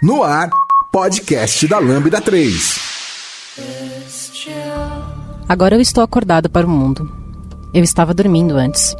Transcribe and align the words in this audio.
No 0.00 0.22
ar, 0.22 0.48
podcast 0.92 1.66
da 1.66 1.80
Lambda 1.80 2.20
3. 2.20 2.78
Agora 5.48 5.74
eu 5.74 5.80
estou 5.80 6.04
acordado 6.04 6.48
para 6.48 6.64
o 6.64 6.70
mundo. 6.70 7.10
Eu 7.74 7.82
estava 7.82 8.14
dormindo 8.14 8.54
antes. 8.54 8.94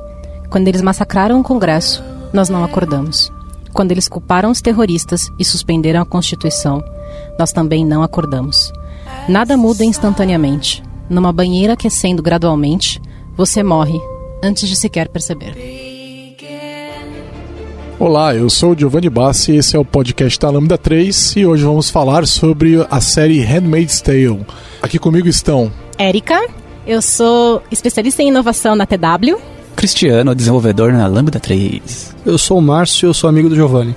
Quando 0.50 0.66
eles 0.66 0.82
massacraram 0.82 1.38
o 1.38 1.44
Congresso, 1.44 2.02
nós 2.32 2.48
não 2.48 2.64
acordamos. 2.64 3.32
Quando 3.72 3.92
eles 3.92 4.08
culparam 4.08 4.50
os 4.50 4.60
terroristas 4.60 5.30
e 5.38 5.44
suspenderam 5.44 6.00
a 6.02 6.06
Constituição, 6.06 6.82
nós 7.38 7.52
também 7.52 7.86
não 7.86 8.02
acordamos. 8.02 8.72
Nada 9.28 9.56
muda 9.56 9.84
instantaneamente. 9.84 10.82
Numa 11.08 11.32
banheira 11.32 11.74
aquecendo 11.74 12.24
gradualmente, 12.24 13.00
você 13.36 13.62
morre 13.62 14.00
antes 14.42 14.68
de 14.68 14.74
sequer 14.74 15.06
perceber. 15.08 15.87
Olá, 18.00 18.32
eu 18.32 18.48
sou 18.48 18.78
Giovanni 18.78 19.10
Bassi, 19.10 19.56
esse 19.56 19.74
é 19.74 19.78
o 19.78 19.84
podcast 19.84 20.38
da 20.38 20.48
Lambda 20.48 20.78
3 20.78 21.34
e 21.36 21.44
hoje 21.44 21.64
vamos 21.64 21.90
falar 21.90 22.28
sobre 22.28 22.86
a 22.88 23.00
série 23.00 23.40
Handmaid's 23.40 24.00
Tale. 24.00 24.46
Aqui 24.80 25.00
comigo 25.00 25.26
estão 25.26 25.72
Érica, 25.98 26.40
eu 26.86 27.02
sou 27.02 27.60
especialista 27.72 28.22
em 28.22 28.28
inovação 28.28 28.76
na 28.76 28.86
TW. 28.86 29.36
Cristiano, 29.78 30.34
desenvolvedor 30.34 30.92
na 30.92 31.06
Lambda 31.06 31.38
3. 31.38 32.16
Eu 32.26 32.36
sou 32.36 32.58
o 32.58 32.60
Márcio, 32.60 33.06
eu 33.06 33.14
sou 33.14 33.30
amigo 33.30 33.48
do 33.48 33.54
Giovanni. 33.54 33.94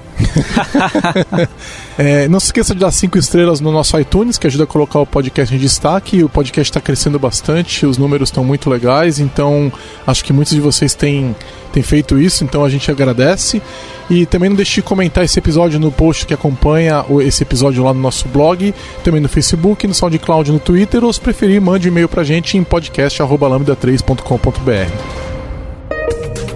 é, 1.97 2.27
não 2.27 2.39
se 2.39 2.45
esqueça 2.45 2.75
de 2.75 2.81
dar 2.81 2.91
cinco 2.91 3.17
estrelas 3.17 3.59
no 3.59 3.71
nosso 3.71 3.99
iTunes, 3.99 4.37
que 4.37 4.45
ajuda 4.45 4.65
a 4.65 4.67
colocar 4.67 4.99
o 4.99 5.07
podcast 5.07 5.55
em 5.55 5.57
destaque. 5.57 6.23
O 6.23 6.29
podcast 6.29 6.69
está 6.69 6.79
crescendo 6.79 7.17
bastante, 7.17 7.87
os 7.87 7.97
números 7.97 8.29
estão 8.29 8.43
muito 8.43 8.69
legais, 8.69 9.19
então 9.19 9.73
acho 10.05 10.23
que 10.23 10.31
muitos 10.31 10.53
de 10.53 10.61
vocês 10.61 10.93
têm, 10.93 11.35
têm 11.73 11.81
feito 11.81 12.19
isso, 12.19 12.43
então 12.43 12.63
a 12.63 12.69
gente 12.69 12.91
agradece. 12.91 13.59
E 14.07 14.27
também 14.27 14.49
não 14.49 14.55
deixe 14.55 14.75
de 14.75 14.83
comentar 14.83 15.25
esse 15.25 15.39
episódio 15.39 15.79
no 15.79 15.91
post 15.91 16.27
que 16.27 16.33
acompanha 16.35 17.03
esse 17.21 17.41
episódio 17.41 17.83
lá 17.83 17.91
no 17.91 17.99
nosso 17.99 18.27
blog, 18.27 18.71
também 19.03 19.19
no 19.19 19.27
Facebook, 19.27 19.87
no 19.87 19.95
SoundCloud, 19.95 20.51
no 20.51 20.59
Twitter, 20.59 21.03
ou 21.03 21.11
se 21.11 21.19
preferir, 21.19 21.59
mande 21.59 21.87
um 21.87 21.91
e-mail 21.91 22.07
pra 22.07 22.23
gente 22.23 22.55
em 22.55 22.63
podcast.lambda3.com.br. 22.63 25.30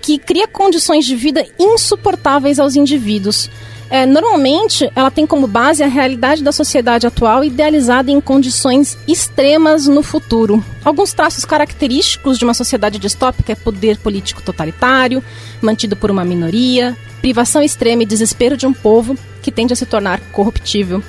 que 0.00 0.18
cria 0.18 0.46
condições 0.46 1.04
de 1.04 1.16
vida 1.16 1.44
insuportáveis 1.58 2.60
aos 2.60 2.76
indivíduos. 2.76 3.50
É, 3.90 4.06
normalmente, 4.06 4.90
ela 4.94 5.10
tem 5.10 5.26
como 5.26 5.46
base 5.46 5.82
a 5.82 5.86
realidade 5.86 6.42
da 6.42 6.52
sociedade 6.52 7.06
atual 7.06 7.44
idealizada 7.44 8.10
em 8.10 8.20
condições 8.20 8.96
extremas 9.06 9.86
no 9.86 10.02
futuro. 10.02 10.64
Alguns 10.84 11.12
traços 11.12 11.44
característicos 11.44 12.38
de 12.38 12.44
uma 12.44 12.54
sociedade 12.54 12.98
distópica 12.98 13.52
é 13.52 13.56
poder 13.56 13.98
político 13.98 14.42
totalitário, 14.42 15.22
mantido 15.60 15.96
por 15.96 16.10
uma 16.10 16.24
minoria, 16.24 16.96
privação 17.20 17.62
extrema 17.62 18.02
e 18.02 18.06
desespero 18.06 18.56
de 18.56 18.66
um 18.66 18.72
povo 18.72 19.16
que 19.42 19.52
tende 19.52 19.72
a 19.72 19.76
se 19.76 19.86
tornar 19.86 20.20
corruptível. 20.32 21.02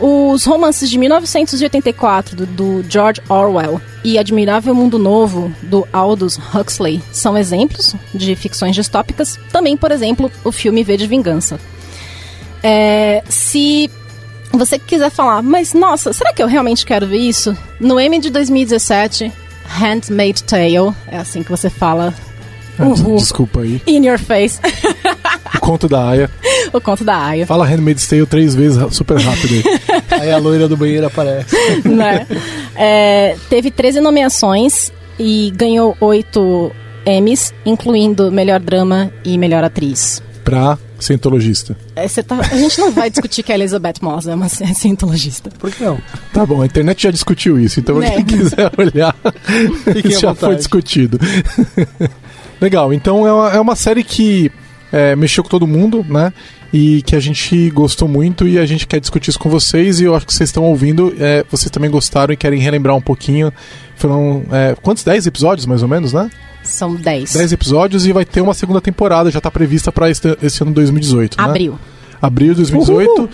Os 0.00 0.46
romances 0.46 0.88
de 0.88 0.96
1984 0.96 2.34
do, 2.34 2.46
do, 2.46 2.84
George 2.88 3.20
Orwell 3.28 3.80
e 4.02 4.18
Admirável 4.18 4.74
Mundo 4.74 4.98
Novo 4.98 5.52
do 5.62 5.86
Aldous 5.92 6.38
Huxley 6.54 7.02
são 7.12 7.36
exemplos 7.36 7.94
de 8.14 8.34
ficções 8.34 8.74
distópicas. 8.74 9.38
Também, 9.52 9.76
por 9.76 9.92
exemplo, 9.92 10.32
o 10.42 10.50
filme 10.50 10.82
V 10.82 10.96
de 10.96 11.06
Vingança. 11.06 11.60
É, 12.62 13.22
se 13.28 13.90
você 14.52 14.78
quiser 14.78 15.10
falar, 15.10 15.42
mas 15.42 15.74
nossa, 15.74 16.14
será 16.14 16.32
que 16.32 16.42
eu 16.42 16.46
realmente 16.46 16.86
quero 16.86 17.06
ver 17.06 17.18
isso? 17.18 17.56
No 17.78 18.00
M 18.00 18.18
de 18.18 18.30
2017, 18.30 19.30
Handmade 19.66 20.42
Tale, 20.44 20.94
é 21.06 21.18
assim 21.18 21.42
que 21.42 21.50
você 21.50 21.68
fala. 21.68 22.14
Uhul. 22.78 23.16
Desculpa 23.16 23.60
aí. 23.60 23.82
In 23.86 24.06
your 24.06 24.18
face. 24.18 24.58
O 25.54 25.60
conto 25.60 25.88
da 25.88 26.08
Aya. 26.08 26.30
o 26.72 26.80
conto 26.80 27.04
da 27.04 27.16
Aya. 27.16 27.46
Fala 27.46 27.66
Handmaid's 27.66 28.06
Tale 28.06 28.26
três 28.26 28.54
vezes 28.54 28.78
super 28.94 29.18
rápido 29.18 29.54
aí. 29.54 29.80
aí 30.20 30.30
a 30.30 30.38
loira 30.38 30.68
do 30.68 30.76
banheiro 30.76 31.06
aparece. 31.06 31.56
Né? 31.84 32.26
É, 32.74 33.36
teve 33.48 33.70
13 33.70 34.00
nomeações 34.00 34.92
e 35.18 35.52
ganhou 35.54 35.96
8 36.00 36.72
Emmys, 37.06 37.52
incluindo 37.64 38.30
melhor 38.30 38.60
drama 38.60 39.10
e 39.24 39.36
melhor 39.38 39.64
atriz. 39.64 40.22
Pra 40.44 40.78
cientologista. 40.98 41.76
É, 41.96 42.06
tá, 42.22 42.38
a 42.38 42.56
gente 42.56 42.78
não 42.78 42.92
vai 42.92 43.10
discutir 43.10 43.42
que 43.42 43.52
a 43.52 43.54
Elizabeth 43.54 43.94
Moss 44.02 44.26
é 44.26 44.34
uma 44.34 44.48
cientologista. 44.48 45.50
Por 45.58 45.70
que 45.70 45.82
não? 45.82 45.98
Tá 46.32 46.44
bom, 46.44 46.62
a 46.62 46.66
internet 46.66 47.02
já 47.02 47.10
discutiu 47.10 47.58
isso, 47.58 47.80
então 47.80 48.02
é. 48.02 48.10
quem 48.10 48.24
quiser 48.24 48.70
olhar, 48.76 49.14
isso 50.04 50.20
já 50.20 50.34
foi 50.34 50.56
discutido. 50.56 51.18
Legal, 52.60 52.92
então 52.92 53.26
é 53.26 53.32
uma, 53.32 53.50
é 53.50 53.60
uma 53.60 53.74
série 53.74 54.04
que 54.04 54.52
é, 54.92 55.14
mexeu 55.16 55.42
com 55.42 55.50
todo 55.50 55.66
mundo, 55.66 56.04
né? 56.08 56.32
E 56.72 57.02
que 57.02 57.16
a 57.16 57.20
gente 57.20 57.68
gostou 57.70 58.06
muito 58.06 58.46
e 58.46 58.58
a 58.58 58.66
gente 58.66 58.86
quer 58.86 59.00
discutir 59.00 59.30
isso 59.30 59.38
com 59.38 59.48
vocês. 59.48 60.00
E 60.00 60.04
eu 60.04 60.14
acho 60.14 60.26
que 60.26 60.32
vocês 60.32 60.48
estão 60.48 60.64
ouvindo, 60.64 61.14
é, 61.18 61.44
vocês 61.50 61.70
também 61.70 61.90
gostaram 61.90 62.32
e 62.32 62.36
querem 62.36 62.60
relembrar 62.60 62.96
um 62.96 63.00
pouquinho. 63.00 63.52
Foram 63.96 64.44
é, 64.50 64.76
quantos? 64.80 65.02
10 65.02 65.26
episódios 65.26 65.66
mais 65.66 65.82
ou 65.82 65.88
menos, 65.88 66.12
né? 66.12 66.30
São 66.62 66.94
10. 66.94 67.32
10 67.32 67.52
episódios 67.52 68.06
e 68.06 68.12
vai 68.12 68.24
ter 68.24 68.40
uma 68.40 68.54
segunda 68.54 68.80
temporada, 68.80 69.30
já 69.30 69.38
está 69.38 69.50
prevista 69.50 69.90
para 69.90 70.10
este, 70.10 70.36
esse 70.42 70.62
ano 70.62 70.72
2018. 70.72 71.40
Abril. 71.40 71.72
Né? 71.72 71.78
Abril 72.20 72.54
de 72.54 72.62
2018. 72.62 73.30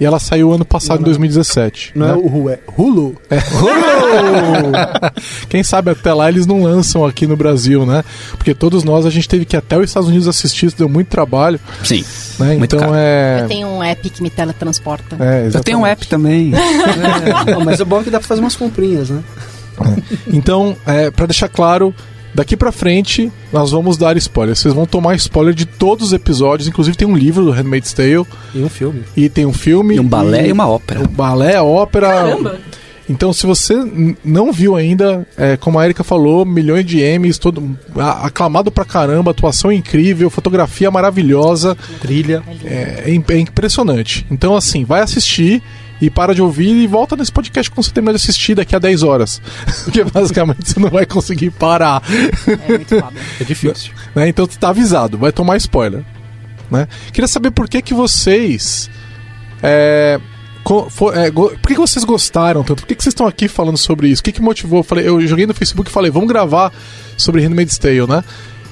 E 0.00 0.04
ela 0.04 0.18
saiu 0.18 0.52
ano 0.52 0.64
passado, 0.64 1.00
em 1.00 1.04
2017. 1.04 1.92
Não 1.94 2.06
né? 2.06 2.12
é 2.12 2.16
o 2.16 2.26
Hulu, 2.26 2.50
é 2.50 2.58
Hulu. 2.76 3.16
Quem 5.48 5.62
sabe 5.62 5.90
até 5.90 6.12
lá 6.12 6.28
eles 6.28 6.46
não 6.46 6.62
lançam 6.62 7.04
aqui 7.04 7.26
no 7.26 7.36
Brasil, 7.36 7.84
né? 7.84 8.02
Porque 8.32 8.54
todos 8.54 8.82
nós, 8.82 9.04
a 9.04 9.10
gente 9.10 9.28
teve 9.28 9.44
que 9.44 9.56
ir 9.56 9.58
até 9.58 9.76
os 9.76 9.84
Estados 9.84 10.08
Unidos 10.08 10.26
assistir, 10.26 10.66
isso 10.66 10.76
deu 10.76 10.88
muito 10.88 11.08
trabalho. 11.08 11.60
Sim. 11.84 12.04
Né? 12.38 12.56
Muito 12.56 12.76
então 12.76 12.78
caro. 12.78 12.92
é. 12.96 13.40
Eu 13.42 13.48
tenho 13.48 13.68
um 13.68 13.82
app 13.82 14.08
que 14.08 14.22
me 14.22 14.30
teletransporta. 14.30 15.16
é 15.20 15.50
Eu 15.52 15.62
tenho 15.62 15.78
um 15.78 15.86
app 15.86 16.06
também. 16.06 16.52
Não, 17.50 17.64
mas 17.64 17.80
é 17.80 17.84
bom 17.84 18.02
que 18.02 18.10
dá 18.10 18.18
pra 18.18 18.28
fazer 18.28 18.40
umas 18.40 18.56
comprinhas, 18.56 19.10
né? 19.10 19.22
Então, 20.26 20.76
é, 20.86 21.10
para 21.10 21.26
deixar 21.26 21.48
claro, 21.48 21.94
daqui 22.40 22.56
pra 22.56 22.72
frente 22.72 23.30
nós 23.52 23.70
vamos 23.70 23.96
dar 23.98 24.16
spoiler. 24.16 24.56
Vocês 24.56 24.72
vão 24.72 24.86
tomar 24.86 25.14
spoiler 25.16 25.52
de 25.54 25.66
todos 25.66 26.06
os 26.08 26.12
episódios, 26.14 26.66
inclusive 26.66 26.96
tem 26.96 27.06
um 27.06 27.14
livro 27.16 27.44
do 27.44 27.50
Handmaid's 27.50 27.92
Tale 27.92 28.24
E 28.54 28.62
um 28.62 28.68
filme. 28.68 29.02
e 29.16 29.28
tem 29.28 29.44
um 29.44 29.52
filme 29.52 29.96
E 29.96 30.00
um 30.00 30.06
balé 30.08 30.48
e 30.48 30.52
uma 30.52 30.66
ópera. 30.66 31.02
O 31.04 31.08
balé, 31.08 31.56
a 31.56 31.62
ópera. 31.62 32.08
Caramba! 32.08 32.58
Então, 33.08 33.32
se 33.32 33.44
você 33.44 33.74
não 34.24 34.52
viu 34.52 34.76
ainda, 34.76 35.26
é, 35.36 35.56
como 35.56 35.80
a 35.80 35.84
Erika 35.84 36.04
falou, 36.04 36.46
milhões 36.46 36.86
de 36.86 37.00
M's, 37.18 37.38
todo 37.38 37.76
aclamado 38.22 38.70
pra 38.70 38.84
caramba, 38.84 39.32
atuação 39.32 39.72
incrível, 39.72 40.30
fotografia 40.30 40.90
maravilhosa, 40.92 41.76
Trilha. 42.00 42.40
é, 42.64 43.02
é 43.06 43.34
é 43.34 43.38
impressionante. 43.40 44.24
Então, 44.30 44.54
assim, 44.54 44.84
vai 44.84 45.00
assistir 45.00 45.60
e 46.00 46.08
para 46.10 46.34
de 46.34 46.40
ouvir 46.42 46.70
e 46.70 46.86
volta 46.86 47.14
nesse 47.16 47.30
podcast 47.32 47.70
quando 47.70 47.84
você 47.84 47.92
terminar 47.92 48.12
de 48.12 48.16
assistir 48.16 48.54
daqui 48.54 48.74
a 48.74 48.78
10 48.78 49.02
horas. 49.02 49.40
Porque 49.84 50.02
basicamente 50.04 50.70
você 50.72 50.80
não 50.80 50.88
vai 50.90 51.04
conseguir 51.06 51.50
parar. 51.50 52.02
É 52.46 52.68
muito 52.68 52.88
foda. 52.98 53.12
É 53.40 53.44
difícil. 53.44 53.92
né? 54.14 54.28
Então 54.28 54.46
você 54.46 54.58
tá 54.58 54.70
avisado, 54.70 55.18
vai 55.18 55.32
tomar 55.32 55.56
spoiler. 55.58 56.02
Né? 56.70 56.86
Queria 57.12 57.28
saber 57.28 57.50
por 57.50 57.68
que 57.68 57.82
que 57.82 57.92
vocês. 57.92 58.88
É, 59.62 60.18
co- 60.64 60.88
fo- 60.88 61.12
é, 61.12 61.30
go- 61.30 61.50
por 61.50 61.68
que, 61.68 61.74
que 61.74 61.80
vocês 61.80 62.04
gostaram 62.04 62.62
tanto? 62.62 62.82
Por 62.82 62.86
que, 62.88 62.94
que 62.94 63.02
vocês 63.02 63.12
estão 63.12 63.26
aqui 63.26 63.48
falando 63.48 63.76
sobre 63.76 64.08
isso? 64.08 64.20
O 64.20 64.24
que, 64.24 64.32
que 64.32 64.40
motivou? 64.40 64.78
Eu, 64.80 64.84
falei, 64.84 65.06
eu 65.08 65.20
joguei 65.26 65.46
no 65.46 65.52
Facebook 65.54 65.90
e 65.90 65.92
falei, 65.92 66.10
vamos 66.10 66.28
gravar 66.28 66.72
sobre 67.16 67.42
Handmaid's 67.42 67.76
Tale, 67.76 68.06
né? 68.06 68.24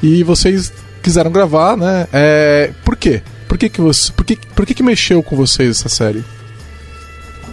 E 0.02 0.22
vocês 0.22 0.72
quiseram 1.02 1.30
gravar, 1.30 1.76
né? 1.76 2.06
É, 2.12 2.70
por 2.84 2.96
quê? 2.96 3.20
Por 3.48 3.58
que, 3.58 3.68
que, 3.68 3.80
você, 3.80 4.12
por, 4.12 4.24
que, 4.24 4.36
por 4.54 4.64
que, 4.64 4.74
que 4.74 4.82
mexeu 4.82 5.22
com 5.22 5.34
vocês 5.36 5.70
essa 5.80 5.88
série? 5.88 6.22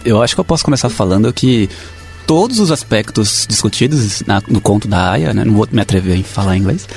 Eu 0.06 0.22
acho 0.22 0.34
que 0.34 0.40
eu 0.40 0.44
posso 0.44 0.64
começar 0.64 0.88
falando 0.88 1.32
que 1.32 1.68
todos 2.26 2.58
os 2.60 2.70
aspectos 2.70 3.44
discutidos 3.48 4.22
na- 4.26 4.42
no 4.48 4.60
conto 4.60 4.86
da 4.88 5.10
Aya, 5.12 5.34
né, 5.34 5.44
não 5.44 5.52
vou 5.54 5.68
me 5.70 5.80
atrever 5.80 6.16
em 6.16 6.22
falar 6.22 6.56
inglês, 6.56 6.88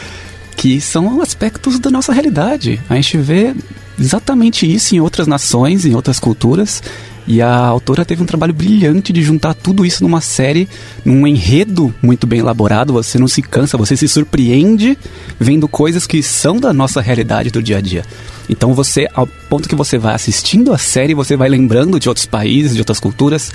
que 0.55 0.79
são 0.79 1.21
aspectos 1.21 1.79
da 1.79 1.89
nossa 1.89 2.13
realidade. 2.13 2.79
A 2.89 2.95
gente 2.95 3.17
vê 3.17 3.53
exatamente 3.99 4.71
isso 4.71 4.95
em 4.95 4.99
outras 4.99 5.27
nações, 5.27 5.85
em 5.85 5.95
outras 5.95 6.19
culturas, 6.19 6.81
e 7.27 7.41
a 7.41 7.55
autora 7.55 8.03
teve 8.03 8.23
um 8.23 8.25
trabalho 8.25 8.53
brilhante 8.53 9.13
de 9.13 9.21
juntar 9.21 9.53
tudo 9.53 9.85
isso 9.85 10.03
numa 10.03 10.21
série, 10.21 10.67
num 11.05 11.27
enredo 11.27 11.93
muito 12.01 12.25
bem 12.25 12.39
elaborado. 12.39 12.93
Você 12.93 13.19
não 13.19 13.27
se 13.27 13.41
cansa, 13.41 13.77
você 13.77 13.95
se 13.95 14.07
surpreende 14.07 14.97
vendo 15.39 15.67
coisas 15.67 16.07
que 16.07 16.23
são 16.23 16.57
da 16.57 16.73
nossa 16.73 17.01
realidade 17.01 17.51
do 17.51 17.61
dia 17.61 17.77
a 17.77 17.81
dia. 17.81 18.03
Então 18.49 18.73
você, 18.73 19.07
ao 19.13 19.27
ponto 19.27 19.69
que 19.69 19.75
você 19.75 19.97
vai 19.97 20.15
assistindo 20.15 20.73
a 20.73 20.77
série, 20.77 21.13
você 21.13 21.37
vai 21.37 21.49
lembrando 21.49 21.99
de 21.99 22.09
outros 22.09 22.25
países, 22.25 22.73
de 22.73 22.81
outras 22.81 22.99
culturas. 22.99 23.51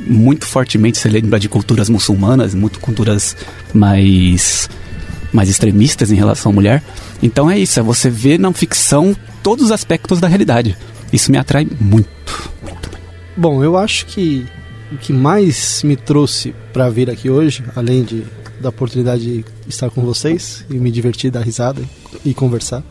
Muito 0.00 0.44
fortemente 0.44 0.98
você 0.98 1.08
lembra 1.08 1.38
de 1.38 1.48
culturas 1.48 1.88
muçulmanas, 1.88 2.54
muito 2.54 2.80
culturas 2.80 3.36
mais 3.72 4.68
mais 5.32 5.48
extremistas 5.48 6.10
em 6.10 6.16
relação 6.16 6.52
à 6.52 6.54
mulher. 6.54 6.82
Então 7.22 7.50
é 7.50 7.58
isso, 7.58 7.80
é 7.80 7.82
você 7.82 8.10
ver 8.10 8.38
na 8.38 8.52
ficção 8.52 9.16
todos 9.42 9.66
os 9.66 9.70
aspectos 9.70 10.20
da 10.20 10.28
realidade. 10.28 10.76
Isso 11.12 11.30
me 11.30 11.38
atrai 11.38 11.66
muito. 11.80 12.10
Bom, 13.36 13.62
eu 13.64 13.76
acho 13.76 14.06
que 14.06 14.46
o 14.92 14.96
que 14.98 15.12
mais 15.12 15.82
me 15.82 15.96
trouxe 15.96 16.54
pra 16.72 16.88
vir 16.90 17.08
aqui 17.10 17.30
hoje, 17.30 17.64
além 17.74 18.02
de 18.02 18.24
da 18.60 18.68
oportunidade 18.68 19.24
de 19.24 19.44
estar 19.68 19.90
com 19.90 20.02
vocês 20.02 20.64
e 20.70 20.74
me 20.74 20.88
divertir, 20.90 21.30
dar 21.32 21.40
risada 21.40 21.82
e 22.24 22.32
conversar, 22.32 22.82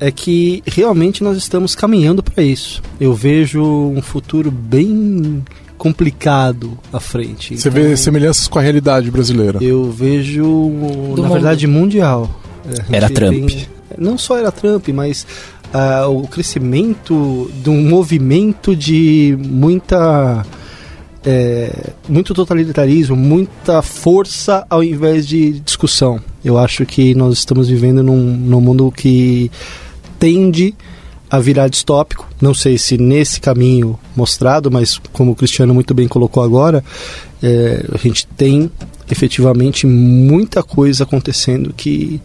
é 0.00 0.10
que 0.10 0.62
realmente 0.66 1.22
nós 1.22 1.36
estamos 1.36 1.76
caminhando 1.76 2.22
para 2.24 2.42
isso. 2.42 2.82
Eu 2.98 3.14
vejo 3.14 3.62
um 3.62 4.02
futuro 4.02 4.50
bem 4.50 5.44
complicado 5.78 6.76
à 6.92 6.98
frente. 6.98 7.56
Você 7.56 7.68
Então, 7.68 7.82
vê 7.82 7.96
semelhanças 7.96 8.48
com 8.48 8.58
a 8.58 8.62
realidade 8.62 9.10
brasileira. 9.12 9.62
Eu 9.62 9.90
vejo, 9.92 10.42
na 10.42 10.48
mundo. 10.48 11.28
verdade, 11.28 11.66
mundial. 11.68 12.28
É, 12.66 12.92
a 12.92 12.96
Era 12.96 13.08
Trump. 13.10 13.32
tem- 13.48 13.68
não 13.96 14.18
só 14.18 14.38
era 14.38 14.50
Trump, 14.50 14.88
mas 14.88 15.24
ah, 15.72 16.08
o 16.08 16.26
crescimento 16.26 17.50
de 17.62 17.70
um 17.70 17.88
movimento 17.88 18.74
de 18.74 19.36
muita. 19.38 20.44
é, 21.24 21.90
muito 22.08 22.34
totalitarismo, 22.34 23.14
muita 23.14 23.82
força 23.82 24.66
ao 24.68 24.82
invés 24.82 25.26
de 25.26 25.60
discussão. 25.60 26.20
Eu 26.44 26.58
acho 26.58 26.86
que 26.86 27.14
nós 27.14 27.38
estamos 27.38 27.68
vivendo 27.68 28.02
num, 28.02 28.36
num 28.36 28.60
mundo 28.60 28.90
que 28.90 29.50
tende 30.18 30.74
a 31.30 31.38
virar 31.38 31.68
distópico. 31.68 32.26
Não 32.40 32.52
sei 32.52 32.76
se 32.76 32.98
nesse 32.98 33.40
caminho 33.40 33.98
mostrado, 34.16 34.70
mas 34.70 34.98
como 35.12 35.32
o 35.32 35.36
Cristiano 35.36 35.72
muito 35.72 35.94
bem 35.94 36.08
colocou 36.08 36.42
agora, 36.42 36.82
é, 37.42 37.84
a 37.92 37.98
gente 37.98 38.26
tem 38.26 38.70
efetivamente 39.10 39.86
muita 39.86 40.62
coisa 40.62 41.04
acontecendo 41.04 41.72
que 41.76 42.20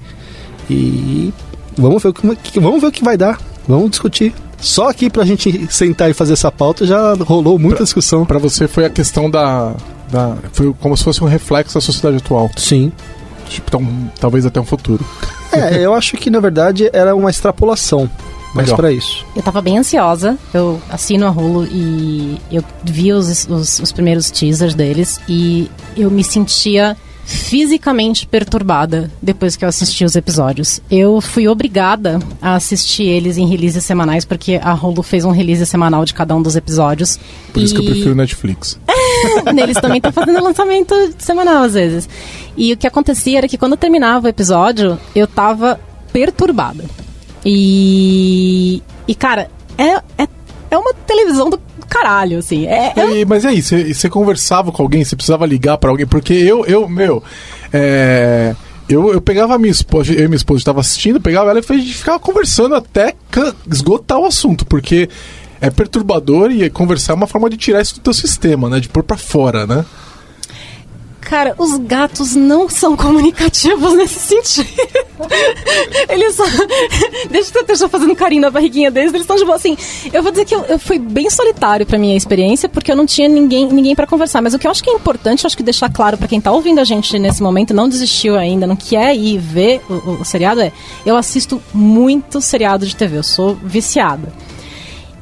e 0.69 1.31
vamos 1.77 2.01
ver 2.01 2.09
o 2.09 2.13
que, 2.13 2.59
vamos 2.59 2.81
ver 2.81 2.87
o 2.87 2.91
que 2.91 3.03
vai 3.03 3.17
dar. 3.17 3.39
Vamos 3.67 3.91
discutir. 3.91 4.33
Só 4.59 4.89
aqui 4.89 5.09
pra 5.09 5.25
gente 5.25 5.67
sentar 5.71 6.09
e 6.09 6.13
fazer 6.13 6.33
essa 6.33 6.51
pauta 6.51 6.85
já 6.85 7.13
rolou 7.15 7.59
muita 7.59 7.83
discussão. 7.83 8.25
Pra 8.25 8.39
você 8.39 8.67
foi 8.67 8.85
a 8.85 8.89
questão 8.89 9.29
da, 9.29 9.73
da. 10.11 10.37
Foi 10.53 10.73
como 10.79 10.95
se 10.95 11.03
fosse 11.03 11.23
um 11.23 11.27
reflexo 11.27 11.75
da 11.75 11.81
sociedade 11.81 12.17
atual. 12.17 12.49
Sim. 12.55 12.91
Tipo, 13.49 13.67
então, 13.67 14.11
talvez 14.19 14.45
até 14.45 14.59
um 14.59 14.65
futuro. 14.65 15.05
É, 15.51 15.77
eu 15.77 15.93
acho 15.93 16.17
que 16.17 16.29
na 16.29 16.39
verdade 16.39 16.89
era 16.91 17.15
uma 17.15 17.29
extrapolação. 17.29 18.09
Mas 18.55 18.71
pra 18.71 18.89
isso. 18.89 19.25
Eu 19.35 19.43
tava 19.43 19.61
bem 19.61 19.77
ansiosa. 19.77 20.37
Eu 20.53 20.81
assino 20.89 21.27
a 21.27 21.29
Hulu 21.29 21.65
e 21.65 22.39
eu 22.49 22.63
vi 22.85 23.11
os, 23.11 23.47
os, 23.49 23.79
os 23.79 23.91
primeiros 23.91 24.31
teasers 24.31 24.73
deles 24.73 25.19
e 25.27 25.69
eu 25.97 26.09
me 26.09 26.23
sentia 26.23 26.95
fisicamente 27.25 28.27
perturbada 28.27 29.11
depois 29.21 29.55
que 29.55 29.65
eu 29.65 29.69
assisti 29.69 30.05
os 30.05 30.15
episódios. 30.15 30.79
Eu 30.91 31.19
fui 31.19 31.47
obrigada 31.47 32.19
a 32.41 32.55
assistir 32.55 33.03
eles 33.03 33.37
em 33.37 33.47
releases 33.47 33.83
semanais 33.83 34.23
porque 34.23 34.59
a 34.63 34.73
Hulu 34.73 35.01
fez 35.01 35.25
um 35.25 35.31
release 35.31 35.65
semanal 35.65 36.05
de 36.05 36.13
cada 36.13 36.35
um 36.35 36.41
dos 36.41 36.55
episódios. 36.55 37.19
Por 37.51 37.61
isso 37.63 37.73
que 37.73 37.81
eu 37.81 37.85
E- 37.85 37.89
prefiro 37.91 38.15
Netflix. 38.15 38.79
Neles 39.53 39.77
também 39.81 39.99
tá 39.99 40.11
fazendo 40.11 40.41
lançamento 40.43 40.93
semanal 41.17 41.63
às 41.63 41.73
vezes. 41.73 42.07
E 42.55 42.71
o 42.73 42.77
que 42.77 42.85
acontecia 42.87 43.39
era 43.39 43.47
que 43.47 43.57
quando 43.57 43.75
terminava 43.75 44.27
o 44.27 44.29
episódio, 44.29 44.97
eu 45.15 45.25
tava 45.27 45.79
perturbada. 46.13 46.85
E. 47.43 48.81
E, 49.07 49.13
cara, 49.13 49.49
é, 49.77 49.95
é, 50.17 50.27
é 50.71 50.77
uma 50.77 50.93
televisão 50.93 51.49
do 51.49 51.59
caralho, 51.85 52.39
assim. 52.39 52.65
É, 52.67 52.93
é 52.95 53.21
E- 53.21 53.25
mas 53.25 53.43
e 53.43 53.47
aí, 53.47 53.61
você 53.61 54.09
conversava 54.09 54.71
com 54.71 54.81
alguém, 54.81 55.03
você 55.03 55.15
precisava 55.15 55.45
ligar 55.45 55.77
pra 55.77 55.89
alguém? 55.89 56.05
Porque 56.05 56.33
eu, 56.33 56.65
eu 56.65 56.87
meu, 56.87 57.23
é, 57.71 58.55
eu, 58.87 59.11
eu 59.13 59.21
pegava 59.21 59.55
a 59.55 59.57
minha 59.59 59.71
esposa, 59.71 60.13
eu 60.13 60.25
e 60.25 60.27
minha 60.27 60.35
esposa 60.35 60.59
estava 60.59 60.79
assistindo, 60.79 61.19
pegava 61.19 61.49
ela 61.49 61.59
e 61.59 61.63
a 61.67 61.77
gente 61.77 61.93
ficava 61.97 62.19
conversando 62.19 62.75
até 62.75 63.13
esgotar 63.69 64.19
o 64.19 64.25
assunto, 64.25 64.65
porque 64.65 65.09
é 65.61 65.69
perturbador 65.69 66.51
e 66.51 66.69
conversar 66.69 67.13
é 67.13 67.15
uma 67.15 67.27
forma 67.27 67.49
de 67.49 67.57
tirar 67.57 67.81
isso 67.81 67.95
do 67.95 68.01
teu 68.01 68.13
sistema, 68.13 68.69
né? 68.69 68.79
De 68.79 68.89
pôr 68.89 69.03
pra 69.03 69.17
fora, 69.17 69.65
né? 69.65 69.85
Cara, 71.25 71.55
os 71.57 71.75
gatos 71.79 72.35
não 72.35 72.69
são 72.69 72.95
comunicativos 72.95 73.93
nesse 73.95 74.19
sentido. 74.19 74.69
Eles 76.07 76.35
só. 76.35 76.43
Deixa 77.31 77.51
eu 77.57 77.61
esteja 77.61 77.89
fazendo 77.89 78.15
carinho 78.15 78.43
na 78.43 78.51
barriguinha 78.51 78.91
deles, 78.91 79.09
eles 79.09 79.21
estão 79.23 79.35
de 79.35 79.43
boa. 79.43 79.55
Assim, 79.55 79.75
eu 80.13 80.21
vou 80.21 80.31
dizer 80.31 80.45
que 80.45 80.53
eu, 80.53 80.61
eu 80.65 80.77
fui 80.77 80.99
bem 80.99 81.27
solitário 81.29 81.83
pra 81.85 81.97
minha 81.97 82.15
experiência, 82.15 82.69
porque 82.69 82.91
eu 82.91 82.95
não 82.95 83.07
tinha 83.07 83.27
ninguém, 83.27 83.65
ninguém 83.67 83.95
para 83.95 84.05
conversar. 84.05 84.39
Mas 84.41 84.53
o 84.53 84.59
que 84.59 84.67
eu 84.67 84.71
acho 84.71 84.83
que 84.83 84.89
é 84.89 84.93
importante, 84.93 85.47
acho 85.47 85.57
que 85.57 85.63
deixar 85.63 85.89
claro 85.91 86.15
pra 86.15 86.27
quem 86.27 86.39
tá 86.39 86.51
ouvindo 86.51 86.79
a 86.79 86.83
gente 86.83 87.17
nesse 87.17 87.41
momento, 87.41 87.73
não 87.73 87.89
desistiu 87.89 88.37
ainda, 88.37 88.67
não 88.67 88.75
quer 88.75 89.15
ir 89.15 89.39
ver 89.39 89.81
o, 89.89 89.93
o- 89.93 90.21
o 90.21 90.25
seriado, 90.25 90.61
é: 90.61 90.71
eu 91.05 91.17
assisto 91.17 91.59
muito 91.73 92.39
seriado 92.39 92.85
de 92.85 92.95
TV, 92.95 93.17
eu 93.17 93.23
sou 93.23 93.55
viciada. 93.63 94.31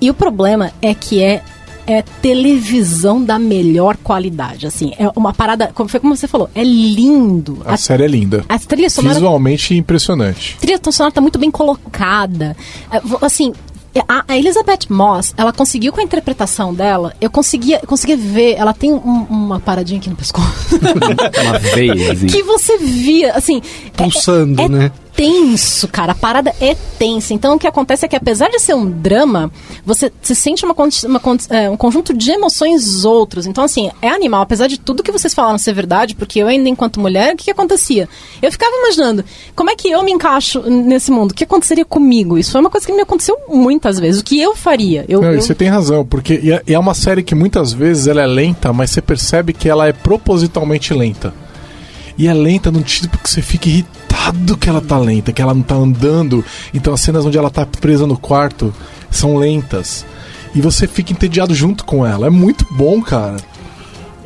E 0.01 0.09
o 0.09 0.13
problema 0.13 0.69
é 0.81 0.93
que 0.93 1.23
é 1.23 1.41
é 1.85 2.01
televisão 2.01 3.23
da 3.23 3.37
melhor 3.37 3.97
qualidade, 3.97 4.65
assim, 4.67 4.93
é 4.97 5.09
uma 5.15 5.33
parada, 5.33 5.71
como 5.73 5.89
foi 5.89 5.99
como 5.99 6.15
você 6.15 6.27
falou, 6.27 6.49
é 6.55 6.63
lindo. 6.63 7.61
A 7.65 7.73
A, 7.73 7.77
série 7.77 8.03
é 8.03 8.07
linda. 8.07 8.45
a 8.47 8.57
trilha 8.59 8.89
sonora, 8.89 9.15
Visualmente 9.15 9.75
impressionante. 9.75 10.55
a 10.57 10.61
trilha 10.61 10.79
sonora 10.91 11.11
tá 11.13 11.19
muito 11.21 11.37
bem 11.37 11.51
colocada. 11.51 12.55
É, 12.91 13.01
Assim, 13.25 13.53
a, 14.07 14.23
a 14.27 14.37
Elizabeth 14.37 14.87
Moss, 14.89 15.33
ela 15.37 15.51
conseguiu 15.53 15.91
com 15.93 15.99
a 15.99 16.03
interpretação 16.03 16.73
dela, 16.73 17.13
eu 17.21 17.29
conseguia, 17.29 17.79
eu 17.81 17.87
conseguia 17.87 18.17
ver, 18.17 18.55
ela 18.57 18.73
tem 18.73 18.91
um- 18.91 19.27
uma 19.29 19.59
paradinha 19.59 19.99
aqui 19.99 20.09
no 20.09 20.15
pescoço. 20.15 20.47
Uma 21.43 21.59
veia, 21.59 22.11
assim. 22.13 22.27
que 22.27 22.41
você 22.43 22.77
via, 22.77 23.33
assim. 23.33 23.61
é- 23.85 23.89
Pulsando, 24.03 24.61
é, 24.61 24.69
né? 24.69 24.91
Tenso, 25.15 25.87
cara. 25.87 26.11
A 26.11 26.15
parada 26.15 26.53
é 26.59 26.75
tensa. 26.97 27.33
Então 27.33 27.55
o 27.55 27.59
que 27.59 27.67
acontece 27.67 28.05
é 28.05 28.07
que 28.07 28.15
apesar 28.15 28.49
de 28.49 28.59
ser 28.59 28.73
um 28.73 28.89
drama, 28.89 29.51
você 29.85 30.11
se 30.21 30.35
sente 30.35 30.65
uma, 30.65 30.73
uma 30.73 31.21
é, 31.49 31.69
um 31.69 31.77
conjunto 31.77 32.13
de 32.13 32.31
emoções 32.31 33.05
outros. 33.05 33.45
Então, 33.45 33.63
assim, 33.63 33.89
é 34.01 34.09
animal. 34.09 34.41
Apesar 34.41 34.67
de 34.67 34.79
tudo 34.79 35.03
que 35.03 35.11
vocês 35.11 35.33
falaram 35.33 35.57
ser 35.57 35.73
verdade, 35.73 36.15
porque 36.15 36.39
eu 36.39 36.47
ainda 36.47 36.67
enquanto 36.69 36.99
mulher, 36.99 37.33
o 37.33 37.37
que, 37.37 37.45
que 37.45 37.51
acontecia? 37.51 38.07
Eu 38.41 38.51
ficava 38.51 38.75
imaginando, 38.75 39.23
como 39.55 39.69
é 39.69 39.75
que 39.75 39.89
eu 39.89 40.03
me 40.03 40.11
encaixo 40.11 40.61
nesse 40.61 41.11
mundo? 41.11 41.31
O 41.31 41.33
que 41.33 41.43
aconteceria 41.43 41.85
comigo? 41.85 42.37
Isso 42.37 42.51
foi 42.51 42.61
uma 42.61 42.69
coisa 42.69 42.85
que 42.85 42.93
me 42.93 43.01
aconteceu 43.01 43.37
muitas 43.47 43.99
vezes. 43.99 44.21
O 44.21 44.23
que 44.23 44.39
eu 44.41 44.55
faria? 44.55 45.05
Eu, 45.07 45.21
Não, 45.21 45.31
eu- 45.31 45.41
você 45.41 45.53
tem 45.55 45.67
razão, 45.69 46.05
porque 46.05 46.41
é, 46.67 46.73
é 46.73 46.79
uma 46.79 46.93
série 46.93 47.23
que 47.23 47.35
muitas 47.35 47.71
vezes 47.73 48.07
ela 48.07 48.21
é 48.21 48.27
lenta, 48.27 48.73
mas 48.73 48.89
você 48.91 49.01
percebe 49.01 49.53
que 49.53 49.69
ela 49.69 49.87
é 49.87 49.93
propositalmente 49.93 50.93
lenta. 50.93 51.33
E 52.17 52.27
é 52.27 52.33
lenta 52.33 52.71
no 52.71 52.81
tipo 52.83 53.17
que 53.17 53.29
você 53.29 53.41
fica 53.41 53.67
irritado 53.69 54.02
que 54.59 54.69
ela 54.69 54.81
tá 54.81 54.97
lenta, 54.97 55.33
que 55.33 55.41
ela 55.41 55.53
não 55.53 55.61
tá 55.61 55.75
andando. 55.75 56.43
Então 56.73 56.93
as 56.93 57.01
cenas 57.01 57.25
onde 57.25 57.37
ela 57.37 57.49
tá 57.49 57.65
presa 57.65 58.07
no 58.07 58.17
quarto 58.17 58.73
são 59.11 59.35
lentas. 59.35 60.05
E 60.55 60.61
você 60.61 60.87
fica 60.87 61.11
entediado 61.11 61.53
junto 61.53 61.83
com 61.83 62.05
ela. 62.05 62.27
É 62.27 62.29
muito 62.29 62.65
bom, 62.71 63.01
cara. 63.01 63.37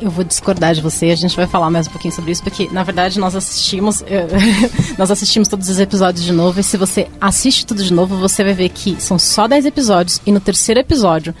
Eu 0.00 0.10
vou 0.10 0.22
discordar 0.22 0.74
de 0.74 0.80
você, 0.80 1.06
a 1.06 1.16
gente 1.16 1.34
vai 1.34 1.46
falar 1.48 1.70
mais 1.70 1.88
um 1.88 1.90
pouquinho 1.90 2.14
sobre 2.14 2.30
isso, 2.30 2.42
porque 2.42 2.68
na 2.70 2.84
verdade 2.84 3.18
nós 3.18 3.34
assistimos. 3.34 4.04
nós 4.96 5.10
assistimos 5.10 5.48
todos 5.48 5.68
os 5.68 5.80
episódios 5.80 6.24
de 6.24 6.32
novo, 6.32 6.60
e 6.60 6.62
se 6.62 6.76
você 6.76 7.08
assiste 7.20 7.66
tudo 7.66 7.82
de 7.82 7.92
novo, 7.92 8.16
você 8.16 8.44
vai 8.44 8.54
ver 8.54 8.68
que 8.68 8.96
são 9.00 9.18
só 9.18 9.48
10 9.48 9.66
episódios, 9.66 10.20
e 10.24 10.30
no 10.30 10.38
terceiro 10.38 10.78
episódio 10.78 11.34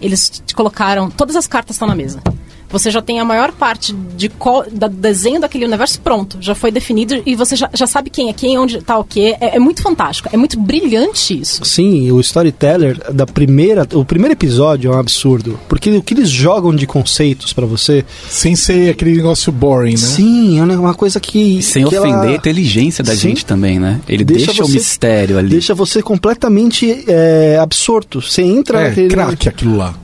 eles 0.00 0.42
colocaram. 0.54 1.10
Todas 1.10 1.36
as 1.36 1.46
cartas 1.46 1.76
estão 1.76 1.86
na 1.86 1.94
mesa. 1.94 2.22
Você 2.70 2.90
já 2.90 3.00
tem 3.00 3.18
a 3.18 3.24
maior 3.24 3.52
parte 3.52 3.94
de 4.16 4.28
co- 4.28 4.64
da 4.70 4.88
desenho 4.88 5.40
daquele 5.40 5.64
universo 5.64 6.00
pronto, 6.00 6.36
já 6.40 6.54
foi 6.54 6.70
definido 6.70 7.22
e 7.24 7.34
você 7.34 7.56
já, 7.56 7.70
já 7.72 7.86
sabe 7.86 8.10
quem 8.10 8.28
é 8.28 8.32
quem, 8.32 8.58
onde 8.58 8.80
tá 8.82 8.98
o 8.98 9.04
quê. 9.04 9.36
É, 9.40 9.56
é 9.56 9.58
muito 9.58 9.80
fantástico, 9.82 10.28
é 10.32 10.36
muito 10.36 10.58
brilhante 10.60 11.38
isso. 11.40 11.64
Sim, 11.64 12.10
o 12.12 12.20
storyteller 12.20 13.12
da 13.12 13.26
primeira, 13.26 13.86
o 13.94 14.04
primeiro 14.04 14.32
episódio 14.34 14.92
é 14.92 14.94
um 14.94 14.98
absurdo, 14.98 15.58
porque 15.68 15.90
o 15.96 16.02
que 16.02 16.14
eles 16.14 16.28
jogam 16.28 16.74
de 16.74 16.86
conceitos 16.86 17.52
pra 17.52 17.64
você, 17.66 18.04
Sem 18.28 18.54
ser 18.54 18.90
aquele 18.90 19.16
negócio 19.16 19.50
boring, 19.50 19.92
né? 19.92 19.96
sim, 19.96 20.58
é 20.58 20.62
uma 20.62 20.94
coisa 20.94 21.18
que 21.18 21.62
Sem 21.62 21.84
que 21.86 21.96
ofender 21.96 22.14
ela 22.18 22.26
a 22.32 22.34
inteligência 22.34 23.02
da 23.02 23.12
Sim. 23.14 23.28
gente 23.30 23.46
também, 23.46 23.78
né? 23.78 24.00
Ele 24.08 24.24
Deixa 24.24 24.46
deixa, 24.46 24.62
o 24.62 24.66
você- 24.66 24.74
mistério 24.74 25.38
ali. 25.38 25.48
deixa 25.48 25.74
você 25.74 26.02
completamente 26.02 27.04
é, 27.08 27.58
absorto. 27.60 28.20
Você 28.20 28.42
entra 28.42 28.80
É, 28.82 28.88
naquele 28.88 29.08
craque 29.08 29.48
aquilo 29.48 29.76
lá. 29.76 29.94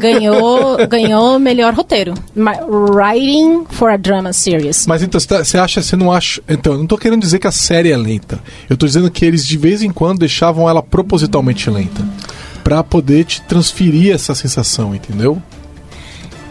Ganhou, 0.00 0.76
ganhou 0.88 1.38
melhor 1.38 1.74
roteiro. 1.74 2.14
Ma- 2.34 2.58
Writing 2.68 3.64
for 3.70 3.90
a 3.90 3.96
Drama 3.96 4.32
Series. 4.32 4.86
Mas 4.86 5.02
então, 5.02 5.18
você 5.20 5.26
tá- 5.26 5.44
você 5.44 5.58
acha, 5.58 5.82
você 5.82 5.96
não 5.96 6.10
acha. 6.12 6.40
Então, 6.48 6.72
eu 6.74 6.78
não 6.78 6.86
tô 6.86 6.96
querendo 6.96 7.20
dizer 7.20 7.38
que 7.38 7.46
a 7.46 7.52
série 7.52 7.90
é 7.90 7.96
lenta. 7.96 8.38
Eu 8.68 8.76
tô 8.76 8.86
dizendo 8.86 9.10
que 9.10 9.24
eles 9.24 9.46
de 9.46 9.56
vez 9.58 9.82
em 9.82 9.90
quando 9.90 10.18
deixavam 10.20 10.68
ela 10.68 10.82
propositalmente 10.82 11.68
lenta. 11.70 12.02
Pra 12.62 12.84
poder 12.84 13.24
te 13.24 13.40
transferir 13.42 14.14
essa 14.14 14.34
sensação, 14.34 14.94
entendeu? 14.94 15.42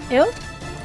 Eu, 0.10 0.28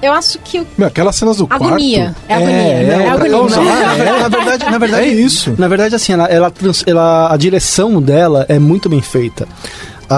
eu 0.03 0.13
acho 0.13 0.39
que 0.39 0.61
o 0.61 0.67
Meu, 0.77 0.89
aquelas 0.89 1.17
cenas 1.17 1.39
do 1.39 1.47
Agonia. 1.49 2.15
quarto. 2.15 2.25
É 2.29 2.35
agonia, 2.35 2.55
né? 2.99 3.05
É 3.05 3.09
agonia. 3.09 3.31
causar, 3.31 3.57
Não, 3.65 3.71
é. 3.73 4.21
na, 4.21 4.29
verdade, 4.29 4.65
na 4.71 4.79
verdade 4.79 5.09
É 5.09 5.13
isso. 5.13 5.55
Na 5.59 5.67
verdade, 5.67 5.95
assim, 5.95 6.13
ela, 6.13 6.27
ela, 6.27 6.53
ela- 6.87 7.33
a 7.33 7.37
direção 7.39 8.03
dela 8.03 8.45
é 8.49 8.59
muito 8.59 8.89
bem 8.89 9.01
feita. 9.01 9.49
A- 10.09 10.17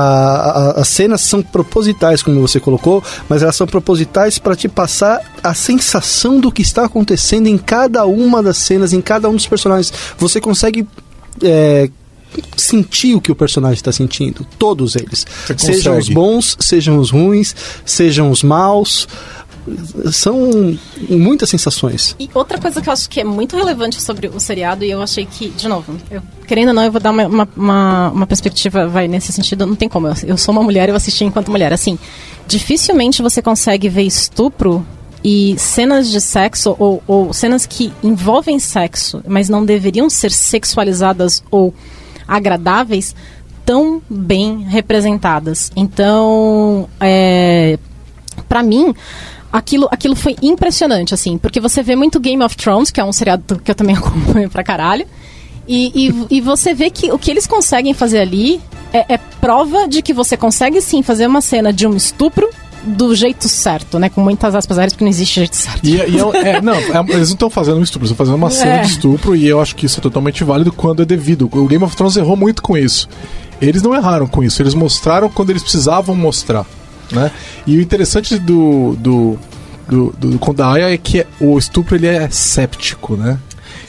a- 0.76 0.81
as 0.81 0.88
cenas 0.88 1.21
são 1.23 1.43
propositais, 1.43 2.23
como 2.23 2.40
você 2.40 2.59
colocou, 2.59 3.02
mas 3.28 3.43
elas 3.43 3.55
são 3.57 3.66
propositais 3.66 4.38
para 4.38 4.57
te 4.57 4.69
passar 4.69 5.21
a 5.43 5.55
sensação 5.55 6.40
do 6.40 6.50
que 6.50 6.62
está 6.62 6.85
acontecendo 6.85 7.47
em 7.47 7.57
cada 7.59 8.05
uma 8.07 8.43
das 8.43 8.57
cenas, 8.57 8.93
em 8.93 9.00
cada 9.00 9.28
um 9.28 9.35
dos 9.37 9.47
personagens. 9.47 9.93
Você 10.19 10.40
consegue 10.40 10.87
é, 11.43 11.88
sentir 12.57 13.14
o 13.14 13.21
que 13.21 13.31
o 13.31 13.37
personagem 13.37 13.76
está 13.76 13.93
sentindo, 13.93 14.47
todos 14.59 14.97
eles. 14.97 15.25
Sejam 15.59 15.93
os 15.99 16.09
bons, 16.14 16.57
sejam 16.61 16.99
os 16.99 17.11
ruins, 17.11 17.55
sejam 17.85 18.31
os 18.31 18.43
maus. 18.43 19.07
São 20.13 20.79
muitas 21.09 21.49
sensações. 21.49 22.15
E 22.19 22.29
outra 22.35 22.59
coisa 22.59 22.81
que 22.81 22.89
eu 22.89 22.93
acho 22.93 23.09
que 23.09 23.21
é 23.21 23.25
muito 23.25 23.57
relevante 23.57 24.01
sobre 24.01 24.29
o 24.29 24.39
seriado, 24.39 24.85
e 24.85 24.91
eu 24.91 25.03
achei 25.03 25.27
que, 25.27 25.49
de 25.49 25.69
novo, 25.69 25.97
eu, 26.11 26.23
querendo 26.47 26.69
ou 26.69 26.75
não, 26.75 26.85
eu 26.85 26.93
vou 26.93 27.01
dar 27.01 27.11
uma, 27.11 27.27
uma, 27.27 27.49
uma, 27.57 28.11
uma 28.11 28.27
perspectiva, 28.27 28.87
vai 28.87 29.09
nesse 29.09 29.33
sentido, 29.33 29.67
não 29.67 29.75
tem 29.75 29.89
como. 29.89 30.09
Eu, 30.09 30.15
eu 30.25 30.37
sou 30.37 30.53
uma 30.53 30.63
mulher, 30.63 30.89
eu 30.89 30.95
assisti 30.95 31.25
enquanto 31.25 31.51
mulher. 31.51 31.73
Assim, 31.73 31.99
dificilmente 32.47 33.23
você 33.23 33.43
consegue 33.43 33.89
ver 33.89 34.03
estupro 34.03 34.87
e 35.25 35.57
cenas 35.59 36.09
de 36.09 36.21
sexo, 36.21 36.77
ou, 36.79 37.03
ou 37.07 37.33
cenas 37.33 37.67
que 37.67 37.93
envolvem 38.03 38.59
sexo, 38.59 39.23
mas 39.27 39.49
não 39.49 39.65
deveriam 39.65 40.09
ser 40.09 40.31
sexualizadas 40.31 41.43
ou 41.51 41.75
agradáveis, 42.29 43.15
tão 43.65 44.01
bem 44.09 44.63
representadas. 44.63 45.73
Então, 45.75 46.89
é, 47.01 47.77
para 48.49 48.63
mim, 48.63 48.95
aquilo, 49.53 49.88
aquilo 49.91 50.15
foi 50.17 50.37
impressionante, 50.43 51.15
assim, 51.15 51.38
porque 51.38 51.61
você 51.61 51.83
vê 51.83 51.95
muito 51.97 52.19
Game 52.21 52.43
of 52.43 52.57
Thrones, 52.57 52.91
que 52.91 53.00
é 53.00 53.05
um 53.05 53.12
seriado 53.12 53.59
que 53.62 53.71
eu 53.71 53.75
também 53.75 53.95
acompanho 53.97 54.49
pra 54.50 54.62
caralho, 54.65 55.07
e, 55.69 56.09
e, 56.31 56.37
e 56.37 56.41
você 56.41 56.73
vê 56.75 56.91
que 56.91 57.11
o 57.11 57.19
que 57.19 57.31
eles 57.31 57.47
conseguem 57.47 57.93
fazer 57.93 58.21
ali 58.21 58.61
é, 58.93 59.15
é 59.15 59.19
prova 59.41 59.88
de 59.88 60.00
que 60.03 60.12
você 60.12 60.37
consegue 60.37 60.81
sim 60.81 61.03
fazer 61.03 61.26
uma 61.26 61.41
cena 61.41 61.73
de 61.73 61.87
um 61.87 61.97
estupro 61.97 62.49
do 62.85 63.17
jeito 63.17 63.49
certo, 63.49 63.99
né? 63.99 64.09
Com 64.09 64.21
muitas 64.21 64.55
aspas 64.55 64.79
aéreas, 64.79 64.93
porque 64.93 65.05
não 65.05 65.11
existe 65.11 65.35
jeito 65.41 65.57
certo. 65.57 65.85
E, 65.85 65.97
e 65.97 65.99
é- 65.99 66.49
é, 66.50 66.61
não, 66.62 66.75
é- 66.75 67.00
eles 67.09 67.29
não 67.31 67.35
estão 67.35 67.50
fazendo 67.50 67.79
um 67.79 67.83
estupro, 67.83 68.05
eles 68.07 68.12
estão 68.12 68.25
fazendo 68.25 68.37
uma 68.37 68.49
cena 68.50 68.75
É. 68.75 68.83
de 68.83 68.91
estupro 68.91 69.35
e 69.35 69.45
eu 69.49 69.61
acho 69.61 69.75
que 69.75 69.87
isso 69.87 69.99
é 69.99 70.03
totalmente 70.03 70.45
válido 70.45 70.71
quando 70.73 71.03
é 71.03 71.05
devido. 71.05 71.50
O 71.53 71.67
Game 71.67 71.83
of 71.83 71.97
Thrones 71.97 72.17
errou 72.17 72.37
muito 72.37 72.62
com 72.62 72.79
isso. 72.79 73.09
Eles 73.61 73.83
não 73.83 73.93
erraram 73.93 74.29
com 74.29 74.45
isso, 74.45 74.62
eles 74.62 74.73
mostraram 74.75 75.29
quando 75.29 75.50
eles 75.50 75.62
precisavam 75.62 76.15
mostrar. 76.15 76.65
Né? 77.11 77.31
E 77.67 77.77
o 77.77 77.81
interessante 77.81 78.39
do, 78.39 78.97
do, 78.99 79.39
do, 79.89 80.15
do, 80.19 80.31
do 80.31 80.39
Conto 80.39 80.57
da 80.57 80.73
Aya 80.73 80.93
é 80.93 80.97
que 80.97 81.27
o 81.41 81.59
estupro 81.59 81.95
ele 81.97 82.07
é 82.07 82.29
séptico, 82.31 83.17
né? 83.17 83.39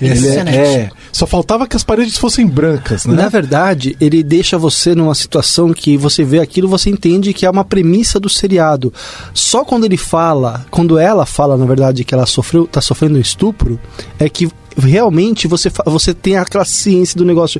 Ele 0.01 0.13
é, 0.13 0.17
Impressionante. 0.17 0.57
é. 0.57 0.89
Só 1.11 1.25
faltava 1.25 1.67
que 1.67 1.75
as 1.75 1.83
paredes 1.83 2.17
fossem 2.17 2.45
brancas, 2.45 3.05
né? 3.05 3.15
Na 3.15 3.29
verdade, 3.29 3.97
ele 3.99 4.21
deixa 4.21 4.57
você 4.57 4.93
numa 4.93 5.15
situação 5.15 5.73
que 5.73 5.97
você 5.97 6.23
vê 6.23 6.39
aquilo, 6.39 6.67
você 6.67 6.89
entende 6.89 7.33
que 7.33 7.45
é 7.45 7.49
uma 7.49 7.65
premissa 7.65 8.19
do 8.19 8.29
seriado. 8.29 8.93
Só 9.33 9.65
quando 9.65 9.85
ele 9.85 9.97
fala, 9.97 10.65
quando 10.69 10.99
ela 10.99 11.25
fala, 11.25 11.57
na 11.57 11.65
verdade, 11.65 12.03
que 12.03 12.13
ela 12.13 12.27
sofreu, 12.27 12.67
tá 12.67 12.81
sofrendo 12.81 13.17
um 13.17 13.21
estupro, 13.21 13.79
é 14.19 14.29
que 14.29 14.47
realmente 14.77 15.47
você, 15.47 15.71
você 15.85 16.13
tem 16.13 16.37
aquela 16.37 16.65
ciência 16.65 17.17
do 17.17 17.25
negócio. 17.25 17.59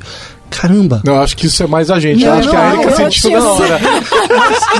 Caramba! 0.50 1.02
Eu 1.04 1.20
acho 1.20 1.36
que 1.36 1.46
isso 1.46 1.62
é 1.62 1.66
mais 1.66 1.90
a 1.90 2.00
gente. 2.00 2.22
eu 2.24 2.30
Não, 2.30 2.38
acho 2.38 2.48
que 2.50 2.56
a 2.56 2.60
não, 2.60 2.72
Erika 2.74 2.90
eu 2.90 2.96
sente 2.96 3.20
tinha 3.20 3.38
toda 3.38 3.50
hora. 3.52 3.80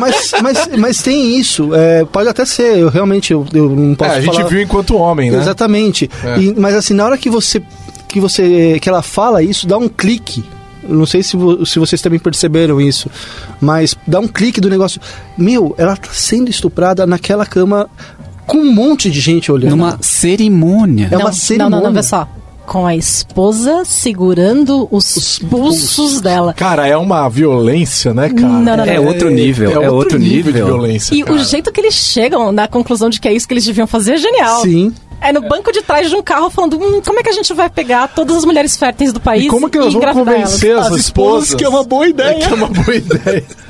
Mas, 0.01 0.33
mas, 0.43 0.69
mas 0.79 1.03
tem 1.03 1.37
isso. 1.39 1.75
é, 1.75 2.05
pode 2.05 2.29
até 2.29 2.45
ser, 2.45 2.79
eu 2.79 2.89
realmente 2.89 3.33
eu, 3.33 3.47
eu 3.53 3.69
não 3.71 3.95
posso 3.95 4.13
É, 4.13 4.17
a 4.17 4.21
gente 4.21 4.35
falar. 4.37 4.49
viu 4.49 4.61
enquanto 4.63 4.97
homem, 4.97 5.31
né? 5.31 5.39
Exatamente. 5.39 6.11
É. 6.25 6.39
E- 6.41 6.55
mas 6.59 6.75
assim, 6.75 6.95
na 6.95 7.05
hora 7.05 7.19
que 7.19 7.29
você 7.31 7.63
que 8.09 8.19
você 8.21 8.79
que 8.81 8.89
ela 8.89 9.03
fala 9.03 9.43
isso, 9.43 9.67
dá 9.67 9.77
um 9.77 9.89
clique. 9.89 10.45
Eu 10.89 10.95
Não 10.95 11.05
sei 11.07 11.23
se, 11.23 11.37
vo- 11.37 11.67
se 11.67 11.79
vocês 11.79 12.01
também 12.01 12.19
perceberam 12.19 12.81
isso, 12.81 13.11
mas 13.61 13.95
dá 14.07 14.19
um 14.21 14.27
clique 14.29 14.61
do 14.61 14.71
negócio. 14.71 14.99
Meu, 15.37 15.75
ela 15.77 15.95
tá 15.97 16.09
sendo 16.13 16.49
estuprada 16.49 17.07
naquela 17.07 17.45
cama 17.45 17.91
com 18.47 18.57
um 18.59 18.73
monte 18.73 19.11
de 19.11 19.21
gente 19.21 19.53
olhando. 19.53 19.73
Numa 19.73 19.99
cerimônia. 20.01 21.09
É 21.11 21.17
uma 21.19 21.27
não, 21.27 21.33
cerimônia. 21.33 21.71
Não, 21.77 21.83
não, 21.83 21.89
não, 21.89 21.95
vê 21.95 22.03
só. 22.03 22.27
Com 22.69 22.87
a 22.87 22.95
esposa 22.95 23.83
segurando 23.87 24.87
os, 24.91 25.17
Os 25.17 25.39
pulsos 25.39 25.97
pulsos. 25.97 26.21
dela. 26.21 26.53
Cara, 26.53 26.87
é 26.87 26.97
uma 26.99 27.27
violência, 27.31 28.13
né, 28.13 28.29
cara? 28.29 28.41
Não, 28.47 28.61
não, 28.61 28.77
não. 28.77 28.85
É 28.85 29.01
outro 29.01 29.31
nível, 29.31 29.83
é 29.83 29.89
outro 29.91 30.19
de 30.19 30.29
nível. 30.29 30.53
violência. 30.67 31.15
E 31.15 31.23
cara. 31.23 31.35
o 31.35 31.39
jeito 31.43 31.73
que 31.73 31.81
eles 31.81 31.95
chegam 31.95 32.53
na 32.53 32.69
conclusão 32.69 33.09
de 33.09 33.19
que 33.21 33.27
é 33.27 33.33
isso 33.33 33.49
que 33.49 33.55
eles 33.55 33.65
deviam 33.65 33.87
fazer 33.87 34.13
é 34.13 34.17
genial. 34.19 34.61
Sim. 34.61 34.93
É 35.21 35.33
no 35.33 35.41
banco 35.41 35.73
de 35.73 35.81
trás 35.83 36.11
de 36.11 36.15
um 36.15 36.23
carro 36.23 36.51
falando: 36.51 36.77
hum, 36.79 37.01
como 37.05 37.19
é 37.19 37.23
que 37.23 37.31
a 37.31 37.33
gente 37.33 37.53
vai 37.55 37.71
pegar 37.71 38.07
todas 38.09 38.37
as 38.37 38.45
mulheres 38.45 38.77
férteis 38.77 39.13
do 39.15 39.19
país 39.21 39.47
E 39.47 39.49
como 39.49 39.69
que 39.71 39.79
nós 39.79 39.93
vamos 39.95 39.97
engravidar 39.97 40.35
convencer 40.35 40.71
elas? 40.73 40.87
as, 40.89 40.93
As 40.93 40.99
esposas 41.01 41.55
que 41.55 41.65
é 41.65 41.69
uma 41.69 41.83
boa 41.85 42.07
ideia. 42.07 42.37
É 42.37 42.39
que 42.39 42.53
é 42.53 42.55
uma 42.55 42.69
boa 42.69 42.95
ideia. 42.95 43.45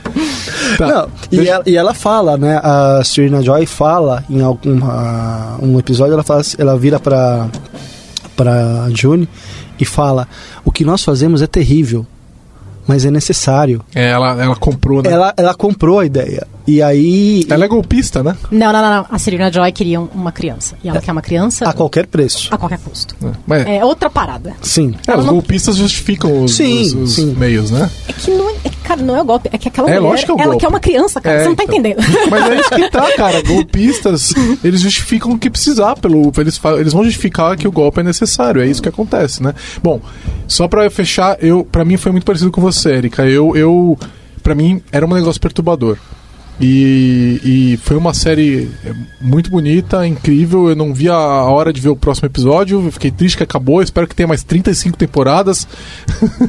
Tá. 0.76 0.86
Não, 0.86 1.08
e, 1.30 1.48
ela, 1.48 1.62
e 1.66 1.76
ela 1.76 1.94
fala, 1.94 2.36
né? 2.36 2.58
A 2.62 3.02
Serena 3.04 3.42
Joy 3.42 3.64
fala 3.66 4.24
em 4.28 4.40
algum 4.42 4.80
ah, 4.84 5.56
um 5.62 5.78
episódio, 5.78 6.14
ela, 6.14 6.22
fala, 6.24 6.42
ela 6.58 6.76
vira 6.76 6.98
pra, 8.38 8.84
pra 8.84 8.88
June 8.94 9.28
e 9.78 9.84
fala: 9.84 10.28
O 10.64 10.70
que 10.70 10.84
nós 10.84 11.02
fazemos 11.02 11.42
é 11.42 11.46
terrível, 11.46 12.06
mas 12.86 13.04
é 13.04 13.10
necessário. 13.10 13.82
É, 13.94 14.10
ela, 14.10 14.42
ela 14.42 14.56
comprou, 14.56 15.02
né? 15.02 15.10
Ela, 15.10 15.34
ela 15.36 15.54
comprou 15.54 15.98
a 15.98 16.06
ideia. 16.06 16.46
E 16.70 16.82
aí, 16.82 17.46
Ela 17.48 17.64
é 17.64 17.68
golpista, 17.68 18.22
né? 18.22 18.36
Não, 18.50 18.70
não, 18.72 18.82
não, 18.82 18.90
não. 18.98 19.06
A 19.10 19.18
Serena 19.18 19.50
Joy 19.50 19.72
queria 19.72 19.98
um- 19.98 20.08
uma 20.14 20.30
criança. 20.30 20.76
E 20.84 20.88
ela 20.90 21.00
quer 21.00 21.12
uma 21.12 21.22
criança 21.22 21.66
a 21.66 21.72
qualquer 21.72 22.06
preço. 22.06 22.48
a 22.52 22.58
qualquer 22.58 22.78
custo. 22.78 23.16
Mas, 23.46 23.66
é, 23.66 23.78
É 23.78 23.84
outra 23.86 24.10
parada. 24.10 24.54
Sim. 24.60 24.94
ela 25.06 25.20
os 25.20 25.24
não- 25.24 25.32
golpistas 25.32 25.76
justificam 25.76 26.44
os, 26.44 26.54
Sim, 26.54 26.82
os- 26.82 26.92
os 26.92 27.14
sim. 27.14 27.34
meios, 27.38 27.70
né? 27.70 27.90
É 28.06 28.12
que 28.12 28.30
não 28.30 28.50
é, 28.50 28.54
é 28.64 28.68
que, 28.68 28.76
cara, 28.84 29.00
não 29.00 29.16
é 29.16 29.22
o 29.22 29.24
golpe. 29.24 29.48
É 29.50 29.56
que 29.56 29.68
aquela 29.68 29.88
É, 29.90 29.94
mulher, 29.98 30.10
lógico 30.10 30.26
que 30.26 30.32
é 30.32 30.34
o 30.34 30.38
ela 30.44 30.50
golpe. 30.52 30.60
quer 30.60 30.68
uma 30.68 30.80
criança, 30.80 31.20
cara. 31.22 31.36
É, 31.36 31.42
Você 31.44 31.48
não 31.48 31.56
tá 31.56 31.64
então. 31.64 31.78
entendendo. 31.78 32.04
Mas 32.30 32.50
é 32.50 32.60
isso 32.60 32.70
que 32.70 32.90
tá, 32.90 33.12
cara. 33.16 33.42
Golpistas, 33.42 34.34
eles 34.62 34.80
justificam 34.82 35.32
o 35.32 35.38
que 35.38 35.48
precisar 35.48 35.96
pelo. 35.96 36.30
Eles, 36.36 36.60
eles 36.78 36.92
vão 36.92 37.02
justificar 37.02 37.56
que 37.56 37.66
o 37.66 37.72
golpe 37.72 38.00
é 38.00 38.02
necessário. 38.02 38.60
É 38.60 38.66
isso 38.66 38.82
que 38.82 38.88
acontece, 38.90 39.42
né? 39.42 39.54
Bom, 39.82 40.02
só 40.46 40.68
pra 40.68 40.90
fechar, 40.90 41.38
eu, 41.42 41.64
pra 41.64 41.82
mim 41.82 41.96
foi 41.96 42.12
muito 42.12 42.24
parecido 42.24 42.50
com 42.50 42.60
você, 42.60 42.90
Erika. 42.90 43.24
Eu, 43.24 43.56
eu. 43.56 43.98
Pra 44.42 44.54
mim, 44.54 44.82
era 44.92 45.06
um 45.06 45.12
negócio 45.14 45.40
perturbador. 45.40 45.96
E, 46.60 47.40
e 47.44 47.76
foi 47.78 47.96
uma 47.96 48.12
série 48.12 48.68
muito 49.20 49.48
bonita, 49.50 50.06
incrível. 50.06 50.68
Eu 50.68 50.74
não 50.74 50.92
vi 50.92 51.08
a 51.08 51.16
hora 51.16 51.72
de 51.72 51.80
ver 51.80 51.90
o 51.90 51.96
próximo 51.96 52.26
episódio. 52.26 52.84
Eu 52.84 52.92
fiquei 52.92 53.10
triste 53.10 53.36
que 53.36 53.44
acabou. 53.44 53.80
Espero 53.80 54.08
que 54.08 54.14
tenha 54.14 54.26
mais 54.26 54.42
35 54.42 54.96
temporadas. 54.96 55.68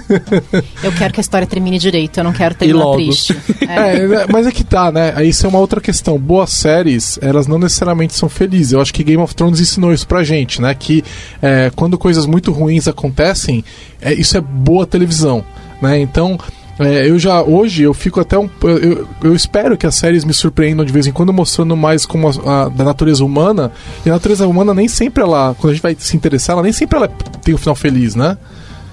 Eu 0.84 0.92
quero 0.94 1.13
que 1.13 1.20
a 1.20 1.22
história 1.22 1.46
termine 1.46 1.78
direito. 1.78 2.20
Eu 2.20 2.24
não 2.24 2.34
quero 2.34 2.56
terminar 2.56 2.94
triste. 2.94 3.36
É. 3.70 3.98
É, 3.98 4.08
né, 4.08 4.25
mas 4.32 4.48
é 4.48 4.51
que 4.51 4.63
tá, 4.63 4.92
né? 4.92 5.13
Aí 5.16 5.30
Isso 5.30 5.46
é 5.46 5.50
uma 5.50 5.60
outra 5.60 5.80
questão. 5.80 6.18
Boas 6.18 6.50
séries, 6.50 7.20
elas 7.22 7.46
não 7.46 7.60
necessariamente 7.60 8.13
são 8.13 8.28
felizes. 8.28 8.72
Eu 8.72 8.82
acho 8.82 8.94
que 8.94 9.04
Game 9.04 9.22
of 9.22 9.36
Thrones 9.36 9.60
ensinou 9.60 9.94
isso 9.94 10.08
pra 10.08 10.24
gente, 10.24 10.60
né? 10.62 10.74
Que 10.74 11.04
é, 11.42 11.72
quando 11.75 11.98
coisas 11.98 12.25
muito 12.25 12.51
ruins 12.51 12.88
acontecem, 12.88 13.63
é, 14.01 14.13
isso 14.13 14.36
é 14.38 14.42
boa 14.42 14.88
televisão, 14.88 15.44
né? 15.82 16.00
Então. 16.00 16.39
É, 16.79 17.09
eu 17.09 17.19
já 17.19 17.41
hoje 17.43 17.83
eu 17.83 17.93
fico 17.93 18.19
até 18.19 18.38
um 18.39 18.50
eu, 18.63 19.07
eu 19.24 19.36
espero 19.36 19.77
que 19.77 19.86
as 19.86 19.95
séries 19.95 20.24
me 20.24 20.33
surpreendam 20.33 20.86
de 20.86 20.91
vez 20.93 21.05
em 21.05 21.12
quando 21.12 21.33
mostrando 21.33 21.75
mais 21.75 22.05
como 22.05 22.27
a, 22.29 22.65
a- 22.65 22.69
da 22.69 22.83
natureza 22.86 23.24
humana. 23.25 23.71
E 24.05 24.09
a 24.09 24.13
natureza 24.13 24.48
humana 24.48 24.74
nem 24.74 24.88
sempre 24.88 25.21
ela 25.21 25.53
quando 25.59 25.71
a 25.71 25.74
gente 25.75 25.83
vai 25.83 25.95
se 26.00 26.15
interessar 26.15 26.53
ela 26.53 26.63
nem 26.63 26.71
sempre 26.74 26.98
ela 26.98 27.07
tem 27.43 27.53
um 27.53 27.57
final 27.57 27.75
feliz 27.75 28.15
né 28.15 28.38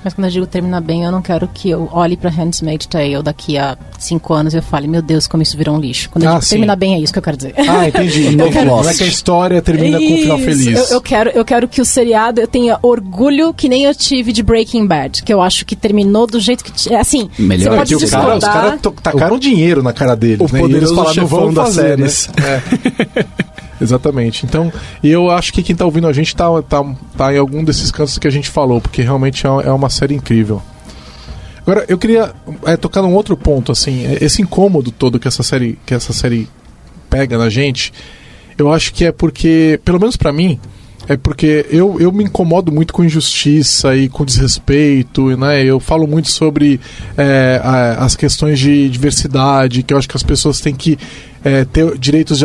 Mas 0.07 0.15
quando 0.15 0.27
eu 0.27 0.31
digo 0.31 0.47
terminar 0.47 0.81
bem, 0.81 1.03
eu 1.03 1.11
não 1.11 1.21
quero 1.21 1.49
que 1.53 1.69
eu 1.69 1.89
olhe 1.93 2.17
pra 2.17 2.31
Handmaid's 2.31 2.87
Tale 2.87 3.21
daqui 3.25 3.59
a 3.59 3.77
cinco 3.99 4.33
anos 4.35 4.55
e 4.55 4.59
eu 4.59 4.63
fale, 4.63 4.87
meu 4.87 5.03
Deus, 5.03 5.27
como 5.27 5.43
isso 5.43 5.57
virou 5.57 5.75
um 5.75 5.81
lixo. 5.81 6.09
Quando 6.11 6.23
eu 6.23 6.31
Ah, 6.31 6.35
digo 6.35 6.45
sim. 6.45 6.51
terminar 6.51 6.77
bem, 6.77 6.95
é 6.95 7.01
isso 7.01 7.13
que 7.13 7.19
eu 7.19 7.23
quero 7.25 7.37
dizer. 7.37 7.55
ah 7.69 7.89
entendi 7.89 8.31
não, 8.37 8.49
quero- 8.49 8.67
não 8.69 8.89
é 8.89 8.95
que 8.95 9.03
a 9.03 9.07
história 9.09 9.61
termina 9.61 9.99
com 9.99 10.05
um 10.05 10.17
final 10.19 10.37
Isso. 10.39 10.47
feliz 10.47 10.79
Eu, 10.79 10.85
eu 10.97 11.01
quero, 11.01 11.31
eu 11.31 11.45
quero 11.45 11.67
que 11.67 11.81
o 11.81 11.85
seriado 11.85 12.41
eu 12.41 12.47
tenha 12.47 12.79
orgulho 12.83 13.53
que 13.53 13.69
nem 13.69 13.83
eu 13.83 13.93
tive 13.97 14.33
de 14.33 14.45
Breaking 14.45 14.87
Bad, 14.87 15.25
que 15.25 15.33
eu 15.35 15.43
acho 15.43 15.67
que 15.67 15.75
terminou 15.75 16.25
do 16.25 16.39
jeito 16.39 16.63
que 16.63 16.71
t- 16.71 16.95
é 16.95 17.01
assim. 17.01 17.29
Melhor 17.37 17.71
você 17.73 17.77
pode 17.77 17.97
os 17.97 18.09
caras 18.09 18.27
os 18.29 18.35
discordar. 18.39 18.53
cara 18.63 18.79
to- 18.79 18.95
tacaram 19.03 19.39
dinheiro 19.41 19.83
na 19.83 19.93
cara 19.93 20.15
deles, 20.15 20.49
O 20.49 20.55
né? 20.55 20.61
E 20.61 20.73
eles 20.73 20.93
falaram, 20.93 21.15
não 21.17 21.27
vamos 21.27 21.55
das 21.57 21.67
fazer, 21.75 21.99
né? 21.99 22.07
séries. 22.09 22.31
É. 22.45 23.47
Exatamente. 23.81 24.47
Então, 24.47 24.73
eu 25.03 25.31
acho 25.31 25.53
que 25.53 25.63
quem 25.63 25.77
tá 25.77 25.85
ouvindo 25.85 26.07
a 26.07 26.13
gente 26.13 26.35
tá, 26.35 26.47
tá, 26.63 26.83
tá 27.17 27.35
em 27.35 27.39
algum 27.39 27.63
desses 27.63 27.91
cantos 27.91 28.19
que 28.19 28.27
a 28.27 28.31
gente 28.31 28.49
falou, 28.49 28.81
porque 28.81 29.03
realmente 29.03 29.47
é 29.47 29.51
é 29.51 29.73
uma 29.73 29.91
série 29.91 30.15
incrível. 30.15 30.63
Agora, 31.67 31.85
eu 31.89 31.99
queria 31.99 32.33
é, 32.65 32.77
tocar 32.77 33.03
num 33.03 33.13
outro 33.13 33.37
ponto, 33.37 33.73
assim, 33.73 34.07
é, 34.07 34.25
esse 34.25 34.41
incômodo 34.41 34.93
todo 34.93 35.19
que 35.19 35.27
essa 35.27 35.43
série, 35.43 35.79
que 35.85 35.93
essa 35.93 36.13
série 36.13 36.49
pega 37.11 37.37
na 37.37 37.51
gente, 37.51 37.93
eu 38.57 38.73
acho 38.73 38.95
que 38.95 39.05
é 39.05 39.13
porque, 39.13 39.81
pelo 39.85 39.99
menos 39.99 40.17
pra 40.17 40.33
mim, 40.33 40.61
é 41.09 41.17
porque 41.17 41.67
eu, 41.71 42.01
eu 42.01 42.11
me 42.11 42.25
incomodo 42.25 42.73
muito 42.73 42.93
com 42.93 43.05
injustiça 43.05 43.97
e 43.97 44.09
com 44.09 44.25
desrespeito, 44.25 45.37
né? 45.37 45.65
Eu 45.65 45.79
falo 45.79 46.07
muito 46.07 46.31
sobre 46.31 46.81
é, 47.17 47.61
as 47.99 48.17
questões 48.17 48.59
de 48.59 48.89
diversidade, 48.89 49.83
que 49.83 49.95
eu 49.95 49.99
acho 49.99 50.09
que 50.09 50.17
as 50.17 50.23
pessoas 50.23 50.61
têm 50.61 50.75
que 50.75 50.99
é, 51.47 51.65
ter 51.65 51.97
direitos 51.97 52.41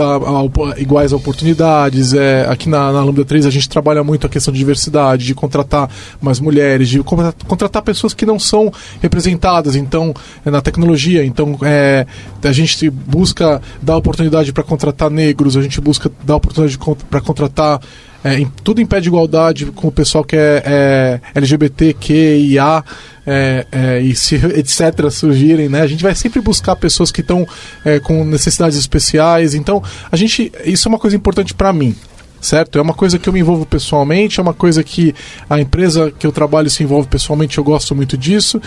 iguais 0.78 1.12
a 1.12 1.16
oportunidades. 1.16 2.14
É, 2.14 2.46
aqui 2.48 2.70
na, 2.70 2.92
na 2.92 3.04
Lambda 3.04 3.26
3 3.26 3.48
a 3.48 3.50
gente 3.50 3.68
trabalha 3.68 4.04
muito 4.04 4.28
a 4.28 4.30
questão 4.30 4.54
de 4.54 4.60
diversidade, 4.60 5.26
de 5.26 5.34
contratar 5.34 5.90
mais 6.22 6.40
mulheres, 6.40 6.88
de 6.88 7.02
contra- 7.02 7.34
contratar 7.48 7.82
pessoas 7.82 8.14
que 8.14 8.28
não 8.28 8.38
são 8.38 8.72
representadas 9.02 9.76
então 9.76 10.14
é, 10.46 10.52
na 10.52 10.62
tecnologia. 10.62 11.26
Então 11.26 11.58
é, 11.64 12.06
a 12.44 12.52
gente 12.52 12.92
busca 12.92 13.60
dar 13.82 13.98
oportunidade 13.98 14.54
para 14.54 14.64
contratar 14.64 15.10
negros, 15.10 15.58
a 15.58 15.64
gente 15.64 15.82
busca 15.82 16.12
dar 16.24 16.36
oportunidade 16.36 16.78
para 17.10 17.22
contratar 17.22 17.82
é, 18.24 18.40
em- 18.40 18.52
tudo 18.64 18.82
em 18.82 18.86
pé 18.86 19.00
de 19.00 19.08
igualdade 19.08 19.66
com 19.68 19.88
o 19.88 19.92
pessoal 19.92 20.24
que 20.24 20.36
é, 20.36 20.64
é 20.66 21.22
LGBTQIA 21.36 22.84
é, 23.26 23.66
é, 23.72 24.00
e 24.00 24.16
se 24.16 24.36
etc 24.58 25.10
surgirem, 25.12 25.70
né? 25.70 25.82
A 25.82 25.88
gente 25.88 26.04
vai 26.04 26.16
sempre 26.16 26.42
buscar 26.42 26.76
pessoas 26.76 27.12
que 27.12 27.22
estão 27.22 27.48
é, 27.86 28.00
com 28.00 28.24
necessidades 28.26 28.78
especiais. 28.78 29.54
Então, 29.54 29.82
a 30.12 30.16
gente 30.16 30.52
isso 30.66 30.88
é 30.88 30.90
uma 30.90 31.00
coisa 31.00 31.16
importante 31.16 31.54
para 31.54 31.72
mim. 31.74 31.96
Certo? 32.40 32.80
É 32.80 32.82
uma 32.82 32.96
coisa 32.96 33.20
que 33.20 33.30
eu 33.30 33.34
me 33.34 33.40
envolvo 33.40 33.68
pessoalmente, 33.68 34.40
é 34.40 34.42
uma 34.44 34.54
coisa 34.54 34.84
que 34.84 35.14
a 35.48 35.62
empresa 35.62 36.12
que 36.12 36.26
eu 36.26 36.32
trabalho 36.32 36.72
se 36.72 36.82
envolve 36.82 37.08
pessoalmente, 37.08 37.60
eu 37.60 37.64
gosto 37.64 37.96
muito 37.96 38.18
disso. 38.18 38.60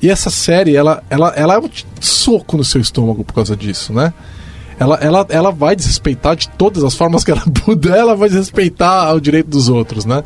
E 0.00 0.08
essa 0.08 0.30
série, 0.30 0.74
ela, 0.74 1.02
ela, 1.10 1.30
ela 1.36 1.54
é 1.54 1.58
um 1.58 1.68
soco 2.00 2.56
no 2.56 2.64
seu 2.64 2.80
estômago 2.80 3.22
por 3.22 3.34
causa 3.34 3.54
disso, 3.54 3.92
né? 3.92 4.14
Ela, 4.80 4.96
ela, 4.96 5.26
ela 5.28 5.50
vai 5.52 5.76
desrespeitar 5.76 6.34
de 6.34 6.48
todas 6.48 6.82
as 6.82 6.94
formas 6.94 7.22
que 7.22 7.30
ela 7.30 7.42
puder, 7.64 7.98
ela 7.98 8.16
vai 8.16 8.30
desrespeitar 8.30 9.14
o 9.14 9.20
direito 9.20 9.50
dos 9.50 9.68
outros, 9.68 10.06
né? 10.06 10.24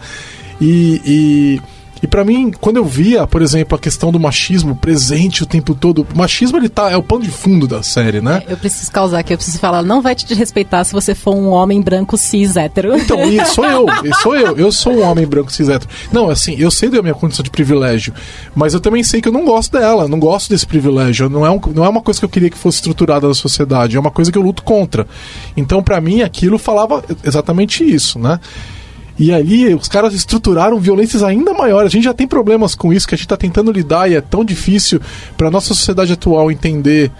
E, 0.60 1.00
e, 1.04 1.62
e 2.04 2.06
para 2.06 2.22
mim, 2.22 2.52
quando 2.60 2.76
eu 2.76 2.84
via, 2.84 3.26
por 3.26 3.40
exemplo, 3.40 3.76
a 3.76 3.78
questão 3.78 4.12
do 4.12 4.20
machismo 4.20 4.76
presente 4.76 5.42
o 5.42 5.46
tempo 5.46 5.74
todo, 5.74 6.06
o 6.14 6.18
machismo 6.18 6.58
ele 6.58 6.68
tá, 6.68 6.90
é 6.90 6.96
o 6.98 7.02
pano 7.02 7.22
de 7.22 7.30
fundo 7.30 7.66
da 7.66 7.82
série, 7.82 8.20
né? 8.20 8.42
Eu 8.46 8.58
preciso 8.58 8.92
causar 8.92 9.20
aqui, 9.20 9.32
eu 9.32 9.38
preciso 9.38 9.58
falar, 9.58 9.82
não 9.82 10.02
vai 10.02 10.14
te 10.14 10.34
respeitar 10.34 10.84
se 10.84 10.92
você 10.92 11.14
for 11.14 11.34
um 11.34 11.48
homem 11.48 11.80
branco 11.80 12.18
cis 12.18 12.56
hétero. 12.56 12.94
Então, 12.94 13.24
e 13.24 13.42
sou 13.48 13.64
eu, 13.64 13.86
e 14.04 14.14
sou 14.16 14.36
eu, 14.36 14.54
eu 14.58 14.70
sou 14.70 14.92
um 14.92 15.02
homem 15.02 15.26
branco 15.26 15.50
cis 15.50 15.66
hétero. 15.66 15.90
Não, 16.12 16.28
assim, 16.28 16.54
eu 16.58 16.70
sei 16.70 16.90
da 16.90 17.00
minha 17.00 17.14
condição 17.14 17.42
de 17.42 17.48
privilégio, 17.48 18.12
mas 18.54 18.74
eu 18.74 18.80
também 18.80 19.02
sei 19.02 19.22
que 19.22 19.28
eu 19.28 19.32
não 19.32 19.46
gosto 19.46 19.72
dela, 19.72 20.06
não 20.06 20.20
gosto 20.20 20.50
desse 20.50 20.66
privilégio. 20.66 21.30
Não 21.30 21.46
é, 21.46 21.50
um, 21.50 21.60
não 21.74 21.86
é 21.86 21.88
uma 21.88 22.02
coisa 22.02 22.20
que 22.20 22.26
eu 22.26 22.30
queria 22.30 22.50
que 22.50 22.58
fosse 22.58 22.80
estruturada 22.80 23.26
na 23.26 23.32
sociedade, 23.32 23.96
é 23.96 24.00
uma 24.00 24.10
coisa 24.10 24.30
que 24.30 24.36
eu 24.36 24.42
luto 24.42 24.62
contra. 24.62 25.06
Então, 25.56 25.82
pra 25.82 26.02
mim, 26.02 26.20
aquilo 26.20 26.58
falava 26.58 27.02
exatamente 27.24 27.82
isso, 27.82 28.18
né? 28.18 28.38
E 29.18 29.32
ali 29.32 29.72
os 29.74 29.88
caras 29.88 30.12
estruturaram 30.12 30.78
violências 30.80 31.22
ainda 31.22 31.52
maiores. 31.52 31.86
A 31.86 31.90
gente 31.90 32.04
já 32.04 32.14
tem 32.14 32.26
problemas 32.26 32.74
com 32.74 32.92
isso 32.92 33.06
que 33.06 33.14
a 33.14 33.16
gente 33.16 33.26
está 33.26 33.36
tentando 33.36 33.70
lidar 33.70 34.10
e 34.10 34.14
é 34.14 34.20
tão 34.20 34.44
difícil 34.44 35.00
para 35.36 35.50
nossa 35.50 35.68
sociedade 35.68 36.12
atual 36.12 36.50
entender 36.50 37.10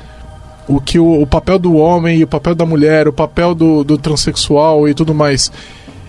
o 0.66 0.80
que 0.80 0.98
o, 0.98 1.22
o 1.22 1.26
papel 1.26 1.58
do 1.58 1.74
homem 1.74 2.18
e 2.18 2.24
o 2.24 2.26
papel 2.26 2.54
da 2.54 2.66
mulher, 2.66 3.06
o 3.06 3.12
papel 3.12 3.54
do, 3.54 3.84
do 3.84 3.96
transexual 3.96 4.88
e 4.88 4.94
tudo 4.94 5.14
mais. 5.14 5.52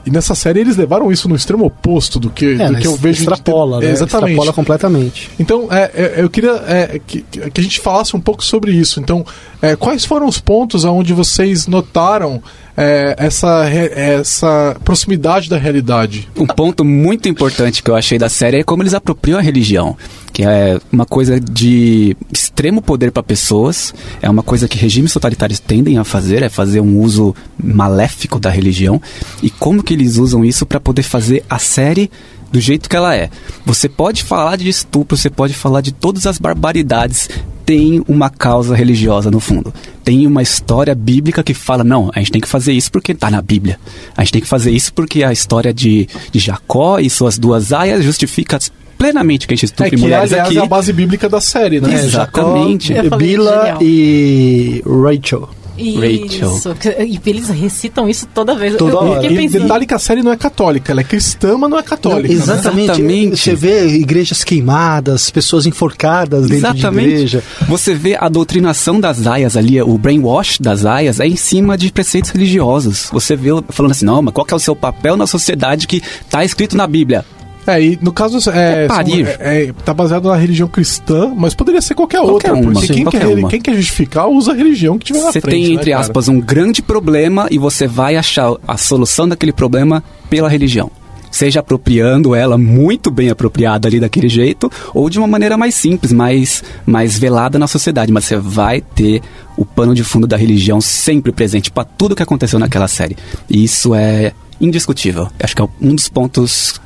E 0.05 0.11
nessa 0.11 0.35
série 0.35 0.59
eles 0.59 0.77
levaram 0.77 1.11
isso 1.11 1.27
no 1.27 1.35
extremo 1.35 1.65
oposto 1.65 2.19
do 2.19 2.29
que, 2.29 2.61
É, 2.61 2.69
do 2.69 2.75
que 2.77 2.85
eu 2.87 2.95
vejo. 2.95 3.15
de 3.15 3.21
extrapola, 3.29 3.79
né? 3.79 3.89
Exatamente. 3.91 4.31
Extrapola 4.31 4.53
completamente. 4.53 5.31
Então, 5.39 5.67
é, 5.71 5.91
é, 5.95 6.13
eu 6.17 6.29
queria 6.29 6.51
é, 6.67 6.99
que, 7.05 7.21
que 7.23 7.59
a 7.59 7.63
gente 7.63 7.79
falasse 7.79 8.15
um 8.15 8.19
pouco 8.19 8.43
sobre 8.43 8.71
isso. 8.71 8.99
Então, 8.99 9.25
é, 9.61 9.75
quais 9.75 10.05
foram 10.05 10.27
os 10.27 10.39
pontos 10.39 10.83
onde 10.85 11.11
vocês 11.13 11.65
notaram 11.67 12.41
é, 12.77 13.15
essa, 13.17 13.63
re- 13.65 13.91
essa 13.93 14.75
proximidade 14.83 15.49
da 15.49 15.57
realidade? 15.57 16.27
Um 16.37 16.45
ponto 16.45 16.85
muito 16.85 17.27
importante 17.27 17.81
que 17.81 17.89
eu 17.89 17.95
achei 17.95 18.17
da 18.19 18.29
série 18.29 18.57
é 18.59 18.63
como 18.63 18.83
eles 18.83 18.93
apropriam 18.93 19.39
a 19.39 19.41
religião, 19.41 19.97
que 20.35 20.43
é 20.43 20.77
uma 20.91 21.05
coisa 21.05 21.39
de 21.39 22.13
extremo 22.29 22.81
poder 22.81 23.09
para 23.09 23.23
pessoas, 23.23 23.93
é 24.21 24.29
uma 24.29 24.43
coisa 24.43 24.67
que 24.67 24.77
regimes 24.77 25.13
totalitários 25.13 25.61
tendem 25.61 25.97
a 25.97 26.03
fazer, 26.03 26.43
é 26.43 26.49
fazer 26.49 26.81
um 26.81 26.99
uso 26.99 27.33
maléfico 27.57 28.37
da 28.37 28.49
religião, 28.49 29.01
e 29.41 29.49
como 29.49 29.81
que 29.81 29.93
eles 29.93 30.17
usam 30.17 30.43
isso 30.43 30.65
para 30.65 30.77
poder 30.77 31.03
fazer 31.03 31.45
a 31.49 31.57
série 31.57 32.11
do 32.51 32.59
jeito 32.59 32.89
que 32.89 32.97
ela 32.97 33.15
é. 33.15 33.29
Você 33.65 33.87
pode 33.87 34.25
falar 34.25 34.57
de 34.57 34.67
estupro, 34.67 35.15
você 35.15 35.29
pode 35.29 35.53
falar 35.53 35.79
de 35.79 35.93
todas 35.93 36.27
as 36.27 36.37
barbaridades, 36.37 37.29
tem 37.65 38.03
uma 38.05 38.29
causa 38.29 38.75
religiosa 38.75 39.31
no 39.31 39.39
fundo. 39.39 39.73
Tem 40.03 40.27
uma 40.27 40.41
história 40.41 40.93
bíblica 40.93 41.43
que 41.43 41.53
fala, 41.53 41.81
não, 41.81 42.11
a 42.13 42.19
gente 42.19 42.33
tem 42.33 42.41
que 42.41 42.47
fazer 42.49 42.73
isso 42.73 42.91
porque 42.91 43.13
está 43.13 43.31
na 43.31 43.41
Bíblia. 43.41 43.79
A 44.17 44.21
gente 44.21 44.33
tem 44.33 44.41
que 44.41 44.49
fazer 44.49 44.71
isso 44.71 44.93
porque 44.93 45.23
a 45.23 45.31
história 45.31 45.73
de, 45.73 46.09
de 46.29 46.39
Jacó 46.39 46.99
e 46.99 47.09
suas 47.09 47.37
duas 47.37 47.71
aias 47.71 48.03
justifica 48.03 48.59
plenamente 48.97 49.47
que 49.47 49.53
a 49.53 49.57
gente 49.57 49.63
É 49.63 49.67
estupre 49.67 49.89
que, 49.91 49.97
mulheres 49.97 50.31
aliás, 50.31 50.49
aqui. 50.49 50.57
é 50.57 50.61
a 50.61 50.65
base 50.65 50.91
bíblica 50.93 51.27
da 51.29 51.41
série, 51.41 51.79
né? 51.79 51.93
É, 51.93 52.05
Exatamente. 52.05 52.93
Eu 52.93 53.09
falei, 53.09 53.27
Bila 53.27 53.61
genial. 53.61 53.77
e 53.81 54.83
Rachel. 54.85 55.49
Rachel. 55.77 56.55
Isso. 56.55 56.73
E 57.01 57.19
eles 57.29 57.49
recitam 57.49 58.07
isso 58.07 58.25
toda 58.33 58.55
vez. 58.55 58.77
Toda 58.77 58.93
eu 58.93 58.97
hora. 58.97 59.25
E 59.27 59.49
detalhe 59.49 59.85
que 59.85 59.93
a 59.93 59.99
série 59.99 60.23
não 60.23 60.31
é 60.31 60.37
católica, 60.37 60.93
ela 60.93 61.01
é 61.01 61.03
cristã, 61.03 61.57
mas 61.57 61.69
não 61.69 61.77
é 61.77 61.83
católica. 61.83 62.29
Não, 62.29 62.35
né? 62.35 62.41
exatamente. 62.43 62.83
Exatamente. 62.91 63.37
Você 63.37 63.55
vê 63.55 63.87
igrejas 63.97 64.41
queimadas, 64.43 65.29
pessoas 65.29 65.65
enforcadas 65.65 66.47
dentro 66.47 66.71
de 66.71 66.77
Exatamente. 66.79 67.09
igreja. 67.09 67.43
Você 67.67 67.93
vê 67.93 68.15
a 68.17 68.29
doutrinação 68.29 69.01
das 69.01 69.27
aias 69.27 69.57
ali, 69.57 69.81
o 69.81 69.97
brainwash 69.97 70.59
das 70.61 70.85
aias 70.85 71.19
é 71.19 71.27
em 71.27 71.35
cima 71.35 71.77
de 71.77 71.91
preceitos 71.91 72.31
religiosos. 72.31 73.09
Você 73.11 73.35
vê 73.35 73.49
falando 73.69 73.91
assim, 73.91 74.05
não, 74.05 74.21
mas 74.21 74.33
qual 74.33 74.45
que 74.45 74.53
é 74.53 74.57
o 74.57 74.59
seu 74.59 74.77
papel 74.77 75.17
na 75.17 75.27
sociedade 75.27 75.87
que 75.87 75.97
está 76.21 76.45
escrito 76.45 76.77
na 76.77 76.87
Bíblia? 76.87 77.25
É, 77.67 77.81
e 77.81 77.99
no 78.01 78.11
caso 78.11 78.37
é, 78.51 78.85
É 78.85 78.87
parir. 78.87 79.25
são- 79.25 79.35
é- 79.45 79.65
é- 79.65 79.73
tá 79.83 79.93
baseado 79.93 80.27
na 80.29 80.35
religião 80.35 80.67
cristã, 80.67 81.33
mas 81.35 81.53
poderia 81.53 81.81
ser 81.81 81.95
qualquer, 81.95 82.19
Qualquer 82.19 82.51
outra. 82.51 82.53
uma, 82.53 82.71
porque 82.73 82.87
sim, 82.87 82.93
quem, 82.93 83.03
qualquer 83.03 83.19
quer, 83.27 83.27
uma. 83.37 83.49
quem 83.49 83.61
quer 83.61 83.75
justificar 83.75 84.27
usa 84.29 84.51
a 84.51 84.55
religião 84.55 84.97
que 84.99 85.05
tiver 85.05 85.21
na 85.21 85.31
Você 85.31 85.41
frente. 85.41 85.53
tem, 85.65 85.67
né, 85.69 85.73
entre 85.81 85.91
cara? 85.91 86.01
aspas, 86.01 86.27
um 86.27 86.39
grande 86.39 86.81
problema 86.81 87.47
e 87.49 87.57
você 87.57 87.87
vai 87.87 88.15
achar 88.15 88.53
a 88.67 88.77
solução 88.77 89.27
daquele 89.27 89.51
problema 89.53 90.03
pela 90.29 90.47
religião. 90.49 90.91
Seja 91.31 91.59
apropriando 91.59 92.33
ela 92.33 92.57
muito 92.57 93.11
bem 93.11 93.29
apropriada 93.29 93.89
ali 93.89 93.99
daquele 93.99 94.29
jeito, 94.29 94.71
ou 94.93 95.09
de 95.09 95.17
uma 95.19 95.27
maneira 95.27 95.57
mais 95.57 95.75
simples, 95.75 96.13
mais, 96.13 96.63
mais 96.85 97.19
velada 97.19 97.59
na 97.59 97.67
sociedade. 97.67 98.09
Mas 98.09 98.23
você 98.23 98.37
vai 98.37 98.79
ter 98.79 99.21
o 99.57 99.65
pano 99.65 99.93
de 99.93 100.01
fundo 100.01 100.25
da 100.27 100.37
religião 100.37 100.79
sempre 100.79 101.33
presente 101.33 101.69
para 101.69 101.83
tudo 101.83 102.15
que 102.15 102.23
aconteceu 102.23 102.57
naquela 102.57 102.87
série. 102.87 103.17
E 103.49 103.61
isso 103.65 103.93
é 103.93 104.31
indiscutível. 104.61 105.27
Acho 105.37 105.53
que 105.57 105.61
é 105.61 105.67
um 105.81 105.93
dos 105.93 106.07
pontos 106.07 106.79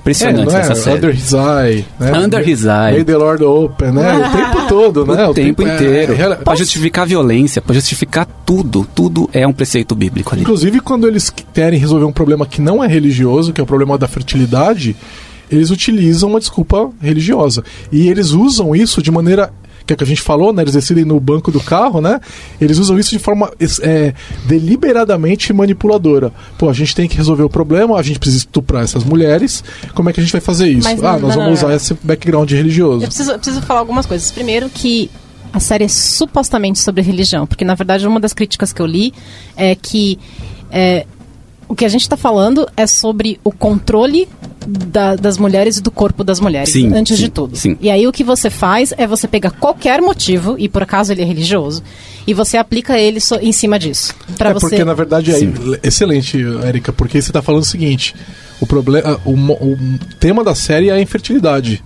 É, 0.00 0.02
impressionantes 0.02 0.52
não 0.52 0.60
é? 0.60 0.62
dessa 0.68 0.74
série. 0.74 0.96
Under 0.96 1.14
His 1.14 1.32
Eye. 1.32 1.84
Né? 1.98 2.18
Under 2.18 2.48
His 2.48 2.64
Eye. 2.64 2.92
May 2.92 3.04
the 3.04 3.16
Lord 3.16 3.44
Open, 3.44 3.92
né? 3.92 4.16
O 4.30 4.32
tempo 4.32 4.68
todo, 4.68 5.06
né? 5.06 5.26
O 5.26 5.34
tempo 5.34 5.62
é- 5.62 5.74
inteiro. 5.74 6.14
é- 6.14 6.34
Pra 6.36 6.54
justificar 6.54 7.02
a 7.02 7.06
violência, 7.06 7.60
pra 7.60 7.74
justificar 7.74 8.26
tudo. 8.46 8.86
Tudo 8.94 9.28
é 9.32 9.46
um 9.46 9.52
preceito 9.52 9.94
bíblico 9.94 10.32
ali. 10.34 10.42
Inclusive, 10.42 10.80
quando 10.80 11.06
eles 11.06 11.30
querem 11.52 11.78
resolver 11.78 12.04
um 12.06 12.12
problema 12.12 12.46
que 12.46 12.60
não 12.60 12.82
é 12.82 12.86
religioso, 12.86 13.52
que 13.52 13.60
é 13.60 13.64
o 13.64 13.66
problema 13.66 13.98
da 13.98 14.08
fertilidade, 14.08 14.96
eles 15.50 15.70
utilizam 15.70 16.30
uma 16.30 16.38
desculpa 16.38 16.90
religiosa. 17.02 17.62
E 17.92 18.08
eles 18.08 18.30
usam 18.30 18.74
isso 18.74 19.02
de 19.02 19.10
maneira. 19.10 19.52
Que 19.90 19.94
é 19.94 19.96
que 19.96 20.04
a 20.04 20.06
gente 20.06 20.22
falou, 20.22 20.52
né? 20.52 20.62
Eles 20.62 20.74
decidem 20.74 21.04
no 21.04 21.18
banco 21.18 21.50
do 21.50 21.58
carro, 21.58 22.00
né? 22.00 22.20
Eles 22.60 22.78
usam 22.78 22.96
isso 22.96 23.10
de 23.10 23.18
forma 23.18 23.50
é, 23.82 24.14
deliberadamente 24.46 25.52
manipuladora. 25.52 26.32
Pô, 26.56 26.70
a 26.70 26.72
gente 26.72 26.94
tem 26.94 27.08
que 27.08 27.16
resolver 27.16 27.42
o 27.42 27.50
problema, 27.50 27.98
a 27.98 28.02
gente 28.02 28.20
precisa 28.20 28.38
estuprar 28.38 28.84
essas 28.84 29.02
mulheres. 29.02 29.64
Como 29.92 30.08
é 30.08 30.12
que 30.12 30.20
a 30.20 30.22
gente 30.22 30.30
vai 30.30 30.40
fazer 30.40 30.68
isso? 30.68 30.88
Mas 30.88 31.02
ah, 31.02 31.14
não- 31.14 31.20
nós 31.22 31.34
não, 31.34 31.42
vamos 31.42 31.60
não, 31.60 31.68
usar 31.68 31.74
esse 31.74 31.92
background 32.04 32.48
religioso. 32.52 33.02
Eu 33.02 33.08
preciso, 33.08 33.32
eu 33.32 33.38
preciso 33.40 33.62
falar 33.62 33.80
algumas 33.80 34.06
coisas. 34.06 34.30
Primeiro 34.30 34.70
que 34.70 35.10
a 35.52 35.58
série 35.58 35.82
é 35.82 35.88
supostamente 35.88 36.78
sobre 36.78 37.02
religião, 37.02 37.48
porque 37.48 37.64
na 37.64 37.74
verdade 37.74 38.06
uma 38.06 38.20
das 38.20 38.32
críticas 38.32 38.72
que 38.72 38.80
eu 38.80 38.86
li 38.86 39.12
é 39.56 39.74
que 39.74 40.20
é, 40.70 41.04
o 41.70 41.74
que 41.76 41.84
a 41.84 41.88
gente 41.88 42.02
está 42.02 42.16
falando 42.16 42.68
é 42.76 42.84
sobre 42.84 43.38
o 43.44 43.52
controle 43.52 44.28
da- 44.66 45.14
das 45.14 45.38
mulheres 45.38 45.76
e 45.76 45.80
do 45.80 45.90
corpo 45.90 46.24
das 46.24 46.40
mulheres, 46.40 46.70
Sim, 46.70 46.92
antes 46.92 47.16
sim, 47.16 47.24
de 47.24 47.30
tudo. 47.30 47.56
sim. 47.56 47.76
E 47.80 47.88
aí 47.88 48.06
o 48.08 48.12
que 48.12 48.24
você 48.24 48.50
faz 48.50 48.92
é 48.98 49.06
você 49.06 49.28
pegar 49.28 49.52
qualquer 49.52 50.02
motivo, 50.02 50.56
e 50.58 50.68
por 50.68 50.82
acaso 50.82 51.12
ele 51.12 51.22
é 51.22 51.24
religioso, 51.24 51.80
e 52.26 52.34
você 52.34 52.56
aplica 52.56 52.98
ele 52.98 53.20
so- 53.20 53.36
em 53.40 53.52
cima 53.52 53.78
disso. 53.78 54.12
É 54.38 54.52
você... 54.52 54.60
porque 54.68 54.84
na 54.84 54.94
verdade 54.94 55.30
é 55.30 55.34
Sim. 55.34 55.54
excelente, 55.82 56.38
Érica, 56.64 56.92
porque 56.92 57.22
você 57.22 57.30
está 57.30 57.40
falando 57.40 57.62
o 57.62 57.66
seguinte: 57.66 58.14
o 58.60 58.66
problema, 58.66 59.20
o, 59.24 59.30
o 59.32 59.78
tema 60.18 60.42
da 60.42 60.54
série 60.56 60.88
é 60.88 60.92
a 60.92 61.00
infertilidade. 61.00 61.82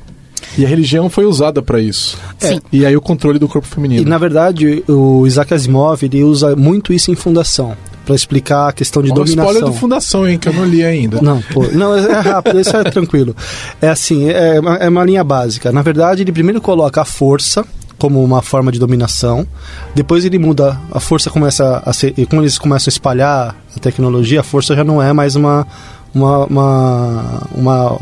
E 0.59 0.65
a 0.65 0.69
religião 0.69 1.09
foi 1.11 1.25
usada 1.27 1.61
para 1.63 1.81
isso. 1.81 2.17
Sim. 2.39 2.59
E 2.73 2.85
aí 2.87 2.97
o 2.97 3.01
controle 3.01 3.39
do 3.39 3.49
corpo 3.49 3.67
feminino. 3.69 4.03
E 4.03 4.05
na 4.05 4.19
verdade, 4.19 4.83
o 4.89 5.27
Isaac 5.27 5.53
Asimov 5.53 6.03
ele 6.05 6.23
usa 6.25 6.55
muito 6.57 6.93
isso 6.93 7.11
em 7.11 7.15
Fundação 7.15 7.77
para 8.05 8.15
explicar 8.15 8.69
a 8.69 8.73
questão 8.73 9.03
de 9.03 9.11
Olha 9.11 9.17
dominação. 9.25 9.45
spoiler 9.53 9.73
do 9.73 9.79
Fundação, 9.79 10.29
hein, 10.29 10.39
que 10.39 10.49
eu 10.49 10.53
não 10.53 10.65
li 10.65 10.85
ainda. 10.85 11.21
Não, 11.23 11.41
pô, 11.53 11.65
não, 11.73 11.95
é 11.97 12.21
rápido, 12.21 12.61
isso 12.61 12.77
é 12.77 12.85
tranquilo. 12.85 13.35
É 13.81 13.89
assim, 13.89 14.29
é, 14.31 14.61
uma- 14.61 14.77
é 14.77 14.89
uma 14.89 15.05
linha 15.05 15.25
básica. 15.25 15.73
Na 15.73 15.83
verdade, 15.83 16.23
ele 16.23 16.33
primeiro 16.33 16.61
coloca 16.61 17.01
a 17.01 17.05
força 17.05 17.65
como 17.99 18.23
uma 18.23 18.43
forma 18.43 18.71
de 18.73 18.79
dominação, 18.79 19.47
depois 19.95 20.25
ele 20.25 20.39
muda, 20.39 20.79
a 20.93 20.99
força 21.01 21.31
começa 21.31 21.81
a 21.87 21.93
ser, 21.93 22.13
e 22.19 22.27
quando 22.27 22.43
eles 22.43 22.59
começam 22.59 22.91
a 22.91 22.93
espalhar 22.93 23.57
a 23.75 23.81
tecnologia, 23.81 24.41
a 24.41 24.43
força 24.43 24.75
já 24.75 24.83
não 24.85 25.01
é 25.03 25.13
mais 25.13 25.37
uma 25.37 25.67
uma, 26.15 26.45
uma, 26.47 27.43
uma 27.55 27.93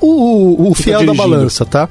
o, 0.00 0.06
o- 0.66 0.70
o 0.70 0.74
fiel 0.74 1.04
da 1.04 1.14
balança, 1.14 1.64
tá? 1.64 1.88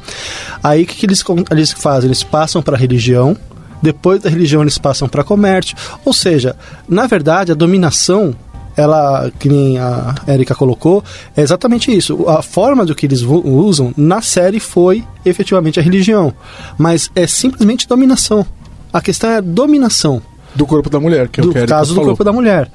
Aí 0.63 0.83
o 0.83 0.85
que, 0.85 0.95
que 0.95 1.05
eles, 1.05 1.23
eles 1.51 1.71
fazem? 1.71 2.07
Eles 2.07 2.23
passam 2.23 2.61
para 2.61 2.75
a 2.75 2.79
religião, 2.79 3.35
depois 3.83 4.21
da 4.21 4.29
religião 4.29 4.61
eles 4.61 4.77
passam 4.77 5.09
para 5.09 5.25
comércio. 5.25 5.75
Ou 6.05 6.13
seja, 6.13 6.55
na 6.87 7.05
verdade, 7.05 7.51
a 7.51 7.55
dominação, 7.55 8.33
ela, 8.77 9.29
que 9.37 9.49
nem 9.49 9.77
a 9.77 10.15
Erika 10.25 10.55
colocou, 10.55 11.03
é 11.35 11.41
exatamente 11.41 11.95
isso. 11.95 12.27
A 12.29 12.41
forma 12.41 12.85
do 12.85 12.95
que 12.95 13.05
eles 13.05 13.21
usam 13.21 13.93
na 13.97 14.21
série 14.21 14.61
foi 14.61 15.03
efetivamente 15.25 15.81
a 15.81 15.83
religião. 15.83 16.33
Mas 16.77 17.11
é 17.13 17.27
simplesmente 17.27 17.85
dominação. 17.85 18.45
A 18.93 19.01
questão 19.01 19.29
é 19.31 19.41
dominação 19.41 20.21
Do 20.55 20.65
corpo 20.65 20.89
da 20.89 20.99
mulher, 20.99 21.27
que 21.27 21.41
é 21.41 21.43
o 21.43 21.47
do 21.47 21.51
que 21.51 21.57
a 21.57 21.61
Erika 21.63 21.75
caso 21.75 21.89
do 21.93 21.95
falou. 21.95 22.11
corpo 22.11 22.23
da 22.23 22.31
mulher. 22.31 22.71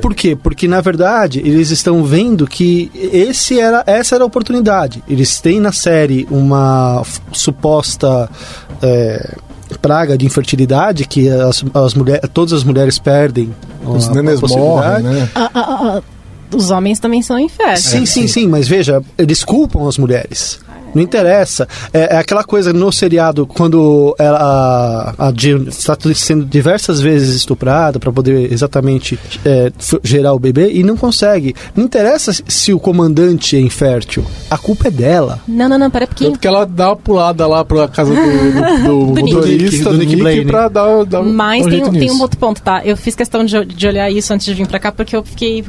Por 0.00 0.14
quê? 0.14 0.36
Porque 0.40 0.68
na 0.68 0.80
verdade 0.80 1.40
eles 1.40 1.70
estão 1.70 2.04
vendo 2.04 2.46
que 2.46 2.88
esse 2.94 3.58
era, 3.58 3.82
essa 3.84 4.14
era 4.14 4.22
a 4.22 4.26
oportunidade. 4.28 5.02
Eles 5.08 5.40
têm 5.40 5.58
na 5.58 5.72
série 5.72 6.24
uma 6.30 7.02
suposta 7.32 8.30
é, 8.80 9.34
praga 9.78 10.16
de 10.18 10.24
infertilidade 10.26 11.06
que 11.06 11.28
as, 11.28 11.64
as 11.74 11.94
mulheres, 11.94 12.22
todas 12.32 12.52
as 12.52 12.64
mulheres 12.64 12.98
perdem. 12.98 13.54
Os 13.84 14.08
a- 14.08 14.10
a 14.10 14.14
nenes 14.14 14.40
morrem, 14.40 14.40
possibilidade. 14.40 15.02
né? 15.04 15.28
Ah, 15.34 15.50
ah, 15.54 15.60
ah, 15.60 15.98
ah, 15.98 16.02
os 16.54 16.70
homens 16.70 16.98
também 17.00 17.22
são 17.22 17.38
inférteis. 17.38 17.80
Sim, 17.84 18.04
sim, 18.06 18.26
sim, 18.28 18.46
mas 18.46 18.68
veja, 18.68 19.02
eles 19.16 19.42
culpam 19.42 19.88
as 19.88 19.96
mulheres. 19.96 20.60
Não 20.94 21.02
interessa. 21.02 21.66
É, 21.92 22.14
é 22.14 22.18
aquela 22.18 22.44
coisa 22.44 22.72
no 22.72 22.92
seriado, 22.92 23.46
quando 23.46 24.14
ela, 24.18 25.14
a, 25.18 25.28
a 25.28 25.32
Jill 25.36 25.68
está 25.68 25.96
sendo 26.14 26.44
diversas 26.44 27.00
vezes 27.00 27.34
estuprada 27.34 27.98
para 27.98 28.12
poder 28.12 28.52
exatamente 28.52 29.18
é, 29.44 29.72
gerar 30.02 30.32
o 30.34 30.38
bebê 30.38 30.70
e 30.72 30.82
não 30.82 30.96
consegue. 30.96 31.54
Não 31.74 31.84
interessa 31.84 32.32
se- 32.46 32.72
o 32.72 32.78
comandante 32.80 33.56
é 33.56 33.60
infértil. 33.60 34.24
A 34.50 34.58
culpa 34.58 34.88
é 34.88 34.90
dela. 34.90 35.40
Não, 35.48 35.68
não, 35.68 35.78
não, 35.78 35.90
pera 35.90 36.04
um 36.04 36.08
pouquinho. 36.08 36.30
Tanto 36.30 36.40
que 36.40 36.46
ela 36.46 36.64
dá 36.66 36.88
uma 36.90 36.96
pulada 36.96 37.46
lá 37.46 37.64
pra 37.64 37.88
casa 37.88 38.14
do, 38.14 38.20
do, 38.82 39.06
do 39.14 39.22
Nick. 39.22 39.34
motorista, 39.34 39.84
Do 39.84 39.90
do 39.92 39.98
Nick 39.98 40.10
Nick, 40.12 40.22
Blaine. 40.22 40.44
pra 40.46 40.68
dar, 40.68 41.04
dar 41.04 41.22
Mas 41.22 41.60
um 41.66 41.68
tem, 41.68 41.72
jeito 41.78 41.88
um- 41.90 41.98
tem 41.98 42.10
um 42.10 42.20
outro 42.20 42.38
ponto, 42.38 42.60
tá? 42.62 42.82
Eu 42.84 42.96
fiz 42.96 43.14
questão 43.14 43.44
de, 43.44 43.64
de 43.64 43.86
olhar 43.86 44.10
isso 44.10 44.32
antes 44.32 44.44
de 44.46 44.54
vir 44.54 44.66
pra 44.66 44.78
cá, 44.78 44.92
porque 44.92 45.16
eu 45.16 45.22
fiquei. 45.24 45.64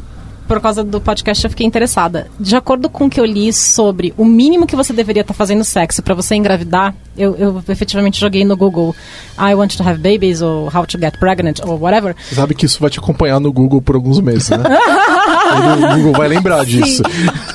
Por 0.47 0.59
causa 0.59 0.83
do 0.83 0.99
podcast, 0.99 1.43
eu 1.43 1.49
fiquei 1.49 1.65
interessada. 1.65 2.27
De 2.39 2.55
acordo 2.55 2.89
com 2.89 3.05
o 3.05 3.09
que 3.09 3.19
eu 3.19 3.25
li 3.25 3.51
sobre 3.53 4.13
o 4.17 4.25
mínimo 4.25 4.67
que 4.67 4.75
você 4.75 4.91
deveria 4.93 5.21
estar 5.21 5.33
fazendo 5.33 5.63
sexo 5.63 6.03
pra 6.03 6.13
você 6.13 6.35
engravidar, 6.35 6.93
eu, 7.17 7.35
eu 7.35 7.63
efetivamente 7.69 8.19
joguei 8.19 8.43
no 8.45 8.55
Google 8.57 8.95
I 9.37 9.53
want 9.55 9.75
to 9.77 9.83
have 9.83 9.97
babies, 9.99 10.41
ou 10.41 10.65
how 10.73 10.85
to 10.85 10.97
get 10.99 11.17
pregnant, 11.17 11.59
ou 11.65 11.79
whatever. 11.79 12.15
Você 12.29 12.35
sabe 12.35 12.53
que 12.55 12.65
isso 12.65 12.79
vai 12.79 12.89
te 12.89 12.99
acompanhar 12.99 13.39
no 13.39 13.51
Google 13.51 13.81
por 13.81 13.95
alguns 13.95 14.19
meses, 14.19 14.49
né? 14.49 14.57
O 14.63 15.95
Google 15.97 16.13
vai 16.13 16.27
lembrar 16.27 16.65
disso. 16.65 17.01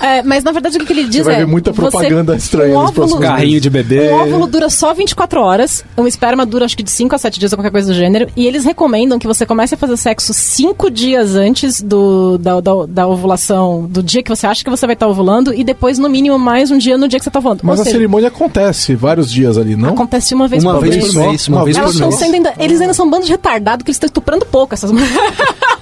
É, 0.01 0.23
mas 0.23 0.45
na 0.45 0.53
verdade 0.53 0.79
o 0.79 0.85
que 0.87 0.93
ele 0.93 1.05
diz 1.05 1.25
vai 1.25 1.35
é. 1.35 1.39
ver 1.39 1.47
muita 1.47 1.73
você- 1.73 1.81
propaganda 1.81 2.37
estranha 2.37 2.71
um 2.77 2.83
nos 2.83 2.91
óvulo- 2.91 2.95
próximos 3.09 3.21
Carrinho 3.25 3.61
de 3.61 3.71
bebê. 3.71 4.11
Um 4.11 4.15
óvulo 4.23 4.47
dura 4.47 4.71
só 4.71 4.95
24 4.95 5.41
horas, 5.41 5.85
um 5.97 6.07
esperma 6.07 6.47
dura 6.47 6.65
acho 6.65 6.77
que 6.77 6.83
de 6.83 6.91
5 6.91 7.15
a 7.15 7.19
7 7.19 7.39
dias 7.39 7.53
ou 7.53 7.57
qualquer 7.59 7.71
coisa 7.71 7.89
do 7.93 7.95
gênero, 7.95 8.29
e 8.37 8.47
eles 8.47 8.65
recomendam 8.65 9.19
que 9.19 9.27
você 9.27 9.45
comece 9.45 9.75
a 9.75 9.79
fazer 9.79 9.97
sexo 9.97 10.33
5 10.33 10.91
dias 10.91 11.35
antes 11.35 11.83
do, 11.83 12.39
da, 12.39 12.61
da, 12.61 12.73
da 12.89 13.07
ovulação, 13.09 13.87
do 13.89 14.03
dia 14.03 14.23
que 14.23 14.29
você 14.29 14.47
acha 14.47 14.63
que 14.63 14.71
você 14.71 14.87
vai 14.87 14.95
estar 14.95 15.09
ovulando, 15.09 15.53
e 15.53 15.65
depois, 15.65 15.99
no 15.99 16.09
mínimo, 16.09 16.39
mais 16.39 16.71
um 16.71 16.79
dia 16.79 16.97
no 16.97 17.09
dia 17.09 17.19
que 17.19 17.25
você 17.25 17.29
está 17.31 17.39
ovulando. 17.39 17.61
Mas 17.63 17.79
Ou 17.79 17.83
a 17.83 17.85
seja, 17.85 17.97
cerimônia 17.97 18.29
acontece 18.29 18.95
vários 18.95 19.31
dias 19.31 19.48
ali, 19.57 19.77
não? 19.77 19.91
acontece 19.91 20.35
uma 20.35 20.49
vez 20.49 20.63
Uma 20.63 20.75
por 20.75 20.83
vez 20.83 20.97
mês. 20.97 21.15
por 21.15 21.21
mês, 21.21 21.49
uma 21.49 21.65
vez 21.65 21.77
Elas 21.77 21.91
por 21.91 21.95
estão 21.95 22.09
mês. 22.09 22.21
sendo 22.21 22.35
ainda, 22.35 22.55
eles 22.59 22.81
ainda 22.81 22.95
são 22.95 23.07
um 23.07 23.11
bando 23.11 23.25
de 23.25 23.33
retardado 23.33 23.85
que 23.85 23.91
eles 23.91 23.97
estão 23.97 24.07
estuprando 24.07 24.45
pouco 24.45 24.75
essas 24.75 24.91
mulheres. 24.91 25.15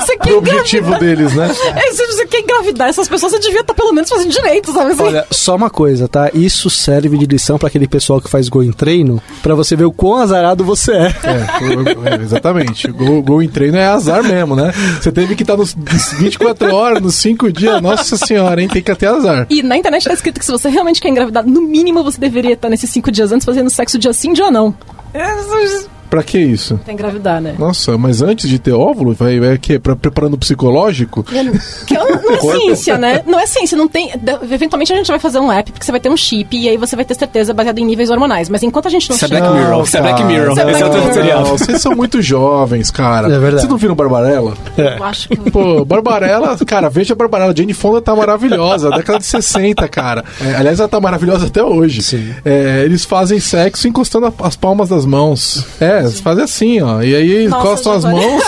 você, 0.00 0.16
quer 0.18 0.32
O 0.32 0.38
objetivo 0.38 0.98
deles, 0.98 1.34
né? 1.34 1.50
É, 1.76 1.92
se 1.92 2.06
você 2.06 2.26
quer 2.26 2.40
engravidar 2.40 2.88
essas 2.88 3.08
pessoas, 3.08 3.32
você 3.32 3.38
devia 3.38 3.60
estar 3.60 3.74
pelo 3.74 3.92
menos 3.92 4.08
fazendo 4.08 4.30
direito, 4.30 4.72
sabe? 4.72 4.92
Assim? 4.92 5.02
Olha, 5.02 5.26
só 5.30 5.56
uma 5.56 5.70
coisa, 5.70 6.08
tá? 6.08 6.30
Isso 6.32 6.70
serve 6.70 7.16
de 7.18 7.26
lição 7.26 7.58
para 7.58 7.68
aquele 7.68 7.88
pessoal 7.88 8.20
que 8.20 8.28
faz 8.28 8.48
gol 8.48 8.62
em 8.62 8.72
treino, 8.72 9.20
para 9.42 9.54
você 9.54 9.74
ver 9.76 9.84
o 9.84 9.92
quão 9.92 10.16
azarado 10.16 10.64
você 10.64 10.92
é. 10.92 11.06
É, 11.24 12.18
é, 12.18 12.22
exatamente. 12.22 12.88
O 12.88 12.94
Gol, 12.94 13.22
gol 13.22 13.42
em 13.42 13.48
treino 13.48 13.76
é 13.76 13.86
azar 13.86 14.22
mesmo, 14.22 14.54
né? 14.56 14.72
Você 15.00 15.12
teve 15.12 15.34
que 15.34 15.42
estar 15.42 15.56
nos 15.56 15.74
24 16.18 16.74
horas, 16.74 17.02
nos 17.02 17.14
5 17.16 17.52
dias. 17.52 17.80
Nossa 17.80 18.16
senhora, 18.16 18.60
hein? 18.60 18.68
Tem 18.68 18.82
que 18.82 18.94
ter 18.94 19.06
azar. 19.06 19.46
E 19.48 19.62
na 19.62 19.76
internet 19.76 20.04
tá 20.04 20.12
escrito 20.12 20.38
que 20.38 20.44
se 20.44 20.52
você 20.52 20.68
realmente 20.68 21.00
quer 21.00 21.08
engravidar, 21.08 21.46
no 21.46 21.60
mínimo 21.62 22.02
você 22.02 22.18
deveria 22.18 22.54
estar 22.54 22.67
nesses 22.68 22.90
cinco 22.90 23.10
dias 23.10 23.32
antes 23.32 23.44
fazendo 23.44 23.70
sexo 23.70 23.98
dia 23.98 24.12
sim, 24.12 24.32
dia 24.32 24.50
não. 24.50 24.74
Pra 26.10 26.22
que 26.22 26.38
isso? 26.38 26.78
Pra 26.84 26.92
engravidar, 26.92 27.40
né? 27.40 27.54
Nossa, 27.58 27.96
mas 27.98 28.22
antes 28.22 28.48
de 28.48 28.58
ter 28.58 28.72
óvulo, 28.72 29.12
vai, 29.14 29.38
vai 29.38 29.58
que 29.58 29.78
pra, 29.78 29.94
preparando 29.94 30.34
o 30.34 30.38
psicológico? 30.38 31.22
Que 31.22 31.42
não, 31.94 32.06
não 32.22 32.32
é 32.32 32.40
ciência, 32.58 32.98
né? 32.98 33.22
Não 33.26 33.38
é 33.38 33.46
ciência, 33.46 33.76
não 33.76 33.88
tem. 33.88 34.10
Eventualmente 34.50 34.92
a 34.92 34.96
gente 34.96 35.08
vai 35.08 35.18
fazer 35.18 35.38
um 35.38 35.50
app, 35.52 35.70
porque 35.72 35.84
você 35.84 35.92
vai 35.92 36.00
ter 36.00 36.08
um 36.08 36.16
chip 36.16 36.56
e 36.56 36.68
aí 36.68 36.76
você 36.76 36.96
vai 36.96 37.04
ter 37.04 37.14
certeza 37.14 37.52
baseado 37.52 37.78
em 37.78 37.84
níveis 37.84 38.10
hormonais. 38.10 38.48
Mas 38.48 38.62
enquanto 38.62 38.86
a 38.86 38.90
gente 38.90 39.08
não 39.10 39.16
Isso 39.16 39.24
é 39.24 39.28
chega. 39.28 39.40
Black 39.40 39.58
Mirror. 39.64 39.82
Isso 39.84 39.96
é 39.96 40.00
Black 40.00 40.22
Mirror. 40.24 40.48
É 40.48 40.52
Esse 40.52 40.60
é 40.60 40.64
Black 40.64 40.84
outro. 40.84 41.24
Não, 41.24 41.44
vocês 41.44 41.80
são 41.82 41.94
muito 41.94 42.22
jovens, 42.22 42.90
cara. 42.90 43.26
É 43.26 43.38
verdade. 43.38 43.60
Vocês 43.60 43.68
não 43.68 43.76
viram 43.76 43.94
Barbarella? 43.94 44.54
Eu 44.76 45.04
acho 45.04 45.28
que. 45.28 45.50
Pô, 45.50 45.84
Barbarella, 45.84 46.56
cara, 46.66 46.88
veja 46.88 47.12
a 47.14 47.16
Barbarella. 47.16 47.54
Jane 47.56 47.72
Fonda 47.74 48.00
tá 48.00 48.14
maravilhosa, 48.14 48.90
década 48.90 49.18
de 49.18 49.26
60, 49.26 49.86
cara. 49.88 50.24
É, 50.40 50.54
aliás, 50.56 50.78
ela 50.80 50.88
tá 50.88 51.00
maravilhosa 51.00 51.46
até 51.46 51.62
hoje. 51.62 52.02
Sim. 52.02 52.32
É, 52.44 52.82
eles 52.84 53.04
fazem 53.04 53.38
sexo 53.40 53.86
encostando 53.88 54.26
a- 54.26 54.32
as 54.46 54.56
palmas 54.56 54.88
das 54.88 55.04
mãos. 55.04 55.66
É, 55.80 55.97
eles 56.00 56.20
fazem 56.20 56.44
assim, 56.44 56.80
ó. 56.80 57.02
E 57.02 57.14
aí 57.14 57.46
encostam 57.46 57.92
as 57.92 58.04
mãos 58.04 58.42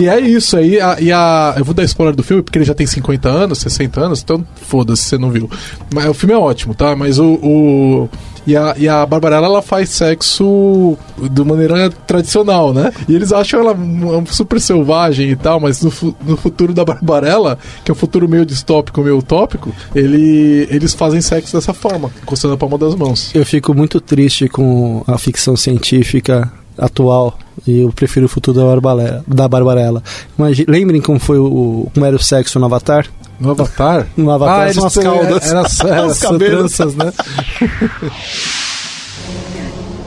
e 0.00 0.08
é 0.08 0.20
isso 0.20 0.56
aí. 0.56 0.80
A, 0.80 0.96
e 1.00 1.12
a, 1.12 1.54
eu 1.56 1.64
vou 1.64 1.74
dar 1.74 1.84
spoiler 1.84 2.14
do 2.14 2.22
filme 2.22 2.42
porque 2.42 2.58
ele 2.58 2.64
já 2.64 2.74
tem 2.74 2.86
50 2.86 3.28
anos, 3.28 3.58
60 3.58 4.00
anos, 4.00 4.22
então 4.22 4.44
foda-se, 4.54 5.02
você 5.02 5.18
não 5.18 5.30
viu. 5.30 5.50
Mas 5.94 6.06
o 6.06 6.14
filme 6.14 6.34
é 6.34 6.38
ótimo, 6.38 6.74
tá? 6.74 6.94
Mas 6.94 7.18
o. 7.18 7.38
o 7.42 8.08
e 8.48 8.56
a, 8.56 8.74
e 8.78 8.88
a 8.88 9.04
Barbarella, 9.04 9.46
ela 9.46 9.60
faz 9.60 9.90
sexo 9.90 10.96
de 11.18 11.44
maneira 11.44 11.90
tradicional, 11.90 12.72
né? 12.72 12.90
E 13.06 13.14
eles 13.14 13.30
acham 13.30 13.60
ela 13.60 13.76
super 14.24 14.58
selvagem 14.58 15.28
e 15.28 15.36
tal, 15.36 15.60
mas 15.60 15.82
no, 15.82 15.92
no 16.24 16.34
futuro 16.34 16.72
da 16.72 16.82
Barbarella, 16.82 17.58
que 17.84 17.90
é 17.90 17.92
um 17.92 17.94
futuro 17.94 18.26
meio 18.26 18.46
distópico, 18.46 19.02
meio 19.02 19.18
utópico, 19.18 19.70
ele, 19.94 20.66
eles 20.70 20.94
fazem 20.94 21.20
sexo 21.20 21.54
dessa 21.54 21.74
forma, 21.74 22.10
encostando 22.22 22.54
a 22.54 22.56
palma 22.56 22.78
das 22.78 22.94
mãos. 22.94 23.34
Eu 23.34 23.44
fico 23.44 23.74
muito 23.74 24.00
triste 24.00 24.48
com 24.48 25.04
a 25.06 25.18
ficção 25.18 25.54
científica 25.54 26.50
atual 26.78 27.38
e 27.66 27.80
eu 27.80 27.92
prefiro 27.92 28.26
o 28.26 28.28
futuro 28.28 28.58
da 28.58 28.64
Barbarella. 28.64 29.24
Da 29.26 29.48
Barbarella. 29.48 30.02
Imagi- 30.38 30.64
lembrem 30.68 31.00
como 31.00 31.18
foi 31.18 31.38
o, 31.38 31.90
como 31.92 32.06
era 32.06 32.16
o 32.16 32.18
sexo 32.22 32.58
no 32.58 32.66
Avatar? 32.66 33.06
No 33.40 33.50
Avatar? 33.50 34.06
No 34.16 34.30
Avatar 34.30 34.68
ah, 34.68 34.72
são 34.72 34.86
as 34.86 34.96
caudas. 34.96 35.46
Era, 35.50 35.62
era, 35.94 36.06
Os 36.06 36.18
cabelos. 36.18 36.72
tranças, 36.76 36.94
né? 36.94 37.12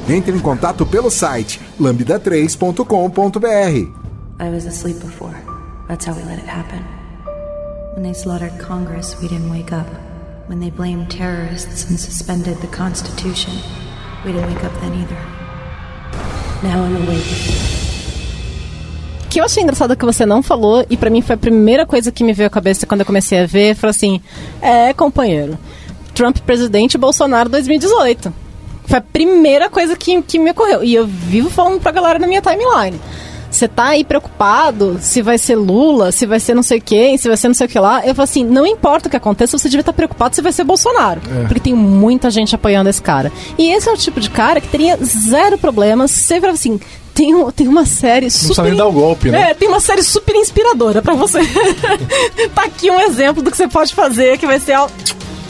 Entre 0.09 0.35
em 0.35 0.39
contato 0.39 0.85
pelo 0.85 1.09
site 1.09 1.59
lambda3.com.br. 1.79 3.45
I 4.39 4.49
was 4.49 4.65
asleep 4.65 4.99
before. 4.99 5.35
That's 5.87 6.05
how 6.05 6.13
we 6.15 6.23
let 6.23 6.39
it 6.39 6.47
happen. 6.49 6.83
When 7.93 8.03
they 8.03 8.13
slaughtered 8.13 8.57
Congress, 8.59 9.15
we 9.21 9.27
didn't 9.27 9.51
wake 9.51 9.71
up. 9.71 9.87
When 10.47 10.59
they 10.59 10.69
blamed 10.71 11.09
terrorists 11.11 11.85
and 11.89 11.97
suspended 11.99 12.57
the 12.61 12.67
Constitution, 12.67 13.53
we 14.25 14.31
didn't 14.33 14.47
wake 14.53 14.63
up 14.65 14.73
then 14.81 14.93
either. 14.95 15.17
Now 16.63 16.85
I'm 16.85 17.71
que 19.31 19.39
eu 19.39 19.45
achei 19.45 19.63
engraçado 19.63 19.95
que 19.95 20.03
você 20.03 20.25
não 20.25 20.43
falou, 20.43 20.85
e 20.89 20.97
pra 20.97 21.09
mim 21.09 21.21
foi 21.21 21.35
a 21.35 21.37
primeira 21.37 21.85
coisa 21.85 22.11
que 22.11 22.21
me 22.21 22.33
veio 22.33 22.47
à 22.47 22.49
cabeça 22.49 22.85
quando 22.85 22.99
eu 22.99 23.05
comecei 23.05 23.39
a 23.39 23.45
ver, 23.45 23.75
foi 23.75 23.89
assim: 23.89 24.21
é, 24.61 24.93
companheiro, 24.93 25.57
Trump 26.13 26.37
presidente 26.39 26.97
Bolsonaro 26.97 27.47
2018. 27.47 28.33
Foi 28.85 28.97
a 28.97 29.01
primeira 29.01 29.69
coisa 29.69 29.95
que, 29.95 30.21
que 30.21 30.37
me 30.37 30.51
ocorreu. 30.51 30.83
E 30.83 30.93
eu 30.93 31.07
vivo 31.07 31.49
falando 31.49 31.79
pra 31.79 31.93
galera 31.93 32.19
na 32.19 32.27
minha 32.27 32.41
timeline. 32.41 32.99
Você 33.51 33.67
tá 33.67 33.87
aí 33.89 34.03
preocupado 34.05 34.97
se 35.01 35.21
vai 35.21 35.37
ser 35.37 35.55
Lula, 35.55 36.11
se 36.11 36.25
vai 36.25 36.39
ser 36.39 36.53
não 36.55 36.63
sei 36.63 36.79
quem, 36.79 37.17
se 37.17 37.27
vai 37.27 37.35
ser 37.35 37.49
não 37.49 37.53
sei 37.53 37.67
o 37.67 37.69
que 37.69 37.77
lá. 37.77 37.99
Eu 38.05 38.15
falo 38.15 38.23
assim, 38.23 38.45
não 38.45 38.65
importa 38.65 39.07
o 39.07 39.11
que 39.11 39.17
aconteça, 39.17 39.57
você 39.57 39.67
devia 39.67 39.81
estar 39.81 39.91
preocupado 39.93 40.33
se 40.33 40.41
vai 40.41 40.53
ser 40.53 40.63
Bolsonaro. 40.63 41.19
Porque 41.47 41.59
tem 41.59 41.73
muita 41.73 42.31
gente 42.31 42.55
apoiando 42.55 42.89
esse 42.89 43.01
cara. 43.01 43.31
E 43.57 43.69
esse 43.69 43.89
é 43.89 43.91
o 43.91 43.97
tipo 43.97 44.19
de 44.21 44.29
cara 44.29 44.61
que 44.61 44.67
teria 44.69 44.97
zero 45.03 45.57
problemas. 45.57 46.27
Fala 46.27 46.53
assim, 46.53 46.79
tem, 47.13 47.35
um- 47.35 47.51
tem 47.51 47.67
uma 47.67 47.85
série 47.85 48.25
Não 48.27 48.31
super... 48.31 48.63
nem 48.63 48.75
dar 48.75 48.87
o 48.87 48.91
golpe, 48.91 49.29
né? 49.29 49.51
É, 49.51 49.53
tem 49.53 49.67
uma 49.67 49.81
série 49.81 50.01
super 50.01 50.33
inspiradora 50.35 51.01
pra 51.01 51.13
você. 51.13 51.39
tá 52.55 52.63
aqui 52.63 52.89
um 52.89 53.01
exemplo 53.01 53.43
do 53.43 53.51
que 53.51 53.57
você 53.57 53.67
pode 53.67 53.93
fazer, 53.93 54.37
que 54.37 54.47
vai 54.47 54.59
ser 54.61 54.77
ó, 54.77 54.87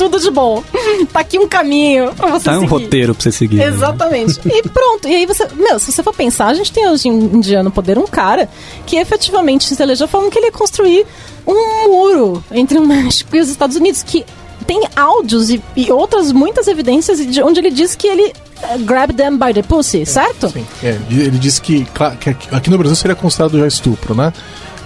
tudo 0.10 0.20
de 0.20 0.32
bom. 0.32 0.64
Tá 1.12 1.20
aqui 1.22 1.38
um 1.40 1.48
caminho 1.48 2.14
pra 2.16 2.30
você 2.30 2.46
Tá 2.46 2.52
um 2.58 2.62
seguir. 2.62 2.70
roteiro 2.72 3.14
pra 3.16 3.24
você 3.24 3.32
seguir. 3.32 3.58
né? 3.58 3.66
Exatamente. 3.68 4.40
E 4.48 4.62
pronto. 4.70 5.08
E 5.08 5.16
aí 5.16 5.26
você. 5.26 5.48
Meu, 5.56 5.78
se 5.80 5.92
você 5.92 6.02
for 6.04 6.14
pensar, 6.14 6.48
a 6.48 6.54
gente 6.54 6.72
tem 6.72 6.88
hoje 6.90 7.08
em 7.08 7.40
dia 7.40 7.62
no 7.64 7.72
poder 7.72 7.98
um 7.98 8.06
cara 8.08 8.48
que 8.86 8.96
efetivamente 8.98 9.74
se 9.76 9.82
elegeu 9.82 10.08
falando 10.08 10.30
que 10.32 10.38
ele 10.40 10.48
ia 10.48 10.52
construir 10.52 11.06
um 11.46 11.88
muro 11.88 12.44
entre 12.52 12.78
o 12.78 12.86
México 12.86 13.36
e 13.36 13.40
os 13.40 13.50
Estados 13.50 13.76
Unidos. 13.76 14.04
Que 14.04 14.24
tem 14.68 14.84
áudios 14.96 15.50
e, 15.50 15.62
e 15.76 15.92
outras 15.92 16.32
muitas 16.32 16.68
evidências 16.68 17.26
de 17.26 17.42
onde 17.42 17.60
ele 17.60 17.72
diz 17.72 17.96
que 17.96 18.08
ele 18.08 18.32
eh, 18.62 18.78
grab 18.80 19.12
them 19.14 19.38
by 19.38 19.54
the 19.54 19.64
pussy, 19.64 20.06
certo? 20.06 20.50
Sim, 20.50 20.66
é, 20.84 20.98
ele 21.10 21.38
disse 21.40 21.60
que, 21.62 21.86
que 22.20 22.30
aqui- 22.30 22.48
aqui 22.56 22.70
no 22.70 22.78
Brasil 22.78 22.96
seria 22.96 23.16
considerado 23.16 23.58
já 23.60 23.68
estupro, 23.68 24.14
né? 24.14 24.32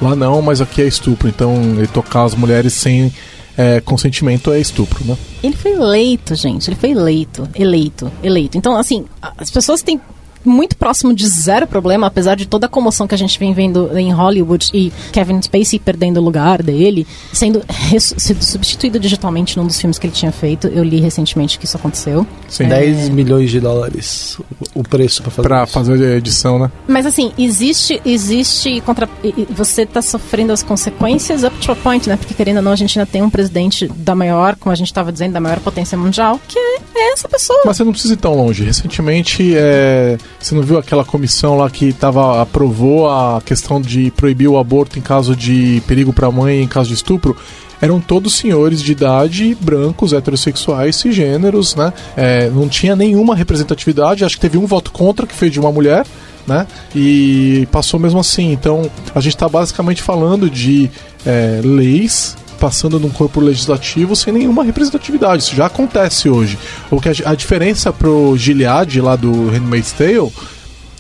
Lá 0.02 0.16
não, 0.16 0.42
mas 0.42 0.62
aqui 0.62 0.82
é 0.82 0.88
estupro. 0.88 1.28
Então, 1.28 1.54
ele 1.78 1.88
tocar 1.88 2.24
as 2.24 2.34
mulheres 2.36 2.74
sem 2.74 3.14
é, 3.58 3.82
consentimento 3.82 4.52
é 4.52 4.60
estupro, 4.60 5.04
né? 5.06 5.18
Ele 5.44 5.56
foi 5.56 5.72
eleito, 5.72 6.36
gente. 6.36 6.70
Ele 6.70 6.76
foi 6.76 6.92
eleito, 6.92 7.48
eleito, 7.56 8.12
eleito. 8.22 8.58
Então, 8.58 8.76
assim, 8.76 9.06
as 9.22 9.50
pessoas 9.50 9.82
têm 9.82 10.00
muito 10.48 10.76
próximo 10.78 11.14
de 11.14 11.28
zero 11.28 11.68
problema, 11.68 12.08
apesar 12.08 12.36
de 12.36 12.46
toda 12.46 12.66
a 12.66 12.70
comoção 12.70 13.08
que 13.08 13.16
a 13.16 13.18
gente 13.18 13.38
vem 13.40 13.54
vendo 13.54 13.98
em 13.98 14.12
Hollywood 14.12 14.70
e 14.74 14.92
Kevin 15.12 15.42
Spacey 15.42 15.80
perdendo 15.80 16.18
o 16.20 16.24
lugar 16.24 16.62
dele, 16.64 17.06
sendo, 17.34 17.64
sendo 18.00 18.44
substituído 18.44 19.00
digitalmente 19.00 19.58
num 19.58 19.66
dos 19.66 19.80
filmes 19.80 19.98
que 20.00 20.08
ele 20.08 20.14
tinha 20.14 20.32
feito. 20.32 20.68
Eu 20.68 20.84
li 20.84 21.00
recentemente 21.00 21.58
que 21.60 21.66
isso 21.66 21.78
aconteceu. 21.78 22.26
Sim. 22.48 22.68
10 22.68 23.10
milhões 23.10 23.50
de 23.52 23.60
dólares 23.60 24.38
o 24.74 24.84
preço 24.84 25.22
pra 25.22 25.32
fazer 25.32 25.48
Pra 25.48 25.64
isso. 25.64 25.74
fazer 25.74 26.14
a 26.14 26.18
edição, 26.18 26.60
né? 26.60 26.72
Mas 26.88 27.06
assim, 27.06 27.32
existe, 27.38 28.02
existe 28.06 28.82
contra. 28.82 29.08
Você 29.52 29.86
tá 29.86 30.02
sofrendo 30.02 30.52
as 30.52 30.64
consequências 30.64 31.44
up 31.44 31.56
to 31.60 31.72
a 31.72 31.76
point, 31.76 32.08
né? 32.10 32.18
Porque 32.18 32.34
querendo 32.34 32.58
ou 32.58 32.64
não, 32.64 32.72
a 32.72 32.76
gente 32.76 32.98
ainda 32.98 33.10
tem 33.10 33.22
um 33.22 33.30
presidente 33.30 33.88
da 33.96 34.16
maior, 34.16 34.56
como 34.56 34.72
a 34.72 34.76
gente 34.76 34.94
tava 34.94 35.12
dizendo, 35.12 35.34
da 35.34 35.40
maior 35.40 35.60
potência 35.60 35.98
mundial, 35.98 36.40
que 36.48 36.60
é 36.98 37.14
essa 37.14 37.28
pessoa. 37.28 37.62
Mas 37.66 37.78
você 37.78 37.84
não 37.84 37.92
precisa 37.92 38.14
ir 38.14 38.18
tão 38.18 38.36
longe. 38.36 38.64
Recentemente, 38.64 39.54
é, 39.56 40.18
você 40.40 40.56
não 40.56 40.62
viu 40.62 40.78
aquela 40.78 41.04
comissão 41.04 41.58
lá 41.58 41.70
que 41.70 41.94
tava, 41.94 42.42
aprovou 42.42 43.10
a 43.10 43.42
questão 43.44 43.82
de 43.82 44.12
proibir 44.12 44.48
o 44.48 44.58
aborto 44.58 44.98
em 44.98 45.02
caso 45.02 45.36
de 45.36 45.82
perigo 45.88 46.14
pra 46.14 46.32
mãe 46.32 46.62
em 46.62 46.68
caso 46.68 46.90
de 46.90 46.96
estupro? 46.96 47.36
Eram 47.82 48.00
todos 48.00 48.36
senhores 48.36 48.82
de 48.82 48.94
idade, 48.94 49.56
brancos, 49.60 50.14
heterossexuais, 50.14 50.96
cisgêneros, 50.96 51.76
né? 51.76 51.92
É, 52.16 52.50
não 52.50 52.70
tinha 52.70 52.96
nenhuma 52.96 53.36
representatividade. 53.36 54.24
Acho 54.24 54.36
que 54.36 54.42
teve 54.42 54.58
um 54.58 54.66
voto 54.66 54.92
contra, 54.92 55.28
que 55.28 55.36
foi 55.36 55.50
de 55.50 55.60
uma 55.60 55.72
mulher, 55.72 56.06
né? 56.48 56.66
E 56.96 57.68
passou 57.72 58.00
mesmo 58.00 58.20
assim. 58.20 58.52
Então, 58.52 58.90
a 59.14 59.20
gente 59.20 59.36
está 59.36 59.50
basicamente 59.50 60.02
falando 60.02 60.50
de 60.50 60.90
é, 61.26 61.60
leis 61.64 62.38
passando 62.56 63.00
num 63.00 63.10
corpo 63.10 63.40
legislativo 63.40 64.16
sem 64.16 64.34
nenhuma 64.34 64.64
representatividade. 64.64 65.44
Isso 65.44 65.56
já 65.56 65.66
acontece 65.68 66.30
hoje. 66.30 66.58
O 66.90 67.00
que 67.00 67.10
a, 67.10 67.14
a 67.32 67.36
diferença 67.36 67.92
pro 67.94 68.36
Gilead 68.38 69.00
lá 69.02 69.16
do 69.16 69.50
Handmaid's 69.50 69.92
Tale 69.92 70.32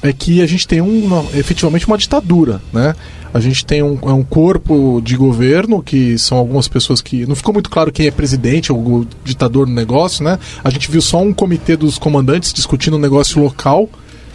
é 0.01 0.13
que 0.13 0.41
a 0.41 0.45
gente 0.45 0.67
tem 0.67 0.81
um, 0.81 1.05
uma- 1.05 1.25
efetivamente 1.37 1.87
uma 1.87 1.97
ditadura, 1.97 2.61
né? 2.71 2.93
A 3.33 3.39
gente 3.39 3.65
tem 3.65 3.83
um, 3.83 3.97
é 4.03 4.13
um 4.13 4.23
corpo 4.23 5.01
de 5.03 5.17
governo 5.17 5.81
que 5.83 6.17
são 6.17 6.37
algumas 6.37 6.67
pessoas 6.69 7.01
que 7.01 7.25
não 7.25 7.35
ficou 7.35 7.53
muito 7.53 7.69
claro 7.69 7.91
quem 7.91 8.07
é 8.07 8.11
presidente 8.11 8.71
ou 8.71 8.79
o 8.79 9.07
ditador 9.25 9.67
no 9.67 9.73
negócio, 9.73 10.23
né? 10.23 10.39
A 10.63 10.69
gente 10.69 10.89
viu 10.89 11.01
só 11.01 11.21
um 11.21 11.33
comitê 11.33 11.75
dos 11.75 11.97
comandantes 11.97 12.53
discutindo 12.53 12.95
um 12.95 12.99
negócio 12.99 13.41
local, 13.43 13.89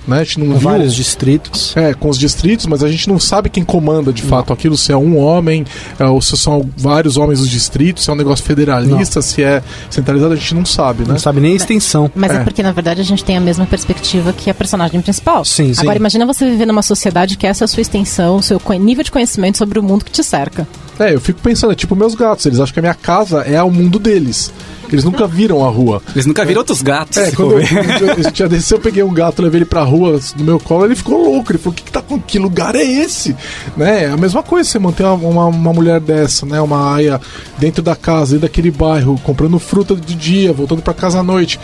né? 0.06 0.20
A 0.20 0.24
gente 0.24 0.40
não 0.40 0.48
viu 0.48 0.58
Vários 0.58 0.94
distritos. 0.94 1.76
é, 1.76 1.94
com 1.94 2.08
os 2.08 2.18
distritos, 2.18 2.66
mas 2.66 2.82
a 2.82 2.88
gente 2.88 3.08
não 3.08 3.18
sabe 3.18 3.48
quem 3.48 3.64
comanda 3.64 4.12
de 4.12 4.22
fato 4.22 4.52
aquilo, 4.52 4.76
se 4.76 4.92
é 4.92 4.96
um 4.96 5.18
homem, 5.18 5.64
é, 5.98 6.04
ou 6.04 6.20
se 6.20 6.36
são 6.36 6.68
vários 6.76 7.16
homens 7.16 7.40
dos 7.40 7.48
distritos, 7.48 8.04
se 8.04 8.10
é 8.10 8.12
um 8.12 8.16
negócio 8.16 8.44
federalista, 8.44 9.22
se 9.22 9.42
é 9.42 9.62
centralizado, 9.90 10.32
a 10.32 10.36
gente 10.36 10.54
não 10.54 10.64
sabe, 10.64 11.02
né? 11.02 11.12
Não 11.12 11.18
sabe 11.18 11.40
nem 11.40 11.52
a 11.52 11.56
extensão. 11.56 12.10
Mas 12.14 12.32
é. 12.32 12.36
É. 12.36 12.44
porque, 12.44 12.62
na 12.62 12.72
verdade, 12.72 13.00
a 13.00 13.04
gente 13.04 13.24
tem 13.24 13.36
a 13.36 13.40
mesma 13.40 13.66
perspectiva 13.66 14.32
que 14.32 14.50
a 14.50 14.54
personagem 14.54 15.00
principal. 15.00 15.44
Sim, 15.44 15.72
sim. 15.74 15.80
Agora, 15.82 15.98
imagina 15.98 16.26
você 16.26 16.48
viver 16.48 16.66
numa 16.66 16.82
sociedade 16.82 17.36
que 17.36 17.46
essa 17.46 17.64
é 17.64 17.66
a 17.66 17.68
sua 17.68 17.80
extensão, 17.80 18.36
o 18.36 18.42
seu 18.42 18.60
nível 18.78 19.04
de 19.04 19.10
conhecimento 19.10 19.58
sobre 19.58 19.78
o 19.78 19.82
mundo 19.82 20.04
que 20.04 20.10
te 20.10 20.22
cerca. 20.22 20.66
É, 20.98 21.14
eu 21.14 21.20
fico 21.20 21.40
pensando, 21.40 21.72
é 21.72 21.74
tipo 21.76 21.96
meus 21.96 22.14
gatos, 22.14 22.44
eles 22.46 22.60
acham 22.60 22.72
que 22.74 22.78
a 22.78 22.82
minha 22.82 22.94
casa 22.94 23.40
é 23.40 23.62
o 23.62 23.70
mundo 23.70 23.98
deles. 23.98 24.52
Eles 24.92 25.04
nunca 25.04 25.26
viram 25.26 25.64
a 25.64 25.70
rua. 25.70 26.02
Eles 26.14 26.26
nunca 26.26 26.44
viram 26.44 26.60
outros 26.60 26.82
gatos. 26.82 27.16
É, 27.16 27.30
quando 27.32 27.52
eu, 27.52 27.60
eu, 27.60 28.14
eu 28.24 28.32
tinha 28.32 28.48
descido, 28.48 28.76
eu 28.76 28.80
peguei 28.80 29.02
um 29.02 29.12
gato, 29.12 29.40
levei 29.42 29.58
ele 29.58 29.64
pra 29.64 29.82
rua 29.82 30.18
no 30.36 30.44
meu 30.44 30.58
colo, 30.58 30.84
ele 30.84 30.94
ficou 30.96 31.22
louco. 31.22 31.52
Ele 31.52 31.58
falou: 31.58 31.74
que, 31.74 31.82
que, 31.84 31.92
tá, 31.92 32.02
com- 32.02 32.18
que 32.20 32.38
lugar 32.38 32.74
é 32.74 32.82
esse? 32.82 33.34
Né? 33.76 34.04
É 34.04 34.10
a 34.10 34.16
mesma 34.16 34.42
coisa 34.42 34.68
você 34.68 34.78
manter 34.78 35.04
uma, 35.04 35.14
uma, 35.14 35.46
uma 35.46 35.72
mulher 35.72 36.00
dessa, 36.00 36.44
né? 36.46 36.60
Uma 36.60 36.94
aia 36.94 37.20
dentro 37.58 37.82
da 37.82 37.94
casa, 37.96 38.32
dentro 38.32 38.48
daquele 38.48 38.70
bairro, 38.70 39.18
comprando 39.22 39.58
fruta 39.58 39.94
de 39.94 40.14
dia, 40.14 40.52
voltando 40.52 40.82
pra 40.82 40.92
casa 40.94 41.20
à 41.20 41.22
noite. 41.22 41.58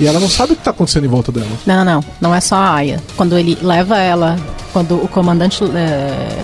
E 0.00 0.06
ela 0.06 0.18
não 0.18 0.28
sabe 0.28 0.54
o 0.54 0.56
que 0.56 0.62
tá 0.62 0.70
acontecendo 0.70 1.04
em 1.04 1.08
volta 1.08 1.30
dela. 1.30 1.46
Não, 1.66 1.84
não, 1.84 2.04
não. 2.20 2.34
É 2.34 2.40
só 2.40 2.56
a 2.56 2.74
Aya. 2.74 3.00
Quando 3.16 3.38
ele 3.38 3.56
leva 3.62 3.98
ela, 3.98 4.36
quando 4.72 4.96
o 4.96 5.06
comandante, 5.06 5.62
eh, 5.62 6.42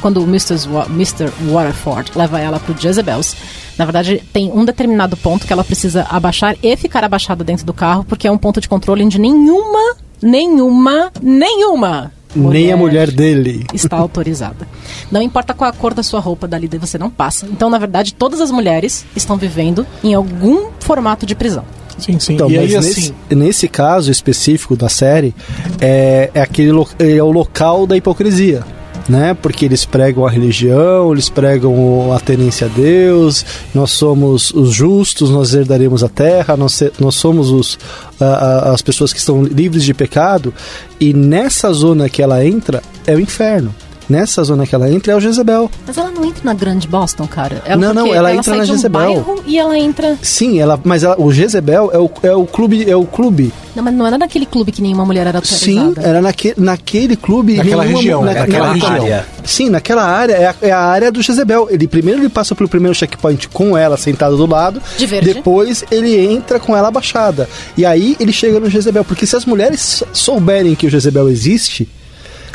quando 0.00 0.20
o 0.22 0.24
Mr. 0.24 0.56
Wa- 0.68 0.86
Mr. 0.86 1.30
Waterford 1.52 2.10
leva 2.16 2.40
ela 2.40 2.58
pro 2.58 2.74
Jezebels, 2.76 3.36
na 3.78 3.84
verdade 3.84 4.22
tem 4.32 4.50
um 4.52 4.64
determinado 4.64 5.16
ponto 5.16 5.46
que 5.46 5.52
ela 5.52 5.64
precisa 5.64 6.06
abaixar 6.10 6.56
e 6.62 6.76
ficar 6.76 7.04
abaixada 7.04 7.44
dentro 7.44 7.64
do 7.66 7.72
carro, 7.74 8.04
porque 8.04 8.26
é 8.26 8.30
um 8.30 8.38
ponto 8.38 8.60
de 8.60 8.68
controle 8.68 9.04
onde 9.04 9.18
nenhuma, 9.18 9.96
nenhuma, 10.22 11.10
nenhuma 11.22 12.12
Nem 12.34 12.72
a 12.72 12.76
mulher 12.76 13.10
dele. 13.10 13.64
está 13.72 13.96
autorizada. 13.96 14.66
Não 15.10 15.22
importa 15.22 15.54
qual 15.54 15.70
a 15.70 15.72
cor 15.72 15.94
da 15.94 16.02
sua 16.02 16.20
roupa, 16.20 16.46
dali 16.46 16.68
você 16.78 16.98
não 16.98 17.08
passa. 17.10 17.46
Então, 17.46 17.70
na 17.70 17.78
verdade, 17.78 18.12
todas 18.14 18.40
as 18.40 18.50
mulheres 18.50 19.04
estão 19.14 19.36
vivendo 19.36 19.86
em 20.04 20.12
algum 20.14 20.66
formato 20.80 21.24
de 21.24 21.34
prisão. 21.34 21.64
Sim, 21.98 22.18
sim. 22.18 22.34
Então, 22.34 22.50
e 22.50 22.56
mas 22.58 22.74
aí, 22.74 22.76
nesse, 22.76 23.00
assim. 23.00 23.14
nesse 23.34 23.68
caso 23.68 24.10
específico 24.10 24.76
da 24.76 24.88
série, 24.88 25.34
é, 25.80 26.30
é 26.34 26.42
aquele 26.42 26.70
lo- 26.72 26.88
é 26.98 27.22
o 27.22 27.30
local 27.32 27.86
da 27.86 27.96
hipocrisia. 27.96 28.62
Né? 29.08 29.34
Porque 29.40 29.64
eles 29.64 29.84
pregam 29.84 30.26
a 30.26 30.30
religião, 30.30 31.12
eles 31.12 31.28
pregam 31.28 32.12
a 32.12 32.18
tenência 32.18 32.66
a 32.66 32.70
Deus, 32.70 33.46
nós 33.72 33.92
somos 33.92 34.50
os 34.52 34.70
justos, 34.72 35.30
nós 35.30 35.54
herdaremos 35.54 36.02
a 36.02 36.08
terra, 36.08 36.56
nós, 36.56 36.82
nós 36.98 37.14
somos 37.14 37.50
os, 37.50 37.78
a- 38.20 38.24
a- 38.24 38.72
as 38.72 38.82
pessoas 38.82 39.12
que 39.12 39.20
estão 39.20 39.44
livres 39.44 39.84
de 39.84 39.94
pecado, 39.94 40.52
e 40.98 41.14
nessa 41.14 41.72
zona 41.72 42.08
que 42.08 42.20
ela 42.20 42.44
entra 42.44 42.82
é 43.06 43.14
o 43.14 43.20
inferno. 43.20 43.72
Nessa 44.08 44.42
zona 44.44 44.66
que 44.66 44.74
ela 44.74 44.90
entra 44.90 45.12
é 45.12 45.16
o 45.16 45.20
Jezebel. 45.20 45.70
Mas 45.86 45.96
ela 45.98 46.10
não 46.10 46.24
entra 46.24 46.40
na 46.44 46.54
grande 46.54 46.86
Boston, 46.88 47.26
cara. 47.26 47.62
Ela, 47.64 47.76
Não, 47.80 47.94
não, 47.94 48.02
porque 48.04 48.16
ela 48.18 48.30
entra 48.32 48.42
sai 48.44 48.58
na 48.58 48.64
de 48.64 48.70
um 48.72 48.74
Jezebel. 48.74 49.42
e 49.46 49.58
ela 49.58 49.78
entra... 49.78 50.16
Sim, 50.22 50.58
ela, 50.60 50.78
mas 50.84 51.02
ela- 51.02 51.20
o 51.20 51.32
Jezebel 51.32 51.90
é 51.92 51.98
o, 51.98 52.10
é 52.22 52.34
o 52.34 52.46
clube, 52.46 52.88
é 52.90 52.96
o 52.96 53.04
clube. 53.04 53.52
Não, 53.74 53.84
mas 53.84 53.92
não 53.94 54.06
era 54.06 54.16
naquele 54.16 54.46
clube 54.46 54.72
que 54.72 54.80
nenhuma 54.80 55.04
mulher 55.04 55.26
era 55.26 55.44
Sim, 55.44 55.78
autorizada. 55.78 56.08
era 56.08 56.22
naque, 56.22 56.54
naquele 56.56 57.14
clube. 57.16 57.56
Naquela 57.56 57.82
nenhuma- 57.84 57.98
região, 58.00 58.22
na- 58.24 58.32
naquela 58.32 58.68
naquela 58.68 58.72
região. 58.94 59.04
área. 59.04 59.26
Sim, 59.44 59.68
naquela 59.68 60.02
área 60.04 60.32
é 60.32 60.46
a, 60.46 60.54
é 60.62 60.70
a 60.70 60.80
área 60.80 61.12
do 61.12 61.20
Jezebel. 61.20 61.68
Ele 61.70 61.86
primeiro 61.86 62.20
ele 62.20 62.28
passa 62.30 62.54
pelo 62.54 62.68
primeiro 62.68 62.94
checkpoint 62.94 63.48
com 63.50 63.76
ela 63.76 63.96
sentada 63.98 64.34
do 64.34 64.46
lado. 64.46 64.80
De 64.96 65.06
verde. 65.06 65.34
Depois 65.34 65.84
ele 65.90 66.16
entra 66.18 66.58
com 66.58 66.74
ela 66.74 66.88
abaixada. 66.88 67.46
E 67.76 67.84
aí 67.84 68.16
ele 68.18 68.32
chega 68.32 68.58
no 68.58 68.70
Jezebel. 68.70 69.04
Porque 69.04 69.26
se 69.26 69.36
as 69.36 69.44
mulheres 69.44 70.02
souberem 70.12 70.74
que 70.74 70.86
o 70.86 70.90
Jezebel 70.90 71.28
existe, 71.28 71.86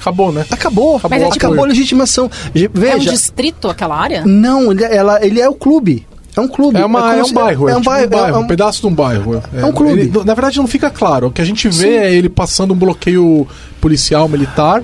Acabou, 0.01 0.31
né? 0.33 0.45
acabou. 0.49 0.97
Acabou 0.97 1.09
Mas 1.17 1.21
é 1.21 1.29
tipo- 1.31 1.45
acabou 1.45 1.63
a 1.63 1.67
legitimação. 1.67 2.29
Je- 2.53 2.65
É 2.65 2.69
um 2.69 2.71
Veja. 2.79 3.11
distrito 3.11 3.69
aquela 3.69 3.95
área? 3.95 4.23
Não, 4.25 4.71
ele, 4.71 4.83
ela, 4.83 5.23
ele 5.25 5.39
é 5.39 5.47
o 5.47 5.53
clube. 5.53 6.05
É 6.35 6.39
um 6.41 6.47
clube. 6.47 6.77
É, 6.77 6.85
uma, 6.85 7.01
como 7.01 7.13
é 7.13 7.21
um 7.21 7.25
se- 7.25 7.33
bairro, 7.33 7.69
É 7.69 7.75
um 7.77 7.81
bairro. 7.81 8.13
é 8.15 8.29
é 8.29 8.37
um 8.37 8.47
pedaço 8.47 8.81
de 8.81 8.87
um 8.87 8.93
bairro. 8.93 9.41
É 9.53 9.65
um 9.65 9.71
clube. 9.71 9.99
ele- 10.01 10.11
na 10.25 10.33
verdade, 10.33 10.57
não 10.57 10.67
fica 10.67 10.89
claro. 10.89 11.27
O 11.27 11.31
que 11.31 11.41
a 11.41 11.45
gente 11.45 11.67
vê 11.69 11.73
Sim. 11.73 11.87
é 11.97 12.13
ele 12.13 12.29
passando 12.29 12.73
um 12.73 12.77
bloqueio 12.77 13.45
policial 13.81 14.27
militar 14.29 14.81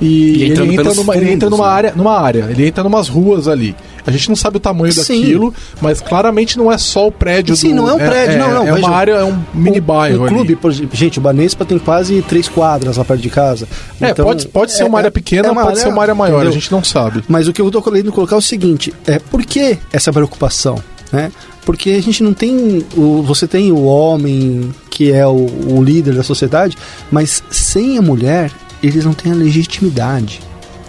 e, 0.00 0.06
E 0.06 0.42
ele, 0.44 0.74
entra 0.74 0.94
numa, 0.94 1.16
ele 1.16 1.32
entra 1.32 1.48
numa 1.50 1.66
né? 1.66 1.72
área, 1.72 1.92
numa 1.96 2.18
área. 2.18 2.46
Ele 2.50 2.66
entra 2.66 2.82
numas 2.84 3.08
ruas 3.08 3.48
ali. 3.48 3.74
A 4.06 4.10
gente 4.10 4.28
não 4.28 4.36
sabe 4.36 4.56
o 4.56 4.60
tamanho 4.60 4.92
Sim. 4.92 5.20
daquilo, 5.20 5.54
mas 5.80 6.00
claramente 6.00 6.56
não 6.58 6.70
é 6.70 6.78
só 6.78 7.06
o 7.08 7.12
prédio. 7.12 7.54
Sim, 7.56 7.70
do, 7.70 7.76
não 7.76 7.88
é 7.90 7.94
um 7.94 7.98
prédio, 7.98 8.34
é, 8.36 8.38
não, 8.38 8.52
não, 8.54 8.66
É 8.68 8.72
veja, 8.72 8.86
uma 8.86 8.96
área, 8.96 9.12
é 9.12 9.24
um 9.24 9.38
mini 9.54 9.78
Um- 9.80 9.82
bairro 9.82 10.20
Um 10.20 10.24
ali. 10.26 10.34
clube, 10.34 10.56
por 10.56 10.70
exemplo, 10.70 10.96
gente, 10.96 11.18
o 11.18 11.22
Banespa 11.22 11.64
tem 11.64 11.78
quase 11.78 12.22
três 12.22 12.48
quadras 12.48 12.96
lá 12.96 13.04
perto 13.04 13.20
de 13.20 13.30
casa. 13.30 13.68
É, 14.00 14.10
Então, 14.10 14.24
pode, 14.24 14.48
pode 14.48 14.72
ser 14.72 14.84
uma 14.84 14.98
é- 14.98 15.00
área 15.00 15.10
pequena, 15.10 15.48
é 15.48 15.50
uma 15.50 15.64
pode 15.64 15.78
ser 15.80 15.88
uma 15.88 16.02
área 16.02 16.14
maior, 16.14 16.36
entendeu? 16.36 16.50
a 16.50 16.54
gente 16.54 16.72
não 16.72 16.82
sabe. 16.84 17.22
Mas 17.28 17.46
o 17.48 17.52
que 17.52 17.60
eu 17.60 17.70
tô 17.70 17.80
querendo 17.82 18.10
colocar 18.12 18.36
é 18.36 18.38
o 18.38 18.42
seguinte: 18.42 18.92
é 19.06 19.18
por 19.18 19.44
que 19.44 19.78
essa 19.92 20.12
preocupação? 20.12 20.76
Né? 21.12 21.32
Porque 21.64 21.90
a 21.90 22.00
gente 22.02 22.22
não 22.22 22.32
tem. 22.32 22.84
O, 22.96 23.22
você 23.22 23.46
tem 23.46 23.72
o 23.72 23.82
homem 23.84 24.70
que 24.90 25.10
é 25.12 25.26
o, 25.26 25.46
o 25.68 25.82
líder 25.82 26.14
da 26.14 26.22
sociedade, 26.22 26.76
mas 27.10 27.42
sem 27.50 27.98
a 27.98 28.02
mulher, 28.02 28.50
eles 28.82 29.04
não 29.04 29.12
têm 29.12 29.32
a 29.32 29.34
legitimidade. 29.34 30.40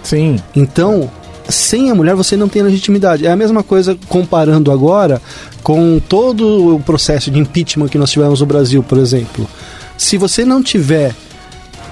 Sim. 0.04 0.38
Então, 0.56 1.10
sem 1.49 1.89
a 1.89 1.95
mulher 1.95 2.15
você 2.15 2.36
não 2.38 2.47
tem 2.47 2.62
legitimidade. 2.62 3.25
É 3.25 3.32
a 3.32 3.36
mesma 3.36 3.63
coisa 3.63 3.97
comparando 4.08 4.71
agora 4.71 5.21
com 5.63 5.99
todo 5.99 6.75
o 6.75 6.80
processo 6.80 7.30
de 7.30 7.39
impeachment 7.39 7.88
que 7.88 7.97
nós 7.97 8.12
tivemos 8.12 8.39
no 8.39 8.45
Brasil, 8.45 8.84
por 8.84 8.97
exemplo. 8.97 9.47
Se 9.97 10.17
você 10.17 10.43
não 10.43 10.63
tiver 10.63 11.13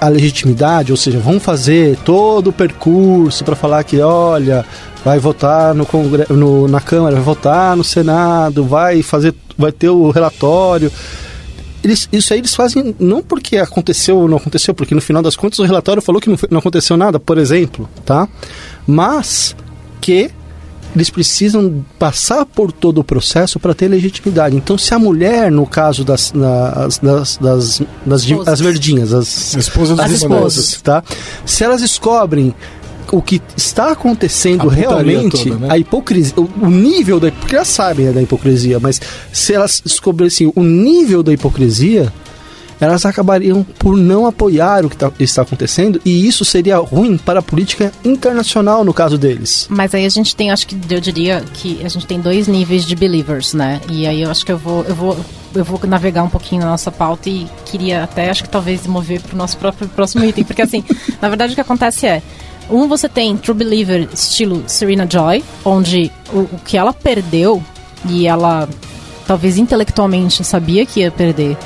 a 0.00 0.08
legitimidade, 0.08 0.90
ou 0.90 0.96
seja, 0.96 1.18
vamos 1.18 1.42
fazer 1.42 1.96
todo 1.98 2.48
o 2.48 2.52
percurso 2.52 3.44
para 3.44 3.54
falar 3.54 3.84
que, 3.84 4.00
olha, 4.00 4.64
vai 5.04 5.18
votar 5.18 5.74
no 5.74 5.86
no, 6.30 6.66
na 6.66 6.80
Câmara, 6.80 7.14
vai 7.16 7.24
votar 7.24 7.76
no 7.76 7.84
Senado, 7.84 8.64
vai 8.64 9.02
fazer, 9.02 9.34
vai 9.58 9.70
ter 9.70 9.90
o 9.90 10.10
relatório. 10.10 10.90
Eles, 11.82 12.08
isso 12.12 12.32
aí 12.32 12.40
eles 12.40 12.54
fazem 12.54 12.94
não 12.98 13.22
porque 13.22 13.56
aconteceu 13.56 14.18
ou 14.18 14.28
não 14.28 14.36
aconteceu, 14.36 14.74
porque 14.74 14.94
no 14.94 15.00
final 15.00 15.22
das 15.22 15.34
contas 15.34 15.58
o 15.58 15.64
relatório 15.64 16.02
falou 16.02 16.20
que 16.20 16.28
não, 16.28 16.36
não 16.50 16.58
aconteceu 16.58 16.96
nada, 16.96 17.18
por 17.18 17.38
exemplo, 17.38 17.88
tá? 18.04 18.28
Mas 18.86 19.56
que 20.00 20.30
eles 20.94 21.08
precisam 21.08 21.84
passar 21.98 22.44
por 22.44 22.72
todo 22.72 22.98
o 22.98 23.04
processo 23.04 23.60
para 23.60 23.74
ter 23.74 23.88
legitimidade. 23.88 24.56
Então, 24.56 24.76
se 24.76 24.92
a 24.92 24.98
mulher, 24.98 25.50
no 25.50 25.66
caso 25.66 26.04
das, 26.04 26.32
das, 26.32 26.98
das, 26.98 27.36
das, 27.36 27.82
das 28.04 28.48
as 28.48 28.60
verdinhas, 28.60 29.12
as, 29.14 29.54
Esposas 29.54 29.98
As 29.98 30.10
esposas. 30.10 30.82
tá? 30.82 31.02
Se 31.46 31.62
elas 31.62 31.80
descobrem 31.80 32.54
o 33.12 33.22
que 33.22 33.40
está 33.56 33.92
acontecendo 33.92 34.68
realmente, 34.68 35.48
toda, 35.50 35.60
né? 35.60 35.68
a 35.70 35.78
hipocrisia, 35.78 36.34
o, 36.36 36.48
o 36.62 36.70
nível 36.70 37.18
da 37.18 37.30
porque 37.30 37.56
elas 37.56 37.68
sabem 37.68 38.06
né, 38.06 38.12
da 38.12 38.22
hipocrisia, 38.22 38.78
mas 38.78 39.00
se 39.32 39.52
elas 39.54 39.82
descobrissem 39.84 40.52
o 40.54 40.62
nível 40.62 41.22
da 41.22 41.32
hipocrisia, 41.32 42.12
elas 42.80 43.04
acabariam 43.04 43.62
por 43.78 43.96
não 43.96 44.26
apoiar 44.26 44.84
o 44.86 44.90
que 44.90 44.96
tá- 44.96 45.12
está 45.20 45.42
acontecendo 45.42 46.00
e 46.04 46.26
isso 46.26 46.44
seria 46.44 46.78
ruim 46.78 47.18
para 47.18 47.40
a 47.40 47.42
política 47.42 47.92
internacional 48.04 48.82
no 48.82 48.94
caso 48.94 49.18
deles. 49.18 49.66
Mas 49.68 49.94
aí 49.94 50.06
a 50.06 50.08
gente 50.08 50.34
tem, 50.34 50.50
acho 50.50 50.66
que 50.66 50.76
eu 50.88 51.00
diria 51.00 51.44
que 51.52 51.84
a 51.84 51.88
gente 51.88 52.06
tem 52.06 52.18
dois 52.18 52.48
níveis 52.48 52.84
de 52.84 52.96
believers, 52.96 53.52
né? 53.52 53.80
E 53.90 54.06
aí 54.06 54.22
eu 54.22 54.30
acho 54.30 54.44
que 54.46 54.52
eu 54.52 54.56
vou, 54.56 54.82
eu 54.84 54.94
vou, 54.94 55.18
eu 55.54 55.64
vou 55.64 55.78
navegar 55.86 56.22
um 56.22 56.30
pouquinho 56.30 56.62
na 56.62 56.68
nossa 56.70 56.90
pauta 56.90 57.28
e 57.28 57.46
queria 57.66 58.04
até, 58.04 58.30
acho 58.30 58.42
que 58.42 58.48
talvez 58.48 58.86
mover 58.86 59.20
para 59.20 59.34
o 59.34 59.38
nosso 59.38 59.58
próprio 59.58 59.86
próximo 59.88 60.24
item, 60.24 60.44
porque 60.44 60.62
assim, 60.62 60.82
na 61.20 61.28
verdade 61.28 61.52
o 61.52 61.54
que 61.54 61.60
acontece 61.60 62.06
é 62.06 62.22
um, 62.70 62.88
você 62.88 63.08
tem 63.08 63.36
True 63.36 63.56
Believer 63.56 64.08
estilo 64.12 64.62
Serena 64.66 65.06
Joy, 65.08 65.44
onde 65.64 66.10
o, 66.32 66.40
o 66.40 66.60
que 66.64 66.76
ela 66.76 66.92
perdeu 66.92 67.62
e 68.08 68.26
ela 68.26 68.68
talvez 69.26 69.58
intelectualmente 69.58 70.42
sabia 70.42 70.84
que 70.84 71.00
ia 71.00 71.10
perder, 71.10 71.56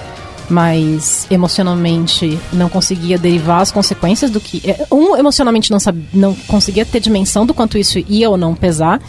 mas 0.50 1.26
emocionalmente 1.30 2.38
não 2.52 2.68
conseguia 2.68 3.16
derivar 3.16 3.62
as 3.62 3.72
consequências 3.72 4.30
do 4.30 4.40
que. 4.40 4.62
é, 4.68 4.86
Um, 4.90 5.16
emocionalmente 5.16 5.70
não, 5.70 5.80
sab, 5.80 5.98
não 6.12 6.34
conseguia 6.34 6.84
ter 6.84 7.00
dimensão 7.00 7.46
do 7.46 7.54
quanto 7.54 7.78
isso 7.78 7.98
ia 8.08 8.28
ou 8.28 8.36
não 8.36 8.54
pesar. 8.54 9.00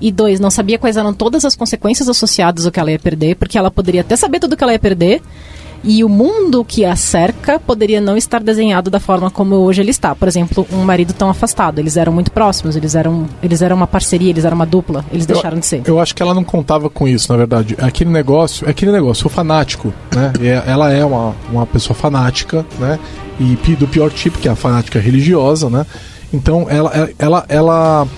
E 0.00 0.12
dois, 0.12 0.38
não 0.38 0.50
sabia 0.50 0.78
quais 0.78 0.96
eram 0.96 1.14
todas 1.14 1.44
as 1.44 1.56
consequências 1.56 2.08
associadas 2.08 2.66
ao 2.66 2.72
que 2.72 2.78
ela 2.78 2.90
ia 2.90 2.98
perder, 2.98 3.36
porque 3.36 3.56
ela 3.56 3.70
poderia 3.70 4.02
até 4.02 4.16
saber 4.16 4.38
tudo 4.38 4.56
que 4.56 4.62
ela 4.62 4.72
ia 4.72 4.78
perder. 4.78 5.22
E 5.84 6.02
o 6.02 6.08
mundo 6.08 6.64
que 6.64 6.84
a 6.84 6.96
cerca 6.96 7.60
poderia 7.60 8.00
não 8.00 8.16
estar 8.16 8.42
desenhado 8.42 8.90
da 8.90 8.98
forma 8.98 9.30
como 9.30 9.54
hoje 9.56 9.82
ele 9.82 9.90
está. 9.90 10.14
Por 10.14 10.26
exemplo, 10.26 10.66
um 10.72 10.82
marido 10.82 11.12
tão 11.12 11.28
afastado. 11.28 11.78
Eles 11.78 11.96
eram 11.96 12.12
muito 12.12 12.32
próximos, 12.32 12.74
eles 12.74 12.94
eram, 12.94 13.26
eles 13.42 13.60
eram 13.60 13.76
uma 13.76 13.86
parceria, 13.86 14.30
eles 14.30 14.44
eram 14.44 14.56
uma 14.56 14.66
dupla. 14.66 15.04
Eles 15.12 15.26
deixaram 15.26 15.58
de 15.58 15.66
ser. 15.66 15.82
Eu 15.86 16.00
acho 16.00 16.14
que 16.14 16.22
ela 16.22 16.32
não 16.32 16.42
contava 16.42 16.88
com 16.88 17.06
isso, 17.06 17.30
na 17.30 17.36
verdade. 17.36 17.76
Aquele 17.78 18.10
negócio, 18.10 18.66
é 18.66 18.70
aquele 18.70 18.92
negócio, 18.92 19.26
o 19.26 19.30
fanático, 19.30 19.92
né? 20.14 20.32
É- 20.40 20.62
ela 20.66 20.90
é 20.90 21.04
uma, 21.04 21.34
uma 21.52 21.66
pessoa 21.66 21.94
fanática, 21.94 22.64
né? 22.78 22.98
E 23.38 23.56
do 23.76 23.86
pior 23.86 24.10
tipo, 24.10 24.38
que 24.38 24.48
é 24.48 24.52
a 24.52 24.56
fanática 24.56 24.98
religiosa, 24.98 25.68
né? 25.68 25.84
Então 26.32 26.66
ela, 26.68 27.10
ela, 27.18 27.44
ela 27.48 28.08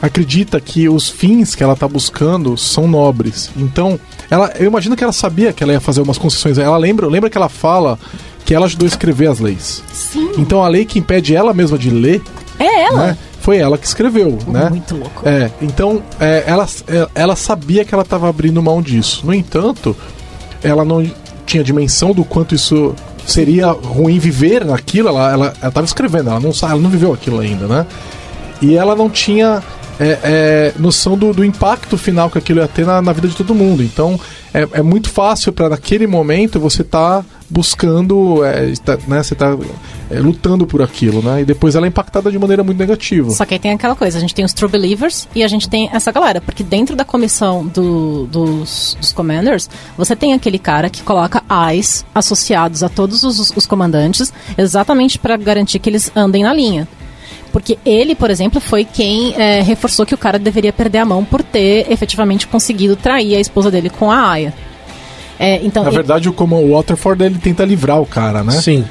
acredita 0.00 0.60
que 0.60 0.88
os 0.88 1.08
fins 1.08 1.54
que 1.54 1.62
ela 1.62 1.74
tá 1.76 1.88
buscando 1.88 2.56
são 2.56 2.86
nobres. 2.86 3.50
Então, 3.56 3.98
ela, 4.30 4.52
eu 4.58 4.66
imagino 4.66 4.94
que 4.96 5.02
ela 5.02 5.12
sabia 5.12 5.52
que 5.52 5.62
ela 5.62 5.72
ia 5.72 5.80
fazer 5.80 6.00
umas 6.00 6.18
concessões. 6.18 6.58
Ela 6.58 6.76
lembra, 6.76 7.06
lembra 7.06 7.28
que 7.30 7.36
ela 7.36 7.48
fala 7.48 7.98
que 8.44 8.54
ela 8.54 8.66
ajudou 8.66 8.86
a 8.86 8.88
escrever 8.88 9.28
as 9.28 9.40
leis. 9.40 9.82
Sim. 9.92 10.30
Então 10.38 10.62
a 10.64 10.68
lei 10.68 10.84
que 10.84 10.98
impede 10.98 11.34
ela 11.34 11.52
mesma 11.52 11.76
de 11.76 11.90
ler, 11.90 12.22
É 12.58 12.84
ela. 12.84 13.06
né? 13.08 13.18
Foi 13.40 13.58
ela 13.58 13.76
que 13.78 13.86
escreveu, 13.86 14.38
né? 14.46 14.68
Muito 14.70 14.94
louco. 14.96 15.22
É, 15.26 15.50
então 15.62 16.02
é, 16.20 16.44
ela, 16.46 16.66
é, 16.86 17.08
ela 17.14 17.36
sabia 17.36 17.84
que 17.84 17.94
ela 17.94 18.02
estava 18.02 18.28
abrindo 18.28 18.62
mão 18.62 18.80
disso. 18.82 19.24
No 19.26 19.32
entanto, 19.34 19.96
ela 20.62 20.84
não 20.84 21.04
tinha 21.46 21.62
dimensão 21.64 22.12
do 22.12 22.24
quanto 22.24 22.54
isso 22.54 22.94
seria 23.26 23.70
ruim 23.70 24.18
viver 24.18 24.64
naquilo. 24.64 25.08
Ela, 25.08 25.32
ela, 25.32 25.54
ela 25.62 25.70
tava 25.72 25.86
escrevendo, 25.86 26.30
ela 26.30 26.40
não, 26.40 26.50
ela 26.62 26.76
não 26.76 26.90
viveu 26.90 27.12
aquilo 27.12 27.40
ainda, 27.40 27.66
né? 27.66 27.86
E 28.60 28.74
ela 28.74 28.96
não 28.96 29.08
tinha 29.08 29.62
é, 30.00 30.18
é, 30.22 30.72
noção 30.78 31.16
do, 31.16 31.32
do 31.32 31.44
impacto 31.44 31.96
final 31.98 32.30
que 32.30 32.38
aquilo 32.38 32.60
ia 32.60 32.68
ter 32.68 32.86
na, 32.86 33.00
na 33.02 33.12
vida 33.12 33.28
de 33.28 33.34
todo 33.36 33.54
mundo. 33.54 33.82
Então 33.82 34.18
é, 34.54 34.66
é 34.74 34.82
muito 34.82 35.08
fácil 35.10 35.52
para 35.52 35.68
naquele 35.68 36.06
momento 36.06 36.58
você 36.60 36.82
tá 36.84 37.24
buscando, 37.50 38.44
é, 38.44 38.66
está- 38.66 38.98
né? 39.06 39.22
Você 39.22 39.34
tá 39.34 39.56
é, 40.10 40.18
lutando 40.20 40.66
por 40.66 40.80
aquilo, 40.82 41.22
né? 41.22 41.40
E 41.42 41.44
depois 41.44 41.74
ela 41.74 41.86
é 41.86 41.88
impactada 41.88 42.30
de 42.30 42.38
maneira 42.38 42.62
muito 42.62 42.78
negativa. 42.78 43.30
Só 43.30 43.44
que 43.44 43.54
aí 43.54 43.60
tem 43.60 43.72
aquela 43.72 43.94
coisa, 43.96 44.18
a 44.18 44.20
gente 44.20 44.34
tem 44.34 44.44
os 44.44 44.52
True 44.52 44.70
Believers 44.70 45.26
e 45.34 45.42
a 45.42 45.48
gente 45.48 45.68
tem 45.68 45.88
essa 45.92 46.12
galera, 46.12 46.40
porque 46.40 46.62
dentro 46.62 46.94
da 46.94 47.04
comissão 47.04 47.66
do- 47.66 48.26
dos, 48.26 48.96
dos 49.00 49.12
Commanders, 49.12 49.68
você 49.96 50.14
tem 50.14 50.32
aquele 50.34 50.58
cara 50.58 50.88
que 50.90 51.02
coloca 51.02 51.42
eyes 51.70 52.04
associados 52.14 52.82
a 52.82 52.88
todos 52.88 53.22
os, 53.24 53.52
os 53.56 53.66
comandantes, 53.66 54.32
exatamente 54.56 55.18
para 55.18 55.36
garantir 55.36 55.78
que 55.78 55.88
eles 55.90 56.10
andem 56.14 56.42
na 56.42 56.52
linha. 56.52 56.86
Porque 57.52 57.78
ele, 57.84 58.14
por 58.14 58.30
exemplo, 58.30 58.60
foi 58.60 58.84
quem 58.84 59.34
é, 59.36 59.62
reforçou 59.62 60.04
que 60.04 60.14
o 60.14 60.18
cara 60.18 60.38
deveria 60.38 60.72
perder 60.72 60.98
a 60.98 61.04
mão 61.04 61.24
por 61.24 61.42
ter 61.42 61.90
efetivamente 61.90 62.46
conseguido 62.46 62.94
trair 62.96 63.34
a 63.36 63.40
esposa 63.40 63.70
dele 63.70 63.90
com 63.90 64.10
a 64.10 64.30
Aya. 64.30 64.52
É, 65.38 65.60
então, 65.64 65.82
Na 65.82 65.88
ele- 65.90 65.96
verdade, 65.96 66.28
o, 66.28 66.32
como 66.32 66.56
o 66.56 66.72
Waterford 66.74 67.22
ele 67.24 67.38
tenta 67.38 67.64
livrar 67.64 68.00
o 68.00 68.06
cara, 68.06 68.42
né? 68.42 68.52
Sim. 68.52 68.84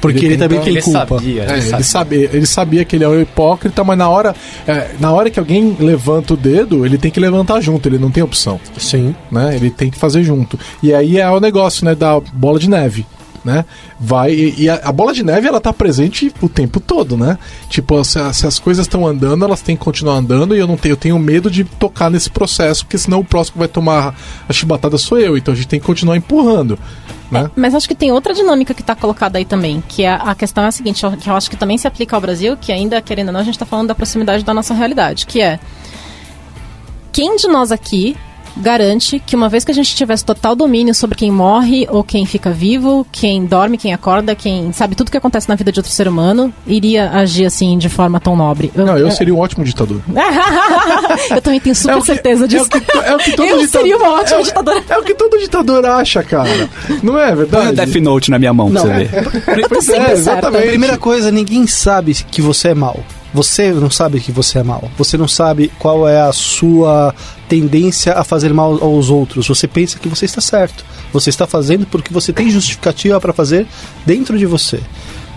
Porque 0.00 0.16
Ele 0.20 0.26
ele, 0.28 0.34
tenta- 0.38 0.48
também 0.48 0.60
tem 0.64 0.72
Ele 0.72 0.82
culpa. 0.82 0.98
sabia, 1.18 1.42
É, 1.42 1.44
ele 1.44 1.52
ele, 1.52 1.60
sabia. 1.62 1.84
sabia, 1.84 2.30
ele 2.32 2.46
sabia 2.46 2.84
que 2.86 2.96
ele 2.96 3.04
é 3.04 3.08
um 3.08 3.20
hipócrita, 3.20 3.84
mas 3.84 3.98
na 3.98 4.08
hora, 4.08 4.34
é, 4.66 4.92
na 4.98 5.12
hora 5.12 5.28
que 5.28 5.38
alguém 5.38 5.76
levanta 5.78 6.32
o 6.32 6.36
dedo, 6.38 6.86
ele 6.86 6.96
tem 6.96 7.10
que 7.10 7.20
levantar 7.20 7.60
junto, 7.60 7.86
ele 7.86 7.98
não 7.98 8.10
tem 8.10 8.22
opção, 8.22 8.58
Sim. 8.78 9.14
né? 9.30 9.54
Ele 9.54 9.68
tem 9.70 9.90
que 9.90 9.98
fazer 9.98 10.22
junto. 10.22 10.58
E 10.82 10.94
aí 10.94 11.18
é 11.18 11.28
o 11.28 11.38
negócio, 11.38 11.84
né, 11.84 11.94
da 11.94 12.18
bola 12.32 12.58
de 12.58 12.70
neve. 12.70 13.04
Né? 13.44 13.64
Vai 13.98 14.32
e, 14.32 14.62
e 14.62 14.68
a, 14.68 14.80
a 14.84 14.92
bola 14.92 15.12
de 15.12 15.22
neve 15.22 15.48
ela 15.48 15.60
tá 15.60 15.72
presente 15.72 16.32
o 16.40 16.48
tempo 16.48 16.80
todo, 16.80 17.16
né? 17.16 17.38
Tipo, 17.68 18.02
se, 18.04 18.18
se 18.34 18.46
as 18.46 18.58
coisas 18.58 18.84
estão 18.86 19.06
andando, 19.06 19.44
elas 19.44 19.62
têm 19.62 19.76
que 19.76 19.84
continuar 19.84 20.14
andando 20.14 20.54
e 20.54 20.58
eu 20.58 20.66
não 20.66 20.76
tenho, 20.76 20.92
eu 20.92 20.96
tenho 20.96 21.18
medo 21.18 21.50
de 21.50 21.64
tocar 21.64 22.10
nesse 22.10 22.30
processo, 22.30 22.84
porque 22.84 22.98
senão 22.98 23.20
o 23.20 23.24
próximo 23.24 23.58
vai 23.58 23.68
tomar 23.68 24.14
a 24.48 24.52
chibatada 24.52 24.98
sou 24.98 25.18
eu, 25.18 25.36
então 25.36 25.52
a 25.52 25.56
gente 25.56 25.68
tem 25.68 25.80
que 25.80 25.86
continuar 25.86 26.16
empurrando, 26.16 26.78
né? 27.30 27.50
Mas 27.56 27.74
acho 27.74 27.88
que 27.88 27.94
tem 27.94 28.12
outra 28.12 28.34
dinâmica 28.34 28.74
que 28.74 28.82
está 28.82 28.94
colocada 28.94 29.38
aí 29.38 29.44
também, 29.44 29.82
que 29.88 30.02
é 30.02 30.12
a 30.12 30.34
questão 30.34 30.64
é 30.64 30.68
a 30.68 30.72
seguinte, 30.72 31.04
que 31.20 31.30
eu 31.30 31.34
acho 31.34 31.50
que 31.50 31.56
também 31.56 31.78
se 31.78 31.86
aplica 31.86 32.16
ao 32.16 32.20
Brasil, 32.20 32.56
que 32.56 32.72
ainda, 32.72 33.00
querendo 33.00 33.28
ou 33.28 33.32
não, 33.32 33.40
a 33.40 33.44
gente 33.44 33.54
está 33.54 33.66
falando 33.66 33.88
da 33.88 33.94
proximidade 33.94 34.44
da 34.44 34.52
nossa 34.52 34.74
realidade, 34.74 35.26
que 35.26 35.40
é 35.40 35.58
quem 37.12 37.36
de 37.36 37.48
nós 37.48 37.72
aqui 37.72 38.16
garante 38.56 39.18
que 39.24 39.34
uma 39.36 39.48
vez 39.48 39.64
que 39.64 39.70
a 39.70 39.74
gente 39.74 39.94
tivesse 39.94 40.24
total 40.24 40.54
domínio 40.54 40.94
sobre 40.94 41.16
quem 41.16 41.30
morre 41.30 41.86
ou 41.90 42.02
quem 42.04 42.24
fica 42.26 42.50
vivo, 42.50 43.06
quem 43.12 43.44
dorme, 43.44 43.76
quem 43.78 43.92
acorda, 43.94 44.34
quem 44.34 44.72
sabe 44.72 44.94
tudo 44.94 45.10
que 45.10 45.16
acontece 45.16 45.48
na 45.48 45.54
vida 45.54 45.70
de 45.72 45.78
outro 45.80 45.92
ser 45.92 46.08
humano, 46.08 46.52
iria 46.66 47.10
agir 47.10 47.46
assim 47.46 47.78
de 47.78 47.88
forma 47.88 48.18
tão 48.20 48.36
nobre? 48.36 48.70
Não, 48.74 48.96
eu 48.98 49.10
seria 49.10 49.34
um 49.34 49.38
ótimo 49.38 49.64
ditador. 49.64 50.00
eu 51.30 51.42
também 51.42 51.60
tenho 51.60 51.74
super 51.74 51.92
É 51.92 51.96
o 51.96 52.00
que- 52.00 52.06
certeza 52.06 52.44
É 52.44 52.48
disso. 52.48 52.64
o 52.66 52.68
que, 52.68 52.98
é 52.98 53.14
o 53.14 53.18
que 53.18 53.32
todo 53.36 53.46
eu 53.48 53.58
ditador- 53.60 53.68
seria 53.80 53.96
uma 53.96 54.10
ótima 54.20 54.36
é 54.38 54.40
o- 54.40 54.44
ditadora. 54.44 54.84
É 54.88 54.98
o 54.98 55.02
que 55.02 55.14
todo 55.14 55.38
ditador 55.38 55.84
acha, 55.86 56.22
cara. 56.22 56.68
Não 57.02 57.18
é 57.18 57.26
Põe 57.26 57.32
o 57.34 57.36
verdade? 57.36 57.72
Death 57.74 58.02
Note 58.02 58.30
na 58.30 58.38
minha 58.38 58.52
mão 58.52 58.70
pra 58.70 58.82
Não. 58.84 58.86
você 58.92 59.04
ver. 59.04 59.10
Pois 59.68 59.84
sempre 59.84 60.00
é, 60.02 60.06
certa. 60.06 60.20
exatamente. 60.20 60.66
Primeira 60.68 60.98
coisa, 60.98 61.30
ninguém 61.30 61.66
sabe 61.66 62.14
que 62.14 62.42
você 62.42 62.68
é 62.68 62.74
mal. 62.74 63.00
Você 63.32 63.72
não 63.72 63.90
sabe 63.90 64.20
que 64.20 64.32
você 64.32 64.58
é 64.58 64.62
mal. 64.62 64.90
Você 64.98 65.16
não 65.16 65.28
sabe 65.28 65.70
qual 65.78 66.08
é 66.08 66.20
a 66.20 66.32
sua 66.32 67.14
tendência 67.48 68.14
a 68.14 68.24
fazer 68.24 68.52
mal 68.52 68.82
aos 68.82 69.08
outros. 69.08 69.46
Você 69.46 69.68
pensa 69.68 69.98
que 69.98 70.08
você 70.08 70.24
está 70.24 70.40
certo. 70.40 70.84
Você 71.12 71.30
está 71.30 71.46
fazendo 71.46 71.86
porque 71.86 72.12
você 72.12 72.32
tem 72.32 72.50
justificativa 72.50 73.20
para 73.20 73.32
fazer 73.32 73.66
dentro 74.04 74.36
de 74.36 74.46
você. 74.46 74.80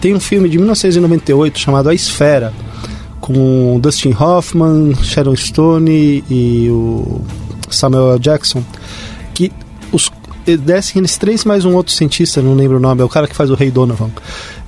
Tem 0.02 0.14
um 0.14 0.20
filme 0.20 0.50
de 0.50 0.58
1998 0.58 1.60
chamado 1.60 1.90
A 1.90 1.94
Esfera, 1.94 2.52
com 3.22 3.80
Dustin 3.80 4.14
Hoffman, 4.20 4.94
Sharon 5.02 5.36
Stone 5.36 6.24
e 6.30 6.68
o 6.70 7.22
Samuel 7.70 8.14
L. 8.14 8.20
Jackson, 8.20 8.64
que 9.34 9.52
os 9.92 10.12
descem 10.60 11.00
eles 11.00 11.18
três 11.18 11.46
mais 11.46 11.64
um 11.64 11.74
outro 11.74 11.94
cientista, 11.94 12.42
não 12.42 12.54
lembro 12.54 12.78
o 12.78 12.80
nome, 12.80 13.02
é 13.02 13.06
o 13.06 13.10
cara 13.10 13.28
que 13.28 13.36
faz 13.36 13.50
o 13.50 13.56
Rei 13.56 13.72
Donovan. 13.72 14.10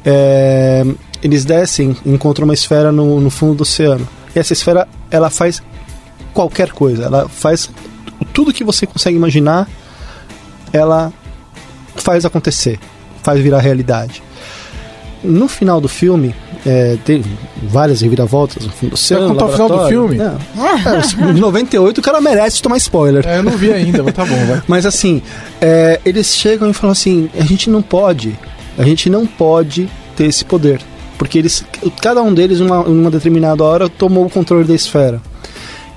É, 0.06 0.86
eles 1.24 1.46
descem 1.46 1.96
e 2.06 2.12
encontram 2.12 2.46
uma 2.46 2.54
esfera 2.54 2.92
no, 2.92 3.20
no 3.20 3.30
fundo 3.30 3.56
do 3.56 3.62
oceano. 3.62 4.08
E 4.36 4.40
essa 4.40 4.54
esfera, 4.54 4.88
ela 5.10 5.30
faz 5.30 5.62
qualquer 6.34 6.72
coisa. 6.72 7.04
Ela 7.04 7.30
faz 7.30 7.70
tudo 8.34 8.54
que 8.54 8.64
você 8.64 8.86
consegue 8.86 9.16
imaginar, 9.16 9.68
ela 10.72 11.12
faz 11.96 12.26
acontecer, 12.26 12.80
faz 13.24 13.40
virar 13.40 13.60
realidade. 13.60 14.22
No 15.24 15.48
final 15.48 15.82
do 15.82 15.88
filme, 15.88 16.36
é, 16.66 16.98
tem 17.04 17.24
várias 17.64 18.02
reviravoltas 18.02 18.66
no 18.66 18.72
fundo 18.72 18.90
do 18.92 18.94
oceano. 18.94 19.30
contar 19.30 19.46
o 19.46 19.50
final 19.50 19.70
do 19.70 19.88
filme? 19.88 20.18
Não. 20.18 20.38
É, 21.26 21.34
de 21.34 21.40
98 21.40 21.98
o 21.98 22.02
cara 22.02 22.20
merece 22.22 22.62
tomar 22.62 22.78
spoiler. 22.78 23.26
É, 23.26 23.40
eu 23.40 23.44
não 23.44 23.54
vi 23.54 23.72
ainda, 23.72 24.04
mas 24.04 24.14
tá 24.14 24.26
bom, 24.26 24.46
vai. 24.46 24.62
Mas 24.68 24.86
assim, 24.86 25.22
é, 25.62 26.00
eles 26.06 26.36
chegam 26.36 26.70
e 26.70 26.74
falam 26.74 26.92
assim: 26.92 27.30
a 27.40 27.44
gente 27.44 27.70
não 27.70 27.82
pode, 27.82 28.38
a 28.78 28.84
gente 28.84 29.10
não 29.10 29.26
pode 29.26 29.90
ter 30.16 30.26
esse 30.26 30.44
poder. 30.44 30.82
Porque 31.18 31.40
eles, 31.40 31.64
cada 32.02 32.22
um 32.22 32.34
deles, 32.34 32.60
uma, 32.60 32.82
em 32.82 33.00
uma 33.00 33.12
determinada 33.12 33.64
hora, 33.64 33.90
tomou 33.90 34.26
o 34.26 34.30
controle 34.30 34.66
da 34.66 34.74
esfera. 34.74 35.22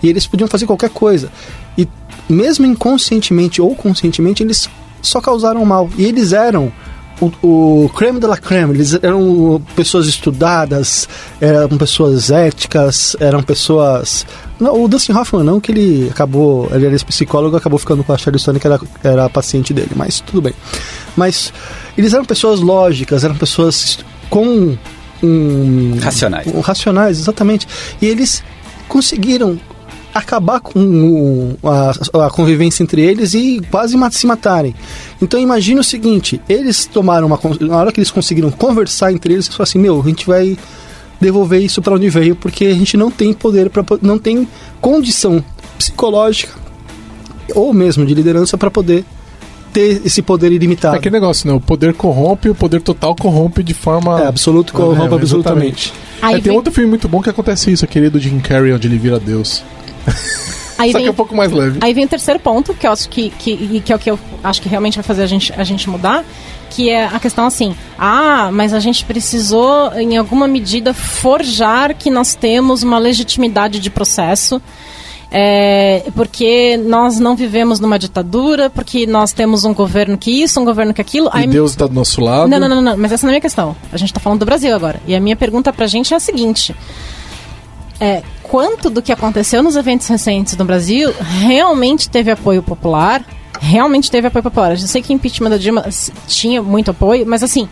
E 0.03 0.09
eles 0.09 0.27
podiam 0.27 0.49
fazer 0.49 0.67
qualquer 0.67 0.91
coisa. 0.91 1.31
E 1.77 1.89
mesmo 2.29 2.67
inconscientemente 2.67 3.61
ou 3.61 3.75
conscientemente, 3.75 4.43
eles 4.43 4.69
só 5.03 5.21
causaram 5.21 5.65
mal. 5.65 5.89
E 5.99 6.05
eles 6.05 6.33
eram 6.33 6.73
o, 7.21 7.85
o 7.85 7.89
creme 7.91 8.21
de 8.21 8.27
la 8.27 8.37
creme. 8.37 8.75
Eles 8.75 8.95
eram 8.95 9.61
pessoas 9.75 10.07
estudadas, 10.07 11.09
eram 11.41 11.77
pessoas 11.77 12.31
éticas, 12.31 13.17
eram 13.21 13.43
pessoas. 13.43 14.27
Não, 14.59 14.83
o 14.83 14.89
Dustin 14.89 15.13
Hoffman 15.13 15.45
não, 15.45 15.61
que 15.61 15.73
ele 15.73 16.09
acabou. 16.11 16.69
Ele 16.73 16.87
era 16.87 16.95
esse 16.95 17.05
psicólogo 17.05 17.57
acabou 17.57 17.79
ficando 17.79 18.05
com 18.05 18.13
a 18.13 18.19
Sherry 18.19 18.39
Stone, 18.39 18.61
que 18.61 18.67
era, 18.67 18.81
era 19.03 19.25
a 19.25 19.31
paciente 19.31 19.73
dele, 19.73 19.91
mas 19.95 20.21
tudo 20.21 20.43
bem. 20.43 20.55
Mas 21.17 21.53
eles 21.97 22.15
eram 22.15 22.25
pessoas 22.25 22.61
lógicas, 22.61 23.25
eram 23.25 23.37
pessoas 23.37 23.99
com 24.31 24.77
um. 25.23 25.97
Racionais. 26.01 26.47
um- 26.47 26.61
racionais, 26.61 27.19
exatamente. 27.19 27.67
E 28.01 28.07
eles 28.07 28.43
conseguiram 28.89 29.59
acabar 30.15 30.59
com 30.61 30.81
o- 30.81 31.69
a, 31.69 32.27
a 32.27 32.31
convivência 32.31 32.83
entre 32.83 33.03
eles 33.03 33.35
e 33.35 33.61
quase 33.71 33.95
se 34.13 34.27
matarem. 34.27 34.75
Então 35.23 35.39
imagina 35.39 35.81
o 35.81 35.85
seguinte, 35.85 36.41
eles 36.49 36.87
tomaram 36.87 37.27
uma 37.27 37.39
na 37.61 37.77
hora 37.77 37.93
que 37.93 38.01
eles 38.01 38.11
conseguiram 38.11 38.51
conversar 38.51 39.13
entre 39.13 39.35
eles, 39.35 39.47
eles 39.47 39.57
falaram 39.57 39.71
assim, 39.71 39.79
meu, 39.79 40.01
a 40.01 40.05
gente 40.09 40.27
vai 40.27 40.57
devolver 41.21 41.61
isso 41.61 41.83
para 41.83 41.95
onde 41.95 42.09
veio 42.09 42.35
porque 42.37 42.67
a 42.67 42.75
gente 42.75 42.97
não 42.97 43.11
tem 43.11 43.33
poder 43.33 43.71
para 43.71 43.85
não 44.01 44.19
tem 44.19 44.47
condição 44.81 45.45
psicológica 45.77 46.53
ou 47.55 47.73
mesmo 47.75 48.07
de 48.07 48.15
liderança 48.15 48.57
para 48.57 48.71
poder 48.71 49.05
ter 49.79 50.03
esse 50.05 50.21
poder 50.23 50.51
É 50.51 50.55
ilimitado. 50.55 50.97
aquele 50.97 51.13
negócio, 51.15 51.47
né? 51.49 51.55
O 51.55 51.61
poder 51.61 51.95
corrompe, 51.95 52.49
o 52.51 52.55
poder 52.55 52.81
total 52.83 53.15
corrompe 53.15 53.63
de 53.63 53.75
forma. 53.75 54.21
É, 54.23 54.27
absoluto 54.27 54.73
corrompe 54.73 55.13
É, 55.15 55.17
absolutamente. 55.17 55.93
Aí 56.21 56.33
É, 56.33 56.35
tem 56.37 56.43
vem- 56.45 56.57
outro 56.57 56.73
filme 56.73 56.89
muito 56.89 57.09
bom 57.09 57.23
que 57.23 57.31
acontece 57.31 57.71
isso, 57.71 57.85
aquele 57.85 58.11
do 58.11 58.19
Jim 58.19 58.39
Carrey, 58.41 58.73
onde 58.73 58.89
ele 58.89 58.99
vira 58.99 59.19
Deus. 59.21 59.63
Aí 60.79 60.93
Só 60.93 60.99
que 60.99 61.03
vem, 61.03 61.07
é 61.09 61.11
um 61.11 61.15
pouco 61.15 61.35
mais 61.35 61.51
leve. 61.51 61.79
aí 61.83 61.93
vem 61.93 62.05
o 62.05 62.09
terceiro 62.09 62.39
ponto, 62.39 62.73
que 62.73 62.87
eu 62.87 62.93
acho 62.93 63.09
que, 63.09 63.31
que, 63.31 63.51
e 63.51 63.81
que 63.85 63.93
é 63.93 63.97
o 63.97 63.99
que 63.99 64.11
eu 64.11 64.19
acho 64.45 64.63
que 64.63 64.69
realmente 64.69 64.95
vai 64.95 65.03
fazer 65.03 65.23
a 65.25 65.27
gente, 65.27 65.53
a 65.57 65.65
gente 65.65 65.91
mudar, 65.91 66.25
que 66.71 66.89
é 66.89 67.05
a 67.07 67.19
questão 67.19 67.47
assim, 67.47 67.75
ah, 67.99 68.51
mas 68.53 68.73
a 68.73 68.79
gente 68.79 69.05
precisou, 69.05 69.93
em 69.95 70.17
alguma 70.17 70.47
medida, 70.47 70.95
forjar 70.95 71.95
que 71.97 72.11
nós 72.11 72.35
temos 72.37 72.85
uma 72.85 72.97
legitimidade 72.99 73.81
de 73.81 73.91
processo. 73.91 74.63
É, 75.31 76.05
porque 76.15 76.77
nós 76.79 77.19
não 77.19 77.37
vivemos 77.37 77.79
numa 77.81 77.99
ditadura, 77.99 78.71
porque 78.71 79.07
nós 79.07 79.33
temos 79.33 79.65
um 79.65 79.75
governo 79.75 80.17
que 80.17 80.31
isso, 80.43 80.59
um 80.59 80.65
governo 80.65 80.95
que 80.95 81.01
aquilo. 81.01 81.31
E 81.35 81.47
Deus 81.47 81.77
tá 81.77 81.87
do 81.87 81.93
nosso 81.93 82.21
lado. 82.21 82.49
não, 82.49 82.59
não, 82.59 82.69
não, 82.69 82.81
não, 82.81 82.97
mas 82.97 83.13
essa 83.13 83.27
não 83.27 83.31
é 83.31 83.33
a 83.33 83.35
minha 83.35 83.41
questão. 83.41 83.77
A 83.93 83.97
gente 83.97 84.13
tá 84.13 84.21
falando 84.21 84.41
do 84.41 84.47
Brasil 84.47 84.75
agora. 84.75 85.01
E 85.07 85.15
a 85.15 85.21
minha 85.21 85.37
pergunta 85.37 85.73
pra 85.73 85.87
gente 85.87 86.15
é 86.15 86.17
a 86.17 86.21
seguinte: 86.21 86.75
é, 88.01 88.23
quanto 88.43 88.89
do 88.89 89.03
que 89.03 89.13
aconteceu 89.13 89.63
nos 89.63 89.77
eventos 89.77 90.07
recentes 90.07 90.57
no 90.57 90.65
Brasil 90.65 91.13
realmente 91.21 92.09
teve 92.09 92.31
apoio 92.31 92.63
popular? 92.63 93.23
Realmente 93.61 94.11
teve 94.11 94.29
apoio 94.29 94.43
popular. 94.43 94.71
Eu 94.71 94.79
sei 94.79 95.03
que 95.03 95.13
o 95.13 95.15
impeachment 95.15 95.51
da 95.51 95.59
Dilma 95.59 95.85
tinha 96.27 96.63
muito 96.63 96.91
apoio, 96.91 97.27
mas 97.27 97.43
assim, 97.43 97.69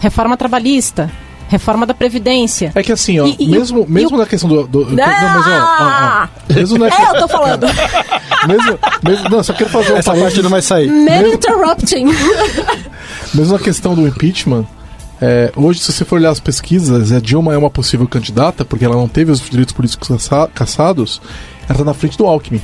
reforma 0.00 0.36
trabalhista, 0.36 1.10
reforma 1.48 1.86
da 1.86 1.94
Previdência. 1.94 2.72
É 2.74 2.82
que 2.82 2.92
assim, 2.92 3.18
ó, 3.20 3.26
E- 3.26 3.36
e- 3.38 3.48
mesmo, 3.48 3.84
e 3.88 3.90
mesmo 3.92 4.16
na 4.18 4.26
questão 4.26 4.48
do. 4.48 4.66
do- 4.66 4.84
não, 4.86 4.96
mas 4.96 5.46
ó, 5.46 5.50
ó, 5.50 6.28
ó, 6.50 6.54
mesmo 6.54 6.78
na, 6.78 6.88
É, 6.88 7.08
eu 7.10 7.20
tô 7.20 7.28
falando. 7.28 7.66
mesmo, 8.48 8.78
mesmo, 9.04 9.28
não, 9.28 9.42
só 9.42 9.52
quero 9.52 9.70
fazer 9.70 9.92
um 9.92 9.96
Essa 9.96 10.14
parte 10.14 10.42
não 10.42 10.50
vai 10.50 10.62
sair. 10.62 10.88
Man 10.90 11.28
interrupting. 11.28 12.06
Mesmo 13.34 13.52
na 13.54 13.58
questão 13.58 13.94
do 13.94 14.06
impeachment, 14.06 14.64
é, 15.20 15.52
hoje, 15.56 15.80
se 15.80 15.92
você 15.92 16.04
for 16.04 16.16
olhar 16.16 16.30
as 16.30 16.40
pesquisas, 16.40 17.12
a 17.12 17.20
Dilma 17.20 17.52
é 17.54 17.56
uma 17.56 17.70
possível 17.70 18.06
candidata, 18.06 18.64
porque 18.64 18.84
ela 18.84 18.96
não 18.96 19.08
teve 19.08 19.30
os 19.32 19.40
direitos 19.40 19.74
políticos 19.74 20.08
caça- 20.08 20.48
caçados, 20.54 21.20
ela 21.68 21.78
tá 21.78 21.84
na 21.84 21.94
frente 21.94 22.16
do 22.16 22.26
Alckmin 22.26 22.60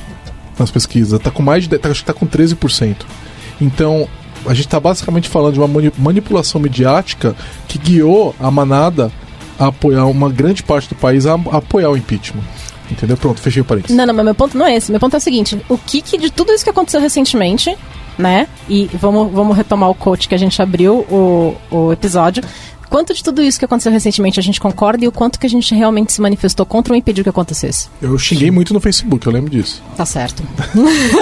nas 0.57 0.71
pesquisas. 0.71 1.19
Tá 1.19 1.29
com 1.31 1.41
mais 1.43 1.63
de. 1.63 1.69
de- 1.69 1.77
Tá, 1.77 1.89
acho 1.89 2.01
que 2.01 2.05
tá 2.05 2.13
com 2.13 2.25
13%. 2.25 3.05
Então, 3.61 4.07
a 4.45 4.53
gente 4.53 4.67
tá 4.67 4.79
basicamente 4.79 5.29
falando 5.29 5.53
de 5.53 5.59
uma 5.59 5.67
mani- 5.67 5.91
manipulação 5.97 6.59
midiática 6.61 7.35
que 7.67 7.77
guiou 7.77 8.35
a 8.39 8.49
manada 8.51 9.11
a 9.59 9.67
apoiar 9.67 10.05
uma 10.05 10.29
grande 10.29 10.63
parte 10.63 10.89
do 10.89 10.95
país 10.95 11.25
a, 11.25 11.33
a 11.33 11.57
apoiar 11.57 11.89
o 11.89 11.97
impeachment. 11.97 12.43
Entendeu? 12.91 13.15
Pronto, 13.17 13.39
fechei 13.39 13.61
o 13.61 13.65
parênteses. 13.65 13.95
Não, 13.95 14.05
não, 14.05 14.13
mas 14.13 14.25
meu 14.25 14.35
ponto 14.35 14.57
não 14.57 14.65
é 14.65 14.75
esse. 14.75 14.91
Meu 14.91 14.99
ponto 14.99 15.15
é 15.15 15.17
o 15.17 15.21
seguinte: 15.21 15.59
o 15.69 15.77
que, 15.77 16.01
que 16.01 16.17
de 16.17 16.29
tudo 16.29 16.51
isso 16.51 16.63
que 16.63 16.69
aconteceu 16.69 16.99
recentemente, 16.99 17.75
né? 18.17 18.47
E 18.69 18.89
vamos, 18.93 19.31
vamos 19.31 19.55
retomar 19.55 19.89
o 19.89 19.95
coach 19.95 20.27
que 20.27 20.35
a 20.35 20.37
gente 20.37 20.61
abriu 20.61 20.97
o, 21.09 21.55
o 21.71 21.93
episódio. 21.93 22.43
Quanto 22.93 23.11
de 23.11 23.23
tudo 23.23 23.41
isso 23.41 23.57
que 23.57 23.65
aconteceu 23.65 23.91
recentemente 23.91 24.39
a 24.39 24.43
gente 24.43 24.61
concorda 24.61 25.03
e 25.03 25.07
o 25.07 25.11
quanto 25.11 25.39
que 25.39 25.47
a 25.47 25.49
gente 25.49 25.73
realmente 25.73 26.13
se 26.13 26.21
manifestou 26.21 26.63
contra 26.63 26.93
ou 26.93 26.95
impediu 26.95 27.23
que 27.23 27.29
acontecesse? 27.31 27.89
Eu 27.99 28.15
xinguei 28.19 28.51
muito 28.51 28.71
no 28.71 28.79
Facebook, 28.79 29.25
eu 29.25 29.33
lembro 29.33 29.49
disso. 29.49 29.81
Tá 29.97 30.05
certo. 30.05 30.43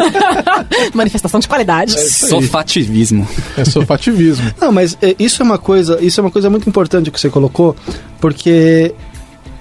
Manifestação 0.93 1.39
de 1.39 1.47
qualidade. 1.47 1.97
Sofativismo. 1.97 3.25
É 3.55 3.63
sofativismo. 3.63 4.51
Não, 4.59 4.69
mas 4.69 4.97
é, 5.01 5.15
isso 5.17 5.41
é 5.41 5.45
uma 5.45 5.57
coisa, 5.57 5.97
isso 6.01 6.19
é 6.19 6.21
uma 6.21 6.29
coisa 6.29 6.49
muito 6.49 6.67
importante 6.67 7.09
que 7.09 7.17
você 7.17 7.29
colocou, 7.29 7.73
porque 8.19 8.93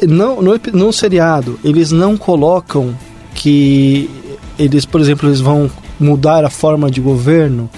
não, 0.02 0.42
no, 0.42 0.60
no 0.72 0.92
seriado 0.92 1.60
eles 1.62 1.92
não 1.92 2.16
colocam 2.16 2.92
que 3.36 4.10
eles, 4.58 4.84
por 4.84 5.00
exemplo, 5.00 5.28
eles 5.28 5.38
vão 5.38 5.70
mudar 6.00 6.44
a 6.44 6.50
forma 6.50 6.90
de 6.90 7.00
governo 7.00 7.70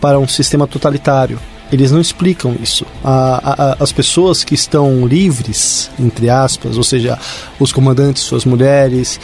para 0.00 0.18
um 0.18 0.26
sistema 0.26 0.66
totalitário. 0.66 1.38
Eles 1.72 1.90
não 1.90 2.00
explicam 2.00 2.54
isso. 2.62 2.86
A- 3.02 3.72
a- 3.72 3.76
as 3.82 3.90
pessoas 3.90 4.44
que 4.44 4.54
estão 4.54 5.06
livres, 5.06 5.90
entre 5.98 6.28
aspas, 6.30 6.76
ou 6.76 6.84
seja, 6.84 7.18
os 7.58 7.72
comandantes, 7.72 8.22
suas 8.22 8.44
mulheres, 8.44 9.18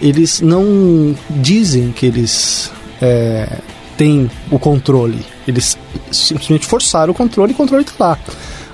eles 0.00 0.40
não 0.40 1.16
dizem 1.30 1.90
que 1.92 2.06
eles 2.06 2.70
é, 3.00 3.58
têm 3.96 4.30
o 4.50 4.58
controle. 4.58 5.24
Eles 5.48 5.76
simplesmente 6.12 6.66
forçaram 6.66 7.12
o 7.12 7.14
controle 7.14 7.52
e 7.52 7.54
o 7.54 7.56
controle 7.56 7.82
está 7.84 7.94
lá. 8.10 8.18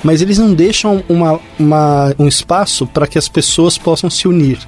Mas 0.04 0.20
eles 0.20 0.36
não 0.38 0.52
deixam 0.52 1.02
uma, 1.08 1.40
uma, 1.58 2.14
um 2.18 2.26
espaço 2.26 2.86
para 2.86 3.06
que 3.06 3.16
as 3.18 3.28
pessoas 3.28 3.78
possam 3.78 4.10
se 4.10 4.26
unir. 4.26 4.58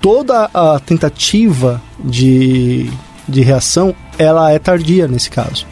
Toda 0.00 0.50
a 0.52 0.78
tentativa 0.78 1.80
de, 1.98 2.90
de 3.26 3.40
reação, 3.40 3.94
ela 4.18 4.52
é 4.52 4.58
tardia 4.58 5.08
nesse 5.08 5.30
caso 5.30 5.66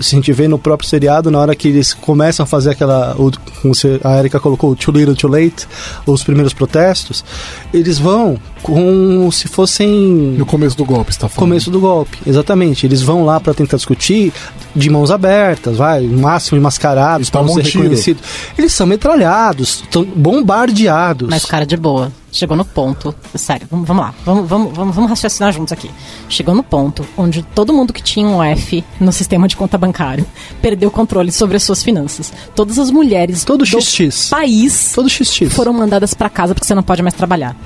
se 0.00 0.14
a 0.14 0.18
gente 0.18 0.32
vê 0.32 0.48
no 0.48 0.58
próprio 0.58 0.88
seriado, 0.88 1.30
na 1.30 1.38
hora 1.38 1.54
que 1.54 1.68
eles 1.68 1.94
começam 1.94 2.44
a 2.44 2.46
fazer 2.46 2.70
aquela. 2.70 3.14
O, 3.18 3.30
como 3.62 3.74
você, 3.74 4.00
a 4.02 4.18
Erika 4.18 4.40
colocou, 4.40 4.74
too 4.76 4.92
little, 4.94 5.14
too 5.14 5.30
late, 5.30 5.66
os 6.06 6.22
primeiros 6.22 6.52
protestos, 6.52 7.24
eles 7.72 7.98
vão 7.98 8.38
como 8.62 9.30
se 9.32 9.48
fossem. 9.48 9.88
No 10.36 10.46
começo 10.46 10.76
do 10.76 10.84
golpe, 10.84 11.10
está 11.10 11.28
falando. 11.28 11.48
Começo 11.48 11.70
do 11.70 11.80
golpe, 11.80 12.18
exatamente. 12.26 12.86
Eles 12.86 13.02
vão 13.02 13.24
lá 13.24 13.38
para 13.40 13.54
tentar 13.54 13.76
discutir 13.76 14.32
de 14.74 14.90
mãos 14.90 15.10
abertas, 15.10 15.76
vai, 15.76 16.02
no 16.02 16.22
máximo 16.22 16.60
mascarados, 16.60 17.30
para 17.30 17.46
ser 17.48 17.62
reconhecidos. 17.62 18.22
Eles 18.58 18.72
são 18.72 18.86
metralhados, 18.86 19.82
estão 19.82 20.04
bombardeados. 20.04 21.28
Mas 21.28 21.44
cara 21.44 21.64
de 21.64 21.76
boa 21.76 22.12
chegou 22.36 22.56
no 22.56 22.64
ponto. 22.64 23.14
Sério, 23.34 23.66
vamos, 23.70 23.88
vamos 23.88 24.04
lá, 24.04 24.14
vamos, 24.24 24.48
vamos, 24.48 24.76
vamos, 24.76 24.94
vamos 24.94 25.10
raciocinar 25.10 25.52
juntos 25.52 25.72
aqui. 25.72 25.90
Chegou 26.28 26.54
no 26.54 26.62
ponto 26.62 27.06
onde 27.16 27.42
todo 27.42 27.72
mundo 27.72 27.92
que 27.92 28.02
tinha 28.02 28.26
um 28.26 28.42
F 28.42 28.84
no 29.00 29.12
sistema 29.12 29.48
de 29.48 29.56
conta 29.56 29.78
bancário 29.78 30.26
perdeu 30.60 30.88
o 30.88 30.92
controle 30.92 31.32
sobre 31.32 31.56
as 31.56 31.62
suas 31.62 31.82
finanças. 31.82 32.32
Todas 32.54 32.78
as 32.78 32.90
mulheres 32.90 33.44
todo 33.44 33.64
do 33.64 33.80
XX. 33.80 34.28
país 34.28 34.92
todo 34.94 35.08
XX. 35.08 35.52
foram 35.52 35.72
mandadas 35.72 36.14
para 36.14 36.28
casa 36.28 36.54
porque 36.54 36.66
você 36.66 36.74
não 36.74 36.82
pode 36.82 37.02
mais 37.02 37.14
trabalhar. 37.14 37.56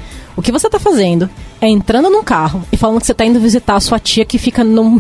O 0.41 0.43
que 0.43 0.51
você 0.51 0.71
tá 0.71 0.79
fazendo 0.79 1.29
é 1.61 1.69
entrando 1.69 2.09
num 2.09 2.25
carro 2.25 2.65
e 2.73 2.77
falando 2.79 2.99
que 2.99 3.07
você 3.07 3.13
tá 3.13 3.27
indo 3.27 3.39
visitar 3.39 3.75
a 3.75 3.81
sua 3.81 3.99
tia 3.99 4.25
que 4.25 4.39
fica 4.39 4.65
num... 4.65 4.97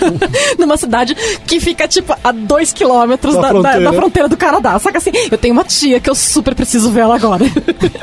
numa 0.58 0.78
cidade 0.78 1.14
que 1.46 1.60
fica, 1.60 1.86
tipo, 1.86 2.16
a 2.24 2.32
dois 2.32 2.72
quilômetros 2.72 3.34
da, 3.34 3.42
da, 3.42 3.48
fronteira. 3.50 3.80
Da, 3.80 3.90
da, 3.90 3.92
fronteira 3.92 4.28
do 4.30 4.36
Canadá. 4.38 4.80
Que 4.80 4.96
assim, 4.96 5.10
eu 5.30 5.36
tenho 5.36 5.52
uma 5.52 5.62
tia 5.62 6.00
que 6.00 6.08
eu 6.08 6.14
super 6.14 6.54
preciso 6.54 6.90
ver 6.90 7.00
ela 7.00 7.16
agora. 7.16 7.44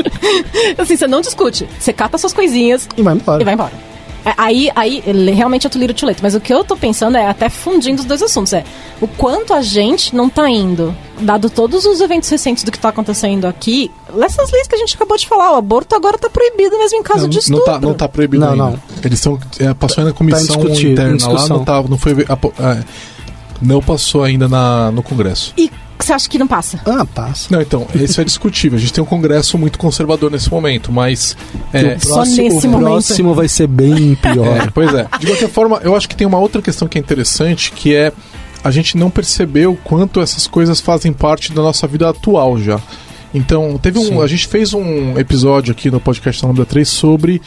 assim, 0.78 0.96
você 0.96 1.08
não 1.08 1.22
discute. 1.22 1.68
Você 1.80 1.92
cata 1.92 2.20
suas 2.20 2.34
coisinhas 2.34 2.88
e 2.96 3.02
vai 3.02 3.16
embora. 3.16 3.42
E 3.42 3.46
vai 3.46 3.56
embora. 3.56 3.95
É, 4.26 4.34
aí, 4.38 4.72
aí 4.76 5.02
realmente 5.32 5.68
é 5.68 5.70
too 5.70 5.80
little 5.80 5.96
too 5.96 6.10
late. 6.10 6.22
Mas 6.22 6.34
o 6.34 6.42
que 6.42 6.52
eu 6.52 6.64
tô 6.64 6.76
pensando 6.76 7.16
é 7.16 7.28
até 7.28 7.48
fundindo 7.48 8.00
os 8.00 8.06
dois 8.06 8.24
assuntos. 8.24 8.52
É 8.54 8.64
o 9.00 9.08
quanto 9.08 9.54
a 9.54 9.62
gente 9.62 10.16
não 10.16 10.28
tá 10.30 10.50
indo, 10.50 10.96
dado 11.20 11.50
todos 11.50 11.86
os 11.86 12.02
eventos 12.02 12.28
recentes 12.30 12.64
do 12.64 12.72
que 12.72 12.80
tá 12.80 12.90
acontecendo 12.90 13.46
aqui, 13.46 13.92
essas 14.20 14.52
leis 14.52 14.68
que 14.68 14.76
a 14.76 14.78
gente 14.78 14.96
acabou 14.96 15.16
de 15.18 15.28
falar, 15.28 15.54
o 15.54 15.56
aborto 15.56 15.96
agora 15.96 16.18
tá 16.18 16.30
proibido 16.30 16.78
mesmo 16.78 16.98
em 16.98 17.04
caso 17.04 17.24
não, 17.24 17.30
de 17.30 17.40
estupro. 17.40 17.66
Não 17.66 17.74
tá, 17.74 17.80
não 17.80 17.94
tá 17.94 18.08
proibido 18.08 18.44
não, 18.44 18.52
ainda. 18.52 18.64
Não, 18.64 18.80
Eles 19.04 19.20
estão... 19.20 19.40
É, 19.60 19.74
passou 19.74 20.02
ainda 20.02 20.12
na 20.12 20.18
comissão 20.18 20.58
tá 20.58 20.70
interna 20.70 21.32
lá, 21.32 21.48
não, 21.48 21.64
tá, 21.64 21.84
não 21.84 21.98
foi... 21.98 22.14
É, 22.14 22.84
não 23.62 23.82
passou 23.82 24.24
ainda 24.24 24.48
na, 24.48 24.92
no 24.92 25.04
Congresso. 25.04 25.54
E 25.58 25.72
você 26.06 26.14
acha 26.14 26.30
que 26.30 26.38
não 26.38 26.48
passa? 26.48 26.80
Ah, 26.86 27.06
passa. 27.06 27.48
Não, 27.50 27.62
então, 27.62 27.88
esse 27.96 28.20
é 28.20 28.24
discutível. 28.24 28.78
A 28.78 28.82
gente 28.82 28.94
tem 28.94 29.04
um 29.04 29.08
congresso 29.08 29.58
muito 29.58 29.78
conservador 29.78 30.32
nesse 30.32 30.50
momento, 30.50 30.92
mas. 30.92 31.36
É, 31.74 31.82
o 31.82 32.00
próximo, 32.00 32.14
Só 32.14 32.26
nesse 32.26 32.68
o 32.68 32.70
momento. 32.70 32.86
próximo 32.88 33.34
vai 33.34 33.48
ser 33.48 33.68
bem 33.68 34.16
pior. 34.16 34.58
É, 34.58 34.70
pois 34.74 34.94
é. 34.94 35.08
De 35.20 35.28
qualquer 35.28 35.50
forma, 35.50 35.80
eu 35.84 35.96
acho 35.96 36.08
que 36.08 36.16
tem 36.16 36.26
uma 36.26 36.40
outra 36.40 36.62
questão 36.62 36.88
que 36.88 36.98
é 36.98 37.02
interessante, 37.02 37.72
que 37.72 37.96
é 37.96 38.12
a 38.64 38.72
gente 38.72 38.98
não 38.98 39.10
percebeu 39.10 39.78
quanto 39.84 40.20
essas 40.20 40.48
coisas 40.48 40.80
fazem 40.82 41.14
parte 41.14 41.54
da 41.54 41.62
nossa 41.62 41.86
vida 41.88 42.10
atual 42.10 42.58
já. 42.58 42.80
Então, 43.34 43.78
teve 43.78 44.00
um. 44.00 44.06
Sim. 44.06 44.22
A 44.22 44.28
gente 44.28 44.48
fez 44.48 44.74
um 44.74 45.18
episódio 45.20 45.72
aqui 45.72 45.92
no 45.92 46.00
podcast 46.00 46.46
Lambda 46.46 46.66
3 46.66 46.88
sobre 46.88 47.42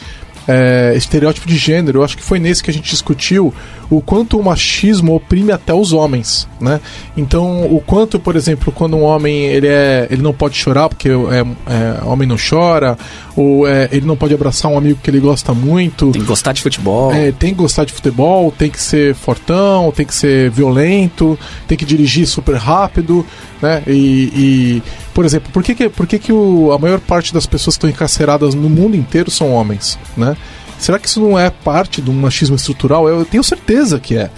é, 0.47 0.93
estereótipo 0.95 1.47
de 1.47 1.57
gênero. 1.57 1.99
Eu 1.99 2.03
acho 2.03 2.17
que 2.17 2.23
foi 2.23 2.39
nesse 2.39 2.63
que 2.63 2.69
a 2.69 2.73
gente 2.73 2.89
discutiu 2.89 3.53
o 3.89 4.01
quanto 4.01 4.37
o 4.37 4.43
machismo 4.43 5.15
oprime 5.15 5.51
até 5.51 5.73
os 5.73 5.91
homens, 5.91 6.47
né? 6.61 6.79
Então, 7.17 7.65
o 7.65 7.81
quanto, 7.81 8.19
por 8.19 8.35
exemplo, 8.35 8.71
quando 8.71 8.95
um 8.95 9.03
homem 9.03 9.45
ele 9.45 9.67
é, 9.67 10.07
ele 10.11 10.21
não 10.21 10.31
pode 10.31 10.55
chorar 10.55 10.89
porque 10.89 11.09
é, 11.09 11.13
é 11.13 12.05
homem 12.05 12.27
não 12.27 12.37
chora, 12.37 12.97
ou 13.35 13.67
é, 13.67 13.89
ele 13.91 14.05
não 14.05 14.15
pode 14.15 14.33
abraçar 14.33 14.71
um 14.71 14.77
amigo 14.77 14.99
que 15.01 15.09
ele 15.09 15.19
gosta 15.19 15.53
muito. 15.53 16.11
Tem 16.11 16.21
que 16.21 16.27
gostar 16.27 16.51
de 16.51 16.61
futebol. 16.61 17.11
É, 17.11 17.31
tem 17.31 17.49
que 17.49 17.55
gostar 17.55 17.83
de 17.85 17.91
futebol, 17.91 18.51
tem 18.51 18.69
que 18.69 18.79
ser 18.79 19.15
fortão, 19.15 19.91
tem 19.91 20.05
que 20.05 20.13
ser 20.13 20.51
violento, 20.51 21.37
tem 21.67 21.77
que 21.77 21.85
dirigir 21.85 22.27
super 22.27 22.55
rápido, 22.57 23.25
né? 23.59 23.81
E, 23.87 24.31
e 24.35 24.83
por 25.13 25.25
exemplo, 25.25 25.51
por 25.51 25.63
que, 25.63 25.73
que, 25.73 25.89
por 25.89 26.05
que, 26.05 26.19
que 26.19 26.31
o, 26.31 26.71
a 26.71 26.77
maior 26.77 26.99
parte 26.99 27.33
das 27.33 27.45
pessoas 27.45 27.75
que 27.75 27.79
estão 27.79 27.89
encarceradas 27.89 28.53
no 28.53 28.69
mundo 28.69 28.95
inteiro 28.95 29.31
são 29.31 29.51
homens, 29.51 29.97
né? 30.15 30.37
Será 30.79 30.97
que 30.97 31.07
isso 31.07 31.19
não 31.19 31.37
é 31.37 31.49
parte 31.49 32.01
de 32.01 32.09
um 32.09 32.13
machismo 32.13 32.55
estrutural? 32.55 33.07
Eu 33.07 33.25
tenho 33.25 33.43
certeza 33.43 33.99
que 33.99 34.17
é. 34.17 34.31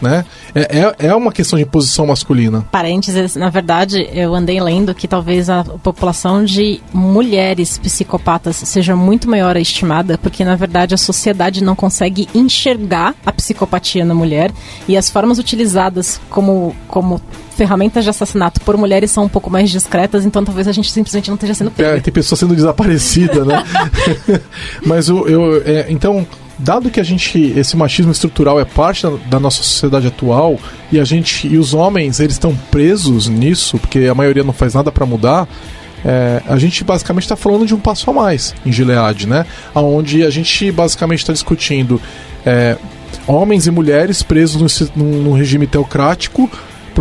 Né? 0.00 0.24
É, 0.58 0.78
é, 0.80 1.08
é 1.08 1.14
uma 1.14 1.30
questão 1.30 1.58
de 1.58 1.64
posição 1.64 2.06
masculina. 2.06 2.66
Parênteses, 2.72 3.36
na 3.36 3.48
verdade, 3.48 4.08
eu 4.12 4.34
andei 4.34 4.60
lendo 4.60 4.94
que 4.94 5.06
talvez 5.06 5.48
a 5.48 5.62
população 5.62 6.44
de 6.44 6.80
mulheres 6.92 7.78
psicopatas 7.78 8.56
seja 8.56 8.96
muito 8.96 9.28
maior 9.30 9.56
estimada, 9.56 10.18
porque 10.18 10.44
na 10.44 10.56
verdade 10.56 10.94
a 10.94 10.98
sociedade 10.98 11.62
não 11.62 11.76
consegue 11.76 12.28
enxergar 12.34 13.14
a 13.24 13.32
psicopatia 13.32 14.04
na 14.04 14.14
mulher 14.14 14.50
e 14.88 14.96
as 14.96 15.08
formas 15.08 15.38
utilizadas 15.38 16.20
como, 16.28 16.74
como 16.88 17.20
ferramentas 17.56 18.04
de 18.04 18.10
assassinato 18.10 18.60
por 18.60 18.76
mulheres 18.76 19.10
são 19.10 19.24
um 19.24 19.28
pouco 19.28 19.50
mais 19.50 19.70
discretas, 19.70 20.24
então 20.24 20.44
talvez 20.44 20.66
a 20.66 20.72
gente 20.72 20.90
simplesmente 20.90 21.28
não 21.28 21.34
esteja 21.34 21.54
sendo 21.54 21.70
pega. 21.70 21.98
É, 21.98 22.00
tem 22.00 22.12
pessoa 22.12 22.38
sendo 22.38 22.54
desaparecida, 22.54 23.44
né? 23.44 23.64
Mas 24.84 25.08
eu, 25.08 25.28
eu 25.28 25.62
é, 25.64 25.86
então 25.88 26.26
dado 26.58 26.90
que 26.90 26.98
a 26.98 27.04
gente 27.04 27.38
esse 27.56 27.76
machismo 27.76 28.10
estrutural 28.10 28.58
é 28.58 28.64
parte 28.64 29.04
da, 29.04 29.10
da, 29.26 29.40
nossa 29.40 29.62
sociedade 29.62 30.06
atual 30.06 30.58
e 30.90 30.98
a 30.98 31.04
gente 31.04 31.46
e 31.46 31.56
os 31.56 31.72
homens 31.72 32.18
eles 32.18 32.34
estão 32.34 32.54
presos 32.70 33.28
nisso 33.28 33.78
porque 33.78 34.06
a 34.06 34.14
maioria 34.14 34.42
não 34.42 34.52
faz 34.52 34.74
nada 34.74 34.90
para 34.90 35.06
mudar 35.06 35.48
é, 36.04 36.42
a 36.46 36.56
gente 36.58 36.84
basicamente 36.84 37.24
está 37.24 37.36
falando 37.36 37.66
de 37.66 37.74
um 37.74 37.78
passo 37.78 38.10
a 38.10 38.12
mais 38.12 38.54
em 38.64 38.70
Gilead, 38.70 39.26
né? 39.26 39.44
Onde 39.74 40.24
a 40.24 40.30
gente 40.30 40.70
basicamente 40.70 41.20
está 41.20 41.32
discutindo 41.32 42.00
é, 42.46 42.76
homens 43.26 43.66
e 43.66 43.70
mulheres 43.70 44.22
presos 44.22 44.90
num, 44.94 45.04
num 45.04 45.32
regime 45.32 45.66
teocrático 45.66 46.48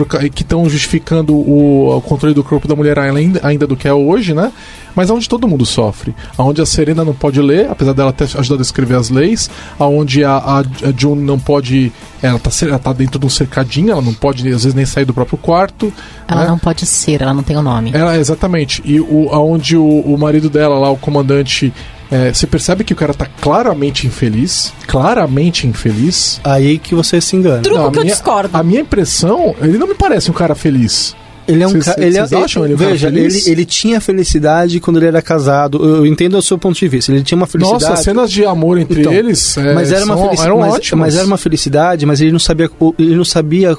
que 0.06 0.44
estão 0.44 0.70
justificando 0.70 1.34
o, 1.36 1.96
o, 1.96 2.02
controle 2.02 2.34
do 2.34 2.44
corpo 2.44 2.68
da 2.68 2.76
mulher 2.76 3.00
ainda, 3.00 3.40
ainda 3.44 3.66
do 3.66 3.76
que 3.76 3.88
é 3.88 3.94
hoje, 3.94 4.34
né? 4.34 4.52
Mas 4.96 5.10
onde 5.10 5.30
todo 5.30 5.48
mundo 5.48 5.66
sofre. 5.66 6.16
Onde 6.38 6.62
a 6.62 6.66
Serena 6.66 7.06
não 7.06 7.14
pode 7.14 7.40
ler, 7.40 7.70
apesar 7.70 7.94
dela 7.94 8.12
ter 8.12 8.24
ajudado 8.24 8.60
a 8.60 8.62
escrever 8.62 8.96
as 8.96 9.10
leis. 9.10 9.50
Onde 9.80 10.24
a, 10.24 10.38
a, 10.38 10.60
a 10.60 10.94
June 10.96 11.22
não 11.22 11.38
pode. 11.38 11.92
Ela 12.22 12.40
tá, 12.40 12.50
ela 12.64 12.80
tá 12.80 12.94
dentro 12.94 13.20
de 13.20 13.26
um 13.26 13.30
cercadinho, 13.30 13.92
ela 13.92 14.02
não 14.02 14.14
pode 14.14 14.40
às 14.48 14.64
vezes 14.64 14.74
nem 14.74 14.86
sair 14.86 15.06
do 15.06 15.14
próprio 15.14 15.38
quarto. 15.38 15.94
Ela 16.28 16.42
né? 16.42 16.48
não 16.48 16.58
pode 16.58 16.86
ser, 16.86 17.22
ela 17.22 17.34
não 17.34 17.44
tem 17.44 17.56
o 17.56 17.60
um 17.60 17.64
nome. 17.64 17.92
Ela, 17.94 18.18
exatamente. 18.18 18.82
E 18.84 19.00
o, 19.00 19.30
onde 19.32 19.78
o, 19.78 19.86
o 19.86 20.18
marido 20.18 20.50
dela, 20.50 20.80
lá, 20.80 20.90
o 20.90 20.98
comandante, 20.98 21.72
é, 22.12 22.34
você 22.34 22.48
percebe 22.48 22.84
que 22.84 22.94
o 22.94 22.96
cara 22.96 23.14
tá 23.14 23.28
claramente 23.42 24.08
infeliz. 24.08 24.74
Claramente 24.88 25.68
infeliz. 25.68 26.40
Aí 26.44 26.78
que 26.78 26.96
você 26.96 27.20
se 27.20 27.36
engana. 27.36 27.62
Truco 27.62 27.80
não, 27.80 27.92
que 27.92 28.00
minha, 28.00 28.12
eu 28.12 28.16
discordo. 28.16 28.50
A 28.54 28.64
minha 28.64 28.82
impressão, 28.82 29.56
ele 29.62 29.78
não 29.78 29.88
me 29.88 29.96
parece 29.96 30.32
um 30.32 30.34
cara 30.34 30.56
feliz. 30.56 31.16
Ele 31.48 31.64
é 31.64 31.68
um 31.68 31.80
cara. 31.80 32.04
Ele, 32.04 32.18
é- 32.18 32.22
acham 32.22 32.66
ele, 32.66 32.76
veja, 32.76 33.08
ele, 33.08 33.42
ele 33.46 33.66
tinha 33.66 34.02
felicidade 34.02 34.80
quando 34.80 34.98
ele 34.98 35.08
era 35.08 35.22
casado. 35.22 35.84
Eu 35.84 36.06
entendo 36.06 36.38
o 36.38 36.42
seu 36.42 36.58
ponto 36.58 36.78
de 36.78 36.88
vista. 36.88 37.12
Ele 37.12 37.24
tinha 37.24 37.38
uma 37.38 37.48
felicidade. 37.48 37.84
Nossa, 37.84 38.04
cenas 38.04 38.30
de 38.30 38.46
amor 38.46 38.78
entre 38.78 39.00
então, 39.00 39.14
eles. 39.14 39.58
É, 39.58 39.74
mas 39.74 39.92
era 39.92 40.04
uma 40.04 40.18
felicidade. 40.18 40.58
Mas, 40.58 40.92
mas, 40.94 41.16
era 41.16 41.26
uma 41.26 41.38
felicidade, 41.38 42.06
mas 42.06 42.22
ele 42.22 42.32
não 42.32 42.40
sabia. 42.40 42.70
Ele 43.00 43.16
não 43.16 43.26
sabia 43.26 43.78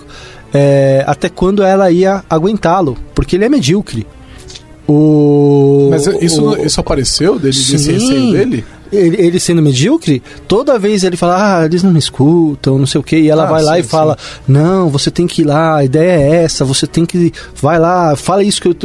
é, 0.52 1.04
até 1.06 1.28
quando 1.28 1.62
ela 1.62 1.90
ia 1.90 2.24
aguentá-lo. 2.28 2.96
Porque 3.14 3.36
ele 3.36 3.44
é 3.44 3.48
medíocre. 3.50 4.06
O, 4.88 5.88
Mas 5.90 6.06
isso, 6.06 6.42
o, 6.42 6.64
isso 6.64 6.80
apareceu 6.80 7.38
dele, 7.38 7.52
sim, 7.52 7.72
desse 7.72 7.92
receio 7.92 8.32
dele? 8.32 8.64
Ele, 8.92 9.16
ele, 9.20 9.40
sendo 9.40 9.60
medíocre, 9.60 10.22
toda 10.46 10.78
vez 10.78 11.04
ele 11.04 11.16
fala, 11.16 11.60
ah, 11.60 11.64
eles 11.64 11.82
não 11.82 11.90
me 11.90 11.98
escutam, 11.98 12.78
não 12.78 12.86
sei 12.86 13.00
o 13.00 13.04
que, 13.04 13.16
e 13.16 13.28
ela 13.28 13.44
ah, 13.44 13.46
vai 13.46 13.62
lá 13.62 13.74
sim, 13.74 13.80
e 13.80 13.82
fala, 13.82 14.16
não, 14.46 14.88
você 14.88 15.10
tem 15.10 15.26
que 15.26 15.42
ir 15.42 15.44
lá, 15.44 15.76
a 15.76 15.84
ideia 15.84 16.20
é 16.20 16.44
essa, 16.44 16.64
você 16.64 16.86
tem 16.86 17.04
que, 17.04 17.32
vai 17.56 17.78
lá, 17.78 18.16
fala 18.16 18.42
isso 18.42 18.60
que 18.60 18.68
eu, 18.68 18.76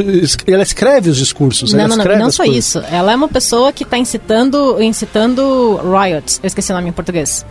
ela 0.48 0.64
escreve 0.64 1.10
os 1.10 1.18
discursos. 1.18 1.74
Não, 1.74 1.88
não, 1.88 1.98
não, 1.98 2.06
não 2.06 2.32
só 2.32 2.44
coisas. 2.44 2.66
isso, 2.66 2.80
ela 2.92 3.12
é 3.12 3.16
uma 3.16 3.28
pessoa 3.28 3.72
que 3.72 3.84
está 3.84 3.98
incitando, 3.98 4.82
incitando 4.82 5.80
riots, 5.84 6.40
eu 6.44 6.48
esqueci 6.48 6.72
o 6.72 6.76
nome 6.76 6.90
em 6.90 6.94
português. 6.94 7.46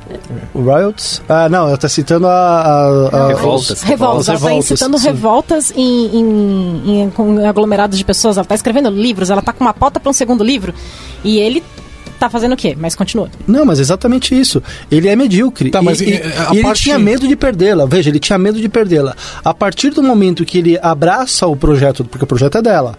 Riots? 0.54 1.22
Ah, 1.28 1.48
não, 1.48 1.66
ela 1.66 1.74
está 1.74 1.88
citando 1.88 2.26
a... 2.26 2.30
a, 2.32 3.24
a 3.24 3.28
revoltas. 3.28 3.82
Revoltas, 3.82 4.28
ela 4.28 4.38
está 4.38 4.52
incitando 4.54 4.98
sim. 4.98 5.06
revoltas 5.06 5.72
em, 5.74 6.06
em, 6.06 6.82
em, 6.86 7.12
em 7.18 7.46
aglomerados 7.46 7.96
de 7.96 8.04
pessoas, 8.04 8.36
ela 8.36 8.44
está 8.44 8.54
escrevendo 8.54 8.90
livros, 8.90 9.30
ela 9.30 9.40
está 9.40 9.52
com 9.52 9.64
uma 9.64 9.74
pauta 9.74 9.98
para 9.98 10.10
um 10.10 10.12
segundo 10.12 10.44
livro, 10.44 10.74
e 11.24 11.38
ele 11.38 11.62
tá 12.22 12.30
fazendo 12.30 12.52
o 12.52 12.56
quê? 12.56 12.76
Mas 12.78 12.94
continua. 12.94 13.28
Não, 13.46 13.64
mas 13.64 13.80
exatamente 13.80 14.38
isso. 14.38 14.62
Ele 14.90 15.08
é 15.08 15.16
medíocre. 15.16 15.70
Tá, 15.70 15.82
mas 15.82 16.00
e, 16.00 16.04
e, 16.04 16.22
e 16.52 16.58
ele 16.58 16.72
tinha 16.72 16.98
medo 16.98 17.26
de 17.26 17.34
perdê-la. 17.34 17.84
Veja, 17.84 18.10
ele 18.10 18.20
tinha 18.20 18.38
medo 18.38 18.60
de 18.60 18.68
perdê-la. 18.68 19.16
A 19.44 19.52
partir 19.52 19.90
do 19.90 20.02
momento 20.02 20.44
que 20.44 20.58
ele 20.58 20.78
abraça 20.80 21.46
o 21.46 21.56
projeto, 21.56 22.04
porque 22.04 22.24
o 22.24 22.26
projeto 22.26 22.58
é 22.58 22.62
dela. 22.62 22.96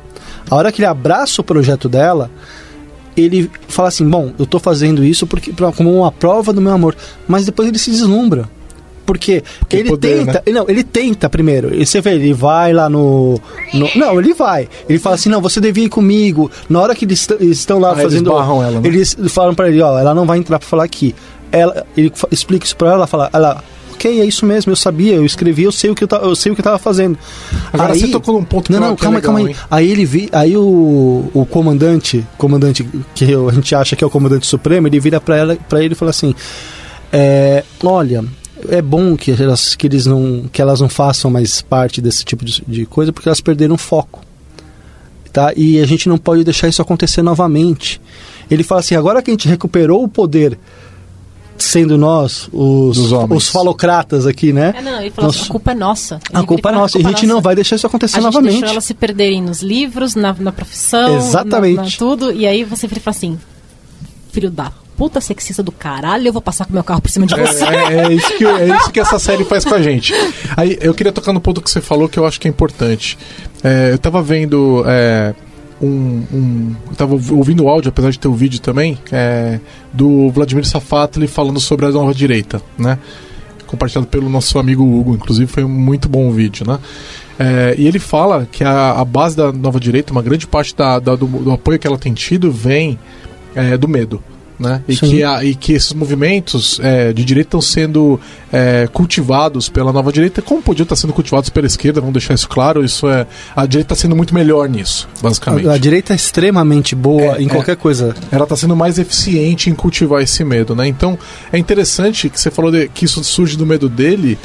A 0.50 0.56
hora 0.56 0.72
que 0.72 0.82
ele 0.82 0.88
abraça 0.88 1.40
o 1.40 1.44
projeto 1.44 1.88
dela, 1.88 2.30
ele 3.16 3.50
fala 3.68 3.88
assim: 3.88 4.08
Bom, 4.08 4.34
eu 4.38 4.46
tô 4.46 4.60
fazendo 4.60 5.04
isso 5.04 5.26
porque 5.26 5.54
pra, 5.54 5.72
como 5.72 5.96
uma 5.96 6.12
prova 6.12 6.52
do 6.52 6.62
meu 6.62 6.74
amor. 6.74 6.96
Mas 7.28 7.46
depois 7.46 7.68
ele 7.68 7.80
se 7.80 7.92
deslumbra. 7.92 8.50
Porque, 9.06 9.44
Porque 9.60 9.76
ele 9.78 9.90
poder, 9.90 10.26
tenta. 10.26 10.44
Não, 10.52 10.66
ele 10.68 10.84
tenta 10.84 11.30
primeiro. 11.30 11.74
E 11.76 11.86
você 11.86 12.00
vê, 12.02 12.12
ele 12.16 12.34
vai 12.34 12.72
lá 12.74 12.90
no, 12.90 13.40
no- 13.74 13.90
Não, 13.96 14.20
ele 14.20 14.34
vai. 14.34 14.70
Ele 14.88 14.98
fala 15.00 15.16
assim: 15.16 15.30
não, 15.30 15.42
você 15.42 15.60
devia 15.60 15.86
ir 15.86 15.90
comigo. 15.90 16.50
Na 16.70 16.80
hora 16.82 16.96
que 16.96 17.04
eles 17.06 17.20
est- 17.30 17.42
estão 17.42 17.80
lá 17.80 17.90
Ah, 17.90 17.92
eles 17.94 18.04
fazendo. 18.04 18.32
barram 18.32 18.64
ela, 18.64 18.80
né? 18.80 18.88
Eles 18.88 19.16
falam 19.30 19.54
pra 19.54 19.68
ele: 19.70 19.82
ó, 19.82 19.98
ela 20.00 20.14
não 20.14 20.26
vai 20.26 20.38
entrar 20.38 20.58
pra 20.60 20.68
falar 20.68 20.84
aqui. 20.86 21.14
Ela, 21.52 21.86
ele 21.98 22.12
explica 22.32 22.66
isso 22.66 22.76
pra 22.78 22.88
ela, 22.88 22.98
ela 22.98 23.08
fala: 23.08 23.30
ela. 23.34 23.64
Ok, 23.94 24.20
é 24.20 24.26
isso 24.26 24.46
mesmo, 24.46 24.72
eu 24.72 24.76
sabia, 24.76 25.14
eu 25.14 25.24
escrevi, 25.26 25.64
eu 25.64 25.72
sei 25.72 25.90
o 25.92 25.96
que 25.96 26.04
eu, 26.04 26.08
ta- 26.08 26.18
eu 26.18 26.36
sei 26.36 26.52
o 26.52 26.56
que 26.56 26.60
eu 26.60 26.64
tava 26.64 26.80
fazendo. 26.80 27.18
Agora 27.72 27.94
você 27.96 28.08
tocou 28.10 28.34
num 28.34 28.44
ponto 28.44 28.66
que 28.66 28.74
Não, 28.74 28.80
não, 28.80 28.94
é 28.94 28.98
calma, 28.98 29.18
legal, 29.20 29.34
calma 29.34 29.48
aí. 29.48 29.54
hein? 29.54 29.60
Aí 29.72 29.92
ele 29.92 30.04
vi, 30.04 30.30
aí 30.34 30.58
o, 30.58 31.30
o 31.34 31.46
comandante, 31.46 32.26
comandante 32.38 32.86
que 33.16 33.32
eu- 33.32 33.48
a 33.48 33.54
gente 33.54 33.74
acha 33.74 33.96
que 33.96 34.04
é 34.04 34.08
o 34.08 34.10
comandante 34.10 34.46
supremo, 34.48 34.88
ele 34.88 35.00
vira 35.00 35.22
pra 35.22 35.38
ela, 35.38 35.58
para 35.70 35.82
ele 35.82 35.94
e 35.94 35.96
fala 35.96 36.10
assim: 36.10 36.36
é, 37.14 37.64
olha, 37.84 38.26
é 38.70 38.82
bom 38.82 39.16
que 39.16 39.32
elas, 39.32 39.76
que 39.76 39.88
eles 39.88 40.06
não, 40.06 40.46
que 40.52 40.62
elas 40.62 40.82
não 40.82 40.90
façam 40.90 41.30
mais 41.30 41.62
parte 41.62 42.02
desse 42.02 42.24
tipo 42.24 42.44
de, 42.44 42.64
de 42.68 42.86
coisa 42.86 43.12
porque 43.12 43.28
elas 43.28 43.42
perderam 43.42 43.76
o 43.76 43.78
foco, 43.78 44.22
tá? 45.32 45.54
E 45.56 45.80
a 45.80 45.86
gente 45.86 46.08
não 46.10 46.18
pode 46.18 46.44
deixar 46.44 46.68
isso 46.68 46.82
acontecer 46.82 47.22
novamente. 47.22 48.02
Ele 48.50 48.64
fala 48.64 48.82
assim: 48.82 48.96
agora 48.96 49.22
que 49.22 49.32
a 49.32 49.34
gente 49.34 49.48
recuperou 49.48 50.04
o 50.04 50.08
poder, 50.08 50.58
sendo 51.58 51.98
nós 51.98 52.50
os, 52.52 52.98
os 53.12 53.50
falocratas 53.50 54.28
aqui, 54.28 54.52
né? 54.52 54.74
É, 54.78 54.82
não, 54.82 55.02
ele 55.02 55.12
falou 55.12 55.32
assim, 55.32 55.46
a 55.46 55.48
culpa 55.48 55.72
é 55.72 55.76
nossa. 55.76 56.20
a 56.34 56.44
culpa 56.44 56.70
é 56.70 56.72
fala, 56.72 56.82
nossa. 56.84 57.00
E 57.00 57.06
a 57.06 57.10
gente 57.10 57.26
não 57.26 57.42
vai 57.42 57.56
deixar 57.56 57.76
isso 57.76 57.88
acontecer 57.88 58.18
A 58.18 58.22
gente 58.22 58.26
novamente. 58.26 58.52
deixou 58.54 58.70
elas 58.70 58.86
se 58.86 58.94
perderem 58.94 59.42
nos 59.42 59.62
livros, 59.62 60.16
na, 60.16 60.34
na 60.34 60.52
profissão, 60.52 61.18
Exatamente. 61.18 61.78
na, 61.78 61.84
na 61.84 61.90
tudo. 61.92 62.32
E 62.32 62.46
aí 62.46 62.64
você 62.64 62.88
fala 62.88 63.02
assim, 63.08 63.40
filho 64.32 64.52
da 64.52 64.72
puta 64.98 65.20
sexista 65.22 65.62
do 65.64 65.72
caralho, 65.72 66.28
eu 66.28 66.34
vou 66.34 66.42
passar 66.42 66.66
com 66.66 66.74
meu 66.74 66.84
carro 66.84 67.02
por 67.02 67.10
cima 67.10 67.26
de 67.26 67.36
você. 67.36 67.64
É, 67.66 67.94
é 68.08 68.14
isso 68.14 68.38
que, 68.38 68.46
é 68.46 68.68
isso 68.78 68.92
que 68.92 69.00
essa 69.00 69.18
série 69.20 69.44
faz 69.44 69.66
com 69.66 69.74
a 69.74 69.82
gente. 69.82 70.14
Aí 70.56 70.78
eu 70.82 70.94
queria 70.94 71.12
tocar 71.12 71.34
no 71.34 71.40
ponto 71.42 71.62
que 71.62 71.70
você 71.70 71.82
falou 71.82 72.08
que 72.08 72.18
eu 72.20 72.26
acho 72.26 72.40
que 72.40 72.48
é 72.48 72.52
importante. 72.52 73.18
É, 73.64 73.92
eu 73.92 73.98
tava 73.98 74.22
vendo 74.22 74.84
é, 74.86 75.34
um, 75.82 75.88
um- 76.32 76.76
Eu 76.90 76.96
tava 76.96 77.14
ouvindo 77.14 77.64
o 77.64 77.70
áudio, 77.70 77.90
apesar 77.90 78.12
de 78.12 78.20
ter 78.20 78.28
o 78.28 78.34
vídeo 78.34 78.60
também, 78.60 78.98
é, 79.12 79.60
do 79.92 80.30
Vladimir 80.30 80.66
Safatli 80.66 81.28
falando 81.28 81.60
sobre 81.60 81.86
a 81.86 81.90
nova 81.90 82.14
direita, 82.14 82.62
né? 82.78 82.98
Compartilhado 83.68 84.08
pelo 84.08 84.30
nosso 84.30 84.60
amigo 84.60 84.84
Hugo, 84.84 85.16
inclusive 85.16 85.48
foi 85.52 85.64
um 85.64 85.70
muito 85.70 86.08
bom 86.08 86.32
vídeo, 86.32 86.66
né? 86.68 86.78
É, 87.40 87.74
e 87.78 87.88
ele 87.88 87.98
fala 87.98 88.48
que 88.52 88.64
a, 88.64 88.92
a 88.92 89.04
base 89.04 89.36
da 89.36 89.52
nova 89.52 89.80
direita, 89.80 90.12
uma 90.14 90.22
grande 90.22 90.46
parte 90.46 90.76
da- 90.76 91.00
da- 91.00 91.16
do, 91.16 91.26
do 91.26 91.52
apoio 91.52 91.80
que 91.80 91.88
ela 91.88 91.98
tem 91.98 92.14
tido 92.14 92.52
vem 92.52 93.00
é, 93.56 93.76
do 93.76 93.88
medo. 93.88 94.24
Né? 94.64 94.82
E, 94.88 94.96
Sim. 94.96 95.10
que 95.10 95.24
a- 95.24 95.44
e 95.44 95.56
que 95.56 95.74
esses 95.74 95.92
movimentos 95.92 96.80
é, 96.82 97.12
de 97.12 97.26
direita 97.26 97.50
estão 97.50 97.60
sendo 97.62 98.18
é, 98.50 98.88
cultivados 98.94 99.68
pela 99.68 99.92
nova 99.92 100.10
direita, 100.10 100.42
como 100.42 100.62
podiam 100.62 100.84
estar 100.84 100.96
sendo 100.96 101.12
cultivados 101.12 101.50
pela 101.50 101.68
esquerda, 101.68 102.00
vamos 102.00 102.14
deixar 102.14 102.34
isso 102.34 102.48
claro. 102.48 102.82
Isso 102.86 103.10
é 103.10 103.28
a 103.54 103.66
direita 103.66 103.94
está 103.94 104.02
sendo 104.04 104.16
muito 104.16 104.34
melhor 104.34 104.70
nisso, 104.70 105.06
basicamente. 105.22 105.68
A, 105.68 105.74
a 105.74 105.78
direita 105.78 106.14
é 106.14 106.16
extremamente 106.16 106.96
boa 106.96 107.36
É, 107.38 107.42
em 107.42 107.48
é. 107.48 107.50
qualquer 107.50 107.76
coisa. 107.76 108.16
ela 108.32 108.44
está 108.44 108.56
sendo 108.56 108.74
mais 108.74 108.98
eficiente 108.98 109.70
em 109.70 109.76
cultivar 109.76 110.22
esse 110.24 110.44
medo, 110.46 110.74
né? 110.74 110.88
Então 110.88 111.20
é 111.52 111.58
interessante 111.58 112.30
que 112.30 112.40
você 112.40 112.50
falou 112.50 112.72
de- 112.72 112.88
que 112.88 113.04
isso 113.04 113.22
surge 113.22 113.58
do 113.58 113.66
medo 113.66 113.90
dele, 113.90 114.38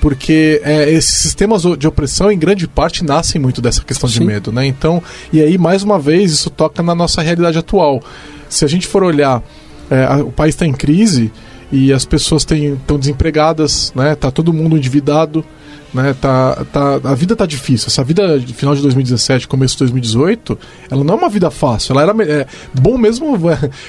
porque 0.00 0.60
é, 0.62 0.90
esses 0.90 1.14
sistemas 1.14 1.62
de 1.78 1.88
opressão, 1.88 2.30
em 2.30 2.38
grande 2.38 2.68
parte, 2.68 3.02
nascem 3.02 3.40
muito 3.40 3.62
dessa 3.62 3.82
questão 3.82 4.08
de 4.10 4.18
Sim. 4.18 4.24
medo, 4.26 4.52
né? 4.52 4.66
Então, 4.66 5.02
e 5.32 5.40
aí 5.40 5.56
mais 5.56 5.82
uma 5.82 5.98
vez 5.98 6.30
isso 6.32 6.50
toca 6.50 6.82
na 6.82 6.94
nossa 6.94 7.22
realidade 7.22 7.56
atual. 7.56 8.02
Se 8.54 8.64
a 8.64 8.68
gente 8.68 8.86
for 8.86 9.02
olhar, 9.02 9.42
é, 9.90 10.04
a- 10.04 10.18
o 10.24 10.30
país 10.32 10.54
está 10.54 10.66
em 10.66 10.72
crise 10.72 11.32
e 11.72 11.92
as 11.92 12.04
pessoas 12.04 12.46
estão 12.48 12.98
desempregadas, 12.98 13.92
né? 13.96 14.14
Tá 14.14 14.30
todo 14.30 14.52
mundo 14.52 14.76
endividado. 14.76 15.44
Né, 15.94 16.12
tá, 16.20 16.64
tá, 16.72 16.94
a 17.04 17.14
vida 17.14 17.36
tá 17.36 17.46
difícil. 17.46 17.86
Essa 17.86 18.02
vida 18.02 18.40
de 18.40 18.52
final 18.52 18.74
de 18.74 18.82
2017, 18.82 19.46
começo 19.46 19.74
de 19.74 19.78
2018, 19.78 20.58
ela 20.90 21.04
não 21.04 21.14
é 21.14 21.16
uma 21.16 21.28
vida 21.28 21.52
fácil. 21.52 21.92
Ela 21.92 22.02
era 22.02 22.24
é, 22.24 22.46
bom 22.74 22.98
mesmo. 22.98 23.34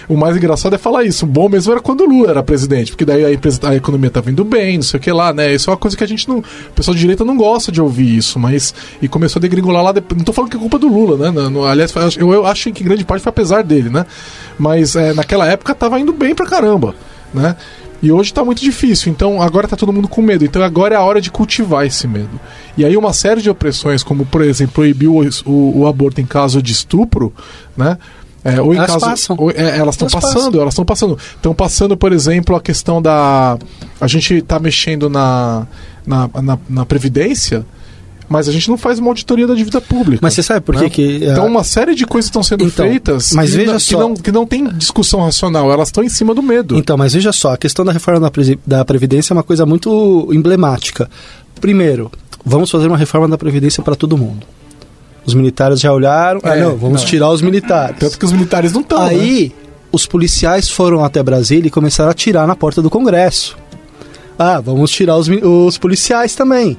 O 0.07 0.15
mais 0.15 0.37
engraçado 0.37 0.75
é 0.75 0.77
falar 0.77 1.03
isso. 1.03 1.25
Bom 1.25 1.49
mesmo 1.49 1.71
era 1.71 1.81
quando 1.81 2.01
o 2.01 2.05
Lula 2.07 2.29
era 2.29 2.43
presidente, 2.43 2.91
porque 2.91 3.05
daí 3.05 3.25
a, 3.25 3.33
empresa, 3.33 3.59
a 3.67 3.75
economia 3.75 4.11
tava 4.11 4.29
indo 4.29 4.43
bem, 4.45 4.77
não 4.77 4.83
sei 4.83 4.99
o 4.99 5.01
que 5.01 5.11
lá, 5.11 5.33
né? 5.33 5.51
Isso 5.53 5.67
é 5.69 5.73
uma 5.73 5.77
coisa 5.79 5.97
que 5.97 6.03
a 6.03 6.07
gente 6.07 6.27
não. 6.29 6.39
O 6.39 6.43
pessoal 6.75 6.93
de 6.93 7.01
direita 7.01 7.25
não 7.25 7.35
gosta 7.35 7.71
de 7.71 7.81
ouvir 7.81 8.15
isso, 8.17 8.37
mas. 8.37 8.73
E 9.01 9.07
começou 9.07 9.39
a 9.39 9.41
degringolar 9.41 9.83
lá. 9.83 9.91
depois- 9.91 10.15
Não 10.17 10.23
tô 10.25 10.31
falando 10.31 10.51
que 10.51 10.57
é 10.57 10.59
culpa 10.59 10.77
do 10.77 10.87
Lula, 10.87 11.31
né? 11.31 11.49
Não- 11.49 11.65
aliás, 11.65 11.91
eu, 12.17 12.31
eu 12.31 12.45
acho 12.45 12.71
que 12.71 12.83
grande 12.83 13.03
parte 13.03 13.23
foi 13.23 13.31
apesar 13.31 13.63
dele, 13.63 13.89
né? 13.89 14.05
Mas 14.59 14.95
é, 14.95 15.11
naquela 15.13 15.47
época 15.47 15.73
tava 15.73 15.99
indo 15.99 16.13
bem 16.13 16.35
pra 16.35 16.45
caramba, 16.45 16.93
né? 17.33 17.55
E 18.01 18.11
hoje 18.11 18.33
tá 18.33 18.43
muito 18.43 18.61
difícil, 18.61 19.11
então 19.11 19.41
agora 19.41 19.67
tá 19.67 19.75
todo 19.75 19.91
mundo 19.91 20.07
com 20.07 20.21
medo. 20.21 20.45
Então 20.45 20.61
agora 20.61 20.93
é 20.95 20.97
a 20.97 21.01
hora 21.01 21.19
de 21.19 21.31
cultivar 21.31 21.85
esse 21.85 22.07
medo. 22.07 22.39
E 22.77 22.85
aí 22.85 22.95
uma 22.95 23.13
série 23.13 23.41
de 23.41 23.49
opressões, 23.49 24.03
como 24.03 24.25
por 24.25 24.41
exemplo 24.43 24.73
proibir 24.75 25.07
o, 25.07 25.21
o- 25.45 25.79
o 25.79 25.87
aborto 25.87 26.21
em 26.21 26.25
caso 26.25 26.61
de 26.61 26.71
estupro, 26.71 27.33
né? 27.75 27.97
É, 28.43 28.61
ou 28.61 28.73
em 28.75 28.77
Elas 28.77 28.91
caso, 28.91 29.05
passam. 29.05 29.35
ou- 29.39 29.49
é, 29.49 29.75
elas 29.77 29.95
estão 29.95 30.07
passando, 30.07 30.33
passam. 30.43 30.61
elas 30.61 30.73
estão 30.73 30.85
passando. 30.85 31.17
Estão 31.35 31.55
passando, 31.55 31.97
por 31.97 32.13
exemplo, 32.13 32.55
a 32.55 32.61
questão 32.61 33.01
da. 33.01 33.57
A 33.99 34.05
gente 34.05 34.39
tá 34.43 34.59
mexendo 34.59 35.09
na, 35.09 35.65
na, 36.05 36.29
na, 36.43 36.59
na 36.69 36.85
Previdência, 36.85 37.65
mas 38.28 38.47
a 38.47 38.51
gente 38.51 38.69
não 38.69 38.78
faz 38.78 38.99
uma 38.99 39.09
auditoria 39.09 39.45
da 39.47 39.53
dívida 39.53 39.80
pública. 39.80 40.19
Mas 40.21 40.34
você 40.34 40.43
sabe 40.43 40.61
por 40.61 40.76
que 40.76 40.84
né? 40.84 40.89
que... 40.89 41.15
Então, 41.23 41.43
ah, 41.43 41.47
uma 41.47 41.63
série 41.63 41.93
de 41.95 42.05
coisas 42.05 42.28
estão 42.28 42.41
sendo 42.41 42.63
Então, 42.65 42.88
feitas 42.88 43.32
mas 43.34 43.51
que, 43.51 43.57
veja 43.57 43.73
não, 43.73 43.80
só. 43.80 43.88
que, 43.88 43.95
não, 44.01 44.13
que 44.15 44.32
não 44.32 44.45
tem 44.45 44.67
discussão 44.73 45.21
racional, 45.21 45.71
elas 45.71 45.89
estão 45.89 46.03
em 46.03 46.09
cima 46.09 46.34
do 46.34 46.41
medo. 46.41 46.76
Então, 46.78 46.97
mas 46.97 47.13
veja 47.13 47.32
só, 47.32 47.53
a 47.53 47.57
questão 47.57 47.86
da 47.86 47.91
reforma 47.91 48.19
da, 48.19 48.32
da 48.65 48.86
Previdência 48.86 49.34
é 49.34 49.36
uma 49.36 49.43
coisa 49.43 49.65
muito 49.65 50.28
emblemática. 50.32 51.09
Primeiro, 51.61 52.11
vamos 52.43 52.69
fazer 52.71 52.88
uma 52.88 52.97
reforma 52.97 53.28
da 53.28 53.38
Previdência 53.38 53.82
para 53.84 53.95
todo 53.95 54.17
mundo. 54.17 54.45
Os 55.26 55.34
militares 55.34 55.80
já 55.80 55.91
olharam, 55.91 56.39
ah, 56.43 56.55
É, 56.55 56.61
não, 56.61 56.76
vamos 56.78 57.01
não. 57.01 57.07
tirar 57.07 57.30
os 57.32 57.41
militares. 57.41 57.97
Tanto 57.99 58.17
que 58.19 58.26
os 58.26 58.32
militares 58.32 58.73
não 58.73 58.82
estão. 58.82 58.99
né? 59.05 59.09
Aí, 59.09 59.51
os 59.91 60.05
policiais 60.05 60.69
foram 60.69 61.03
até 61.03 61.23
Brasília 61.23 61.67
e 61.67 61.71
começaram 61.71 62.11
a 62.11 62.13
tirar 62.13 62.45
na 62.45 62.55
porta 62.55 62.82
do 62.82 62.89
Congresso. 62.89 63.57
Ah, 64.38 64.59
vamos 64.59 64.91
tirar 64.91 65.15
os, 65.17 65.28
os 65.30 65.78
policiais 65.78 66.36
também. 66.36 66.78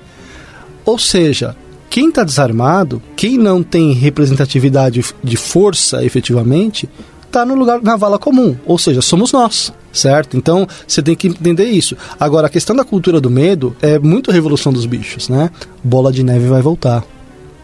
Ou 0.87 0.99
seja, 0.99 1.55
quem 1.91 2.09
está 2.09 2.25
desarmado, 2.25 3.03
quem 3.17 3.37
não 3.37 3.63
tem 3.63 3.93
representatividade 3.93 5.05
de 5.23 5.37
força 5.37 6.05
efetivamente, 6.05 6.89
está 7.27 7.45
no 7.45 7.55
lugar 7.55 7.83
na 7.83 7.97
vala 7.97 8.19
comum. 8.19 8.57
Ou 8.65 8.79
seja, 8.79 9.03
somos 9.03 9.33
nós, 9.33 9.73
certo? 9.93 10.37
Então 10.37 10.67
você 10.87 11.03
tem 11.03 11.15
que 11.17 11.27
entender 11.29 11.65
isso. 11.67 11.97
Agora, 12.19 12.47
a 12.47 12.51
questão 12.51 12.75
da 12.75 12.85
cultura 12.85 13.21
do 13.21 13.29
medo 13.31 13.77
é 13.83 13.99
muito 13.99 14.31
revolução 14.31 14.73
dos 14.73 14.87
bichos, 14.87 15.29
né? 15.29 15.51
Bola 15.83 16.13
de 16.13 16.23
neve 16.23 16.47
vai 16.49 16.63
voltar. 16.63 17.05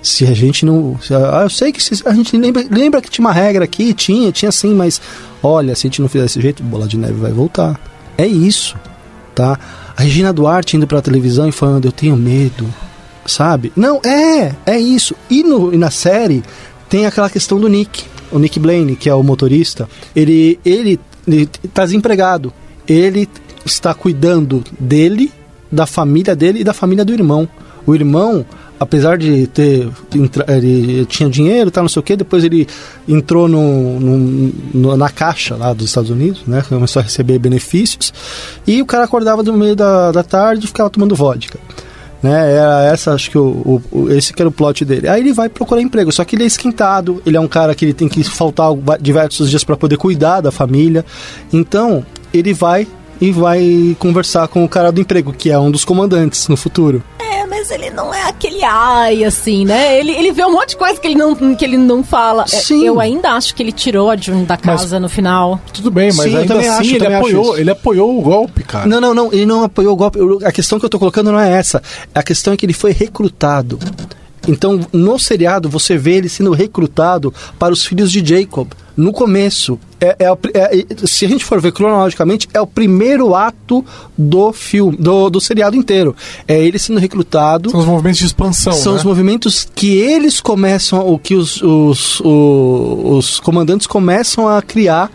Se 0.02 0.26
a 0.26 0.34
gente 0.34 0.66
não. 0.66 0.98
se 1.00 1.14
a- 1.14 1.38
ah, 1.40 1.42
eu 1.44 1.50
sei 1.50 1.70
que 1.72 1.80
se- 1.82 2.02
a 2.06 2.12
gente 2.12 2.36
lembra, 2.36 2.64
lembra 2.68 3.00
que 3.00 3.08
tinha 3.08 3.24
uma 3.24 3.32
regra 3.32 3.64
aqui, 3.64 3.94
tinha, 3.94 4.32
tinha 4.32 4.50
sim, 4.50 4.74
mas 4.74 5.00
olha, 5.42 5.76
se 5.76 5.86
a 5.86 5.88
gente 5.88 6.02
não 6.02 6.08
fizer 6.08 6.24
desse 6.24 6.40
jeito, 6.40 6.60
bola 6.62 6.88
de 6.88 6.98
neve 6.98 7.14
vai 7.14 7.30
voltar. 7.30 7.80
É 8.18 8.26
isso, 8.26 8.76
tá? 9.32 9.56
A 9.96 10.02
Regina 10.02 10.32
Duarte 10.32 10.76
indo 10.76 10.88
pra 10.88 11.00
televisão 11.00 11.48
e 11.48 11.52
falando, 11.52 11.84
eu 11.86 11.92
tenho 11.92 12.16
medo, 12.16 12.66
sabe? 13.26 13.72
Não, 13.76 14.00
é, 14.04 14.52
é 14.66 14.78
isso. 14.78 15.14
E, 15.30 15.42
no, 15.42 15.72
e 15.72 15.76
na 15.76 15.90
série 15.90 16.42
tem 16.88 17.06
aquela 17.06 17.30
questão 17.30 17.58
do 17.60 17.68
Nick, 17.68 18.04
o 18.30 18.38
Nick 18.38 18.58
Blaine, 18.58 18.96
que 18.96 19.08
é 19.08 19.14
o 19.14 19.22
motorista, 19.22 19.88
ele, 20.14 20.58
ele, 20.64 20.98
ele 21.26 21.46
tá 21.72 21.84
desempregado. 21.84 22.52
Ele 22.86 23.28
está 23.64 23.94
cuidando 23.94 24.62
dele, 24.78 25.32
da 25.70 25.86
família 25.86 26.34
dele 26.34 26.60
e 26.60 26.64
da 26.64 26.72
família 26.72 27.04
do 27.04 27.12
irmão. 27.12 27.48
O 27.86 27.94
irmão, 27.94 28.44
apesar 28.78 29.16
de 29.18 29.46
ter 29.48 29.88
ele 30.48 31.04
tinha 31.06 31.28
dinheiro, 31.30 31.70
tá, 31.70 31.80
não 31.80 31.88
sei 31.88 32.00
o 32.00 32.02
que, 32.02 32.16
depois 32.16 32.44
ele 32.44 32.66
entrou 33.08 33.48
no- 33.48 34.00
no- 34.00 34.96
na 34.96 35.08
caixa 35.08 35.56
lá 35.56 35.72
dos 35.72 35.86
Estados 35.86 36.10
Unidos, 36.10 36.42
né, 36.46 36.62
começou 36.68 37.00
a 37.00 37.02
receber 37.02 37.38
benefícios 37.38 38.12
e 38.66 38.80
o 38.82 38.86
cara 38.86 39.04
acordava 39.04 39.42
no 39.42 39.52
meio 39.52 39.74
da, 39.76 40.12
da 40.12 40.22
tarde 40.22 40.64
e 40.64 40.68
ficava 40.68 40.90
tomando 40.90 41.14
vodka. 41.14 41.58
Né, 42.22 42.52
era 42.54 42.84
essa, 42.84 43.12
acho 43.14 43.28
que 43.30 43.36
o, 43.38 43.82
o- 43.90 44.08
esse 44.10 44.32
que 44.32 44.40
era 44.40 44.48
o 44.48 44.52
plot 44.52 44.84
dele. 44.84 45.08
Aí 45.08 45.20
ele 45.20 45.32
vai 45.32 45.48
procurar 45.48 45.80
emprego, 45.82 46.12
só 46.12 46.24
que 46.24 46.36
ele 46.36 46.44
é 46.44 46.46
esquentado, 46.46 47.20
ele 47.26 47.36
é 47.36 47.40
um 47.40 47.48
cara 47.48 47.74
que 47.74 47.84
ele 47.84 47.92
tem 47.92 48.08
que 48.08 48.22
faltar 48.22 48.68
diversos 49.00 49.50
dias 49.50 49.64
para 49.64 49.76
poder 49.76 49.96
cuidar 49.96 50.40
da 50.40 50.52
família. 50.52 51.04
Então, 51.52 52.06
ele 52.32 52.54
vai 52.54 52.86
e 53.20 53.30
vai 53.30 53.96
conversar 53.98 54.48
com 54.48 54.64
o 54.64 54.68
cara 54.68 54.90
do 54.90 55.00
emprego, 55.00 55.32
que 55.32 55.50
é 55.50 55.58
um 55.58 55.70
dos 55.70 55.84
comandantes 55.84 56.48
no 56.48 56.56
futuro. 56.56 57.02
É, 57.18 57.46
mas 57.46 57.70
ele 57.70 57.90
não 57.90 58.12
é 58.12 58.22
aquele 58.28 58.62
ai, 58.64 59.24
assim, 59.24 59.64
né? 59.64 59.98
Ele, 59.98 60.10
ele 60.12 60.32
vê 60.32 60.44
um 60.44 60.52
monte 60.52 60.70
de 60.70 60.76
coisa 60.76 61.00
que 61.00 61.06
ele 61.06 61.14
não, 61.14 61.34
que 61.54 61.64
ele 61.64 61.76
não 61.76 62.02
fala. 62.02 62.42
É, 62.44 62.46
Sim. 62.48 62.84
Eu 62.84 62.98
ainda 63.00 63.30
acho 63.32 63.54
que 63.54 63.62
ele 63.62 63.72
tirou 63.72 64.10
a 64.10 64.16
June 64.16 64.44
da 64.44 64.56
casa 64.56 64.98
no 64.98 65.08
final. 65.08 65.60
Tudo 65.72 65.90
bem, 65.90 66.08
mas 66.08 66.24
Sim, 66.26 66.32
eu 66.32 66.40
ainda 66.40 66.54
também 66.54 66.68
assim 66.68 66.80
acho, 66.80 66.94
ele, 66.96 67.14
apoiou, 67.14 67.58
ele 67.58 67.70
apoiou 67.70 68.18
o 68.18 68.22
golpe, 68.22 68.62
cara. 68.64 68.86
Não, 68.86 69.00
não, 69.00 69.14
não, 69.14 69.32
ele 69.32 69.46
não 69.46 69.62
apoiou 69.62 69.92
o 69.92 69.96
golpe. 69.96 70.18
Eu- 70.18 70.40
A 70.44 70.50
questão 70.52 70.78
que 70.78 70.84
eu 70.84 70.90
tô 70.90 70.98
colocando 70.98 71.30
não 71.30 71.38
é 71.40 71.50
essa. 71.52 71.82
A 72.14 72.22
questão 72.22 72.52
é 72.52 72.56
que 72.56 72.66
ele 72.66 72.72
foi 72.72 72.92
recrutado. 72.92 73.78
Então, 74.48 74.80
no 74.92 75.18
seriado, 75.20 75.68
você 75.68 75.96
vê 75.96 76.14
ele 76.16 76.28
sendo 76.28 76.50
recrutado 76.52 77.32
para 77.58 77.72
os 77.72 77.84
filhos 77.86 78.10
de 78.10 78.24
Jacob. 78.26 78.68
No 78.96 79.12
começo. 79.12 79.78
É, 80.00 80.16
é, 80.18 80.26
é- 80.54 81.06
se 81.06 81.24
a 81.24 81.28
gente 81.28 81.44
for 81.44 81.60
ver 81.60 81.72
cronologicamente, 81.72 82.48
é 82.52 82.60
o 82.60 82.66
primeiro 82.66 83.34
ato 83.34 83.84
do 84.18 84.52
filme, 84.52 84.96
do, 84.96 85.30
do 85.30 85.40
seriado 85.40 85.76
inteiro. 85.76 86.14
É 86.46 86.58
ele 86.58 86.78
sendo 86.78 86.98
recrutado. 87.00 87.70
São 87.70 87.80
os 87.80 87.86
movimentos 87.86 88.18
de 88.18 88.26
expansão, 88.26 88.72
São 88.72 88.92
né? 88.92 88.98
os 88.98 89.04
movimentos 89.04 89.68
que 89.74 89.96
eles 89.96 90.40
começam, 90.40 91.06
o 91.08 91.18
que 91.18 91.34
os, 91.34 91.62
os, 91.62 92.20
o- 92.20 93.16
os 93.18 93.38
comandantes 93.40 93.86
começam 93.86 94.48
a 94.48 94.60
criar. 94.60 95.10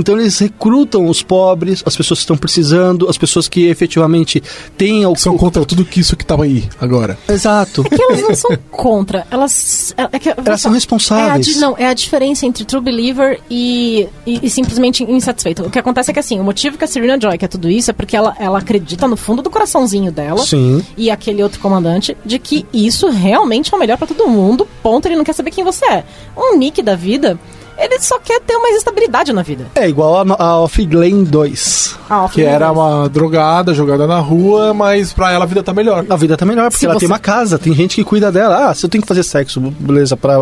Então 0.00 0.18
eles 0.18 0.38
recrutam 0.38 1.06
os 1.08 1.22
pobres, 1.22 1.82
as 1.86 1.96
pessoas 1.96 2.18
que 2.20 2.24
estão 2.24 2.36
precisando, 2.36 3.08
as 3.08 3.16
pessoas 3.18 3.46
que 3.48 3.66
efetivamente 3.66 4.42
têm 4.76 5.04
o, 5.06 5.14
São 5.14 5.36
contra 5.36 5.64
tudo 5.64 5.84
que 5.84 6.00
isso 6.00 6.16
que 6.16 6.24
tava 6.24 6.44
aí 6.44 6.68
agora. 6.80 7.18
Exato. 7.28 7.84
Que 7.84 8.02
elas 8.02 8.22
não 8.22 8.34
são 8.34 8.58
contra, 8.70 9.26
elas. 9.30 9.94
é 9.96 10.18
que- 10.18 10.30
Elas 10.30 10.60
são 10.60 10.70
É 10.70 10.72
a, 10.72 10.74
responsáveis. 10.74 11.56
não, 11.60 11.76
é 11.76 11.86
a 11.86 11.94
diferença 11.94 12.46
entre 12.46 12.64
true 12.64 12.80
believer 12.82 13.38
e, 13.50 14.08
e, 14.26 14.40
e 14.46 14.50
simplesmente 14.50 15.04
insatisfeito. 15.04 15.62
O 15.64 15.70
que 15.70 15.78
acontece 15.78 16.10
é 16.10 16.14
que 16.14 16.20
assim, 16.20 16.40
o 16.40 16.44
motivo 16.44 16.78
que 16.78 16.84
a 16.84 16.88
Serena 16.88 17.18
Joy 17.20 17.36
quer 17.38 17.48
tudo 17.48 17.68
isso 17.70 17.90
é 17.90 17.92
porque 17.92 18.16
ela, 18.16 18.34
ela 18.38 18.58
acredita 18.58 19.06
no 19.06 19.16
fundo 19.16 19.42
do 19.42 19.50
coraçãozinho 19.50 20.10
dela 20.10 20.38
Sim. 20.44 20.82
e 20.96 21.10
aquele 21.10 21.42
outro 21.42 21.60
comandante 21.60 22.16
de 22.24 22.38
que 22.38 22.64
isso 22.72 23.08
realmente 23.10 23.72
é 23.72 23.76
o 23.76 23.80
melhor 23.80 23.98
pra 23.98 24.06
todo 24.06 24.26
mundo. 24.26 24.66
Ponto, 24.82 25.06
ele 25.06 25.16
não 25.16 25.24
quer 25.24 25.34
saber 25.34 25.50
quem 25.50 25.62
você 25.64 25.84
é. 25.84 26.04
Um 26.36 26.56
Nick 26.56 26.80
da 26.82 26.96
vida, 26.96 27.38
ele 27.80 27.98
só 28.00 28.18
quer 28.18 28.40
ter 28.40 28.56
mais 28.58 28.76
estabilidade 28.76 29.32
na 29.32 29.42
vida. 29.42 29.66
É 29.74 29.88
igual 29.88 30.16
a, 30.18 30.42
a 30.42 30.60
Off 30.60 30.84
Glen 30.84 31.24
2. 31.24 31.96
Ah, 32.08 32.28
Que 32.32 32.42
era 32.42 32.70
uma 32.72 33.08
drogada, 33.08 33.72
jogada 33.72 34.06
na 34.06 34.18
rua, 34.18 34.74
mas 34.74 35.12
pra 35.12 35.32
ela 35.32 35.44
a 35.44 35.46
vida 35.46 35.62
tá 35.62 35.72
melhor. 35.72 36.04
A 36.08 36.16
vida 36.16 36.36
tá 36.36 36.44
melhor, 36.44 36.64
porque 36.70 36.78
Se 36.80 36.84
ela 36.86 36.94
você- 36.94 37.00
tem 37.00 37.08
uma 37.08 37.18
casa, 37.18 37.58
tem 37.58 37.72
gente 37.74 37.94
que 37.96 38.04
cuida 38.04 38.30
dela. 38.32 38.68
Ah, 38.68 38.74
se 38.74 38.84
eu 38.84 38.90
tenho 38.90 39.02
que 39.02 39.08
fazer 39.08 39.22
sexo, 39.22 39.60
beleza, 39.60 40.16
pra. 40.16 40.36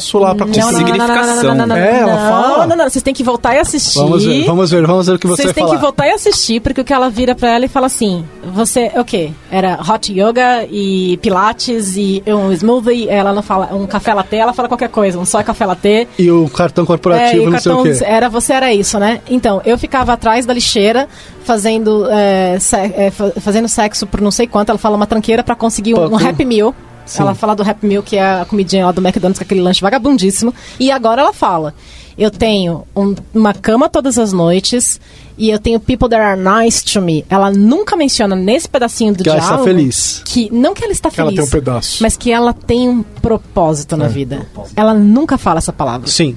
vocês 2.88 3.03
têm 3.03 3.14
que 3.14 3.22
voltar 3.22 3.55
e 3.55 3.59
assistir. 3.59 3.98
Vamos 3.98 4.24
ver, 4.24 4.44
vamos 4.44 4.70
ver, 4.70 4.86
vamos 4.86 5.07
ver 5.07 5.12
o 5.14 5.18
que 5.18 5.26
você 5.26 5.42
Vocês 5.42 5.55
têm 5.55 5.68
que 5.68 5.76
voltar 5.76 6.07
e 6.09 6.12
assistir, 6.12 6.61
porque 6.61 6.80
o 6.80 6.84
que 6.84 6.92
ela 6.92 7.09
vira 7.11 7.34
pra 7.34 7.51
ela 7.51 7.64
e 7.64 7.68
fala 7.68 7.86
assim: 7.86 8.24
Você, 8.53 8.90
o 8.96 9.05
quê? 9.05 9.30
Era 9.51 9.78
hot 9.80 10.12
yoga 10.12 10.66
e 10.70 11.16
pilates 11.18 11.96
e 11.96 12.22
um 12.26 12.53
smoothie. 12.53 13.09
Ela 13.09 13.32
não 13.32 13.42
fala 13.42 13.74
um 13.74 13.86
café 13.86 14.14
latte, 14.14 14.36
ela 14.36 14.53
fala 14.53 14.68
qualquer 14.68 14.88
coisa, 14.88 15.18
um 15.18 15.24
só 15.24 15.42
café 15.42 15.66
latte. 15.66 16.09
E 16.18 16.30
o 16.30 16.48
cartão 16.48 16.84
É, 16.84 16.86
corporativo, 16.86 17.42
e 17.44 17.46
o 17.46 17.51
não 17.51 17.59
sei 17.59 17.72
o 17.72 17.76
cartão 17.76 17.92
quê. 17.98 18.05
era 18.05 18.28
você 18.28 18.53
era 18.53 18.72
isso, 18.72 18.98
né? 18.98 19.20
Então, 19.28 19.61
eu 19.64 19.76
ficava 19.78 20.12
atrás 20.12 20.46
da 20.46 20.53
lixeira 20.55 21.09
fazendo 21.44 22.07
é, 22.11 22.59
se- 22.59 22.76
é, 22.76 23.11
fa- 23.11 23.32
fazendo 23.40 23.68
sexo 23.68 24.07
por 24.07 24.20
não 24.20 24.30
sei 24.30 24.46
quanto. 24.46 24.70
Ela 24.70 24.78
fala 24.78 24.96
uma 24.96 25.07
tranqueira 25.07 25.42
pra 25.42 25.55
conseguir 25.55 25.94
um, 25.94 26.12
um. 26.12 26.16
Happy 26.16 26.44
Meal. 26.44 26.74
Ela 27.18 27.34
fala 27.34 27.55
do 27.57 27.62
Happy 27.62 27.86
Meal, 27.86 28.03
que 28.03 28.16
é 28.16 28.40
a 28.40 28.44
comidinha 28.44 28.86
lá 28.86 28.92
do 28.92 29.01
McDonald's, 29.01 29.38
com 29.38 29.44
aquele 29.44 29.61
lanche 29.61 29.80
vagabundíssimo. 29.80 30.55
E 30.78 30.90
agora 30.90 31.22
ela 31.22 31.32
fala: 31.32 31.74
Eu 32.16 32.30
tenho 32.30 32.84
um- 32.94 33.14
uma 33.34 33.53
cama 33.55 33.88
todas 33.88 34.18
as 34.18 34.32
noites 34.32 35.01
e 35.38 35.48
eu 35.51 35.59
tenho 35.59 35.80
people 35.80 36.09
that 36.09 36.20
are 36.22 36.38
nice 36.40 36.84
to 36.84 37.01
me. 37.01 37.24
Ela 37.30 37.51
nunca 37.51 37.96
menciona 37.96 38.36
nesse 38.36 38.68
pedacinho 38.68 39.14
do 39.14 39.22
Que 39.24 39.30
ela 39.30 39.38
está 39.38 39.48
diálogo 39.57 39.68
feliz. 39.68 40.22
que 40.24 40.48
não 40.53 40.74
que 40.74 40.84
ela 40.84 40.92
está 40.92 41.11
Que 41.11 41.20
ela 41.20 41.30
feliz, 41.30 41.48
tem 41.48 41.48
um 41.48 41.62
pedaço. 41.64 41.98
mas 42.03 42.16
que 42.16 42.30
ela 42.30 42.53
tem 42.53 42.88
um 42.88 43.03
propósito 43.03 43.96
na 43.96 44.07
vida. 44.07 44.46
Ela 44.76 44.92
nunca 44.94 45.36
fala 45.38 45.59
essa 45.59 45.72
palavra. 45.72 46.07
Sim. 46.09 46.36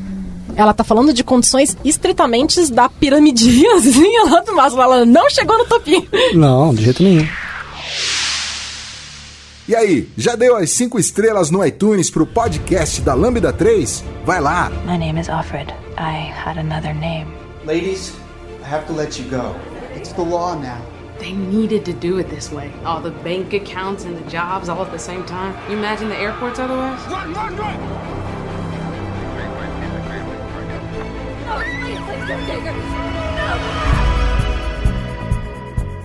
Ela 0.55 0.71
tá 0.73 0.83
falando 0.83 1.11
de 1.13 1.23
condições 1.23 1.75
estritamente 1.83 2.71
da 2.71 2.87
piramidiazinha 2.87 4.23
lá 4.29 4.39
do 4.41 4.55
Maslow. 4.55 4.83
Ela 4.83 5.05
não 5.05 5.29
chegou 5.29 5.57
no 5.57 5.65
topinho. 5.65 6.07
Não, 6.33 6.73
de 6.73 6.83
jeito 6.83 7.03
nenhum. 7.03 7.27
E 9.65 9.73
aí, 9.73 10.09
já 10.17 10.35
deu 10.35 10.57
as 10.57 10.71
5 10.71 10.99
estrelas 10.99 11.49
no 11.49 11.65
iTunes 11.65 12.09
pro 12.09 12.25
podcast 12.25 13.01
da 13.01 13.13
Lambda 13.13 13.53
3? 13.53 14.03
Vai 14.25 14.41
lá! 14.41 14.69
My 14.85 14.97
name 14.97 15.17
is 15.17 15.29
Offred. 15.29 15.73
I 15.97 16.29
had 16.29 16.57
another 16.59 16.93
name. 16.93 17.27
Ladies, 17.65 18.11
I 18.61 18.69
have 18.69 18.85
to 18.87 18.93
let 18.93 19.17
you 19.17 19.25
go. 19.29 19.55
It's 19.95 20.11
the 20.11 20.21
law 20.21 20.53
now. 20.53 20.81
They 21.17 21.31
needed 21.31 21.85
to 21.85 21.93
do 21.93 22.19
it 22.19 22.29
this 22.29 22.51
way. 22.51 22.71
All 22.83 23.01
the 23.01 23.11
bank 23.23 23.53
accounts 23.53 24.03
and 24.03 24.17
the 24.17 24.29
jobs 24.29 24.67
all 24.67 24.81
at 24.81 24.91
the 24.91 24.99
same 24.99 25.23
time. 25.23 25.55
You 25.69 25.77
imagine 25.77 26.09
the 26.09 26.17
airports 26.17 26.59
otherwise? 26.59 26.99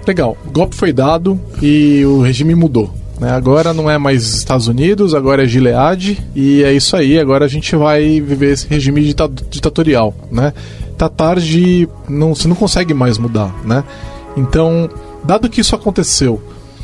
Legal, 0.06 0.38
o 0.46 0.50
golpe 0.52 0.76
foi 0.76 0.92
dado 0.92 1.40
e 1.60 2.06
o 2.06 2.22
regime 2.22 2.54
mudou. 2.54 2.97
Né? 3.20 3.30
Agora 3.30 3.74
não 3.74 3.90
é 3.90 3.98
mais 3.98 4.22
Estados 4.34 4.68
Unidos, 4.68 5.14
agora 5.14 5.42
é 5.44 5.46
Gilead 5.46 6.18
e 6.34 6.62
é 6.62 6.72
isso 6.72 6.96
aí. 6.96 7.18
Agora 7.18 7.44
a 7.44 7.48
gente 7.48 7.74
vai 7.74 8.20
viver 8.20 8.52
esse 8.52 8.66
regime 8.68 9.02
dita- 9.02 9.30
ditatorial, 9.50 10.14
né? 10.30 10.52
Tá 10.96 11.08
tarde, 11.08 11.88
não, 12.08 12.34
você 12.34 12.48
não 12.48 12.56
consegue 12.56 12.94
mais 12.94 13.18
mudar, 13.18 13.54
né? 13.64 13.84
Então, 14.36 14.88
dado 15.24 15.48
que 15.48 15.60
isso 15.60 15.74
aconteceu, 15.74 16.40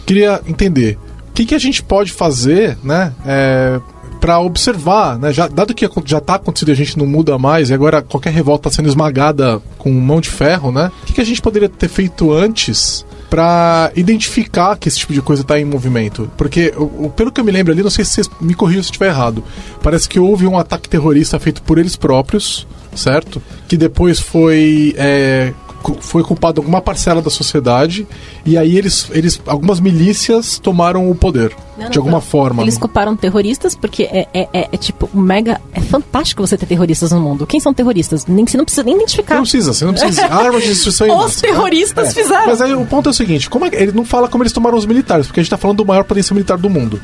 queria 0.07 0.41
entender 0.47 0.99
o 1.31 1.33
que, 1.35 1.45
que 1.47 1.55
a 1.55 1.59
gente 1.59 1.83
pode 1.83 2.13
fazer, 2.13 2.77
né? 2.83 3.13
É, 3.27 3.81
para 4.21 4.41
observar, 4.41 5.19
né? 5.19 5.33
Já, 5.33 5.47
dado 5.49 5.75
que 5.75 5.89
já 6.07 6.19
está 6.19 6.37
acontecendo 6.37 6.71
a 6.71 6.75
gente 6.75 6.97
não 6.97 7.07
muda 7.07 7.37
mais 7.39 7.71
e 7.71 7.75
agora 7.75 8.01
qualquer 8.03 8.33
revolta 8.33 8.69
está 8.69 8.77
sendo 8.77 8.89
esmagada 8.89 9.61
com 9.79 9.91
mão 9.93 10.21
de 10.21 10.31
ferro, 10.31 10.73
né? 10.73 10.91
O 11.03 11.07
que, 11.07 11.13
que 11.15 11.21
a 11.21 11.25
gente 11.25 11.43
poderia 11.43 11.69
ter 11.69 11.89
feito 11.89 12.33
antes 12.33 13.05
para 13.35 13.91
identificar 13.97 14.79
que 14.79 14.87
esse 14.87 14.97
tipo 14.97 15.13
de 15.13 15.21
coisa 15.21 15.43
está 15.43 15.59
em 15.59 15.65
movimento? 15.65 16.31
Porque, 16.37 16.73
pelo 17.17 17.33
que 17.33 17.41
eu 17.41 17.45
me 17.45 17.51
lembro 17.51 17.73
ali, 17.73 17.83
não 17.83 17.91
sei 17.91 18.05
se 18.05 18.13
vocês 18.13 18.31
me 18.41 18.55
corrijam 18.55 18.85
se 18.85 18.91
estiver 18.91 19.09
errado, 19.09 19.43
parece 19.83 20.09
que 20.09 20.21
houve 20.21 20.47
um 20.47 20.57
ataque 20.57 20.89
terrorista 20.89 21.37
feito 21.41 21.61
por 21.61 21.77
eles 21.77 21.97
próprios, 21.97 22.65
certo? 22.95 23.43
Que 23.67 23.77
depois 23.77 24.21
foi 24.21 24.95
é, 24.97 25.53
foi 26.01 26.23
culpado 26.23 26.61
alguma 26.61 26.81
parcela 26.81 27.21
da 27.21 27.31
sociedade 27.31 28.07
e 28.45 28.57
aí 28.57 28.77
eles, 28.77 29.09
eles 29.11 29.41
algumas 29.47 29.81
milícias 29.81 30.59
tomaram 30.59 31.11
o 31.11 31.15
poder 31.15 31.55
Não, 31.77 31.85
não, 31.85 31.91
de 31.91 31.99
alguma 31.99 32.19
não. 32.19 32.23
forma. 32.23 32.63
Eles 32.63 32.79
culparam 32.79 33.17
terroristas 33.17 33.75
porque 33.75 34.05
é, 34.05 34.27
é, 34.33 34.49
é, 34.53 34.69
é 34.73 34.77
tipo 34.77 35.09
mega. 35.13 35.61
É 35.73 35.81
fantástico 35.81 36.47
você 36.47 36.57
ter 36.57 36.67
terroristas 36.67 37.13
no 37.13 37.21
mundo. 37.21 37.47
Quem 37.47 37.61
são 37.61 37.75
terroristas? 37.75 38.27
Nem, 38.27 38.47
você 38.47 38.57
não 38.57 38.65
precisa 38.65 38.83
nem 38.83 38.95
identificar. 38.95 39.35
Não 39.35 39.43
precisa, 39.43 39.73
você 39.73 39.85
não 39.85 39.93
precisa. 39.93 40.27
Arma 40.33 40.61
de 40.61 40.69
destruição 40.69 41.19
Os 41.19 41.41
terroristas 41.41 42.15
fizeram. 42.15 42.47
Mas 42.47 42.61
aí 42.61 42.75
o 42.75 42.85
ponto 42.87 43.09
é 43.09 43.11
o 43.11 43.15
seguinte: 43.15 43.51
como 43.51 43.67
é 43.67 43.71
ele 43.73 43.93
não 43.93 44.05
fala 44.05 44.29
como 44.29 44.43
eles 44.43 44.53
tomaram 44.53 44.79
os 44.79 44.87
militares, 44.87 45.27
porque 45.27 45.41
a 45.41 45.43
gente 45.43 45.51
tá 45.51 45.57
falando 45.59 45.79
do 45.79 45.85
maior 45.85 46.05
potência 46.05 46.35
militar 46.35 46.57
do 46.59 46.71
mundo. 46.71 47.01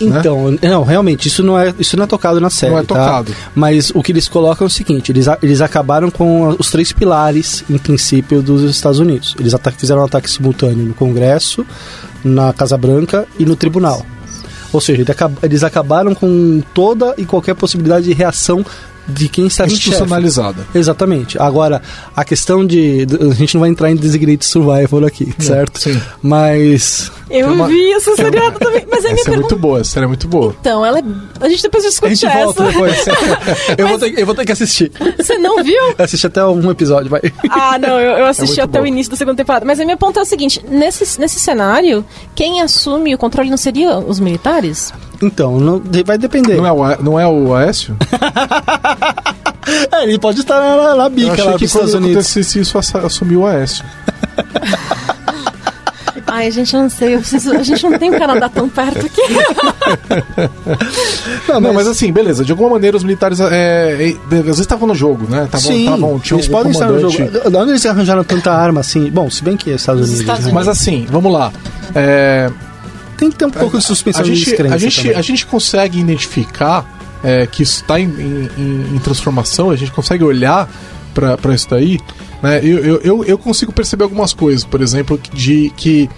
Então, 0.00 0.56
não, 0.62 0.82
realmente, 0.82 1.28
isso 1.28 1.42
não 1.42 1.58
é, 1.58 1.72
isso 1.78 1.96
não 1.96 2.04
é 2.04 2.06
tocado 2.06 2.40
na 2.40 2.50
série. 2.50 2.72
Não 2.72 2.78
é 2.78 2.82
tá? 2.82 2.94
tocado. 2.94 3.32
Mas 3.54 3.90
o 3.94 4.02
que 4.02 4.10
eles 4.12 4.26
colocam 4.28 4.64
é 4.64 4.68
o 4.68 4.70
seguinte: 4.70 5.12
eles, 5.12 5.28
a- 5.28 5.38
eles 5.42 5.60
acabaram 5.60 6.10
com 6.10 6.48
os 6.58 6.70
três 6.70 6.92
pilares, 6.92 7.62
em 7.70 7.78
princípio, 7.78 8.42
dos 8.42 8.62
Estados 8.62 8.98
Unidos. 8.98 9.34
Eles 9.38 9.54
fizeram 9.78 10.02
um 10.02 10.04
ataque 10.04 10.28
simultâneo 10.30 10.84
no 10.86 10.94
Congresso, 10.94 11.64
na 12.24 12.52
Casa 12.52 12.76
Branca 12.76 13.26
e 13.38 13.44
no 13.44 13.54
Tribunal. 13.56 14.04
Ou 14.72 14.80
seja, 14.80 15.04
eles 15.42 15.62
acabaram 15.62 16.14
com 16.14 16.60
toda 16.74 17.14
e 17.16 17.24
qualquer 17.24 17.54
possibilidade 17.54 18.06
de 18.06 18.12
reação 18.12 18.66
de 19.06 19.28
quem 19.28 19.46
está 19.46 19.66
em 19.66 19.68
chefe. 19.68 19.80
Institucionalizada. 19.90 20.66
Exatamente. 20.74 21.38
Agora, 21.38 21.80
a 22.16 22.24
questão 22.24 22.66
de. 22.66 23.06
A 23.30 23.34
gente 23.34 23.54
não 23.54 23.60
vai 23.60 23.68
entrar 23.70 23.90
em 23.90 23.96
Designated 23.96 24.44
Survival 24.44 25.04
aqui, 25.04 25.32
certo? 25.38 25.78
sim. 25.78 26.00
Mas. 26.22 27.12
Eu 27.30 27.48
uma- 27.52 27.66
vi 27.66 27.92
essa 27.92 28.14
seriado 28.16 28.58
também. 28.58 28.86
Mas 28.90 29.04
aí 29.04 29.12
minha 29.12 29.20
Essa 29.22 29.30
é 29.30 29.32
pergunta. 29.32 29.40
muito 29.54 29.56
boa, 29.56 29.80
essa 29.80 29.90
série 29.92 30.04
é 30.04 30.08
muito 30.08 30.28
boa. 30.28 30.54
Então, 30.60 30.84
ela 30.84 30.98
é. 30.98 31.02
A 31.40 31.48
gente 31.48 31.62
depois 31.62 31.84
A 31.84 31.88
discute 31.88 32.14
gente 32.14 32.26
essa. 32.26 32.44
volta 32.44 32.64
depois. 32.64 33.04
eu, 33.78 33.88
vou 33.88 33.98
ter, 33.98 34.18
eu 34.18 34.26
vou 34.26 34.34
ter 34.34 34.44
que 34.44 34.52
assistir. 34.52 34.92
Você 35.16 35.38
não 35.38 35.62
viu? 35.62 35.74
Eu 35.98 36.04
assisti 36.04 36.26
até 36.26 36.44
um 36.44 36.70
episódio, 36.70 37.10
vai. 37.10 37.20
Ah, 37.50 37.78
não, 37.78 37.98
eu, 38.00 38.18
eu 38.18 38.26
assisti 38.26 38.56
muito 38.58 38.68
até 38.70 38.78
bom. 38.78 38.84
o 38.84 38.86
início 38.86 39.10
da 39.10 39.16
segunda 39.16 39.36
temporada. 39.36 39.64
Mas 39.64 39.80
a 39.80 39.84
minha 39.84 39.96
ponto 39.96 40.18
é 40.18 40.22
o 40.22 40.24
seguinte: 40.26 40.60
nesse, 40.68 41.18
nesse 41.20 41.38
cenário, 41.40 42.04
quem 42.34 42.60
assume 42.60 43.14
o 43.14 43.18
controle 43.18 43.48
não 43.50 43.56
seria 43.56 43.98
os 43.98 44.20
militares? 44.20 44.92
Então, 45.22 45.58
não- 45.58 45.82
vai 46.04 46.18
depender. 46.18 46.56
Não 46.56 46.66
é 46.66 46.72
o, 46.72 46.82
A- 46.84 46.98
não 47.00 47.18
é 47.20 47.26
o 47.26 47.54
Aécio? 47.54 47.96
É, 49.92 50.02
ele 50.02 50.18
pode 50.18 50.40
estar 50.40 50.60
na, 50.60 50.94
na 50.94 51.04
Eu 51.04 51.10
bica 51.10 51.42
lá 51.44 51.52
dos 51.52 51.58
quando 51.58 51.62
Estados 51.62 51.94
Unidos. 51.94 52.26
acontecesse 52.26 52.60
isso, 52.60 52.78
assumiu 52.78 53.40
o 53.42 53.46
Aécio. 53.46 53.84
Ai, 56.36 56.50
gente, 56.50 56.74
eu 56.74 56.82
não 56.82 56.90
sei. 56.90 57.14
Eu 57.14 57.20
preciso, 57.20 57.52
a 57.52 57.62
gente 57.62 57.88
não 57.88 57.96
tem 57.96 58.12
o 58.12 58.18
Canadá 58.18 58.48
tão 58.48 58.68
perto 58.68 59.06
aqui. 59.06 59.22
Não, 61.46 61.60
Não, 61.60 61.72
mas 61.72 61.86
assim, 61.86 62.10
beleza. 62.10 62.44
De 62.44 62.50
alguma 62.50 62.70
maneira, 62.70 62.96
os 62.96 63.04
militares 63.04 63.38
é, 63.38 64.10
é, 64.10 64.16
às 64.32 64.42
vezes 64.42 64.60
estavam 64.60 64.88
no 64.88 64.96
jogo, 64.96 65.30
né? 65.30 65.46
Tavam, 65.48 65.70
Sim, 65.70 65.84
tavam, 65.84 66.18
tinha 66.18 66.36
eles 66.36 66.48
um 66.48 66.52
podem 66.52 66.72
estar 66.72 66.86
no 66.86 66.96
comandante. 66.96 67.18
jogo. 67.18 67.50
De 67.50 67.56
onde 67.56 67.70
eles 67.70 67.86
arranjaram 67.86 68.24
tanta 68.24 68.50
arma 68.50 68.80
assim? 68.80 69.08
Bom, 69.10 69.30
se 69.30 69.44
bem 69.44 69.56
que 69.56 69.70
é 69.70 69.74
Estados 69.74 70.02
Unidos. 70.02 70.20
Estados 70.20 70.46
né? 70.46 70.52
Mas 70.52 70.66
assim, 70.66 71.06
vamos 71.08 71.32
lá. 71.32 71.52
É, 71.94 72.50
tem 73.16 73.30
que 73.30 73.36
ter 73.36 73.44
um 73.44 73.50
pouco 73.50 73.78
de 73.78 73.84
suspensão 73.84 74.22
a 74.22 74.24
de 74.24 74.34
gente, 74.34 74.46
descrença 74.46 74.74
a, 74.74 74.78
gente, 74.78 75.02
também. 75.02 75.16
a 75.16 75.22
gente 75.22 75.46
consegue 75.46 76.00
identificar 76.00 76.84
é, 77.22 77.46
que 77.46 77.62
está 77.62 78.00
em, 78.00 78.08
em, 78.58 78.96
em 78.96 78.98
transformação, 78.98 79.70
a 79.70 79.76
gente 79.76 79.92
consegue 79.92 80.24
olhar 80.24 80.68
para 81.14 81.54
isso 81.54 81.68
daí, 81.70 82.00
né? 82.42 82.60
Eu, 82.62 83.00
eu, 83.00 83.24
eu, 83.24 83.38
consigo 83.38 83.72
perceber 83.72 84.04
algumas 84.04 84.32
coisas, 84.32 84.64
por 84.64 84.80
exemplo, 84.80 85.20
de 85.32 85.72
que 85.76 86.08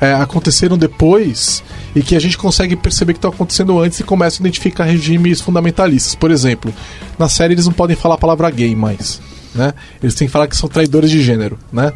é, 0.00 0.12
aconteceram 0.12 0.76
depois 0.76 1.62
e 1.94 2.02
que 2.02 2.16
a 2.16 2.20
gente 2.20 2.36
consegue 2.36 2.76
perceber 2.76 3.12
que 3.12 3.18
estão 3.18 3.30
acontecendo 3.30 3.78
antes 3.78 4.00
e 4.00 4.04
começa 4.04 4.38
a 4.38 4.42
identificar 4.42 4.84
regimes 4.84 5.40
fundamentalistas. 5.40 6.14
Por 6.14 6.30
exemplo, 6.30 6.72
na 7.18 7.28
série 7.28 7.54
eles 7.54 7.66
não 7.66 7.72
podem 7.72 7.96
falar 7.96 8.16
a 8.16 8.18
palavra 8.18 8.50
gay 8.50 8.74
mais, 8.74 9.20
né? 9.54 9.72
Eles 10.02 10.14
têm 10.14 10.26
que 10.26 10.32
falar 10.32 10.48
que 10.48 10.56
são 10.56 10.68
traidores 10.68 11.10
de 11.10 11.22
gênero, 11.22 11.58
né? 11.72 11.92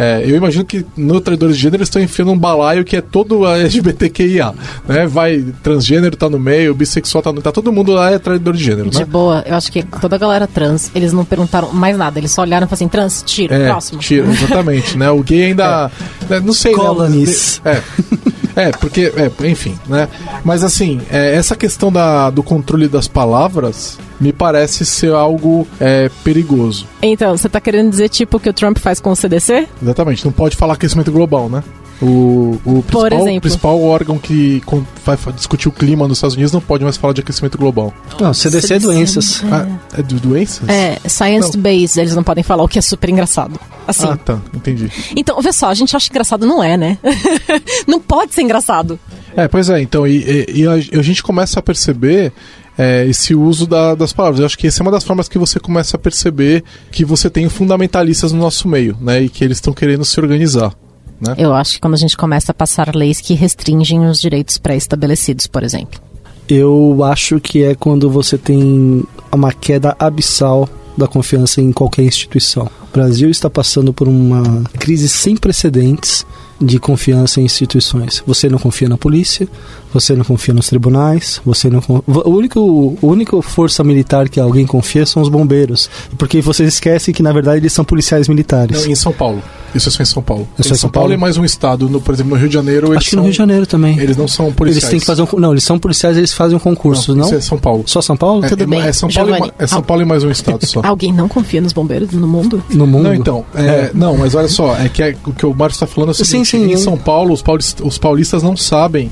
É, 0.00 0.22
eu 0.24 0.36
imagino 0.36 0.64
que 0.64 0.86
no 0.96 1.20
Traidores 1.20 1.56
de 1.56 1.62
Gênero 1.62 1.78
eles 1.78 1.88
estão 1.88 2.00
enfiando 2.00 2.30
um 2.30 2.38
balaio 2.38 2.84
que 2.84 2.94
é 2.96 3.00
todo 3.00 3.44
LGBTQIA, 3.44 4.54
né? 4.86 5.08
Vai, 5.08 5.44
transgênero 5.60 6.16
tá 6.16 6.30
no 6.30 6.38
meio, 6.38 6.72
bissexual 6.72 7.20
tá 7.20 7.32
no... 7.32 7.42
Tá 7.42 7.50
todo 7.50 7.72
mundo 7.72 7.90
lá 7.90 8.12
é 8.12 8.16
traidor 8.18 8.54
de 8.54 8.62
gênero, 8.62 8.90
De 8.90 9.00
né? 9.00 9.04
boa, 9.04 9.42
eu 9.44 9.56
acho 9.56 9.72
que 9.72 9.82
toda 9.82 10.14
a 10.14 10.18
galera 10.18 10.46
trans, 10.46 10.92
eles 10.94 11.12
não 11.12 11.24
perguntaram 11.24 11.72
mais 11.72 11.98
nada, 11.98 12.16
eles 12.16 12.30
só 12.30 12.42
olharam 12.42 12.66
e 12.66 12.68
falaram 12.68 12.74
assim, 12.74 12.88
trans, 12.88 13.24
tira, 13.26 13.56
É, 13.56 13.66
próximo. 13.70 13.98
tira, 13.98 14.28
exatamente, 14.28 14.96
né? 14.96 15.10
O 15.10 15.20
gay 15.20 15.46
ainda... 15.46 15.90
né, 16.30 16.38
Não 16.38 16.52
sei, 16.52 16.74
Colonies. 16.74 17.60
né? 17.64 17.82
É. 18.54 18.68
É, 18.68 18.70
porque, 18.70 19.12
é, 19.16 19.48
enfim, 19.48 19.76
né? 19.88 20.08
Mas 20.44 20.62
assim, 20.62 21.00
é, 21.10 21.34
essa 21.34 21.54
questão 21.56 21.90
da, 21.92 22.28
do 22.30 22.42
controle 22.42 22.86
das 22.88 23.06
palavras 23.06 23.98
me 24.20 24.32
parece 24.32 24.84
ser 24.84 25.12
algo 25.12 25.66
é, 25.80 26.10
perigoso. 26.24 26.86
Então, 27.02 27.36
você 27.36 27.48
tá 27.48 27.60
querendo 27.60 27.90
dizer 27.90 28.08
tipo 28.08 28.36
o 28.36 28.40
que 28.40 28.48
o 28.48 28.52
Trump 28.52 28.78
faz 28.78 29.00
com 29.00 29.10
o 29.10 29.16
CDC? 29.16 29.68
Exatamente, 29.82 30.24
não 30.24 30.32
pode 30.32 30.56
falar 30.56 30.74
aquecimento 30.74 31.10
global, 31.12 31.48
né? 31.48 31.62
O, 32.00 32.60
o 32.64 32.82
principal, 32.84 33.40
principal 33.40 33.82
órgão 33.82 34.18
que 34.18 34.62
vai 35.04 35.16
discutir 35.34 35.68
o 35.68 35.72
clima 35.72 36.06
nos 36.06 36.18
Estados 36.18 36.36
Unidos 36.36 36.52
não 36.52 36.60
pode 36.60 36.84
mais 36.84 36.96
falar 36.96 37.12
de 37.12 37.22
aquecimento 37.22 37.58
global. 37.58 37.92
Não, 38.20 38.32
CDC 38.32 38.74
é 38.74 38.78
doenças. 38.78 39.42
Ah, 39.50 39.66
é 39.98 40.02
de 40.02 40.14
doenças? 40.14 40.68
É, 40.68 40.96
science 41.08 41.58
based, 41.58 41.98
eles 41.98 42.14
não 42.14 42.22
podem 42.22 42.44
falar, 42.44 42.62
o 42.62 42.68
que 42.68 42.78
é 42.78 42.82
super 42.82 43.10
engraçado. 43.10 43.58
Assim. 43.84 44.06
Ah, 44.06 44.16
tá, 44.16 44.38
entendi. 44.54 44.92
Então, 45.16 45.40
vê 45.42 45.52
só, 45.52 45.66
a 45.70 45.74
gente 45.74 45.96
acha 45.96 46.08
engraçado, 46.08 46.46
não 46.46 46.62
é, 46.62 46.76
né? 46.76 46.98
não 47.84 47.98
pode 47.98 48.32
ser 48.32 48.42
engraçado. 48.42 48.96
É, 49.36 49.48
pois 49.48 49.68
é, 49.68 49.80
então, 49.80 50.06
e, 50.06 50.18
e- 50.18 50.60
e 50.62 50.68
a, 50.68 50.76
e 50.78 50.90
a 50.92 51.02
gente 51.02 51.20
começa 51.20 51.58
a 51.58 51.62
perceber 51.62 52.32
é, 52.78 53.04
esse 53.06 53.34
uso 53.34 53.66
da- 53.66 53.94
das 53.96 54.12
palavras. 54.12 54.38
Eu 54.40 54.46
acho 54.46 54.56
que 54.56 54.68
essa 54.68 54.80
é 54.80 54.84
uma 54.84 54.92
das 54.92 55.02
formas 55.04 55.28
que 55.28 55.36
você 55.36 55.58
começa 55.58 55.96
a 55.96 56.00
perceber 56.00 56.62
que 56.92 57.04
você 57.04 57.28
tem 57.28 57.48
fundamentalistas 57.48 58.32
no 58.32 58.38
nosso 58.38 58.68
meio, 58.68 58.96
né? 59.00 59.20
E 59.22 59.28
que 59.28 59.42
eles 59.44 59.56
estão 59.58 59.72
querendo 59.74 60.04
se 60.04 60.18
organizar. 60.20 60.72
Né? 61.20 61.34
Eu 61.36 61.52
acho 61.52 61.74
que 61.74 61.80
quando 61.80 61.94
a 61.94 61.98
gente 61.98 62.16
começa 62.16 62.52
a 62.52 62.54
passar 62.54 62.94
leis 62.94 63.20
que 63.20 63.34
restringem 63.34 64.06
os 64.06 64.20
direitos 64.20 64.56
pré-estabelecidos, 64.56 65.48
por 65.48 65.64
exemplo. 65.64 66.00
Eu 66.48 67.02
acho 67.04 67.40
que 67.40 67.64
é 67.64 67.74
quando 67.74 68.08
você 68.08 68.38
tem 68.38 69.02
uma 69.32 69.52
queda 69.52 69.96
abissal 69.98 70.68
da 70.96 71.06
confiança 71.06 71.60
em 71.60 71.72
qualquer 71.72 72.02
instituição. 72.04 72.70
O 72.88 72.92
Brasil 72.92 73.28
está 73.28 73.50
passando 73.50 73.92
por 73.92 74.08
uma 74.08 74.62
crise 74.78 75.08
sem 75.08 75.36
precedentes 75.36 76.24
de 76.60 76.78
confiança 76.78 77.40
em 77.40 77.44
instituições. 77.44 78.22
Você 78.26 78.48
não 78.48 78.58
confia 78.58 78.88
na 78.88 78.98
polícia, 78.98 79.48
você 79.92 80.14
não 80.14 80.24
confia 80.24 80.52
nos 80.52 80.66
tribunais, 80.68 81.40
você 81.44 81.70
não 81.70 81.80
con- 81.80 82.02
o 82.06 82.30
único 82.30 82.60
o 82.60 83.06
único 83.06 83.40
força 83.40 83.84
militar 83.84 84.28
que 84.28 84.40
alguém 84.40 84.66
confia 84.66 85.06
são 85.06 85.22
os 85.22 85.28
bombeiros, 85.28 85.88
porque 86.18 86.40
vocês 86.40 86.74
esquecem 86.74 87.14
que 87.14 87.22
na 87.22 87.32
verdade 87.32 87.58
eles 87.60 87.72
são 87.72 87.84
policiais 87.84 88.28
militares. 88.28 88.84
Não, 88.84 88.90
em 88.90 88.94
São 88.94 89.12
Paulo. 89.12 89.42
Isso 89.74 89.88
é 89.88 89.92
só 89.92 90.02
em 90.02 90.06
São 90.06 90.22
Paulo. 90.22 90.48
É 90.58 90.62
só 90.62 90.74
em 90.74 90.76
São 90.78 90.90
Paulo, 90.90 91.12
e 91.12 91.16
mais 91.16 91.36
um 91.36 91.44
estado. 91.44 91.88
No, 91.88 92.00
por 92.00 92.14
exemplo, 92.14 92.30
no 92.32 92.38
Rio 92.38 92.48
de 92.48 92.54
Janeiro, 92.54 92.88
eles 92.88 92.98
Acho 92.98 93.10
que 93.10 93.16
no 93.16 93.20
são- 93.20 93.24
Rio 93.24 93.32
de 93.32 93.38
Janeiro 93.38 93.66
também. 93.66 93.98
Eles 93.98 94.16
não 94.16 94.26
são 94.28 94.52
policiais. 94.52 94.82
Eles 94.84 94.90
têm 94.90 95.00
que 95.00 95.06
fazer 95.06 95.22
um, 95.22 95.40
não, 95.40 95.52
eles 95.52 95.64
são 95.64 95.78
policiais, 95.78 96.16
eles 96.16 96.32
fazem 96.32 96.56
um 96.56 96.60
concurso, 96.60 97.14
não? 97.14 97.26
Isso 97.26 97.34
é 97.34 97.40
São 97.40 97.58
Paulo. 97.58 97.84
Só 97.86 98.00
São 98.00 98.16
Paulo? 98.16 98.44
É, 98.44 98.48
Tudo 98.48 98.62
é, 98.62 98.66
bem, 98.66 98.80
é 98.80 98.92
São 98.92 99.08
Paulo, 99.08 99.30
e, 99.36 99.52
é 99.58 99.66
São 99.66 99.82
Paulo 99.82 100.02
e 100.02 100.06
mais 100.06 100.24
um 100.24 100.30
estado 100.30 100.64
só. 100.66 100.80
Alguém 100.82 101.12
não 101.12 101.28
confia 101.28 101.60
nos 101.60 101.72
bombeiros 101.72 102.10
no 102.12 102.26
mundo? 102.26 102.62
No 102.70 102.86
mundo? 102.86 103.04
Não, 103.04 103.14
então, 103.14 103.44
é, 103.54 103.90
não, 103.94 104.16
mas 104.16 104.34
olha 104.34 104.48
só, 104.48 104.76
é 104.76 104.88
que 104.88 105.02
é- 105.02 105.16
o 105.26 105.32
que 105.32 105.44
o 105.46 105.54
Mário 105.54 105.72
está 105.72 105.86
falando 105.86 106.08
é 106.08 106.12
o 106.12 106.14
Sim, 106.14 106.24
seguinte, 106.24 106.48
sim, 106.50 106.64
em 106.64 106.72
eu- 106.72 106.78
São 106.78 106.96
Paulo, 106.96 107.32
os 107.32 107.42
paulistas, 107.42 107.86
os 107.86 107.98
paulistas 107.98 108.42
não 108.42 108.56
sabem 108.56 109.10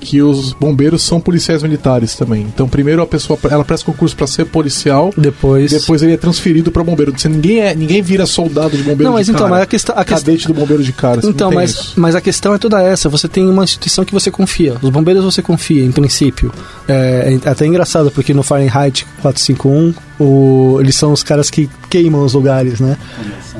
que 0.00 0.22
os 0.22 0.52
bombeiros 0.52 1.02
são 1.02 1.20
policiais 1.20 1.62
militares 1.62 2.14
também. 2.14 2.42
Então, 2.42 2.68
primeiro 2.68 3.02
a 3.02 3.06
pessoa 3.06 3.38
ela 3.50 3.64
presta 3.64 3.84
concurso 3.86 4.16
para 4.16 4.26
ser 4.26 4.44
policial, 4.46 5.12
Depois. 5.16 5.70
depois 5.70 6.02
ele 6.02 6.12
é 6.14 6.16
transferido 6.16 6.70
para 6.70 6.82
bombeiro. 6.84 7.12
Você, 7.16 7.28
ninguém, 7.28 7.60
é, 7.60 7.74
ninguém 7.74 8.00
vira 8.02 8.26
soldado 8.26 8.76
de 8.76 8.82
bombeiro 8.82 9.04
Não, 9.04 9.12
mas 9.12 9.26
de 9.26 9.32
então, 9.32 9.40
cara. 9.46 9.50
mas 9.50 9.62
a 9.62 9.66
questão- 9.66 9.94
a 9.96 10.04
questão- 10.04 10.18
Cadete 10.18 10.46
do 10.48 10.54
bombeiro 10.54 10.82
de 10.82 10.92
cara. 10.92 11.20
Então, 11.24 11.50
mas, 11.50 11.70
isso. 11.70 11.92
mas 11.96 12.14
a 12.14 12.20
questão 12.20 12.54
é 12.54 12.58
toda 12.58 12.82
essa. 12.82 13.08
Você 13.08 13.28
tem 13.28 13.46
uma 13.48 13.64
instituição 13.64 14.04
que 14.04 14.12
você 14.12 14.30
confia. 14.30 14.76
Os 14.82 14.90
bombeiros 14.90 15.24
você 15.24 15.42
confia, 15.42 15.84
em 15.84 15.92
princípio. 15.92 16.52
É, 16.86 17.38
é 17.44 17.48
até 17.48 17.66
engraçado, 17.66 18.10
porque 18.10 18.32
no 18.32 18.42
Fahrenheit 18.42 19.06
451, 19.22 19.94
o, 20.18 20.78
eles 20.80 20.94
são 20.94 21.12
os 21.12 21.22
caras 21.22 21.50
que 21.50 21.68
queimam 21.90 22.22
os 22.24 22.34
lugares, 22.34 22.80
né? 22.80 22.96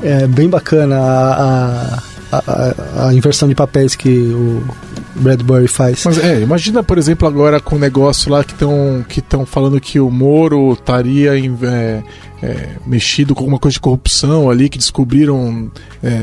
É 0.01 0.25
bem 0.27 0.47
bacana 0.49 0.97
a, 0.97 1.43
a, 1.95 2.03
a, 2.31 3.07
a 3.07 3.13
inversão 3.13 3.47
de 3.47 3.55
papéis 3.55 3.95
que 3.95 4.09
o 4.09 4.63
Bradbury 5.15 5.67
faz. 5.67 6.03
Mas 6.05 6.17
é, 6.17 6.41
imagina, 6.41 6.83
por 6.83 6.97
exemplo, 6.97 7.27
agora 7.27 7.59
com 7.59 7.75
o 7.75 7.79
negócio 7.79 8.31
lá 8.31 8.43
que 8.43 8.53
estão 8.53 9.05
que 9.07 9.23
falando 9.45 9.79
que 9.79 9.99
o 9.99 10.09
Moro 10.09 10.73
estaria 10.73 11.31
é, 11.37 12.03
é, 12.41 12.69
mexido 12.85 13.33
com 13.33 13.41
alguma 13.41 13.59
coisa 13.59 13.73
de 13.73 13.79
corrupção 13.79 14.49
ali, 14.49 14.69
que 14.69 14.77
descobriram 14.77 15.71
é, 16.03 16.21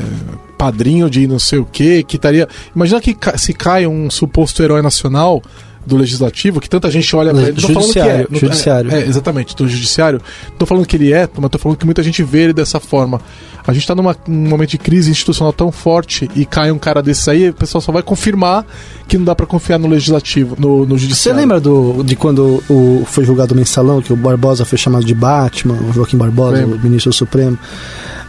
padrinho 0.57 1.09
de 1.09 1.27
não 1.27 1.39
sei 1.39 1.59
o 1.59 1.65
que, 1.65 2.03
que 2.03 2.15
estaria. 2.15 2.47
Imagina 2.75 3.01
que 3.01 3.15
se 3.37 3.53
cai 3.53 3.85
um 3.85 4.09
suposto 4.09 4.63
herói 4.63 4.81
nacional 4.81 5.41
do 5.87 5.95
legislativo, 5.97 6.59
que 6.59 6.69
tanta 6.69 6.91
gente 6.91 7.15
olha 7.15 7.31
pra 7.33 7.41
ele. 7.43 7.51
Não 7.53 7.61
tô 7.61 7.73
falando 7.73 7.93
que 7.93 7.99
é, 7.99 8.03
Judiciário, 8.03 8.27
não- 8.29 8.39
judiciário. 8.39 8.91
É, 8.91 8.99
é, 9.01 9.07
exatamente, 9.07 9.55
do 9.55 9.67
judiciário. 9.67 10.21
Tô 10.59 10.65
falando 10.65 10.85
que 10.85 10.95
ele 10.95 11.13
é, 11.13 11.27
mas 11.39 11.49
tô 11.49 11.57
falando 11.57 11.77
que 11.77 11.85
muita 11.85 12.03
gente 12.03 12.21
vê 12.23 12.43
ele 12.43 12.53
dessa 12.53 12.79
forma. 12.79 13.19
A 13.65 13.73
gente 13.73 13.85
tá 13.85 13.93
numa, 13.93 14.15
num 14.27 14.47
momento 14.49 14.69
de 14.71 14.77
crise 14.77 15.11
institucional 15.11 15.51
tão 15.51 15.71
forte 15.71 16.29
e 16.35 16.45
cai 16.45 16.71
um 16.71 16.77
cara 16.79 17.01
desses 17.01 17.27
aí, 17.27 17.49
o 17.49 17.53
pessoal 17.53 17.81
só 17.81 17.91
vai 17.91 18.01
confirmar 18.01 18.65
que 19.07 19.17
não 19.17 19.25
dá 19.25 19.35
pra 19.35 19.45
confiar 19.45 19.77
no 19.77 19.87
legislativo, 19.89 20.55
no, 20.57 20.85
no 20.85 20.95
Você 20.95 21.01
judiciário. 21.01 21.39
lembra 21.41 21.59
do, 21.59 22.01
de 22.03 22.15
quando 22.15 22.63
o, 22.69 23.03
foi 23.05 23.25
julgado 23.25 23.53
o 23.53 23.57
mensalão, 23.57 24.01
que 24.01 24.13
o 24.13 24.15
Barbosa 24.15 24.63
foi 24.63 24.77
chamado 24.77 25.03
de 25.05 25.13
Batman, 25.13 25.73
o 25.89 25.91
Joaquim 25.93 26.15
Barbosa, 26.17 26.65
o 26.65 26.79
ministro 26.79 27.11
supremo? 27.11 27.57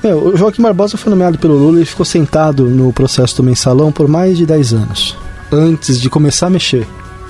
Meu, 0.03 0.29
o 0.29 0.37
Joaquim 0.37 0.63
Barbosa 0.63 0.97
foi 0.97 1.11
nomeado 1.11 1.39
pelo 1.39 1.55
Lula 1.57 1.81
e 1.81 1.85
ficou 1.85 2.05
sentado 2.05 2.65
no 2.65 2.93
processo 2.93 3.37
do 3.37 3.43
mensalão 3.45 3.91
por 3.93 4.09
mais 4.09 4.37
de 4.39 4.45
10 4.47 4.73
anos, 4.73 5.17
antes 5.53 6.01
de 6.01 6.11
começar 6.11 6.49
a 6.49 6.51
mexer, 6.51 6.85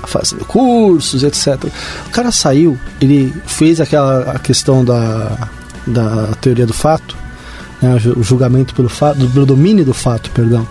fazendo 0.09 0.45
cursos, 0.45 1.23
etc. 1.23 1.65
O 2.07 2.11
cara 2.11 2.33
saiu, 2.33 2.79
ele 3.01 3.33
fez 3.47 3.81
aquela 3.81 4.33
a 4.33 4.39
questão 4.39 4.85
da, 4.85 5.49
da 5.87 6.29
teoria 6.41 6.67
do 6.67 6.73
fato, 6.75 7.17
né, 7.81 7.95
o 7.95 7.99
ju- 7.99 8.15
o 8.19 8.23
julgamento 8.23 8.75
pelo 8.75 8.89
fato, 8.89 9.27
pelo 9.31 9.47
domínio 9.47 9.85
do 9.85 9.95
fato, 9.95 10.31
perdão. 10.33 10.67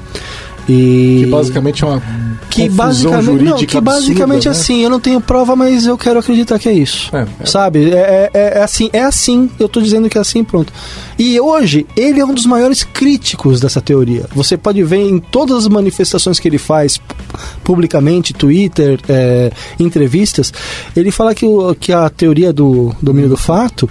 E 0.70 1.22
Que 1.24 1.30
basicamente 1.32 1.84
é 1.84 1.88
uma 1.88 2.28
que 2.50 2.70
basicamente, 2.70 3.44
não, 3.44 3.58
que 3.58 3.82
basicamente 3.82 4.48
absurda, 4.48 4.50
né? 4.50 4.62
assim, 4.62 4.84
eu 4.84 4.90
não 4.90 5.00
tenho 5.00 5.20
prova, 5.22 5.56
mas 5.56 5.86
eu 5.86 5.98
quero 5.98 6.18
acreditar 6.18 6.58
que 6.58 6.68
é 6.68 6.74
isso. 6.74 7.16
É, 7.16 7.28
é. 7.42 7.46
Sabe? 7.46 7.92
É, 7.92 8.32
é- 8.34 8.58
é 8.60 8.64
assim, 8.64 8.90
é 8.94 9.02
assim, 9.02 9.50
eu 9.60 9.68
tô 9.70 9.80
dizendo 9.82 10.10
que 10.10 10.18
é 10.18 10.22
assim, 10.22 10.44
pronto. 10.44 10.72
E 11.20 11.40
hoje, 11.40 11.86
ele 11.96 12.20
é 12.20 12.26
um 12.26 12.34
dos 12.34 12.46
maiores 12.46 12.84
críticos 12.84 13.60
dessa 13.60 13.80
teoria. 13.82 14.26
Você 14.34 14.58
pode 14.58 14.82
ver 14.84 14.98
em 14.98 15.20
todas 15.20 15.58
as 15.58 15.68
manifestações 15.68 16.40
que 16.40 16.48
ele 16.48 16.58
faz 16.58 16.98
pu- 16.98 17.16
publicamente, 17.64 18.34
Twitter, 18.34 19.00
é, 19.10 19.52
entrevistas, 19.80 20.52
ele 20.96 21.12
fala 21.12 21.36
que, 21.36 21.46
o- 21.46 21.76
que 21.76 21.92
a 21.94 22.10
teoria 22.10 22.52
do 22.54 22.96
domínio 23.02 23.30
do 23.30 23.38
fato 23.38 23.88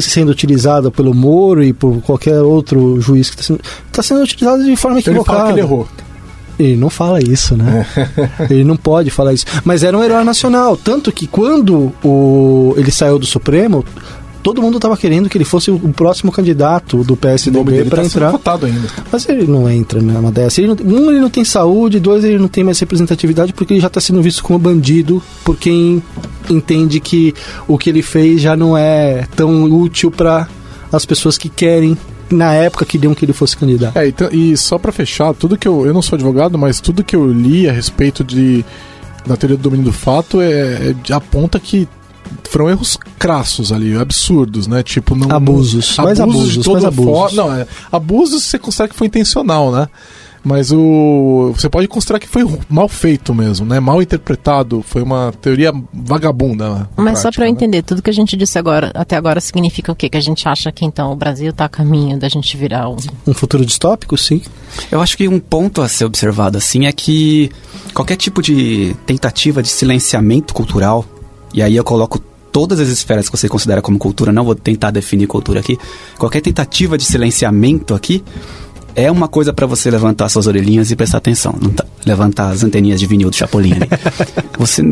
sendo 0.00 0.30
utilizada 0.30 0.90
pelo 0.90 1.14
Moro 1.14 1.62
e 1.62 1.72
por 1.72 2.00
qualquer 2.02 2.40
outro 2.40 3.00
juiz 3.00 3.30
que 3.30 3.36
está 3.40 3.44
sendo, 3.44 3.60
tá 3.92 4.02
sendo 4.02 4.22
utilizada 4.22 4.62
de 4.64 4.76
forma 4.76 4.98
Ele 4.98 5.06
equivocada. 5.06 5.38
fala 5.38 5.52
que 5.52 5.54
ele 5.54 5.66
errou. 5.66 5.88
Ele 6.58 6.76
não 6.76 6.90
fala 6.90 7.20
isso, 7.22 7.56
né? 7.56 7.86
ele 8.50 8.64
não 8.64 8.76
pode 8.76 9.10
falar 9.10 9.32
isso. 9.32 9.46
Mas 9.64 9.84
era 9.84 9.96
um 9.96 10.02
herói 10.02 10.24
nacional. 10.24 10.76
Tanto 10.76 11.12
que 11.12 11.26
quando 11.26 11.92
o, 12.02 12.74
ele 12.76 12.90
saiu 12.90 13.18
do 13.18 13.26
Supremo, 13.26 13.84
todo 14.54 14.62
mundo 14.62 14.76
estava 14.78 14.96
querendo 14.96 15.28
que 15.28 15.36
ele 15.36 15.44
fosse 15.44 15.70
o 15.70 15.78
próximo 15.92 16.32
candidato 16.32 17.04
do 17.04 17.16
PSDB 17.16 17.84
para 17.84 18.00
tá 18.02 18.06
entrar. 18.06 18.30
votado 18.30 18.66
ainda. 18.66 18.88
Mas 19.12 19.28
ele 19.28 19.46
não 19.46 19.68
entra 19.70 20.00
numa 20.00 20.32
dessa. 20.32 20.60
Ele 20.60 20.68
não- 20.68 20.76
um, 20.96 21.10
ele 21.10 21.20
não 21.20 21.28
tem 21.30 21.44
saúde, 21.44 22.00
dois, 22.00 22.24
ele 22.24 22.38
não 22.38 22.48
tem 22.48 22.64
mais 22.64 22.78
representatividade 22.78 23.52
porque 23.52 23.74
ele 23.74 23.80
já 23.80 23.88
está 23.88 24.00
sendo 24.00 24.22
visto 24.22 24.42
como 24.42 24.58
bandido 24.58 25.22
por 25.44 25.56
quem 25.56 26.02
entende 26.48 26.98
que 27.00 27.34
o 27.66 27.76
que 27.76 27.90
ele 27.90 28.02
fez 28.02 28.40
já 28.40 28.56
não 28.56 28.76
é 28.76 29.26
tão 29.36 29.64
útil 29.64 30.10
para 30.10 30.48
as 30.90 31.04
pessoas 31.04 31.36
que 31.36 31.48
querem, 31.50 31.96
na 32.30 32.54
época, 32.54 32.84
queriam 32.86 33.14
que 33.14 33.24
ele 33.24 33.32
fosse 33.34 33.56
candidato. 33.56 33.96
É, 33.98 34.08
então, 34.08 34.28
e 34.32 34.56
só 34.56 34.78
pra 34.78 34.90
fechar, 34.92 35.34
tudo 35.34 35.56
que 35.58 35.68
eu. 35.68 35.84
Eu 35.86 35.92
não 35.92 36.00
sou 36.02 36.16
advogado, 36.16 36.56
mas 36.58 36.80
tudo 36.80 37.04
que 37.04 37.14
eu 37.14 37.30
li 37.30 37.68
a 37.68 37.72
respeito 37.72 38.24
de 38.24 38.64
da 39.26 39.36
teoria 39.36 39.56
do 39.58 39.62
domínio 39.62 39.84
do 39.84 39.92
fato 39.92 40.40
é, 40.40 40.94
é- 41.08 41.12
aponta 41.12 41.60
que 41.60 41.86
foram 42.44 42.68
erros 42.70 42.96
crassos 43.18 43.72
ali, 43.72 43.96
absurdos, 43.96 44.66
né? 44.66 44.82
Tipo, 44.82 45.14
não. 45.14 45.30
Abusos, 45.34 45.96
não- 45.96 46.12
de 46.14 46.22
abusos, 46.22 46.64
toda 46.64 46.80
mais 46.80 46.84
abusos. 46.86 47.12
forma- 47.12 47.36
Não, 47.42 47.54
é, 47.54 47.66
abusos 47.90 48.44
você 48.44 48.58
considera 48.58 48.88
que 48.88 48.94
foi 48.96 49.06
intencional, 49.06 49.70
né? 49.72 49.88
Mas 50.44 50.70
o 50.70 51.52
você 51.54 51.68
pode 51.68 51.88
considerar 51.88 52.20
que 52.20 52.28
foi 52.28 52.46
mal 52.70 52.88
feito 52.88 53.34
mesmo, 53.34 53.66
né? 53.66 53.80
Mal 53.80 54.00
interpretado, 54.00 54.82
foi 54.86 55.02
uma 55.02 55.32
teoria 55.42 55.72
vagabunda. 55.92 56.88
Mas 56.96 57.18
só 57.18 57.22
prática, 57.22 57.32
pra 57.32 57.44
eu 57.44 57.46
né? 57.46 57.50
entender, 57.50 57.82
tudo 57.82 58.00
que 58.00 58.08
a 58.08 58.12
gente 58.14 58.36
disse 58.36 58.56
agora, 58.58 58.90
até 58.94 59.16
agora 59.16 59.40
significa 59.40 59.90
o 59.92 59.96
quê? 59.96 60.08
Que 60.08 60.16
a 60.16 60.20
gente 60.22 60.48
acha 60.48 60.70
que 60.70 60.84
então 60.84 61.12
o 61.12 61.16
Brasil 61.16 61.52
tá 61.52 61.64
a 61.64 61.68
caminho 61.68 62.16
da 62.18 62.28
gente 62.28 62.56
virar 62.56 62.88
um. 62.88 62.96
Um 63.26 63.34
futuro 63.34 63.66
distópico, 63.66 64.16
sim. 64.16 64.40
Eu 64.92 65.02
acho 65.02 65.16
que 65.16 65.26
um 65.28 65.40
ponto 65.40 65.82
a 65.82 65.88
ser 65.88 66.04
observado 66.04 66.56
assim 66.56 66.86
é 66.86 66.92
que 66.92 67.50
qualquer 67.92 68.16
tipo 68.16 68.40
de 68.40 68.94
tentativa 69.06 69.60
de 69.62 69.68
silenciamento 69.68 70.54
cultural, 70.54 71.04
e 71.52 71.62
aí 71.62 71.76
eu 71.76 71.84
coloco 71.84 72.18
todas 72.52 72.80
as 72.80 72.88
esferas 72.88 73.28
que 73.28 73.36
você 73.36 73.48
considera 73.48 73.82
como 73.82 73.98
cultura, 73.98 74.32
não 74.32 74.44
vou 74.44 74.54
tentar 74.54 74.90
definir 74.90 75.26
cultura 75.26 75.60
aqui, 75.60 75.78
qualquer 76.18 76.40
tentativa 76.40 76.96
de 76.98 77.04
silenciamento 77.04 77.94
aqui 77.94 78.24
é 78.94 79.10
uma 79.10 79.28
coisa 79.28 79.52
pra 79.52 79.66
você 79.66 79.90
levantar 79.90 80.28
suas 80.28 80.46
orelhinhas 80.46 80.90
e 80.90 80.96
prestar 80.96 81.18
atenção, 81.18 81.54
não 81.60 81.70
tá- 81.70 81.84
levantar 82.04 82.48
as 82.50 82.64
anteninhas 82.64 82.98
de 82.98 83.06
vinil 83.06 83.30
do 83.30 83.36
Chapolin. 83.36 83.74
você 84.58 84.82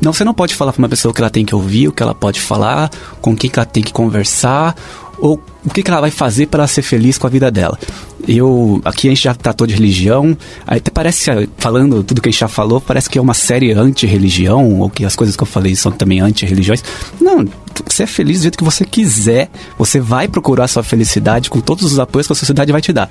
não, 0.00 0.12
você 0.12 0.24
não 0.24 0.34
pode 0.34 0.52
falar 0.52 0.72
pra 0.72 0.80
uma 0.80 0.88
pessoa 0.88 1.12
o 1.12 1.14
que 1.14 1.20
ela 1.20 1.30
tem 1.30 1.44
que 1.44 1.54
ouvir, 1.54 1.86
o 1.86 1.92
que 1.92 2.02
ela 2.02 2.12
pode 2.14 2.40
falar, 2.40 2.90
com 3.20 3.36
quem 3.36 3.48
que 3.48 3.56
ela 3.56 3.66
tem 3.66 3.84
que 3.84 3.92
conversar, 3.92 4.74
ou 5.22 5.40
o 5.64 5.70
que, 5.70 5.84
que 5.84 5.90
ela 5.90 6.00
vai 6.00 6.10
fazer 6.10 6.46
para 6.46 6.66
ser 6.66 6.82
feliz 6.82 7.16
com 7.16 7.28
a 7.28 7.30
vida 7.30 7.48
dela. 7.48 7.78
Eu 8.26 8.82
aqui 8.84 9.06
a 9.06 9.10
gente 9.10 9.22
já 9.22 9.32
tratou 9.32 9.68
de 9.68 9.74
religião, 9.74 10.36
até 10.66 10.90
parece 10.90 11.30
falando 11.56 12.02
tudo 12.02 12.20
que 12.20 12.28
a 12.28 12.32
gente 12.32 12.40
já 12.40 12.48
falou, 12.48 12.80
parece 12.80 13.08
que 13.08 13.18
é 13.18 13.22
uma 13.22 13.32
série 13.32 13.72
anti-religião 13.72 14.80
ou 14.80 14.90
que 14.90 15.04
as 15.04 15.14
coisas 15.14 15.36
que 15.36 15.42
eu 15.42 15.46
falei 15.46 15.76
são 15.76 15.92
também 15.92 16.20
anti-religiões. 16.20 16.82
Não, 17.20 17.46
você 17.88 18.02
é 18.02 18.06
feliz 18.06 18.40
do 18.40 18.42
jeito 18.42 18.58
que 18.58 18.64
você 18.64 18.84
quiser, 18.84 19.48
você 19.78 20.00
vai 20.00 20.26
procurar 20.26 20.66
sua 20.66 20.82
felicidade 20.82 21.48
com 21.48 21.60
todos 21.60 21.84
os 21.84 22.00
apoios 22.00 22.26
que 22.26 22.32
a 22.32 22.36
sociedade 22.36 22.72
vai 22.72 22.80
te 22.80 22.92
dar. 22.92 23.08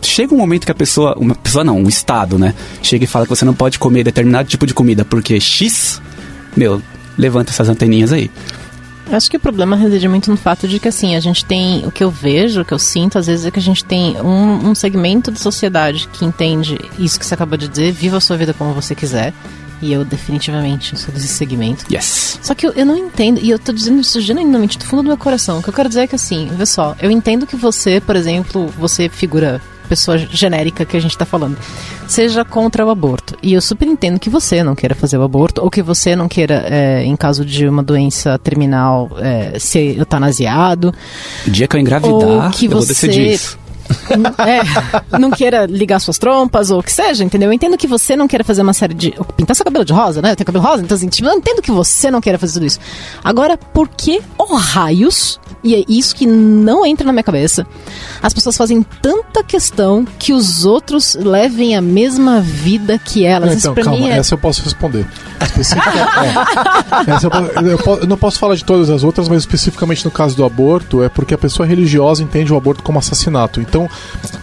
Chega 0.00 0.34
um 0.34 0.38
momento 0.38 0.64
que 0.64 0.72
a 0.72 0.74
pessoa, 0.74 1.14
uma 1.18 1.34
pessoa 1.34 1.62
não, 1.62 1.78
um 1.78 1.88
estado, 1.88 2.38
né, 2.38 2.54
chega 2.82 3.04
e 3.04 3.06
fala 3.06 3.26
que 3.26 3.30
você 3.30 3.44
não 3.44 3.54
pode 3.54 3.78
comer 3.78 4.04
determinado 4.04 4.48
tipo 4.48 4.66
de 4.66 4.72
comida 4.72 5.04
porque 5.04 5.38
X, 5.38 6.00
meu, 6.56 6.80
levanta 7.18 7.50
essas 7.50 7.68
anteninhas 7.68 8.10
aí. 8.10 8.30
Eu 9.08 9.16
acho 9.16 9.30
que 9.30 9.36
o 9.36 9.40
problema 9.40 9.76
reside 9.76 10.08
muito 10.08 10.30
no 10.30 10.36
fato 10.36 10.66
de 10.66 10.80
que, 10.80 10.88
assim, 10.88 11.14
a 11.14 11.20
gente 11.20 11.44
tem. 11.44 11.86
O 11.86 11.92
que 11.92 12.02
eu 12.02 12.10
vejo, 12.10 12.62
o 12.62 12.64
que 12.64 12.74
eu 12.74 12.78
sinto, 12.78 13.18
às 13.18 13.26
vezes, 13.26 13.46
é 13.46 13.50
que 13.50 13.58
a 13.58 13.62
gente 13.62 13.84
tem 13.84 14.20
um, 14.20 14.70
um 14.70 14.74
segmento 14.74 15.30
da 15.30 15.38
sociedade 15.38 16.08
que 16.12 16.24
entende 16.24 16.78
isso 16.98 17.18
que 17.18 17.24
você 17.24 17.34
acabou 17.34 17.56
de 17.56 17.68
dizer, 17.68 17.92
viva 17.92 18.16
a 18.16 18.20
sua 18.20 18.36
vida 18.36 18.52
como 18.52 18.74
você 18.74 18.94
quiser. 18.94 19.32
E 19.80 19.92
eu, 19.92 20.04
definitivamente, 20.04 20.98
sou 20.98 21.12
desse 21.14 21.28
segmento. 21.28 21.84
Yes. 21.92 22.40
Só 22.42 22.54
que 22.54 22.66
eu, 22.66 22.72
eu 22.72 22.86
não 22.86 22.96
entendo, 22.96 23.38
e 23.40 23.50
eu 23.50 23.58
tô 23.58 23.72
dizendo 23.72 24.00
isso 24.00 24.20
genuinamente 24.20 24.78
do 24.78 24.84
fundo 24.84 25.02
do 25.02 25.08
meu 25.08 25.18
coração. 25.18 25.58
O 25.58 25.62
que 25.62 25.68
eu 25.68 25.74
quero 25.74 25.88
dizer 25.88 26.00
é 26.00 26.06
que, 26.06 26.16
assim, 26.16 26.48
vê 26.56 26.66
só, 26.66 26.96
eu 27.00 27.10
entendo 27.10 27.46
que 27.46 27.56
você, 27.56 28.00
por 28.00 28.16
exemplo, 28.16 28.66
você 28.78 29.08
figura 29.08 29.60
pessoa 29.86 30.18
genérica 30.18 30.84
que 30.84 30.96
a 30.96 31.00
gente 31.00 31.16
tá 31.16 31.24
falando, 31.24 31.56
seja 32.06 32.44
contra 32.44 32.84
o 32.84 32.90
aborto. 32.90 33.36
E 33.42 33.52
eu 33.54 33.60
super 33.60 33.86
entendo 33.88 34.18
que 34.18 34.28
você 34.30 34.62
não 34.62 34.74
queira 34.74 34.94
fazer 34.94 35.16
o 35.18 35.22
aborto, 35.22 35.62
ou 35.62 35.70
que 35.70 35.82
você 35.82 36.14
não 36.16 36.28
queira, 36.28 36.64
é, 36.68 37.04
em 37.04 37.16
caso 37.16 37.44
de 37.44 37.66
uma 37.66 37.82
doença 37.82 38.38
terminal, 38.38 39.10
é, 39.18 39.58
ser 39.58 39.96
eutanasiado. 39.98 40.92
O 41.46 41.50
dia 41.50 41.66
que 41.68 41.76
eu 41.76 41.80
engravidar, 41.80 42.14
Ou 42.46 42.50
que 42.50 42.66
eu 42.66 42.70
vou 42.70 42.80
você- 42.82 42.88
decidir 42.88 43.32
isso. 43.34 43.58
É, 44.38 45.18
não 45.18 45.30
queira 45.30 45.66
ligar 45.66 45.98
suas 46.00 46.18
trompas 46.18 46.70
ou 46.70 46.80
o 46.80 46.82
que 46.82 46.92
seja, 46.92 47.24
entendeu? 47.24 47.48
Eu 47.48 47.52
entendo 47.52 47.76
que 47.76 47.86
você 47.86 48.16
não 48.16 48.26
queira 48.28 48.44
fazer 48.44 48.62
uma 48.62 48.72
série 48.72 48.94
de. 48.94 49.14
Pintar 49.36 49.54
seu 49.56 49.64
cabelo 49.64 49.84
de 49.84 49.92
rosa, 49.92 50.20
né? 50.22 50.32
Eu 50.32 50.36
tenho 50.36 50.46
cabelo 50.46 50.64
rosa, 50.64 50.82
então 50.82 50.96
assim, 50.96 51.08
tipo, 51.08 51.28
eu 51.28 51.34
entendo 51.36 51.60
que 51.62 51.70
você 51.70 52.10
não 52.10 52.20
queira 52.20 52.38
fazer 52.38 52.54
tudo 52.54 52.66
isso. 52.66 52.78
Agora, 53.24 53.56
por 53.56 53.88
que, 53.88 54.20
oh 54.38 54.54
raios, 54.56 55.38
e 55.62 55.74
é 55.74 55.84
isso 55.88 56.14
que 56.14 56.26
não 56.26 56.84
entra 56.86 57.06
na 57.06 57.12
minha 57.12 57.22
cabeça, 57.22 57.66
as 58.22 58.32
pessoas 58.32 58.56
fazem 58.56 58.82
tanta 59.02 59.42
questão 59.42 60.06
que 60.18 60.32
os 60.32 60.64
outros 60.64 61.14
levem 61.20 61.76
a 61.76 61.80
mesma 61.80 62.40
vida 62.40 62.98
que 62.98 63.24
elas? 63.24 63.50
Não, 63.50 63.56
isso 63.58 63.70
então, 63.70 63.84
calma, 63.84 64.08
é. 64.08 64.18
essa 64.18 64.34
eu 64.34 64.38
posso 64.38 64.62
responder. 64.62 65.06
Especifica- 65.40 65.90
é. 65.90 67.10
Essa 67.12 67.26
eu, 67.26 67.30
po- 67.30 67.60
eu 67.60 67.78
po- 67.78 67.94
eu 68.02 68.06
não 68.06 68.16
posso 68.16 68.38
falar 68.38 68.54
de 68.54 68.64
todas 68.64 68.88
as 68.88 69.02
outras, 69.04 69.28
mas 69.28 69.38
especificamente 69.40 70.04
no 70.04 70.10
caso 70.10 70.34
do 70.34 70.44
aborto, 70.44 71.02
é 71.02 71.08
porque 71.08 71.34
a 71.34 71.38
pessoa 71.38 71.66
religiosa 71.66 72.22
entende 72.22 72.52
o 72.52 72.56
aborto 72.56 72.82
como 72.82 72.98
assassinato. 72.98 73.60
Então. 73.60 73.88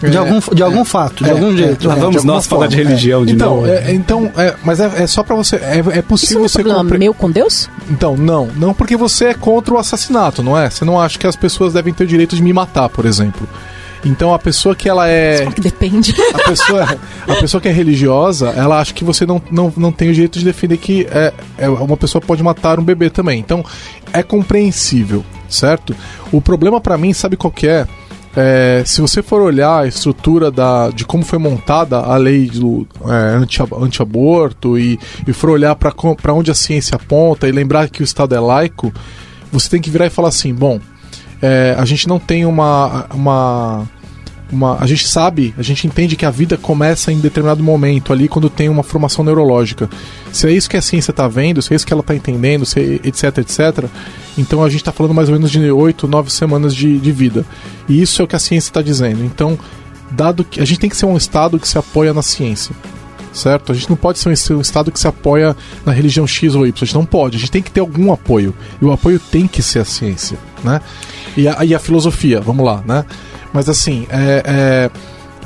De 0.00 0.16
é, 0.16 0.18
algum, 0.18 0.40
de 0.54 0.62
algum 0.62 0.84
fato, 0.84 1.24
de 1.24 1.30
é, 1.30 1.32
algum 1.32 1.56
jeito. 1.56 1.86
Lá 1.88 1.96
é, 1.96 2.00
vamos 2.00 2.20
de 2.22 2.26
nós 2.26 2.46
falar 2.46 2.66
de 2.66 2.76
religião 2.76 3.22
é. 3.22 3.26
de 3.26 3.32
então, 3.32 3.56
novo. 3.56 3.66
É, 3.66 3.92
então, 3.92 4.32
é, 4.36 4.54
mas 4.64 4.80
é, 4.80 5.02
é 5.02 5.06
só 5.06 5.22
pra 5.22 5.34
você. 5.34 5.56
É, 5.56 5.78
é 5.78 5.98
Isso 5.98 6.02
possível 6.02 6.38
não 6.38 6.44
é 6.44 6.48
você 6.48 6.58
problema 6.58 6.82
compre- 6.82 6.98
meu 6.98 7.14
com 7.14 7.30
Deus? 7.30 7.68
Então, 7.90 8.16
não. 8.16 8.48
Não 8.56 8.74
porque 8.74 8.96
você 8.96 9.26
é 9.26 9.34
contra 9.34 9.74
o 9.74 9.78
assassinato, 9.78 10.42
não 10.42 10.58
é? 10.58 10.68
Você 10.70 10.84
não 10.84 11.00
acha 11.00 11.18
que 11.18 11.26
as 11.26 11.36
pessoas 11.36 11.72
devem 11.72 11.92
ter 11.92 12.04
o 12.04 12.06
direito 12.06 12.36
de 12.36 12.42
me 12.42 12.52
matar, 12.52 12.88
por 12.88 13.06
exemplo. 13.06 13.48
Então 14.04 14.34
a 14.34 14.38
pessoa 14.38 14.74
que 14.74 14.88
ela 14.88 15.08
é. 15.08 15.44
Só 15.44 15.50
que 15.50 15.60
depende. 15.60 16.14
A 16.34 16.48
pessoa, 16.48 16.98
a 17.26 17.34
pessoa 17.36 17.60
que 17.60 17.68
é 17.68 17.72
religiosa, 17.72 18.50
ela 18.50 18.78
acha 18.78 18.92
que 18.92 19.02
você 19.02 19.24
não, 19.24 19.40
não, 19.50 19.72
não 19.76 19.90
tem 19.90 20.10
o 20.10 20.12
direito 20.12 20.38
de 20.38 20.44
defender 20.44 20.76
que 20.76 21.06
é, 21.10 21.32
é, 21.56 21.68
uma 21.68 21.96
pessoa 21.96 22.20
pode 22.20 22.42
matar 22.42 22.78
um 22.78 22.84
bebê 22.84 23.08
também. 23.08 23.40
Então, 23.40 23.64
é 24.12 24.22
compreensível, 24.22 25.24
certo? 25.48 25.96
O 26.30 26.40
problema 26.40 26.80
pra 26.80 26.98
mim, 26.98 27.12
sabe 27.14 27.36
qual 27.36 27.50
que 27.50 27.66
é? 27.66 27.86
É, 28.36 28.82
se 28.84 29.00
você 29.00 29.22
for 29.22 29.40
olhar 29.40 29.82
a 29.82 29.86
estrutura 29.86 30.50
da, 30.50 30.90
de 30.90 31.04
como 31.04 31.24
foi 31.24 31.38
montada 31.38 31.98
a 31.98 32.16
lei 32.16 32.48
do 32.48 32.86
é, 33.06 33.36
anti- 33.36 33.62
anti-aborto 33.80 34.76
e, 34.76 34.98
e 35.26 35.32
for 35.32 35.50
olhar 35.50 35.74
para 35.76 36.32
onde 36.32 36.50
a 36.50 36.54
ciência 36.54 36.96
aponta 36.96 37.48
e 37.48 37.52
lembrar 37.52 37.88
que 37.88 38.02
o 38.02 38.04
Estado 38.04 38.34
é 38.34 38.40
laico, 38.40 38.92
você 39.52 39.70
tem 39.70 39.80
que 39.80 39.90
virar 39.90 40.06
e 40.06 40.10
falar 40.10 40.28
assim: 40.28 40.52
bom, 40.52 40.80
é, 41.40 41.76
a 41.78 41.84
gente 41.84 42.08
não 42.08 42.18
tem 42.18 42.44
uma, 42.44 43.06
uma, 43.14 43.88
uma. 44.54 44.78
A 44.80 44.86
gente 44.86 45.06
sabe, 45.06 45.54
a 45.58 45.62
gente 45.62 45.86
entende 45.86 46.16
que 46.16 46.24
a 46.24 46.30
vida 46.30 46.56
começa 46.56 47.12
em 47.12 47.18
determinado 47.18 47.62
momento 47.62 48.12
ali 48.12 48.28
quando 48.28 48.48
tem 48.48 48.68
uma 48.68 48.82
formação 48.82 49.24
neurológica. 49.24 49.88
Se 50.32 50.46
é 50.46 50.52
isso 50.52 50.68
que 50.68 50.76
a 50.76 50.82
ciência 50.82 51.10
está 51.10 51.28
vendo, 51.28 51.60
se 51.60 51.72
é 51.72 51.76
isso 51.76 51.86
que 51.86 51.92
ela 51.92 52.00
está 52.00 52.14
entendendo, 52.14 52.64
se 52.64 52.80
é 52.80 53.08
etc, 53.08 53.38
etc, 53.38 53.88
então 54.38 54.62
a 54.62 54.68
gente 54.68 54.80
está 54.80 54.92
falando 54.92 55.14
mais 55.14 55.28
ou 55.28 55.34
menos 55.34 55.50
de 55.50 55.70
8, 55.70 56.06
9 56.08 56.30
semanas 56.30 56.74
de, 56.74 56.98
de 56.98 57.12
vida. 57.12 57.44
E 57.88 58.00
isso 58.00 58.22
é 58.22 58.24
o 58.24 58.28
que 58.28 58.36
a 58.36 58.38
ciência 58.38 58.68
está 58.68 58.82
dizendo. 58.82 59.24
Então, 59.24 59.58
dado 60.10 60.44
que. 60.44 60.60
A 60.60 60.64
gente 60.64 60.80
tem 60.80 60.90
que 60.90 60.96
ser 60.96 61.06
um 61.06 61.16
Estado 61.16 61.58
que 61.58 61.68
se 61.68 61.78
apoia 61.78 62.14
na 62.14 62.22
ciência 62.22 62.74
certo? 63.34 63.72
A 63.72 63.74
gente 63.74 63.90
não 63.90 63.96
pode 63.96 64.18
ser 64.18 64.28
um, 64.54 64.60
Estado 64.60 64.92
que 64.92 64.98
se 64.98 65.08
apoia 65.08 65.56
na 65.84 65.92
religião 65.92 66.26
X 66.26 66.54
ou 66.54 66.66
Y. 66.66 66.72
A 66.82 66.84
gente 66.84 66.94
não 66.94 67.04
pode. 67.04 67.36
A 67.36 67.40
gente 67.40 67.50
tem 67.50 67.62
que 67.62 67.70
ter 67.70 67.80
algum 67.80 68.12
apoio. 68.12 68.54
E 68.80 68.84
o 68.84 68.92
apoio 68.92 69.18
tem 69.18 69.46
que 69.46 69.60
ser 69.60 69.80
a 69.80 69.84
ciência, 69.84 70.38
né? 70.62 70.80
E 71.36 71.48
a, 71.48 71.64
e 71.64 71.74
a 71.74 71.78
filosofia, 71.78 72.40
vamos 72.40 72.64
lá, 72.64 72.82
né? 72.86 73.04
Mas 73.54 73.68
assim, 73.68 74.04
é, 74.10 74.42
é, 74.44 74.90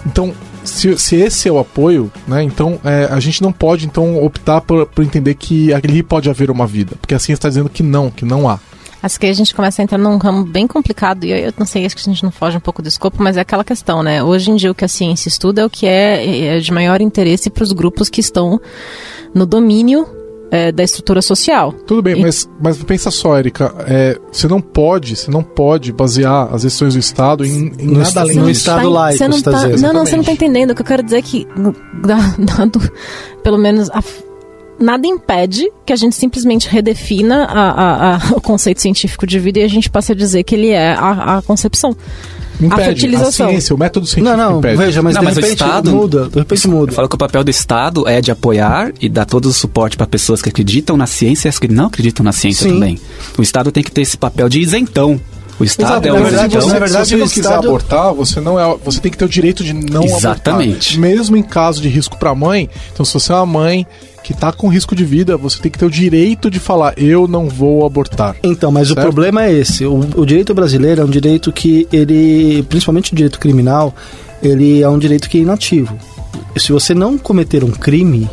então, 0.07 0.33
se, 0.65 0.97
se 0.97 1.15
esse 1.17 1.47
é 1.47 1.53
o 1.53 1.59
apoio, 1.59 2.11
né? 2.27 2.43
Então, 2.43 2.81
é, 2.83 3.07
a 3.11 3.21
gente 3.21 3.43
não 3.43 3.53
pode 3.53 3.85
então 3.85 4.25
optar 4.25 4.63
por, 4.63 4.87
por 4.87 5.05
entender 5.05 5.35
que 5.35 5.75
ali 5.75 6.03
pode 6.03 6.31
haver 6.31 6.51
uma 6.51 6.67
vida, 6.67 6.97
porque 6.99 7.15
a 7.15 7.19
ciência 7.19 7.35
está 7.35 7.49
dizendo 7.51 7.69
que 7.69 7.83
não, 7.83 8.11
que 8.11 8.25
não 8.25 8.49
há. 8.49 8.59
Acho 9.03 9.21
que 9.21 9.27
a 9.27 9.33
gente 9.35 9.55
começa 9.55 9.83
a 9.83 9.85
entrar 9.85 9.99
num 9.99 10.17
ramo 10.17 10.43
bem 10.43 10.67
complicado, 10.67 11.25
e 11.25 11.31
eu, 11.31 11.37
eu 11.37 11.55
não 11.59 11.67
sei, 11.67 11.85
acho 11.85 11.95
que 11.95 12.01
a 12.01 12.13
gente 12.13 12.25
não 12.25 12.31
foge 12.31 12.57
um 12.57 12.61
pouco 12.61 12.81
do 12.81 12.89
escopo, 12.89 13.23
mas 13.23 13.37
é 13.37 13.41
aquela 13.43 13.63
questão, 13.63 14.03
né? 14.03 14.23
Hoje 14.23 14.51
em 14.51 14.57
dia 14.57 14.71
o 14.71 14.75
que 14.75 14.87
a 14.87 14.89
ciência 14.89 15.29
estuda 15.29 15.61
é 15.61 15.67
o 15.67 15.71
que 15.71 15.87
é, 15.87 16.57
é 16.57 16.61
de 16.61 16.73
maior 16.73 17.03
interesse 17.03 17.51
para 17.51 17.63
os 17.63 17.73
grupos 17.73 18.09
que 18.09 18.21
estão 18.21 18.59
no 19.35 19.45
domínio 19.45 20.18
é, 20.51 20.73
da 20.73 20.83
estrutura 20.83 21.21
social. 21.23 21.73
Tudo 21.73 22.03
bem, 22.03 22.19
E- 22.19 22.23
mas, 22.23 22.49
mas 22.63 22.83
pensa 22.83 23.11
só, 23.11 23.39
Erika, 23.39 23.75
é, 23.87 24.19
você 24.33 24.49
não 24.49 24.61
pode, 24.61 25.15
você 25.17 25.31
não 25.31 25.43
pode 25.43 25.93
basear 25.93 26.49
as 26.55 26.63
decisões 26.63 26.95
do 26.95 27.01
Estado 27.01 27.45
em, 27.45 27.73
em 27.79 27.87
No 27.87 27.93
nada 27.99 28.03
est- 28.09 28.17
além 28.17 28.37
no 28.37 28.47
disso. 28.47 28.61
Estado 28.61 28.81
Tá 28.83 28.85
em- 28.85 28.93
laico, 28.93 29.19
você 29.19 29.29
não 29.29 29.37
você 29.39 29.43
tá 29.45 29.51
tá. 29.51 29.59
Não, 29.59 29.67
não, 29.67 29.77
você 29.77 29.77
não 29.79 29.93
tá 29.93 29.93
Exatamente. 30.03 30.31
entendendo. 30.33 30.71
O 30.71 30.75
que 30.75 30.83
eu 30.83 30.87
quero 30.87 31.03
dizer 31.03 31.19
é 31.19 31.23
que, 31.23 31.47
da- 32.07 32.35
dado, 32.57 32.81
pelo 33.43 33.59
menos, 33.59 33.91
a 33.91 34.03
nada 34.81 35.07
impede 35.07 35.69
que 35.85 35.93
a 35.93 35.97
gente 35.97 36.15
simplesmente 36.15 36.69
redefina 36.69 37.45
a- 37.45 37.71
a- 37.71 38.15
a- 38.17 38.19
o 38.37 38.41
conceito 38.41 38.81
científico 38.81 39.27
de 39.27 39.39
vida 39.39 39.59
e 39.59 39.65
a 39.65 39.69
gente 39.69 39.91
passe 39.91 40.13
a 40.13 40.15
dizer 40.15 40.45
que 40.45 40.55
ele 40.55 40.71
é 40.71 40.93
a, 40.95 41.39
a 41.39 41.43
concepção. 41.43 41.97
Impede. 42.61 42.81
a 42.83 42.85
fertilização. 42.87 43.49
ciência, 43.51 43.75
o 43.75 43.79
método 43.79 44.07
científico 44.07 44.37
Não, 44.37 44.51
não, 44.53 44.59
impede. 44.59 44.77
veja, 44.77 45.03
mas 45.03 45.15
Não, 45.15 45.21
de 45.21 45.25
mas 45.27 45.37
o 45.37 45.41
repente 45.41 45.63
Estado- 45.63 45.91
muda. 45.93 46.29
De 46.29 46.39
repente 46.39 46.69
muda. 46.69 46.91
Eu 46.93 46.95
falo 46.97 47.09
que 47.09 47.15
o 47.15 47.19
papel 47.19 47.45
do 47.45 47.51
Estado 47.51 48.09
é 48.09 48.21
de 48.21 48.31
apoiar 48.31 48.93
e 49.01 49.09
dar 49.09 49.25
todo 49.25 49.47
o 49.47 49.53
suporte 49.53 49.97
para 49.97 50.07
pessoas 50.07 50.43
que 50.43 50.49
acreditam 50.49 50.97
na 50.97 51.07
ciência 51.07 51.49
e 51.49 51.51
as 51.51 51.59
que 51.59 51.69
não 51.69 51.87
acreditam 51.87 52.25
na 52.25 52.33
ciência 52.33 52.65
Sim. 52.67 52.75
também. 52.75 52.99
O 53.39 53.43
Estado 53.43 53.71
tem 53.71 53.83
que 53.83 53.91
ter 53.93 54.03
esse 54.03 54.17
papel 54.17 54.49
de 54.49 54.61
isentão. 54.61 55.21
O 55.61 55.65
Estado 55.65 55.91
Exato, 56.05 56.09
é 56.09 56.13
o 56.13 56.15
verdade, 56.23 56.35
isentão. 56.57 56.61
você, 56.61 56.73
na 56.73 56.79
verdade, 56.79 57.09
se 57.09 57.11
você 57.15 57.17
não 57.17 57.27
o 57.27 57.29
quiser 57.29 57.41
Estado- 57.49 57.67
abortar, 57.69 58.15
você 58.15 58.41
não 58.41 58.61
é, 58.61 58.77
você 58.85 59.01
tem 59.01 59.11
que 59.11 59.19
ter 59.19 59.25
o 59.25 59.29
direito 59.29 59.65
de 59.65 59.73
não 59.73 60.05
Exatamente. 60.05 60.95
abortar. 60.97 60.99
Mesmo 61.01 61.37
em 61.37 61.43
caso 61.43 61.83
de 61.83 61.89
risco 61.89 62.17
para 62.17 62.31
a 62.31 62.35
mãe. 62.35 62.71
Então, 62.93 63.05
se 63.05 63.13
você 63.15 63.33
é 63.33 63.35
uma 63.37 63.47
mãe 63.47 63.87
que 64.29 64.35
tá 64.35 64.53
com 64.53 64.69
risco 64.69 64.95
de 64.95 65.07
vida, 65.07 65.39
você 65.39 65.59
tem 65.59 65.73
que 65.73 65.79
ter 65.79 65.87
o 65.87 65.91
direito 65.91 66.51
de 66.51 66.61
falar: 66.61 66.93
eu 66.99 67.27
não 67.27 67.49
vou 67.49 67.87
abortar. 67.87 68.37
Então, 68.43 68.71
mas 68.71 68.89
Certo? 68.89 68.99
o 68.99 69.03
problema 69.03 69.47
é 69.47 69.53
esse. 69.55 69.87
O, 69.87 70.01
o 70.17 70.27
direito 70.27 70.53
brasileiro 70.53 71.01
é 71.01 71.05
um 71.05 71.09
direito 71.09 71.51
que 71.51 71.89
ele, 71.91 72.63
principalmente 72.65 73.11
o 73.11 73.17
direito 73.17 73.41
criminal, 73.41 73.95
ele 74.43 74.83
é 74.83 74.89
um 74.89 74.99
direito 74.99 75.31
que 75.31 75.39
é 75.39 75.41
inativo. 75.41 75.99
Se 76.59 76.73
você 76.73 76.93
não 76.93 77.17
cometer 77.17 77.65
um 77.65 77.71
crime, 77.71 78.29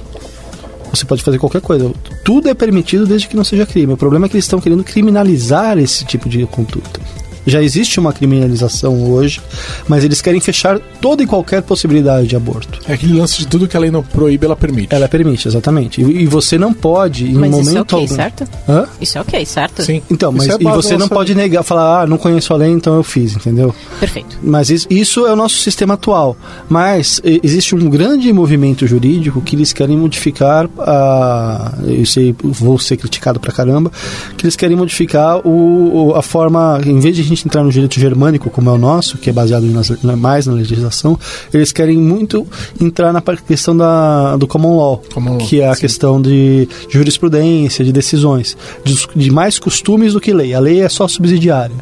você 0.94 1.06
pode 1.06 1.24
fazer 1.24 1.40
qualquer 1.40 1.62
coisa. 1.62 1.90
Tudo 2.26 2.50
é 2.50 2.54
permitido 2.54 3.06
desde 3.06 3.30
que 3.30 3.38
não 3.38 3.46
seja 3.46 3.66
crime. 3.66 3.94
O 3.94 3.98
problema 3.98 4.26
é 4.26 4.30
que 4.30 4.36
eles 4.36 4.44
estão 4.44 4.60
querendo 4.60 4.84
criminalizar 4.84 5.78
esse 5.78 6.04
tipo 6.04 6.28
de 6.28 6.46
conduta. 6.46 7.00
Já 7.46 7.62
existe 7.62 8.00
uma 8.00 8.12
criminalização 8.14 9.12
hoje, 9.12 9.42
mas 9.88 10.04
eles 10.04 10.22
querem 10.22 10.40
fechar 10.40 10.80
toda 11.00 11.24
e 11.24 11.28
qualquer 11.28 11.62
possibilidade 11.62 12.28
de 12.28 12.36
aborto. 12.36 12.80
É 12.88 12.94
aquele 12.94 13.14
lance 13.14 13.38
de 13.38 13.48
tudo 13.48 13.68
que 13.68 13.78
a 13.78 13.80
lei 13.80 13.92
não 13.92 14.02
proíbe, 14.04 14.46
ela 14.46 14.56
permite. 14.56 14.94
Ela 14.94 15.08
permite, 15.08 15.48
exatamente. 15.48 16.02
E, 16.02 16.24
e 16.24 16.26
você 16.26 16.58
não 16.58 16.74
pode, 16.74 17.26
em 17.26 17.34
Mas 17.36 17.52
momento 17.52 17.68
isso 17.70 17.78
é 17.78 17.82
ok, 17.82 18.00
algum. 18.02 18.16
certo? 18.16 18.44
Hã? 18.68 18.86
Isso 19.00 19.18
é 19.18 19.22
ok, 19.22 19.46
certo? 19.46 19.84
Sim. 19.84 20.02
Então, 20.10 20.32
mas 20.32 20.44
Isso 20.48 20.58
é 20.58 20.62
e 20.62 20.64
você 20.66 20.98
não 20.98 21.08
pode 21.08 21.36
negar, 21.36 21.64
falar, 21.64 22.02
ah, 22.04 22.08
não 22.08 22.18
conheço 22.18 22.54
a 22.54 22.58
lei, 22.58 22.70
então 22.72 22.96
eu 22.96 23.04
fiz, 23.04 23.36
entendeu? 23.36 23.74
Perfeito. 24.00 24.38
Mas 24.42 24.70
isso, 24.70 24.88
isso 24.90 25.26
é 25.28 25.32
o 25.34 25.36
nosso 25.36 25.58
sistema 25.58 25.94
atual. 25.96 26.36
Mas 26.70 27.22
existe 27.24 27.76
um 27.76 27.90
grande 27.90 28.32
movimento 28.34 28.88
jurídico 28.88 29.42
que 29.42 29.56
eles 29.56 29.72
querem 29.72 29.98
modificar 29.98 30.68
a. 30.80 31.74
Eu 31.86 32.06
sei, 32.06 32.36
vou 32.42 32.78
ser 32.80 32.98
criticado 32.98 33.40
pra 33.40 33.52
caramba. 33.52 33.92
Que 34.38 34.46
eles 34.46 34.56
querem 34.56 34.76
modificar 34.76 35.38
o- 35.46 36.14
a 36.16 36.22
forma. 36.22 36.80
Em 36.86 37.00
vez 37.00 37.16
de 37.16 37.22
a 37.22 37.26
gente 37.26 37.35
entrar 37.44 37.64
no 37.64 37.72
direito 37.72 38.00
germânico, 38.00 38.50
como 38.50 38.70
é 38.70 38.74
o 38.74 38.78
nosso, 38.78 39.18
que 39.18 39.30
é 39.30 39.34
baseado 39.34 39.64
na- 40.04 40.16
mais 40.16 40.46
na 40.46 40.54
legislação, 40.54 41.18
eles 41.54 41.72
querem 41.72 41.98
muito 41.98 42.46
entrar 42.80 43.12
na 43.12 43.22
questão 43.22 43.76
da, 43.76 44.38
do 44.38 44.46
common 44.48 44.78
law, 44.78 45.02
Common 45.14 45.32
law, 45.32 45.38
que 45.40 45.62
é 45.62 45.68
a 45.68 45.74
sim. 45.76 45.82
questão 45.82 46.22
de 46.22 46.68
jurisprudência, 46.90 47.84
de 47.84 47.92
decisões, 47.92 48.56
de, 48.84 49.08
de 49.16 49.32
mais 49.32 49.58
costumes 49.60 50.14
do 50.14 50.22
que 50.22 50.32
lei. 50.34 50.54
A 50.54 50.60
lei 50.60 50.82
é 50.82 50.90
só 50.90 51.08
subsidiária, 51.08 51.76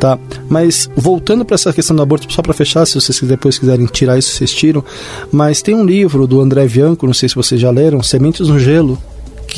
tá? 0.00 0.18
Mas 0.48 0.88
voltando 0.96 1.44
para 1.44 1.54
essa 1.54 1.72
questão 1.72 1.94
do 1.94 2.02
aborto, 2.02 2.32
só 2.32 2.42
para 2.42 2.52
fechar, 2.54 2.86
se 2.86 2.94
vocês 2.94 3.20
depois 3.22 3.58
quiserem 3.58 3.86
tirar 3.86 4.18
isso, 4.18 4.30
vocês 4.30 4.52
tiram. 4.52 4.82
Mas 5.30 5.60
tem 5.62 5.74
um 5.74 5.84
livro 5.84 6.26
do 6.26 6.40
André 6.40 6.66
Bianco, 6.66 7.06
não 7.06 7.14
sei 7.14 7.28
se 7.28 7.34
vocês 7.34 7.60
já 7.60 7.70
leram, 7.70 8.02
Sementes 8.02 8.48
no 8.48 8.58
Gelo, 8.58 8.98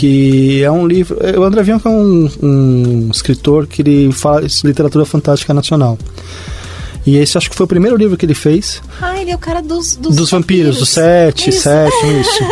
que 0.01 0.63
é 0.63 0.71
um 0.71 0.87
livro. 0.87 1.19
é, 1.21 1.39
O 1.39 1.43
André 1.45 1.63
Bianco 1.63 1.87
é 1.87 1.91
um, 1.91 2.31
um 2.43 3.09
escritor 3.13 3.67
que 3.67 3.83
ele 3.83 4.11
faz 4.13 4.63
literatura 4.65 5.05
fantástica 5.05 5.53
nacional. 5.53 5.99
E 7.07 7.17
esse 7.17 7.37
acho 7.37 7.51
que 7.51 7.57
foi 7.57 7.65
o 7.65 7.69
primeiro 7.69 7.97
livro 7.97 8.17
que 8.17 8.25
ele 8.27 8.35
fez 8.35 8.83
Ah, 9.01 9.21
ele 9.21 9.31
é 9.31 9.35
o 9.35 9.39
cara 9.39 9.61
dos... 9.63 9.97
Dos, 9.97 10.17
dos 10.17 10.31
vampiros, 10.31 10.79
do 10.79 10.87
sete, 10.87 11.49
Isso. 11.51 11.61
sétimo, 11.63 12.13
isso. 12.21 12.45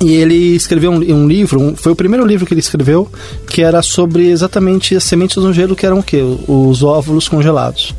E 0.00 0.12
ele 0.14 0.34
escreveu 0.56 0.90
um, 0.90 0.96
um 0.96 1.26
livro, 1.28 1.60
um- 1.60 1.74
foi 1.76 1.92
o 1.92 1.96
primeiro 1.96 2.26
livro 2.26 2.44
que 2.46 2.52
ele 2.54 2.60
escreveu, 2.60 3.08
que 3.48 3.62
era 3.62 3.80
sobre 3.82 4.28
exatamente 4.28 4.94
as 4.96 5.04
sementes 5.04 5.36
no 5.36 5.52
gelo, 5.52 5.74
que 5.76 5.86
eram 5.86 6.00
o 6.00 6.02
quê? 6.02 6.20
Os 6.46 6.82
óvulos 6.82 7.28
congelados. 7.28 7.94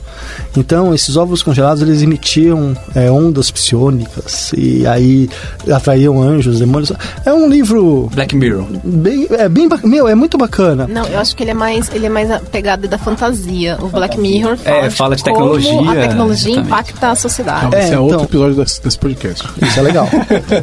Então, 0.58 0.94
esses 0.94 1.16
óvulos 1.18 1.44
congelados, 1.44 1.82
eles 1.82 2.02
emitiam 2.02 2.76
é, 2.94 3.10
ondas 3.12 3.52
psionicas, 3.52 4.52
e 4.58 4.86
aí 4.88 5.30
atraíam 5.72 6.22
anjos, 6.22 6.60
demônios. 6.60 6.92
É 7.26 7.34
um 7.34 7.50
livro 7.50 8.10
Black 8.14 8.36
Mirror. 8.36 8.66
bem, 8.84 9.28
é 9.32 9.50
bem, 9.50 9.68
meu, 9.84 10.08
é 10.08 10.16
muito 10.16 10.38
bacana. 10.38 10.88
Não, 10.88 11.06
eu 11.06 11.20
acho 11.20 11.36
que 11.36 11.44
ele 11.44 11.52
é 11.52 11.54
mais, 11.54 11.90
ele 11.94 12.06
é 12.06 12.10
mais 12.10 12.30
a 12.32 12.40
pegada 12.40 12.88
da 12.88 12.98
fantasia. 12.98 13.78
O 13.82 13.88
Black 13.90 14.18
Mirror 14.20 14.58
fala, 14.58 14.78
É, 14.86 14.90
fala 14.90 15.16
de 15.16 15.24
como 15.24 15.36
tecnologia, 15.36 15.92
a 15.92 16.08
tecnologia 16.08 16.52
exatamente. 16.52 16.68
impacta 16.68 17.10
a 17.12 17.16
sociedade. 17.16 17.66
Então, 17.68 17.80
esse 17.80 17.92
é 17.92 17.94
É, 17.96 18.00
outro 18.00 18.16
então- 18.16 18.26
episódio 18.26 18.56
desse, 18.64 18.82
desse 18.84 18.98
podcast. 19.00 19.44
Isso 19.62 19.80
é 19.80 19.82
legal. 19.82 20.10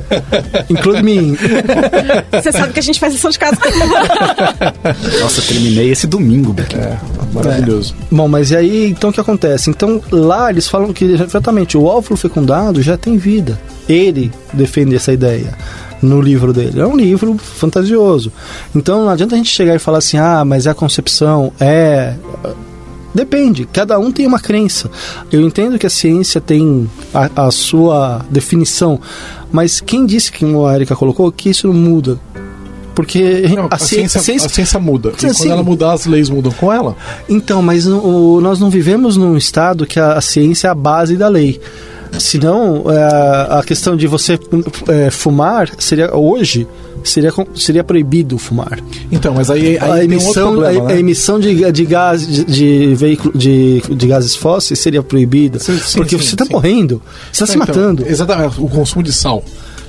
Include-me 0.70 1.16
em 1.18 1.36
Você 2.32 2.52
sabe 2.52 2.72
que 2.72 2.80
a 2.80 2.82
gente 2.82 2.98
faz 3.00 3.12
lição 3.12 3.30
de 3.30 3.38
casa. 3.38 3.56
Nossa, 5.20 5.40
eu 5.40 5.46
terminei 5.46 5.90
esse 5.90 6.06
domingo, 6.06 6.52
Black 6.52 6.74
Mirror. 6.76 6.96
Maravilhoso. 7.32 7.94
Bom, 8.10 8.28
mas 8.28 8.50
e 8.50 8.56
aí, 8.56 8.90
então 8.90 9.10
o 9.10 9.12
que 9.12 9.20
acontece? 9.20 9.51
Então, 9.70 10.00
lá 10.10 10.50
eles 10.50 10.68
falam 10.68 10.92
que 10.92 11.04
exatamente 11.04 11.76
o 11.76 11.84
óvulo 11.84 12.16
fecundado 12.16 12.82
já 12.82 12.96
tem 12.96 13.16
vida. 13.16 13.58
Ele 13.88 14.30
defende 14.52 14.94
essa 14.94 15.12
ideia 15.12 15.56
no 16.00 16.20
livro 16.20 16.52
dele. 16.52 16.80
É 16.80 16.86
um 16.86 16.96
livro 16.96 17.36
fantasioso. 17.38 18.32
Então, 18.74 19.02
não 19.02 19.10
adianta 19.10 19.34
a 19.34 19.38
gente 19.38 19.50
chegar 19.50 19.74
e 19.74 19.78
falar 19.78 19.98
assim: 19.98 20.16
"Ah, 20.16 20.44
mas 20.44 20.66
é 20.66 20.70
a 20.70 20.74
concepção 20.74 21.52
é 21.60 22.14
Depende, 23.14 23.68
cada 23.70 23.98
um 23.98 24.10
tem 24.10 24.26
uma 24.26 24.40
crença. 24.40 24.90
Eu 25.30 25.42
entendo 25.42 25.78
que 25.78 25.86
a 25.86 25.90
ciência 25.90 26.40
tem 26.40 26.88
a, 27.12 27.46
a 27.46 27.50
sua 27.50 28.24
definição, 28.30 28.98
mas 29.50 29.80
quem 29.80 30.06
disse, 30.06 30.32
que 30.32 30.38
como 30.40 30.66
a 30.66 30.74
Erika 30.74 30.96
colocou, 30.96 31.30
que 31.30 31.50
isso 31.50 31.66
não 31.66 31.74
muda? 31.74 32.18
Porque 32.94 33.42
Não, 33.54 33.68
a, 33.70 33.78
ciência, 33.78 34.20
a 34.20 34.48
ciência 34.48 34.78
muda. 34.78 35.10
Sim, 35.16 35.28
e 35.28 35.30
quando 35.30 35.36
sim. 35.36 35.50
ela 35.50 35.62
mudar, 35.62 35.92
as 35.92 36.06
leis 36.06 36.28
mudam 36.28 36.52
com 36.52 36.72
ela. 36.72 36.96
Então, 37.28 37.62
mas 37.62 37.86
no- 37.86 38.40
nós 38.40 38.58
não 38.60 38.68
vivemos 38.70 39.16
num 39.16 39.36
estado 39.36 39.86
que 39.86 39.98
a, 39.98 40.14
a 40.14 40.20
ciência 40.20 40.68
é 40.68 40.70
a 40.70 40.74
base 40.74 41.16
da 41.16 41.28
lei. 41.28 41.60
Senão, 42.18 42.84
é, 42.90 43.58
a 43.58 43.62
questão 43.66 43.96
de 43.96 44.06
você 44.06 44.38
é, 44.88 45.10
fumar 45.10 45.70
seria 45.78 46.14
hoje 46.14 46.66
seria, 47.02 47.32
seria 47.54 47.82
proibido 47.82 48.36
fumar. 48.38 48.78
Então, 49.10 49.34
mas 49.34 49.50
aí, 49.50 49.78
aí 49.78 49.90
a 49.90 49.94
um 49.94 49.96
emissão, 49.98 50.52
problema, 50.52 50.84
a, 50.84 50.88
né? 50.88 50.94
a 50.94 51.00
emissão 51.00 51.40
de, 51.40 51.72
de 51.72 51.84
gás 51.86 52.26
de, 52.26 52.44
de 52.44 52.94
veículo 52.94 53.36
de, 53.36 53.82
de 53.90 54.06
gases 54.06 54.36
fósseis 54.36 54.78
seria 54.78 55.02
proibida 55.02 55.58
Sim, 55.58 55.78
sim, 55.78 55.96
porque 55.98 56.18
sim, 56.18 56.22
você 56.24 56.34
está 56.34 56.44
morrendo, 56.50 57.00
você 57.32 57.44
está 57.44 57.46
se 57.46 57.52
Então, 57.58 57.66
matando. 57.66 58.06
Exatamente, 58.06 58.60
o 58.60 58.68
consumo 58.68 59.02
de 59.02 59.12
sal. 59.12 59.42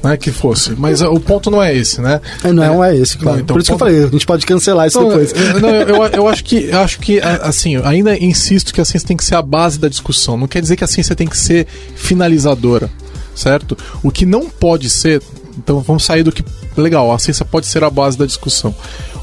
Né, 0.03 0.17
que 0.17 0.31
fosse. 0.31 0.71
Mas 0.77 1.01
uh, 1.01 1.07
o 1.07 1.17
ponto 1.19 1.49
não 1.49 1.63
é 1.63 1.73
esse, 1.73 2.01
né? 2.01 2.19
É, 2.43 2.51
não 2.51 2.83
é 2.83 2.93
esse, 2.95 3.17
claro. 3.17 3.37
Não, 3.37 3.43
então, 3.43 3.53
Por 3.55 3.61
isso 3.61 3.67
que 3.69 3.73
eu 3.73 3.77
ponto- 3.77 3.89
falei, 3.89 4.03
a 4.03 4.07
gente 4.09 4.25
pode 4.25 4.45
cancelar 4.45 4.85
isso 4.87 4.99
Não, 4.99 5.07
depois. 5.07 5.31
eu, 5.31 5.59
não, 5.61 5.69
eu, 5.69 6.03
eu- 6.07 6.27
acho 6.27 6.43
que, 6.43 6.69
acho 6.73 6.99
que, 6.99 7.21
assim, 7.21 7.77
ainda 7.77 8.13
insisto 8.17 8.73
que 8.73 8.81
a 8.81 8.85
ciência 8.85 9.07
tem 9.07 9.15
que 9.15 9.23
ser 9.23 9.35
a 9.35 9.41
base 9.41 9.79
da 9.79 9.87
discussão. 9.87 10.35
Não 10.35 10.45
quer 10.47 10.61
dizer 10.61 10.75
que 10.75 10.83
a 10.83 10.87
ciência 10.87 11.15
tem 11.15 11.25
que 11.25 11.37
ser 11.37 11.65
finalizadora, 11.95 12.89
certo? 13.33 13.77
O 14.03 14.11
que 14.11 14.25
não 14.25 14.49
pode 14.49 14.89
ser, 14.89 15.21
então 15.57 15.79
vamos 15.79 16.03
sair 16.03 16.21
do 16.23 16.31
que. 16.33 16.43
Legal, 16.75 17.11
a 17.11 17.17
ciência 17.19 17.45
pode 17.45 17.65
ser 17.65 17.83
a 17.83 17.89
base 17.89 18.17
da 18.17 18.25
discussão. 18.25 18.75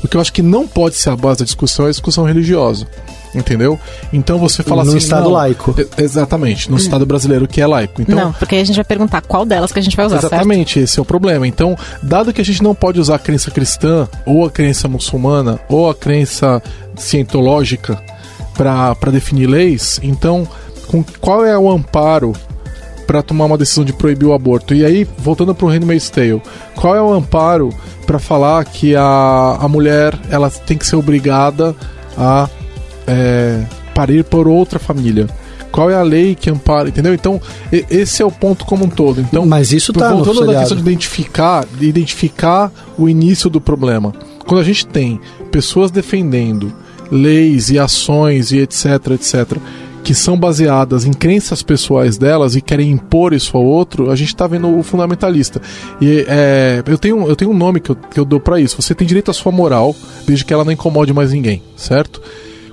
O 0.02 0.08
que 0.08 0.16
eu 0.16 0.20
acho 0.20 0.32
que 0.32 0.40
não 0.40 0.66
pode 0.66 0.96
ser 0.96 1.10
a 1.10 1.16
base 1.16 1.40
da 1.40 1.44
discussão 1.44 1.84
é 1.84 1.88
a 1.88 1.92
discussão 1.92 2.24
religiosa. 2.24 2.86
Entendeu? 3.34 3.78
Então 4.12 4.38
você 4.38 4.62
fala 4.62 4.82
Num 4.82 4.90
assim. 4.90 4.98
Estado 4.98 5.24
não, 5.24 5.32
laico. 5.32 5.74
Exatamente, 5.96 6.70
no 6.70 6.76
Estado 6.76 7.06
brasileiro 7.06 7.46
que 7.46 7.60
é 7.60 7.66
laico. 7.66 8.02
Então, 8.02 8.16
não, 8.16 8.32
porque 8.32 8.56
aí 8.56 8.60
a 8.60 8.64
gente 8.64 8.76
vai 8.76 8.84
perguntar 8.84 9.22
qual 9.22 9.44
delas 9.44 9.72
que 9.72 9.78
a 9.78 9.82
gente 9.82 9.96
vai 9.96 10.06
usar, 10.06 10.20
certo? 10.20 10.32
Exatamente, 10.32 10.80
esse 10.80 10.98
é 10.98 11.02
o 11.02 11.04
problema. 11.04 11.46
Então, 11.46 11.76
dado 12.02 12.32
que 12.32 12.40
a 12.40 12.44
gente 12.44 12.62
não 12.62 12.74
pode 12.74 12.98
usar 12.98 13.16
a 13.16 13.18
crença 13.18 13.50
cristã, 13.50 14.08
ou 14.26 14.44
a 14.44 14.50
crença 14.50 14.88
muçulmana, 14.88 15.60
ou 15.68 15.88
a 15.88 15.94
crença 15.94 16.62
cientológica 16.96 18.02
para 18.54 19.10
definir 19.12 19.46
leis, 19.46 20.00
então, 20.02 20.46
com, 20.88 21.04
qual 21.20 21.44
é 21.44 21.56
o 21.56 21.70
amparo 21.70 22.32
para 23.06 23.22
tomar 23.22 23.46
uma 23.46 23.58
decisão 23.58 23.84
de 23.84 23.92
proibir 23.92 24.26
o 24.26 24.32
aborto? 24.32 24.74
E 24.74 24.84
aí, 24.84 25.06
voltando 25.18 25.54
para 25.54 25.66
o 25.66 25.68
Handmaid's 25.68 26.10
Tale, 26.10 26.42
qual 26.74 26.94
é 26.94 27.02
o 27.02 27.12
amparo 27.12 27.70
para 28.06 28.18
falar 28.18 28.64
que 28.64 28.94
a, 28.96 29.58
a 29.60 29.68
mulher 29.68 30.18
ela 30.30 30.50
tem 30.50 30.76
que 30.76 30.86
ser 30.86 30.96
obrigada 30.96 31.74
a 32.18 32.48
é, 33.10 33.64
parir 33.94 34.24
por 34.24 34.46
outra 34.46 34.78
família? 34.78 35.26
Qual 35.70 35.88
é 35.90 35.94
a 35.94 36.02
lei 36.02 36.34
que 36.34 36.50
ampara, 36.50 36.88
entendeu? 36.88 37.14
Então, 37.14 37.40
esse 37.70 38.22
é 38.22 38.24
o 38.24 38.30
ponto 38.30 38.64
como 38.64 38.84
um 38.84 38.88
todo. 38.88 39.20
Então, 39.20 39.46
Mas 39.46 39.72
isso 39.72 39.92
tá 39.92 40.10
no 40.10 40.16
voltando 40.24 40.46
da 40.46 40.60
questão 40.60 40.76
de 40.76 40.82
identificar, 40.82 41.64
de 41.78 41.86
identificar 41.86 42.72
o 42.98 43.08
início 43.08 43.48
do 43.48 43.60
problema. 43.60 44.12
Quando 44.46 44.60
a 44.60 44.64
gente 44.64 44.86
tem 44.86 45.20
pessoas 45.52 45.90
defendendo 45.90 46.72
leis 47.10 47.70
e 47.70 47.78
ações 47.78 48.50
e 48.50 48.58
etc, 48.58 49.12
etc, 49.12 49.58
que 50.02 50.14
são 50.14 50.36
baseadas 50.36 51.04
em 51.04 51.12
crenças 51.12 51.62
pessoais 51.62 52.16
delas 52.18 52.56
e 52.56 52.60
querem 52.60 52.90
impor 52.90 53.32
isso 53.32 53.56
ao 53.56 53.64
outro, 53.64 54.10
a 54.10 54.16
gente 54.16 54.28
está 54.28 54.46
vendo 54.46 54.76
o 54.76 54.82
fundamentalista. 54.82 55.60
E 56.00 56.24
é, 56.26 56.82
eu, 56.84 56.98
tenho, 56.98 57.28
eu 57.28 57.36
tenho 57.36 57.50
um 57.50 57.56
nome 57.56 57.80
que 57.80 57.90
eu, 57.90 57.96
que 57.96 58.18
eu 58.18 58.24
dou 58.24 58.40
para 58.40 58.58
isso. 58.60 58.80
Você 58.80 58.94
tem 58.94 59.06
direito 59.06 59.30
à 59.30 59.34
sua 59.34 59.52
moral, 59.52 59.94
desde 60.26 60.44
que 60.44 60.52
ela 60.52 60.64
não 60.64 60.72
incomode 60.72 61.12
mais 61.12 61.32
ninguém, 61.32 61.62
certo? 61.76 62.20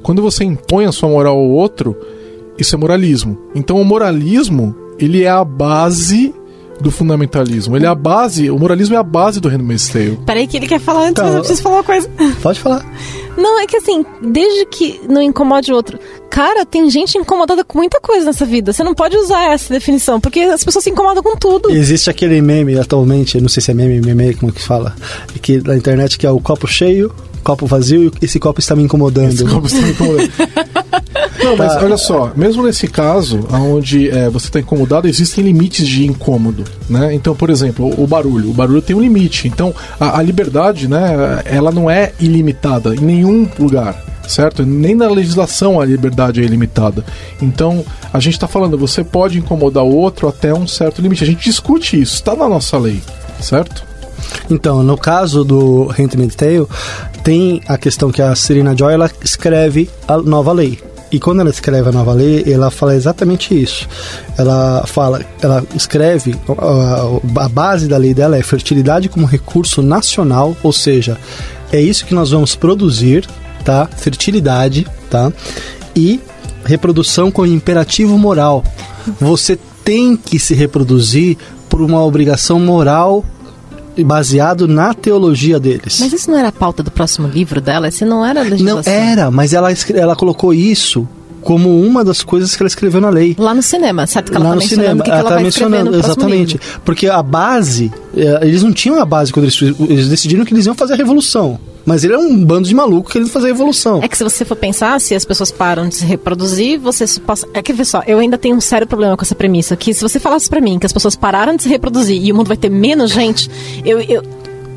Quando 0.07 0.21
você 0.21 0.45
impõe 0.45 0.85
a 0.85 0.91
sua 0.93 1.09
moral 1.09 1.35
ao 1.37 1.49
outro, 1.49 1.93
isso 2.57 2.73
é 2.73 2.77
moralismo. 2.79 3.37
Então 3.53 3.75
o 3.75 3.83
moralismo, 3.83 4.73
ele 4.97 5.23
é 5.25 5.29
a 5.29 5.43
base 5.43 6.33
do 6.79 6.89
fundamentalismo. 6.89 7.75
Ele 7.75 7.85
é 7.85 7.89
a 7.89 7.93
base, 7.93 8.49
o 8.49 8.57
moralismo 8.57 8.95
é 8.95 8.97
a 8.97 9.03
base 9.03 9.41
do 9.41 9.49
Handmaid's 9.49 9.89
Tale. 9.89 10.17
Peraí 10.25 10.47
que 10.47 10.55
ele 10.55 10.65
quer 10.65 10.79
falar 10.79 11.09
antes, 11.09 11.15
Tá. 11.15 11.23
mas 11.23 11.33
eu 11.33 11.39
preciso 11.41 11.61
falar 11.61 11.75
uma 11.75 11.83
coisa. 11.83 12.09
Pode 12.41 12.57
falar. 12.57 12.85
Não, 13.35 13.59
é 13.59 13.67
que 13.67 13.75
assim, 13.75 14.05
desde 14.21 14.65
que 14.67 15.01
não 15.09 15.21
incomode 15.21 15.73
o 15.73 15.75
outro. 15.75 15.99
Cara, 16.29 16.65
tem 16.65 16.89
gente 16.89 17.17
incomodada 17.17 17.65
com 17.65 17.77
muita 17.77 17.99
coisa 17.99 18.27
nessa 18.27 18.45
vida. 18.45 18.71
Você 18.71 18.85
não 18.85 18.95
pode 18.95 19.17
usar 19.17 19.51
essa 19.51 19.73
definição, 19.73 20.21
porque 20.21 20.39
as 20.39 20.63
pessoas 20.63 20.85
se 20.85 20.89
incomodam 20.89 21.21
com 21.21 21.35
tudo. 21.35 21.69
Existe 21.69 22.09
aquele 22.09 22.41
meme 22.41 22.79
atualmente, 22.79 23.35
eu 23.35 23.41
não 23.41 23.49
sei 23.49 23.61
se 23.61 23.71
é 23.71 23.73
meme, 23.73 23.99
meme, 23.99 24.33
como 24.35 24.53
que 24.53 24.61
fala, 24.63 24.95
que 25.41 25.59
na 25.67 25.75
internet 25.75 26.17
que 26.17 26.25
é 26.25 26.31
o 26.31 26.39
copo 26.39 26.65
cheio, 26.65 27.13
copo 27.47 27.65
vazio 27.65 28.11
e 28.21 28.25
esse 28.25 28.39
copo 28.39 28.59
está 28.59 28.75
me 28.75 28.83
incomodando. 28.83 29.29
Esse 29.29 29.45
copo 29.45 29.67
está 29.67 29.81
me 29.81 29.91
incomodando. 29.91 30.31
Não, 31.41 31.55
mas 31.55 31.73
Tá. 31.73 31.83
olha 31.83 31.97
só, 31.97 32.31
mesmo 32.35 32.63
nesse 32.63 32.87
caso, 32.87 33.47
onde 33.51 34.09
é, 34.09 34.29
você 34.29 34.47
está 34.47 34.59
incomodado, 34.59 35.07
existem 35.07 35.45
limites 35.45 35.87
de 35.87 36.05
incômodo, 36.05 36.65
né? 36.89 37.13
Então, 37.13 37.33
por 37.33 37.49
exemplo, 37.49 37.85
o, 37.85 38.03
o 38.03 38.07
barulho. 38.07 38.49
O 38.49 38.53
barulho 38.53 38.81
tem 38.81 38.95
um 38.95 38.99
limite. 38.99 39.47
Então, 39.47 39.73
a, 39.97 40.19
a 40.19 40.21
liberdade, 40.23 40.89
né, 40.89 41.41
ela 41.45 41.71
não 41.71 41.89
é 41.89 42.11
ilimitada 42.19 42.93
em 42.95 42.99
nenhum 42.99 43.47
lugar. 43.57 44.03
Certo? 44.27 44.65
Nem 44.65 44.93
na 44.93 45.07
legislação 45.07 45.79
a 45.79 45.85
liberdade 45.85 46.41
é 46.41 46.43
ilimitada. 46.43 47.05
Então, 47.41 47.85
a 48.11 48.19
gente 48.19 48.33
está 48.33 48.45
falando, 48.45 48.77
você 48.77 49.01
pode 49.01 49.37
incomodar 49.37 49.85
o 49.85 49.95
outro 49.95 50.27
até 50.27 50.53
um 50.53 50.67
certo 50.67 51.01
limite. 51.01 51.23
A 51.23 51.27
gente 51.27 51.45
discute 51.45 52.01
isso, 52.01 52.15
está 52.15 52.35
na 52.35 52.49
nossa 52.49 52.77
lei, 52.77 53.01
certo? 53.39 53.86
Então, 54.49 54.83
no 54.83 54.97
caso 54.97 55.43
do 55.43 55.87
Handmaid's 55.87 56.35
Tale, 56.35 56.67
tem 57.23 57.61
a 57.67 57.77
questão 57.77 58.11
que 58.11 58.21
a 58.21 58.35
Serena 58.35 58.75
Joy 58.75 58.93
ela 58.93 59.11
escreve 59.23 59.89
a 60.07 60.17
nova 60.17 60.51
lei. 60.51 60.79
E 61.11 61.19
quando 61.19 61.39
ela 61.39 61.49
escreve 61.49 61.87
a 61.87 61.91
nova 61.91 62.13
lei, 62.13 62.43
ela 62.45 62.69
fala 62.69 62.95
exatamente 62.95 63.59
isso. 63.59 63.87
Ela 64.37 64.83
fala, 64.85 65.25
ela 65.41 65.63
escreve, 65.73 66.35
a, 67.37 67.47
base 67.47 67.87
da 67.87 67.97
lei 67.97 68.13
dela 68.13 68.37
é 68.37 68.43
fertilidade 68.43 69.07
como 69.07 69.25
recurso 69.25 69.81
nacional, 69.81 70.55
ou 70.61 70.73
seja, 70.73 71.17
é 71.71 71.79
isso 71.79 72.05
que 72.05 72.13
nós 72.13 72.31
vamos 72.31 72.55
produzir, 72.55 73.25
tá? 73.63 73.87
Fertilidade, 73.87 74.85
tá? 75.09 75.31
E 75.95 76.19
reprodução 76.65 77.31
com 77.31 77.45
imperativo 77.45 78.17
moral. 78.17 78.63
Você 79.19 79.57
tem 79.85 80.17
que 80.17 80.37
se 80.37 80.53
reproduzir 80.53 81.37
por 81.69 81.81
uma 81.81 82.03
obrigação 82.03 82.59
moral 82.59 83.23
baseado 84.03 84.67
na 84.67 84.93
teologia 84.93 85.59
deles. 85.59 85.99
Mas 85.99 86.13
isso 86.13 86.29
não 86.31 86.37
era 86.37 86.49
a 86.49 86.51
pauta 86.51 86.81
do 86.83 86.91
próximo 86.91 87.27
livro 87.27 87.59
dela? 87.61 87.87
Esse 87.87 88.05
não 88.05 88.25
era 88.25 88.41
a 88.41 88.43
Não 88.43 88.51
legislação? 88.51 88.93
era, 88.93 89.31
mas 89.31 89.53
ela, 89.53 89.69
ela 89.95 90.15
colocou 90.15 90.53
isso 90.53 91.07
como 91.47 91.79
uma 91.79 92.03
das 92.03 92.23
coisas 92.23 92.53
que 92.53 92.61
ela 92.61 92.67
escreveu 92.67 92.99
na 92.99 93.09
lei. 93.09 93.33
Lá 93.39 93.55
no 93.55 93.63
cinema, 93.63 94.05
certo? 94.05 94.31
Que 94.31 94.35
ela 94.35 94.43
Lá 94.43 94.49
tá 94.49 94.55
no 94.57 94.61
cinema, 94.61 95.01
que, 95.01 95.09
ela 95.09 95.19
ela 95.21 95.29
tá 95.29 95.39
mencionando, 95.39 95.95
exatamente. 95.95 96.59
Porque 96.83 97.07
a 97.07 97.23
base, 97.23 97.89
eh, 98.17 98.39
eles 98.41 98.63
não 98.63 98.73
tinham 98.73 98.99
a 98.99 99.05
base 99.05 99.31
quando 99.31 99.45
eles, 99.45 99.61
eles 99.61 100.09
decidiram 100.09 100.43
que 100.43 100.53
eles 100.53 100.65
iam 100.65 100.75
fazer 100.75 100.95
a 100.95 100.97
revolução. 100.97 101.57
Mas 101.85 102.03
ele 102.03 102.15
é 102.15 102.17
um 102.17 102.43
bando 102.43 102.67
de 102.67 102.75
maluco 102.75 103.09
querendo 103.09 103.29
fazer 103.29 103.45
a 103.45 103.51
revolução. 103.53 104.01
É 104.03 104.09
que 104.09 104.17
se 104.17 104.25
você 104.25 104.43
for 104.43 104.57
pensar, 104.57 104.99
se 104.99 105.15
as 105.15 105.23
pessoas 105.23 105.49
param 105.49 105.87
de 105.87 105.95
se 105.95 106.05
reproduzir, 106.05 106.77
você 106.77 107.07
se 107.07 107.21
passa... 107.21 107.47
É 107.53 107.61
que, 107.61 107.71
vê 107.71 107.85
só, 107.85 108.03
eu 108.05 108.19
ainda 108.19 108.37
tenho 108.37 108.57
um 108.57 108.59
sério 108.59 108.85
problema 108.85 109.15
com 109.15 109.23
essa 109.23 109.33
premissa, 109.33 109.73
que 109.77 109.93
se 109.93 110.01
você 110.01 110.19
falasse 110.19 110.49
pra 110.49 110.59
mim 110.59 110.77
que 110.77 110.85
as 110.85 110.91
pessoas 110.91 111.15
pararam 111.15 111.55
de 111.55 111.63
se 111.63 111.69
reproduzir 111.69 112.21
e 112.21 112.29
o 112.29 112.35
mundo 112.35 112.49
vai 112.49 112.57
ter 112.57 112.69
menos 112.69 113.09
gente, 113.09 113.49
eu... 113.85 114.01
eu... 114.01 114.21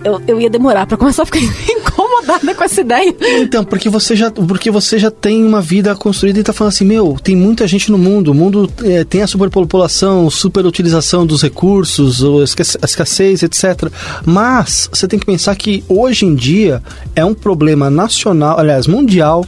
Eu, 0.02 0.20
eu 0.26 0.40
ia 0.40 0.48
demorar 0.48 0.86
pra 0.86 0.96
começar 0.96 1.22
a 1.22 1.26
ficar 1.26 1.40
incomodada 1.68 2.54
com 2.54 2.64
essa 2.64 2.80
ideia. 2.80 3.14
Então, 3.38 3.64
porque 3.64 3.88
você 3.88 4.16
já, 4.16 4.30
porque 4.30 4.70
você 4.70 4.98
já 4.98 5.10
tem 5.10 5.44
uma 5.44 5.60
vida 5.60 5.94
construída 5.94 6.40
e 6.40 6.42
tá 6.42 6.52
falando 6.52 6.72
assim, 6.72 6.84
meu, 6.84 7.16
tem 7.22 7.36
muita 7.36 7.66
gente 7.66 7.90
no 7.90 7.98
mundo, 7.98 8.30
o 8.30 8.34
mundo 8.34 8.70
eh, 8.82 9.04
tem 9.04 9.22
a 9.22 9.26
superpopulação, 9.26 10.30
superutilização 10.30 11.26
dos 11.26 11.42
recursos, 11.42 12.22
a 12.24 12.84
escassez, 12.84 13.42
etc. 13.42 13.90
Mas 14.24 14.88
você 14.92 15.06
tem 15.06 15.18
que 15.18 15.26
pensar 15.26 15.54
que 15.56 15.84
hoje 15.88 16.24
em 16.24 16.34
dia 16.34 16.82
é 17.14 17.24
um 17.24 17.34
problema 17.34 17.90
nacional, 17.90 18.58
aliás, 18.58 18.86
mundial, 18.86 19.44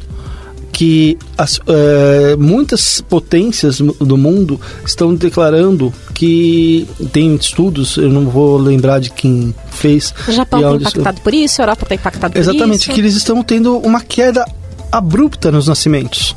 que 0.73 1.19
as, 1.37 1.61
eh, 1.67 2.35
muitas 2.39 3.03
potências 3.03 3.79
do 3.79 4.17
mundo 4.17 4.59
estão 4.85 5.15
declarando 5.15 5.93
que 6.15 6.89
tem 7.13 7.35
estudos, 7.37 7.99
eu 7.99 8.09
não 8.09 8.25
vou 8.29 8.57
lembrar 8.57 8.99
de 8.99 9.11
quem 9.11 9.55
fez. 9.71 10.15
O 10.27 10.33
Japão 10.33 10.61
e 10.61 10.63
tá 10.63 10.71
onde- 10.71 10.83
impactado 10.85 11.21
por 11.21 11.35
isso, 11.35 11.61
a 11.61 11.65
Europa 11.65 11.87
tá 11.87 11.95
impactada 11.95 12.33
por 12.33 12.39
Exatamente, 12.39 12.81
isso. 12.87 12.93
que 12.93 13.01
eles 13.01 13.15
estão 13.15 13.43
tendo 13.43 13.77
uma 13.79 14.01
queda 14.01 14.45
abrupta 14.91 15.51
nos 15.53 15.69
nascimentos. 15.69 16.35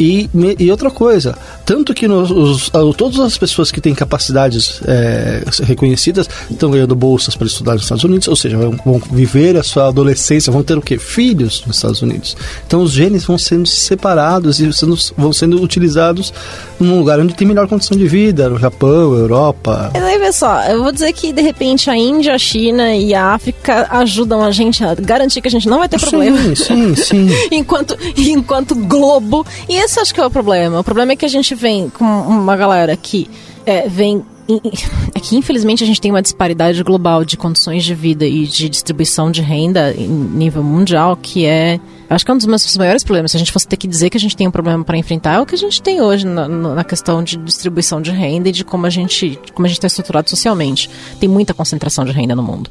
E, 0.00 0.30
e 0.58 0.70
outra 0.70 0.90
coisa, 0.90 1.36
tanto 1.66 1.92
que 1.92 2.08
nos, 2.08 2.30
os- 2.30 2.70
todas 2.96 3.20
as 3.20 3.36
pessoas 3.36 3.70
que 3.70 3.80
têm 3.82 3.94
capacidades 3.94 4.80
é, 4.86 5.42
reconhecidas 5.64 6.26
estão 6.50 6.70
ganhando 6.70 6.94
bolsas 6.94 7.36
para 7.36 7.46
estudar 7.46 7.74
nos 7.74 7.82
Estados 7.82 8.02
Unidos, 8.04 8.26
ou 8.26 8.34
seja, 8.34 8.56
vão, 8.56 8.70
vão 8.84 8.98
viver 9.12 9.56
a 9.58 9.62
sua 9.62 9.88
adolescência, 9.88 10.50
vão 10.50 10.62
ter 10.62 10.78
o 10.78 10.80
quê? 10.82 10.96
Filhos 10.98 11.62
nos 11.66 11.76
Estados 11.76 12.00
Unidos. 12.00 12.36
Então 12.66 12.82
os 12.82 12.92
genes 12.92 13.24
vão 13.24 13.36
sendo 13.36 13.66
separados 13.68 14.58
e 14.58 14.72
sendo- 14.72 14.96
vão 15.18 15.32
sendo 15.32 15.62
utilizados 15.62 16.32
num 16.78 16.98
lugar 16.98 17.20
onde 17.20 17.34
tem 17.34 17.46
melhor 17.46 17.68
condição 17.68 17.96
de 17.96 18.08
vida, 18.08 18.48
no 18.48 18.58
Japão, 18.58 19.12
Europa. 19.14 19.90
Mas 19.92 20.02
aí, 20.02 20.32
só, 20.32 20.62
eu 20.64 20.82
vou 20.82 20.92
dizer 20.92 21.12
que 21.12 21.32
de 21.32 21.42
repente 21.42 21.90
a 21.90 21.96
Índia, 21.96 22.34
a 22.34 22.38
China 22.38 22.94
e 22.94 23.12
a 23.12 23.34
África 23.34 23.86
ajudam 23.90 24.42
a 24.42 24.50
gente 24.50 24.82
a 24.82 24.94
garantir 24.94 25.40
que 25.42 25.48
a 25.48 25.50
gente 25.50 25.68
não 25.68 25.78
vai 25.78 25.88
ter 25.88 25.98
problema. 26.00 26.38
Sim, 26.38 26.54
sim, 26.54 26.96
sim. 26.96 27.28
enquanto, 27.52 27.96
enquanto 28.16 28.74
globo. 28.74 29.44
E 29.68 29.74
esse 29.90 30.00
acho 30.00 30.14
que 30.14 30.20
é 30.20 30.26
o 30.26 30.30
problema. 30.30 30.78
O 30.78 30.84
problema 30.84 31.12
é 31.12 31.16
que 31.16 31.24
a 31.24 31.28
gente 31.28 31.54
vem 31.54 31.90
com 31.90 32.04
uma 32.04 32.56
galera 32.56 32.96
que 32.96 33.28
é, 33.66 33.88
vem. 33.88 34.24
É 35.14 35.20
que 35.20 35.36
infelizmente 35.36 35.82
a 35.82 35.86
gente 35.86 36.00
tem 36.00 36.10
uma 36.10 36.22
disparidade 36.22 36.82
global 36.82 37.24
de 37.24 37.36
condições 37.36 37.84
de 37.84 37.94
vida 37.94 38.24
e 38.26 38.46
de 38.46 38.68
distribuição 38.68 39.30
de 39.30 39.42
renda 39.42 39.92
em 39.96 40.06
nível 40.08 40.62
mundial 40.62 41.16
que 41.16 41.44
é. 41.46 41.78
Acho 42.08 42.24
que 42.24 42.30
é 42.32 42.34
um 42.34 42.36
dos 42.38 42.46
meus 42.46 42.76
maiores 42.76 43.04
problemas. 43.04 43.30
Se 43.30 43.36
a 43.36 43.38
gente 43.38 43.52
fosse 43.52 43.68
ter 43.68 43.76
que 43.76 43.86
dizer 43.86 44.10
que 44.10 44.16
a 44.16 44.20
gente 44.20 44.36
tem 44.36 44.48
um 44.48 44.50
problema 44.50 44.82
para 44.82 44.96
enfrentar, 44.96 45.34
é 45.34 45.40
o 45.40 45.46
que 45.46 45.54
a 45.54 45.58
gente 45.58 45.80
tem 45.80 46.00
hoje 46.00 46.26
na, 46.26 46.48
na 46.48 46.82
questão 46.82 47.22
de 47.22 47.36
distribuição 47.36 48.02
de 48.02 48.10
renda 48.10 48.48
e 48.48 48.52
de 48.52 48.64
como 48.64 48.84
a 48.84 48.90
gente 48.90 49.38
como 49.54 49.64
a 49.66 49.68
gente 49.68 49.76
está 49.78 49.86
estruturado 49.86 50.28
socialmente. 50.28 50.90
Tem 51.20 51.28
muita 51.28 51.54
concentração 51.54 52.04
de 52.04 52.10
renda 52.10 52.34
no 52.34 52.42
mundo. 52.42 52.68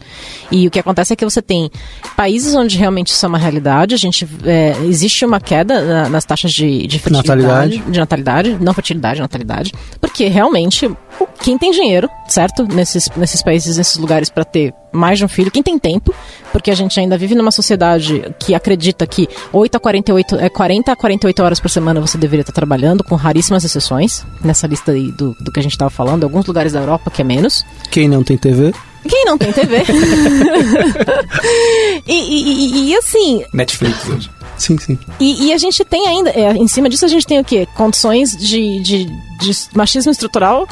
E 0.51 0.67
o 0.67 0.71
que 0.71 0.77
acontece 0.79 1.13
é 1.13 1.15
que 1.15 1.23
você 1.23 1.41
tem 1.41 1.71
países 2.17 2.53
onde 2.53 2.77
realmente 2.77 3.07
isso 3.13 3.25
é 3.25 3.29
uma 3.29 3.37
realidade. 3.37 3.95
A 3.95 3.97
gente 3.97 4.27
é, 4.43 4.75
existe 4.85 5.23
uma 5.25 5.39
queda 5.39 5.81
na- 5.85 6.09
nas 6.09 6.25
taxas 6.25 6.51
de, 6.51 6.85
de 6.85 6.99
fertilidade, 6.99 7.39
Natalidade. 7.45 7.91
de 7.91 7.99
natalidade, 7.99 8.57
não 8.59 8.73
fertilidade, 8.73 9.21
natalidade, 9.21 9.71
porque 10.01 10.27
realmente 10.27 10.89
o- 11.19 11.27
quem 11.41 11.57
tem 11.57 11.71
dinheiro, 11.71 12.09
certo, 12.27 12.63
nesses 12.63 13.09
nesses 13.15 13.41
países, 13.41 13.77
nesses 13.77 13.97
lugares 13.97 14.29
para 14.29 14.43
ter 14.45 14.73
mais 14.91 15.19
de 15.19 15.25
um 15.25 15.27
filho, 15.27 15.51
quem 15.51 15.61
tem 15.61 15.77
tempo, 15.77 16.13
porque 16.51 16.71
a 16.71 16.75
gente 16.75 16.99
ainda 16.99 17.17
vive 17.17 17.35
numa 17.35 17.51
sociedade 17.51 18.23
que 18.39 18.55
acredita 18.55 19.05
que 19.05 19.27
8 19.53 19.75
a 19.75 19.79
48, 19.79 20.35
é 20.39 20.49
40 20.49 20.91
a 20.91 20.95
48 20.95 21.43
horas 21.43 21.59
por 21.59 21.69
semana 21.69 22.01
você 22.01 22.17
deveria 22.17 22.41
estar 22.41 22.53
trabalhando, 22.53 23.03
com 23.03 23.15
raríssimas 23.15 23.63
exceções, 23.63 24.25
nessa 24.43 24.65
lista 24.67 24.91
aí 24.91 25.11
do, 25.11 25.35
do 25.39 25.51
que 25.51 25.59
a 25.59 25.63
gente 25.63 25.73
estava 25.73 25.89
falando, 25.91 26.23
alguns 26.23 26.45
lugares 26.45 26.73
da 26.73 26.79
Europa 26.79 27.11
que 27.11 27.21
é 27.21 27.25
menos. 27.25 27.63
Quem 27.91 28.07
não 28.07 28.23
tem 28.23 28.37
TV? 28.37 28.73
Quem 29.07 29.25
não 29.25 29.37
tem 29.37 29.51
TV? 29.53 29.77
e, 32.07 32.13
e- 32.13 32.65
e- 32.65 32.89
e, 32.91 32.95
assim, 32.97 33.43
Netflix 33.53 34.07
hoje. 34.09 34.29
Sim, 34.57 34.77
sim. 34.77 34.99
e, 35.21 35.47
e 35.47 35.53
a 35.53 35.57
gente 35.57 35.85
tem 35.85 36.05
ainda, 36.07 36.31
é, 36.31 36.51
em 36.51 36.67
cima 36.67 36.89
disso 36.89 37.05
a 37.05 37.07
gente 37.07 37.25
tem 37.25 37.39
o 37.39 37.45
quê? 37.45 37.65
Condições 37.75 38.35
de, 38.35 38.81
de, 38.81 39.05
de 39.05 39.51
machismo 39.73 40.11
estrutural, 40.11 40.67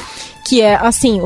que 0.48 0.62
é 0.62 0.76
assim, 0.76 1.20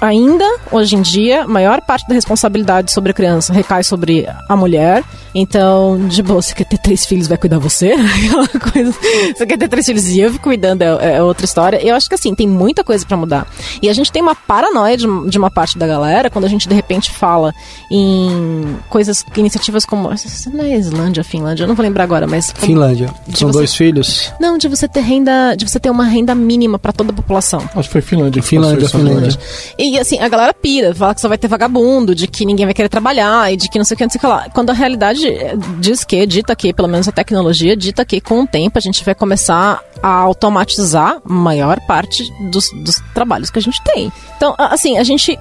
ainda, 0.00 0.44
hoje 0.70 0.96
em 0.96 1.02
dia, 1.02 1.42
a 1.44 1.46
maior 1.48 1.80
parte 1.80 2.06
da 2.08 2.14
responsabilidade 2.14 2.90
sobre 2.92 3.10
a 3.10 3.14
criança 3.14 3.52
recai 3.52 3.84
sobre 3.84 4.26
a 4.48 4.56
mulher. 4.56 5.04
Então, 5.36 6.06
de 6.08 6.22
boa, 6.22 6.40
você 6.40 6.54
quer 6.54 6.64
ter 6.64 6.78
três 6.78 7.04
filhos, 7.04 7.26
vai 7.26 7.36
cuidar 7.36 7.58
você? 7.58 7.92
Aquela 7.98 8.48
coisa. 8.70 8.94
Você 9.36 9.44
quer 9.46 9.58
ter 9.58 9.68
três 9.68 9.84
filhos 9.84 10.06
e 10.08 10.20
eu 10.20 10.30
fico 10.32 10.44
cuidando, 10.44 10.82
é, 10.82 11.16
é 11.16 11.22
outra 11.22 11.44
história. 11.44 11.76
Eu 11.84 11.94
acho 11.96 12.08
que 12.08 12.14
assim, 12.14 12.34
tem 12.34 12.46
muita 12.46 12.84
coisa 12.84 13.04
pra 13.04 13.16
mudar. 13.16 13.46
E 13.82 13.88
a 13.88 13.92
gente 13.92 14.12
tem 14.12 14.22
uma 14.22 14.34
paranoia 14.34 14.96
de, 14.96 15.06
de 15.28 15.36
uma 15.38 15.50
parte 15.50 15.76
da 15.76 15.86
galera 15.86 16.30
quando 16.30 16.44
a 16.44 16.48
gente 16.48 16.68
de 16.68 16.74
repente 16.74 17.10
fala 17.10 17.52
em 17.90 18.76
coisas, 18.88 19.24
iniciativas 19.36 19.84
como. 19.84 20.10
Não 20.52 20.64
é 20.64 20.76
Islândia, 20.76 21.24
Finlândia, 21.24 21.64
eu 21.64 21.68
não 21.68 21.74
vou 21.74 21.82
lembrar 21.84 22.04
agora, 22.04 22.26
mas. 22.26 22.52
como- 22.52 22.66
Finlândia. 22.66 23.08
São 23.34 23.48
você- 23.48 23.58
dois 23.58 23.74
filhos. 23.74 24.32
Não, 24.40 24.56
de 24.56 24.68
você 24.68 24.86
ter 24.88 25.00
renda. 25.00 25.54
De 25.56 25.68
você 25.68 25.80
ter 25.80 25.90
uma 25.90 26.04
renda 26.04 26.34
mínima 26.34 26.78
pra 26.78 26.92
toda 26.92 27.10
a 27.10 27.14
população. 27.14 27.60
Acho 27.74 27.88
que 27.88 27.92
foi 27.92 28.00
Finlândia. 28.02 28.42
Finlândia, 28.42 28.88
Finlândia. 28.88 29.38
E 29.78 29.98
assim, 29.98 30.18
a 30.20 30.28
galera 30.28 30.54
pira, 30.54 30.94
fala 30.94 31.14
que 31.14 31.20
só 31.20 31.28
vai 31.28 31.38
ter 31.38 31.48
vagabundo, 31.48 32.14
de 32.14 32.26
que 32.26 32.44
ninguém 32.44 32.64
vai 32.66 32.74
querer 32.74 32.88
trabalhar 32.88 33.52
e 33.52 33.56
de 33.56 33.68
que 33.68 33.78
não 33.78 33.84
sei 33.84 33.94
o 33.94 33.98
que, 33.98 34.04
não 34.04 34.10
sei 34.10 34.18
o 34.18 34.20
que 34.20 34.26
lá. 34.26 34.46
Quando 34.52 34.70
a 34.70 34.72
realidade 34.72 35.26
eh, 35.28 35.54
diz 35.78 36.04
que, 36.04 36.24
dita 36.26 36.54
que, 36.54 36.72
pelo 36.72 36.88
menos 36.88 37.08
a 37.08 37.12
tecnologia, 37.12 37.76
dita 37.76 38.04
que 38.04 38.20
com 38.20 38.42
o 38.42 38.46
tempo 38.46 38.78
a 38.78 38.80
gente 38.80 39.04
vai 39.04 39.14
começar 39.14 39.82
a 40.02 40.08
automatizar 40.08 41.20
maior 41.24 41.80
parte 41.86 42.24
dos, 42.50 42.70
dos 42.84 43.00
trabalhos 43.14 43.50
que 43.50 43.58
a 43.58 43.62
gente 43.62 43.82
tem. 43.82 44.12
Então, 44.36 44.54
assim, 44.58 44.98
a 44.98 45.04
gente. 45.04 45.38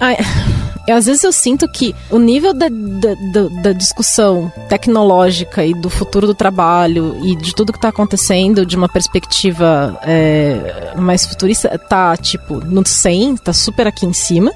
eu, 0.88 0.96
às 0.96 1.06
vezes 1.06 1.24
eu 1.24 1.32
sinto 1.32 1.68
que 1.68 1.94
o 2.10 2.18
nível 2.18 2.54
da, 2.54 2.68
da, 2.70 3.14
da- 3.32 3.62
da 3.62 3.72
discussão 3.74 4.52
tecnológica 4.70 5.66
e 5.66 5.74
do 5.74 5.90
futuro 5.90 6.28
do 6.28 6.34
trabalho 6.34 7.18
e 7.24 7.36
de 7.36 7.54
tudo 7.56 7.72
que 7.72 7.78
está 7.78 7.90
acontecendo 7.90 8.66
de 8.66 8.76
uma 8.76 8.88
perspectiva 8.90 9.98
é, 10.04 10.94
mais 10.98 11.26
futurista 11.26 11.78
tá, 11.78 12.16
tipo, 12.18 12.56
no 12.56 12.86
100, 12.86 13.38
tá 13.38 13.54
super 13.54 13.88
aqui 13.88 14.06
em 14.06 14.14
cima. 14.24 14.52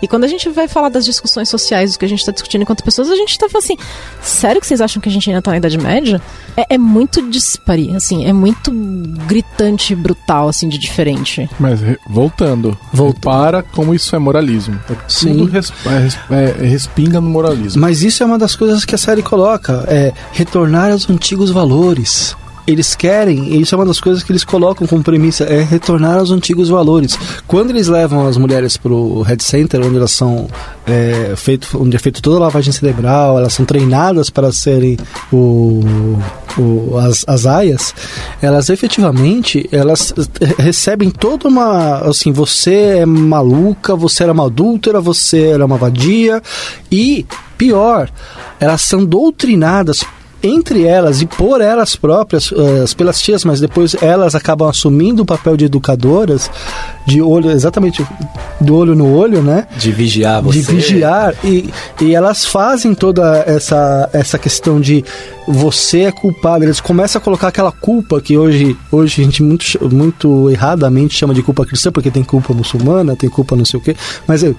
E 0.00 0.06
quando 0.06 0.22
a 0.24 0.28
gente 0.28 0.48
vai 0.48 0.68
falar 0.68 0.90
das 0.90 1.04
discussões 1.04 1.48
sociais, 1.48 1.92
do 1.92 1.98
que 1.98 2.04
a 2.04 2.08
gente 2.08 2.20
está 2.20 2.30
discutindo 2.30 2.62
enquanto 2.62 2.84
pessoas, 2.84 3.10
a 3.10 3.16
gente 3.16 3.36
tá 3.36 3.48
falando 3.48 3.64
assim, 3.64 3.76
sério 4.22 4.60
que 4.60 4.66
vocês 4.66 4.80
acham 4.80 5.02
que 5.02 5.08
a 5.08 5.12
gente 5.12 5.28
ainda 5.28 5.42
tá 5.42 5.50
na 5.50 5.56
Idade 5.56 5.76
Média? 5.76 6.22
É, 6.56 6.74
é 6.74 6.78
muito 6.78 7.28
dispare, 7.28 7.94
assim, 7.96 8.24
é 8.24 8.32
muito 8.32 8.70
gritante 9.26 9.92
e 9.92 9.96
brutal, 9.96 10.48
assim, 10.48 10.68
de 10.68 10.78
diferente. 10.78 11.50
Mas 11.58 11.80
re- 11.80 11.98
voltando, 12.08 12.78
para 13.20 13.62
como 13.62 13.92
isso 13.92 14.14
é 14.14 14.18
moralismo. 14.20 14.78
É 14.88 14.94
Sim. 15.08 15.46
Res- 15.48 15.72
é, 16.30 16.34
é, 16.62 16.66
respinga 16.66 17.20
no 17.20 17.28
moralismo. 17.28 17.80
Mas 17.80 18.02
isso 18.02 18.22
é 18.22 18.26
uma 18.26 18.38
das 18.38 18.54
coisas 18.54 18.84
que 18.84 18.94
a 18.94 18.98
série 18.98 19.22
coloca, 19.22 19.84
é 19.88 20.12
retornar 20.32 20.92
aos 20.92 21.10
antigos 21.10 21.50
valores. 21.50 22.36
Eles 22.68 22.94
querem, 22.94 23.58
isso 23.58 23.74
é 23.74 23.78
uma 23.78 23.86
das 23.86 23.98
coisas 23.98 24.22
que 24.22 24.30
eles 24.30 24.44
colocam 24.44 24.86
como 24.86 25.02
premissa, 25.02 25.44
é 25.44 25.62
retornar 25.62 26.18
aos 26.18 26.30
antigos 26.30 26.68
valores. 26.68 27.18
Quando 27.46 27.70
eles 27.70 27.88
levam 27.88 28.26
as 28.28 28.36
mulheres 28.36 28.76
pro 28.76 29.22
Head 29.22 29.42
Center, 29.42 29.80
onde 29.84 29.96
elas 29.96 30.10
são 30.10 30.46
é, 30.86 31.32
feito, 31.34 31.80
onde 31.80 31.96
é 31.96 31.98
feito 31.98 32.20
toda 32.20 32.36
a 32.36 32.40
lavagem 32.40 32.70
cerebral, 32.70 33.38
elas 33.38 33.54
são 33.54 33.64
treinadas 33.64 34.28
para 34.28 34.52
serem 34.52 34.98
o, 35.32 35.82
o- 36.58 36.98
as, 36.98 37.24
as 37.26 37.46
aias, 37.46 37.94
elas 38.42 38.68
efetivamente 38.68 39.66
elas 39.72 40.12
recebem 40.58 41.10
toda 41.10 41.48
uma 41.48 42.00
assim, 42.00 42.32
você 42.32 42.98
é 42.98 43.06
maluca, 43.06 43.96
você 43.96 44.24
era 44.24 44.32
uma 44.32 44.44
adúltera, 44.44 45.00
você 45.00 45.46
era 45.48 45.64
uma 45.64 45.78
vadia 45.78 46.42
e 46.92 47.24
pior, 47.56 48.10
elas 48.60 48.82
são 48.82 49.04
doutrinadas 49.06 50.04
entre 50.42 50.84
elas 50.84 51.20
e 51.20 51.26
por 51.26 51.60
elas 51.60 51.96
próprias, 51.96 52.50
uh, 52.52 52.96
pelas 52.96 53.20
tias, 53.20 53.44
mas 53.44 53.60
depois 53.60 53.96
elas 54.00 54.34
acabam 54.34 54.68
assumindo 54.68 55.22
o 55.22 55.26
papel 55.26 55.56
de 55.56 55.64
educadoras, 55.64 56.50
de 57.06 57.20
olho, 57.20 57.50
exatamente, 57.50 58.06
do 58.60 58.76
olho 58.76 58.94
no 58.94 59.14
olho, 59.14 59.42
né? 59.42 59.66
De 59.76 59.90
vigiar 59.90 60.42
você. 60.42 60.58
De 60.58 60.64
vigiar. 60.64 61.34
E, 61.42 61.70
e 62.00 62.14
elas 62.14 62.44
fazem 62.44 62.94
toda 62.94 63.42
essa, 63.46 64.08
essa 64.12 64.38
questão 64.38 64.80
de 64.80 65.04
você 65.46 66.02
é 66.02 66.12
culpado. 66.12 66.64
Eles 66.64 66.80
começam 66.80 67.20
a 67.20 67.22
colocar 67.22 67.48
aquela 67.48 67.72
culpa 67.72 68.20
que 68.20 68.36
hoje, 68.36 68.76
hoje 68.92 69.22
a 69.22 69.24
gente 69.24 69.42
muito, 69.42 69.94
muito 69.94 70.50
erradamente 70.50 71.14
chama 71.14 71.34
de 71.34 71.42
culpa 71.42 71.64
cristã, 71.64 71.90
porque 71.90 72.10
tem 72.10 72.22
culpa 72.22 72.52
muçulmana, 72.52 73.16
tem 73.16 73.30
culpa 73.30 73.56
não 73.56 73.64
sei 73.64 73.80
o 73.80 73.82
quê. 73.82 73.96
Mas 74.26 74.44
é, 74.44 74.54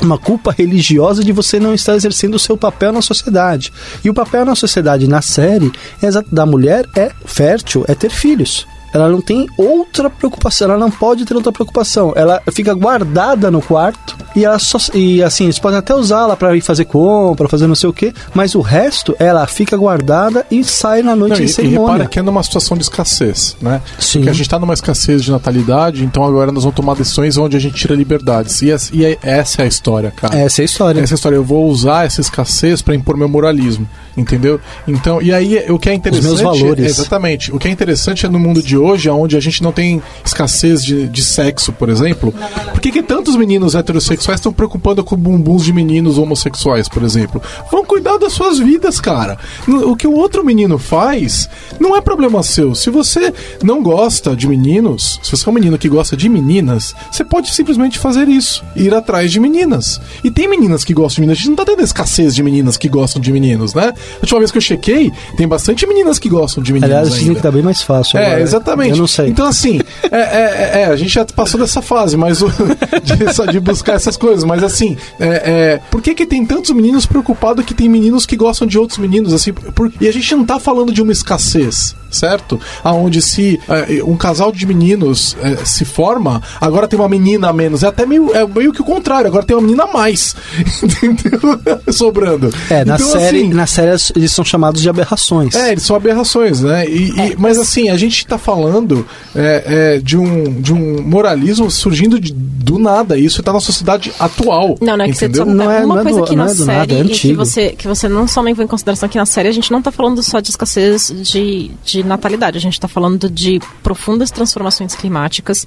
uma 0.00 0.18
culpa 0.18 0.52
religiosa 0.52 1.22
de 1.22 1.32
você 1.32 1.60
não 1.60 1.74
estar 1.74 1.94
exercendo 1.94 2.34
o 2.34 2.38
seu 2.38 2.56
papel 2.56 2.92
na 2.92 3.02
sociedade. 3.02 3.72
E 4.04 4.10
o 4.10 4.14
papel 4.14 4.44
na 4.44 4.54
sociedade, 4.54 5.08
na 5.08 5.22
série, 5.22 5.70
é 6.00 6.08
da 6.30 6.46
mulher 6.46 6.88
é 6.94 7.10
fértil, 7.24 7.84
é 7.88 7.94
ter 7.94 8.10
filhos 8.10 8.66
ela 8.92 9.08
não 9.08 9.20
tem 9.20 9.48
outra 9.56 10.08
preocupação, 10.10 10.68
ela 10.68 10.78
não 10.78 10.90
pode 10.90 11.24
ter 11.24 11.34
outra 11.34 11.52
preocupação. 11.52 12.12
Ela 12.16 12.42
fica 12.52 12.74
guardada 12.74 13.50
no 13.50 13.60
quarto 13.62 14.16
e 14.36 14.44
ela 14.44 14.58
só 14.58 14.78
e 14.94 15.22
assim, 15.22 15.44
eles 15.44 15.58
podem 15.58 15.78
até 15.78 15.94
usá-la 15.94 16.36
para 16.36 16.56
ir 16.56 16.60
fazer 16.60 16.84
compra, 16.84 17.48
fazer 17.48 17.66
não 17.66 17.74
sei 17.74 17.88
o 17.88 17.92
que, 17.92 18.12
mas 18.34 18.54
o 18.54 18.60
resto 18.60 19.14
ela 19.18 19.46
fica 19.46 19.76
guardada 19.76 20.46
e 20.50 20.62
sai 20.64 21.02
na 21.02 21.14
noite 21.16 21.32
Não, 21.34 21.38
em 21.40 21.42
e, 21.42 21.46
e 21.46 21.48
cerimônia. 21.48 21.92
repara 21.92 22.08
que 22.08 22.18
é 22.18 22.22
numa 22.22 22.42
situação 22.42 22.76
de 22.76 22.82
escassez, 22.82 23.56
né? 23.60 23.80
Sim. 23.98 24.18
Porque 24.20 24.30
a 24.30 24.32
gente 24.32 24.42
está 24.46 24.58
numa 24.58 24.74
escassez 24.74 25.22
de 25.22 25.30
natalidade, 25.30 26.04
então 26.04 26.24
agora 26.24 26.50
nós 26.52 26.64
vamos 26.64 26.76
tomar 26.76 26.94
decisões 26.94 27.36
onde 27.36 27.56
a 27.56 27.60
gente 27.60 27.74
tira 27.74 27.94
liberdades. 27.94 28.60
E, 28.62 28.70
essa- 28.70 28.94
e 28.94 29.04
é- 29.04 29.18
essa 29.22 29.62
é 29.62 29.64
a 29.64 29.68
história, 29.68 30.10
cara. 30.10 30.36
Essa 30.36 30.60
é 30.60 30.62
a 30.62 30.66
história. 30.66 31.00
Essa 31.00 31.14
história, 31.14 31.36
eu 31.36 31.44
vou 31.44 31.66
usar 31.68 32.06
essa 32.06 32.20
escassez 32.20 32.82
para 32.82 32.94
impor 32.94 33.16
meu 33.16 33.28
moralismo, 33.28 33.88
entendeu? 34.16 34.60
Então, 34.86 35.20
e 35.22 35.32
aí 35.32 35.64
o 35.70 35.78
que 35.78 35.88
é 35.88 35.94
interessante. 35.94 36.26
meus 36.26 36.40
valores. 36.40 36.84
é- 36.84 36.88
exatamente. 36.88 37.54
O 37.54 37.58
que 37.58 37.68
é 37.68 37.70
interessante 37.70 38.26
é 38.26 38.28
no 38.28 38.38
mundo 38.38 38.62
de 38.62 38.76
hoje, 38.76 39.08
onde 39.10 39.36
a 39.36 39.40
gente 39.40 39.62
não 39.62 39.72
tem 39.72 40.02
escassez 40.24 40.84
de, 40.84 41.08
de 41.08 41.22
sexo, 41.22 41.72
por 41.72 41.88
exemplo. 41.88 42.32
Por 42.72 42.80
que, 42.80 42.90
que 42.90 43.02
tantos 43.02 43.36
meninos 43.36 43.74
heterossexuais 43.74 44.40
estão 44.40 44.52
preocupando 44.52 45.02
com 45.04 45.16
bumbuns 45.16 45.64
de 45.64 45.72
meninos 45.72 46.18
homossexuais, 46.18 46.88
por 46.88 47.02
exemplo? 47.02 47.40
Vão 47.70 47.84
cuidar 47.84 48.18
das 48.18 48.32
suas 48.32 48.58
vidas, 48.58 49.00
cara. 49.00 49.38
O 49.66 49.96
que 49.96 50.06
o 50.06 50.12
outro 50.14 50.44
menino 50.44 50.78
faz 50.78 51.48
não 51.80 51.96
é 51.96 52.00
problema 52.00 52.42
seu. 52.42 52.74
Se 52.74 52.90
você 52.90 53.32
não 53.62 53.82
gosta 53.82 54.34
de 54.36 54.46
meninos, 54.46 55.20
se 55.22 55.30
você 55.30 55.48
é 55.48 55.50
um 55.50 55.54
menino 55.54 55.78
que 55.78 55.88
gosta 55.88 56.16
de 56.16 56.28
meninas, 56.28 56.94
você 57.10 57.24
pode 57.24 57.52
simplesmente 57.54 57.98
fazer 57.98 58.28
isso, 58.28 58.64
ir 58.76 58.94
atrás 58.94 59.30
de 59.32 59.40
meninas. 59.40 60.00
E 60.22 60.30
tem 60.30 60.48
meninas 60.48 60.84
que 60.84 60.92
gostam 60.94 61.16
de 61.16 61.20
meninas. 61.22 61.38
A 61.38 61.40
gente 61.40 61.48
não 61.50 61.56
tá 61.56 61.64
tendo 61.64 61.82
escassez 61.82 62.34
de 62.34 62.42
meninas 62.42 62.76
que 62.76 62.88
gostam 62.88 63.20
de 63.20 63.32
meninos, 63.32 63.74
né? 63.74 63.92
A 64.16 64.20
última 64.22 64.38
vez 64.40 64.50
que 64.50 64.58
eu 64.58 64.62
chequei, 64.62 65.10
tem 65.36 65.46
bastante 65.48 65.86
meninas 65.86 66.18
que 66.18 66.28
gostam 66.28 66.62
de 66.62 66.72
meninos. 66.72 66.90
Aliás, 66.90 67.08
dizem 67.10 67.28
ainda. 67.28 67.36
que 67.36 67.42
tá 67.42 67.50
bem 67.50 67.62
mais 67.62 67.82
fácil. 67.82 68.18
É, 68.18 68.26
agora. 68.26 68.40
exatamente. 68.42 68.90
Eu 68.90 68.96
não 68.96 69.06
sei. 69.06 69.28
Então, 69.28 69.46
assim, 69.46 69.80
é, 70.10 70.16
é, 70.18 70.70
é, 70.82 70.84
a 70.86 70.96
gente 70.96 71.10
já 71.12 71.24
passou 71.24 71.58
dessa 71.60 71.80
fase, 71.82 72.16
mas 72.16 72.42
o, 72.42 72.48
de, 73.02 73.52
de 73.52 73.60
buscar 73.60 73.94
essas 73.94 74.16
coisas. 74.16 74.44
Mas, 74.44 74.62
assim, 74.62 74.96
é, 75.18 75.26
é, 75.28 75.80
por 75.90 76.00
que, 76.02 76.14
que 76.14 76.26
tem 76.26 76.44
tantos 76.44 76.70
meninos 76.70 77.06
preocupados 77.06 77.64
que 77.64 77.74
tem 77.74 77.88
meninos 77.88 78.26
que 78.26 78.36
gostam 78.36 78.66
de 78.66 78.78
outros 78.78 78.98
meninos? 78.98 79.32
assim 79.32 79.52
por- 79.52 79.92
E 80.00 80.08
a 80.08 80.12
gente 80.12 80.34
não 80.34 80.44
tá 80.44 80.58
falando 80.58 80.92
de 80.92 81.02
uma 81.02 81.12
escassez, 81.12 81.94
certo? 82.12 82.60
Aonde 82.84 83.20
se 83.22 83.58
é, 83.68 84.02
um 84.04 84.16
casal 84.16 84.52
de 84.52 84.66
meninos 84.66 85.36
é, 85.42 85.56
se 85.64 85.84
forma, 85.84 86.40
agora 86.60 86.86
tem 86.86 86.98
uma 86.98 87.08
menina 87.08 87.48
a 87.48 87.52
menos. 87.52 87.82
É 87.82 87.88
até 87.88 88.06
meio, 88.06 88.34
é 88.34 88.46
meio 88.46 88.72
que 88.72 88.80
o 88.80 88.84
contrário, 88.84 89.26
agora 89.26 89.44
tem 89.44 89.56
uma 89.56 89.62
menina 89.62 89.84
a 89.84 89.92
mais. 89.92 90.36
Entendeu? 90.82 91.40
Sobrando. 91.92 92.52
É, 92.70 92.84
na 92.84 92.94
Então, 92.96 93.08
série, 93.10 93.38
assim, 93.38 93.48
na 93.54 93.66
série 93.66 93.90
eles 94.16 94.32
são 94.32 94.44
chamados 94.44 94.80
de 94.82 94.88
aberrações. 94.88 95.54
é, 95.54 95.72
eles 95.72 95.82
são 95.82 95.96
aberrações, 95.96 96.60
né? 96.60 96.86
E, 96.88 97.10
e- 97.10 97.36
mas 97.38 97.58
assim, 97.58 97.88
a 97.88 97.96
gente 97.96 98.26
tá 98.26 98.38
falando 98.38 99.06
é, 99.34 99.94
é, 99.96 99.98
de, 99.98 100.16
um, 100.16 100.60
de 100.60 100.72
um 100.72 101.02
moralismo 101.02 101.70
surgindo 101.70 102.18
de- 102.20 102.32
do 102.32 102.78
nada. 102.78 103.18
E 103.18 103.24
isso 103.24 103.42
tá 103.42 103.52
na 103.52 103.60
sociedade 103.60 104.12
atual. 104.18 104.76
Não, 104.80 104.96
não 104.96 105.04
é 105.04 105.08
que 105.08 105.14
você 105.14 105.32
só, 105.32 105.44
Não 105.44 105.70
é- 105.70 105.84
uma 105.84 105.94
não 105.94 106.00
é 106.00 106.04
coisa 106.04 106.20
do- 106.20 106.26
que 106.26 106.36
não 106.36 106.44
na 106.44 106.50
é 106.50 106.54
série 106.54 106.66
nada, 106.66 106.94
é 106.94 107.00
e 107.02 107.08
que 107.08 107.32
você, 107.34 107.70
que 107.70 107.86
você 107.88 108.08
não 108.08 108.26
só 108.28 108.40
leva 108.40 108.62
em 108.62 108.66
consideração 108.66 109.08
que 109.08 109.18
na 109.18 109.26
série 109.26 109.48
a 109.48 109.52
gente 109.52 109.70
não 109.70 109.82
tá 109.82 109.90
falando 109.90 110.22
só 110.22 110.40
de 110.40 110.50
escassez 110.50 111.12
de, 111.22 111.70
de 111.84 112.01
natalidade, 112.02 112.58
a 112.58 112.60
gente 112.60 112.78
tá 112.78 112.88
falando 112.88 113.28
de 113.28 113.60
profundas 113.82 114.30
transformações 114.30 114.94
climáticas. 114.94 115.66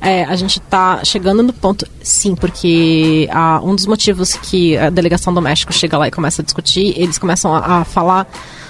É, 0.00 0.24
a 0.24 0.36
gente 0.36 0.60
tá 0.60 1.04
chegando 1.04 1.42
no 1.42 1.52
ponto, 1.52 1.86
sim, 2.02 2.34
porque 2.34 3.28
ah, 3.30 3.60
um 3.62 3.74
dos 3.74 3.86
motivos 3.86 4.34
que 4.34 4.76
a 4.76 4.90
delegação 4.90 5.32
do 5.32 5.40
México 5.40 5.72
chega 5.72 5.96
lá 5.98 6.08
e 6.08 6.10
começa 6.10 6.42
a 6.42 6.44
discutir, 6.44 6.94
eles 6.96 7.18
começam 7.18 7.54
a, 7.54 7.80
a 7.80 7.84
falar 7.84 8.26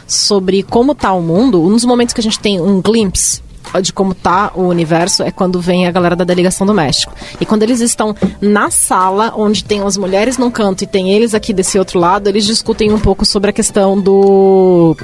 sobre 0.06 0.62
como 0.62 0.94
tá 0.94 1.12
o 1.12 1.22
mundo. 1.22 1.62
Um 1.62 1.70
dos 1.70 1.85
momentos 1.85 2.14
que 2.14 2.20
a 2.20 2.24
gente 2.24 2.39
tem 2.39 2.60
um 2.60 2.80
glimpse 2.80 3.43
de 3.82 3.93
como 3.93 4.14
tá 4.14 4.52
o 4.55 4.62
universo 4.62 5.22
é 5.22 5.30
quando 5.30 5.60
vem 5.60 5.86
a 5.86 5.90
galera 5.90 6.16
da 6.16 6.24
delegação 6.24 6.66
do 6.66 6.72
México. 6.72 7.12
E 7.39 7.44
quando 7.44 7.62
eles 7.62 7.80
estão 7.80 8.16
na 8.40 8.70
sala, 8.70 9.35
onde 9.36 9.62
tem 9.62 9.82
as 9.82 9.97
mulheres 9.97 10.39
num 10.39 10.51
canto 10.51 10.85
e 10.85 10.86
tem 10.86 11.10
eles 11.10 11.35
aqui 11.35 11.52
desse 11.52 11.78
outro 11.78 11.98
lado, 11.98 12.28
eles 12.28 12.47
discutem 12.47 12.93
um 12.93 12.98
pouco 12.98 13.26
sobre 13.26 13.51
a 13.51 13.52
questão 13.52 14.01
do 14.01 14.97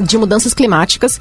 de 0.00 0.18
mudanças 0.18 0.52
climáticas 0.54 1.20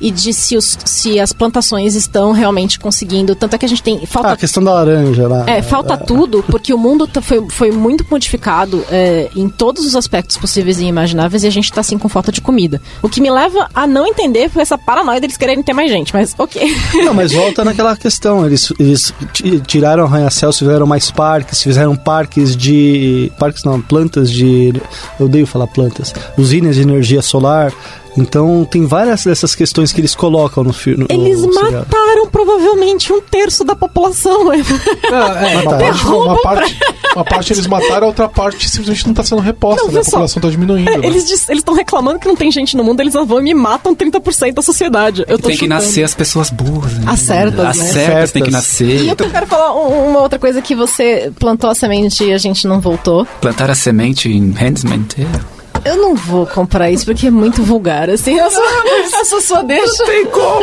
e 0.00 0.10
de 0.10 0.32
se, 0.32 0.56
os, 0.56 0.78
se 0.84 1.18
as 1.20 1.32
plantações 1.32 1.94
estão 1.94 2.32
realmente 2.32 2.78
conseguindo. 2.78 3.34
Tanto 3.34 3.54
é 3.54 3.58
que 3.58 3.64
a 3.66 3.68
gente 3.68 3.82
tem. 3.82 4.04
Falta 4.06 4.30
Ah, 4.30 4.32
a 4.32 4.36
questão 4.36 4.62
da 4.62 4.72
laranja 4.72 5.26
lá. 5.28 5.44
é, 5.48 5.60
falta 5.62 5.96
tudo, 5.96 6.42
porque 6.48 6.72
o 6.72 6.78
mundo 6.78 7.06
tá- 7.06 7.20
foi, 7.22 7.44
foi 7.50 7.70
muito 7.70 8.04
modificado 8.10 8.84
é, 8.90 9.28
em 9.34 9.48
todos 9.48 9.84
os 9.84 9.94
aspectos 9.96 10.36
possíveis 10.36 10.78
e 10.80 10.84
imagináveis 10.84 11.42
e 11.44 11.46
a 11.46 11.50
gente 11.50 11.72
tá 11.72 11.80
assim 11.80 11.98
com 11.98 12.08
falta 12.08 12.30
de 12.32 12.40
comida. 12.40 12.80
O 13.02 13.08
que 13.08 13.20
me 13.20 13.30
leva 13.30 13.68
a 13.74 13.86
não 13.86 14.06
entender 14.06 14.48
foi 14.48 14.62
essa 14.62 14.78
paranoia 14.78 15.20
deles 15.20 15.36
quererem 15.36 15.62
ter 15.62 15.72
mais 15.72 15.90
gente, 15.90 16.12
mas 16.14 16.34
ok. 16.38 16.60
Não, 17.04 17.14
mas 17.14 17.32
volta 17.32 17.64
naquela 17.64 17.96
questão. 17.96 18.46
Eles, 18.46 18.72
eles 18.78 19.12
ti- 19.32 19.60
tiraram 19.66 20.04
arranha-céus, 20.04 20.58
fizeram 20.58 20.86
mais 20.86 21.10
parques, 21.10 21.62
fizeram 21.62 21.96
parques 21.96 22.56
de. 22.56 23.30
Parques 23.38 23.64
não, 23.64 23.80
plantas 23.80 24.30
de. 24.30 24.72
Eu 25.18 25.26
odeio 25.26 25.46
falar 25.46 25.66
plantas. 25.66 26.12
Usinas 26.36 26.76
de 26.76 26.82
energia 26.82 27.22
solar. 27.22 27.72
Então 28.20 28.64
tem 28.70 28.86
várias 28.86 29.24
dessas 29.24 29.54
questões 29.54 29.92
que 29.92 30.00
eles 30.00 30.14
colocam 30.14 30.62
no 30.62 30.72
filme. 30.72 31.06
Eles 31.08 31.40
mataram 31.46 32.26
provavelmente 32.30 33.12
um 33.12 33.20
terço 33.20 33.64
da 33.64 33.74
população. 33.74 34.52
É, 34.52 34.58
é, 34.58 34.60
uma, 35.62 35.64
Mataram. 35.64 35.78
parte, 35.78 36.06
uma, 36.06 36.42
parte, 36.42 36.78
uma 37.14 37.24
parte 37.24 37.52
eles 37.52 37.66
mataram, 37.66 38.04
a 38.04 38.06
outra 38.08 38.28
parte 38.28 38.68
simplesmente 38.68 39.06
não 39.06 39.14
tá 39.14 39.22
sendo 39.24 39.40
reposta, 39.40 39.86
Não, 39.86 39.92
né? 39.92 40.00
A 40.00 40.04
população 40.04 40.42
tá 40.42 40.48
diminuindo. 40.48 40.90
É, 40.90 40.98
né? 40.98 41.06
Eles 41.06 41.30
estão 41.48 41.74
reclamando 41.74 42.18
que 42.18 42.28
não 42.28 42.36
tem 42.36 42.50
gente 42.50 42.76
no 42.76 42.84
mundo, 42.84 43.00
eles 43.00 43.12
vão 43.14 43.40
e 43.40 43.42
me 43.42 43.54
matam 43.54 43.94
30% 43.94 44.52
da 44.54 44.62
sociedade. 44.62 45.24
Eu 45.28 45.38
tô 45.38 45.48
Tem 45.48 45.56
que 45.56 45.64
chutando. 45.64 45.68
nascer 45.82 46.02
as 46.04 46.14
pessoas 46.14 46.50
burras. 46.50 46.92
Né? 46.94 47.04
As 47.06 47.20
certas, 47.20 47.66
As 47.66 47.78
né? 47.78 47.84
certas 47.92 48.32
tem 48.32 48.42
que 48.42 48.50
nascer. 48.50 49.02
E 49.04 49.08
eu 49.08 49.16
quero 49.16 49.46
falar 49.46 49.74
um- 49.74 50.10
uma 50.10 50.20
outra 50.20 50.38
coisa 50.38 50.60
que 50.62 50.74
você 50.74 51.32
plantou 51.38 51.70
a 51.70 51.74
semente 51.74 52.24
e 52.24 52.32
a 52.32 52.38
gente 52.38 52.66
não 52.66 52.80
voltou. 52.80 53.26
Plantar 53.40 53.70
a 53.70 53.74
semente 53.74 54.28
em 54.28 54.50
Handmaid's 54.52 55.14
Tale. 55.14 55.59
Eu 55.84 55.96
não 55.96 56.14
vou 56.14 56.46
comprar 56.46 56.90
isso 56.90 57.04
porque 57.04 57.26
é 57.26 57.30
muito 57.30 57.62
vulgar, 57.62 58.08
assim. 58.10 58.34
Eu 58.38 58.50
só, 58.50 58.60
eu 58.60 59.24
só, 59.26 59.40
só 59.40 59.62
deixa. 59.62 60.04
Tem 60.04 60.26
como? 60.26 60.62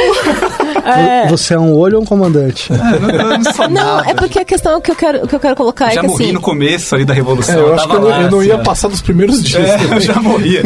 É, 0.86 1.28
Você 1.28 1.54
é 1.54 1.60
um 1.60 1.74
olho 1.74 1.98
ou 1.98 2.04
um 2.04 2.06
comandante? 2.06 2.72
Eu 2.72 3.40
não 3.40 3.54
sou 3.54 3.68
não, 3.70 3.98
nada. 3.98 4.10
é 4.12 4.14
porque 4.14 4.40
a 4.40 4.46
questão 4.46 4.80
que 4.80 4.92
eu 4.92 4.96
quero, 4.96 5.28
que 5.28 5.36
eu 5.36 5.40
quero 5.40 5.56
colocar 5.56 5.90
Já 5.92 6.00
é 6.00 6.04
que 6.04 6.08
morri 6.08 6.24
assim. 6.26 6.34
no 6.34 6.42
começo 6.42 6.96
ali 6.96 7.04
da 7.06 7.14
Revolução. 7.14 7.56
É, 7.56 7.60
eu 7.60 7.74
acho 7.74 7.88
que 7.88 7.96
eu, 7.96 8.00
não- 8.02 8.08
lá, 8.10 8.22
eu 8.22 8.32
não 8.32 8.40
assim, 8.40 8.48
ia 8.50 8.56
ó. 8.56 8.64
passar 8.64 8.88
dos 8.88 9.02
primeiros 9.02 9.44
dias. 9.44 9.64
É, 9.70 9.96
eu 9.96 10.00
já 10.00 10.16
morria. 10.22 10.64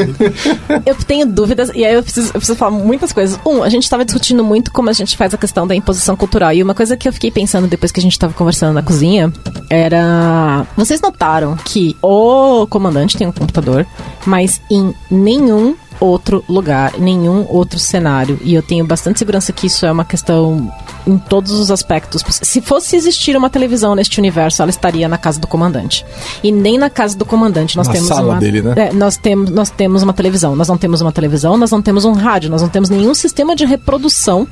Eu 0.85 0.95
tenho 0.95 1.25
dúvidas, 1.25 1.71
e 1.73 1.83
aí 1.85 1.93
eu 1.93 2.03
preciso, 2.03 2.27
eu 2.29 2.33
preciso 2.39 2.57
falar 2.57 2.71
muitas 2.71 3.11
coisas. 3.13 3.39
Um, 3.45 3.63
a 3.63 3.69
gente 3.69 3.83
estava 3.83 4.03
discutindo 4.05 4.43
muito 4.43 4.71
como 4.71 4.89
a 4.89 4.93
gente 4.93 5.15
faz 5.17 5.33
a 5.33 5.37
questão 5.37 5.65
da 5.65 5.73
imposição 5.75 6.15
cultural. 6.15 6.51
E 6.53 6.61
uma 6.61 6.73
coisa 6.75 6.95
que 6.97 7.07
eu 7.07 7.13
fiquei 7.13 7.31
pensando 7.31 7.67
depois 7.67 7.91
que 7.91 7.99
a 7.99 8.03
gente 8.03 8.13
estava 8.13 8.33
conversando 8.33 8.73
na 8.73 8.81
cozinha 8.83 9.31
era. 9.69 10.65
Vocês 10.75 11.01
notaram 11.01 11.55
que 11.63 11.95
o 12.01 12.67
comandante 12.67 13.17
tem 13.17 13.27
um 13.27 13.31
computador, 13.31 13.85
mas 14.25 14.61
em 14.69 14.93
nenhum 15.09 15.75
outro 16.01 16.43
lugar, 16.49 16.93
nenhum 16.97 17.45
outro 17.47 17.77
cenário. 17.77 18.39
E 18.43 18.55
eu 18.55 18.63
tenho 18.63 18.83
bastante 18.83 19.19
segurança 19.19 19.53
que 19.53 19.67
isso 19.67 19.85
é 19.85 19.91
uma 19.91 20.03
questão 20.03 20.71
em 21.05 21.17
todos 21.17 21.51
os 21.51 21.69
aspectos. 21.69 22.23
Se 22.41 22.59
fosse 22.59 22.95
existir 22.95 23.37
uma 23.37 23.49
televisão 23.49 23.93
neste 23.93 24.19
universo, 24.19 24.61
ela 24.63 24.71
estaria 24.71 25.07
na 25.07 25.17
casa 25.17 25.39
do 25.39 25.47
comandante. 25.47 26.03
E 26.43 26.51
nem 26.51 26.77
na 26.77 26.89
casa 26.89 27.15
do 27.15 27.23
comandante 27.23 27.77
nós 27.77 27.87
Na 27.87 27.93
temos 27.93 28.07
sala 28.09 28.33
uma 28.33 28.39
dele, 28.39 28.61
né? 28.63 28.73
é, 28.75 28.93
nós 28.93 29.15
temos 29.15 29.51
nós 29.51 29.69
temos 29.69 30.01
uma 30.01 30.13
televisão, 30.13 30.55
nós 30.55 30.67
não 30.67 30.77
temos 30.77 31.01
uma 31.01 31.11
televisão, 31.11 31.55
nós 31.55 31.69
não 31.69 31.81
temos 31.81 32.03
um 32.03 32.13
rádio, 32.13 32.49
nós 32.49 32.61
não 32.61 32.69
temos 32.69 32.89
nenhum 32.89 33.13
sistema 33.13 33.55
de 33.55 33.65
reprodução 33.65 34.47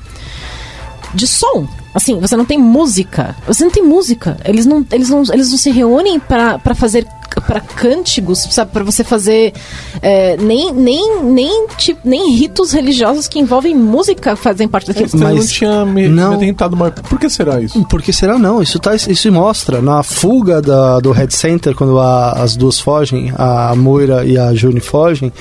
de 1.13 1.25
som. 1.25 1.67
Assim, 1.93 2.19
você 2.19 2.37
não 2.37 2.45
tem 2.45 2.59
música. 2.59 3.35
Você 3.47 3.63
não 3.63 3.71
tem 3.71 3.83
música. 3.83 4.37
Eles 4.45 4.67
não, 4.67 4.85
eles 4.91 5.09
não, 5.09 5.23
eles 5.33 5.49
não 5.49 5.57
se 5.57 5.71
reúnem 5.71 6.19
pra 6.19 6.59
fazer 6.75 7.07
pra 7.41 7.59
cânticos, 7.61 8.39
sabe? 8.51 8.71
Pra 8.71 8.83
você 8.83 9.03
fazer 9.03 9.53
é, 10.01 10.37
nem, 10.37 10.71
nem, 10.73 11.23
nem, 11.23 11.67
tipo, 11.77 12.01
nem 12.03 12.31
ritos 12.35 12.71
religiosos 12.71 13.27
que 13.27 13.39
envolvem 13.39 13.75
música 13.75 14.35
fazem 14.35 14.67
parte 14.67 14.87
daquilo. 14.87 15.07
Você 15.09 15.17
não 15.17 15.35
Mas 15.35 15.51
tinha 15.51 15.85
me, 15.85 16.07
não- 16.07 16.31
me 16.31 16.35
atentado, 16.37 16.75
mas 16.75 16.93
por 16.93 17.19
que 17.19 17.29
será 17.29 17.59
isso? 17.61 17.83
Por 17.85 18.01
que 18.01 18.11
será 18.13 18.37
não? 18.37 18.61
Isso, 18.61 18.79
tá, 18.79 18.95
isso 18.95 19.31
mostra 19.31 19.81
na 19.81 20.01
fuga 20.03 20.61
da- 20.61 20.99
do 20.99 21.11
Red 21.11 21.31
Center, 21.31 21.75
quando 21.75 21.99
a- 21.99 22.31
as 22.33 22.55
duas 22.55 22.79
fogem, 22.79 23.31
a 23.37 23.73
Moira 23.75 24.25
e 24.25 24.37
a 24.37 24.53
June 24.53 24.79
fogem, 24.79 25.31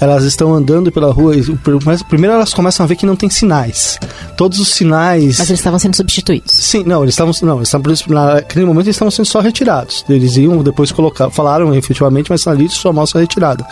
elas 0.00 0.24
estão 0.24 0.54
andando 0.54 0.90
pela 0.92 1.12
rua 1.12 1.36
e 1.36 1.44
mas 1.84 2.02
primeiro 2.02 2.34
elas 2.34 2.52
começam 2.54 2.84
a 2.84 2.86
ver 2.86 2.96
que 2.96 3.06
não 3.06 3.16
tem 3.16 3.28
sinais. 3.30 3.98
Todos 4.36 4.58
os 4.58 4.68
sinais. 4.68 5.38
Mas 5.38 5.48
eles 5.48 5.60
estavam 5.60 5.78
sendo 5.78 5.96
substituídos. 5.96 6.52
Sim, 6.54 6.82
não, 6.86 7.02
eles 7.02 7.14
estavam. 7.14 7.32
Não, 7.42 7.56
eles 7.56 7.68
estavam. 7.68 7.92
Naquele 8.08 8.64
momento 8.64 8.86
eles 8.86 8.96
estavam 8.96 9.10
sendo 9.10 9.26
só 9.26 9.40
retirados. 9.40 10.04
Eles 10.08 10.36
iam 10.36 10.62
depois 10.62 10.90
colocar. 10.92 11.30
Falaram 11.34 11.74
efetivamente, 11.74 12.30
mas 12.30 12.46
ali 12.46 12.68
só 12.68 12.92
mostra 12.92 13.18
a 13.18 13.22
retirada. 13.22 13.66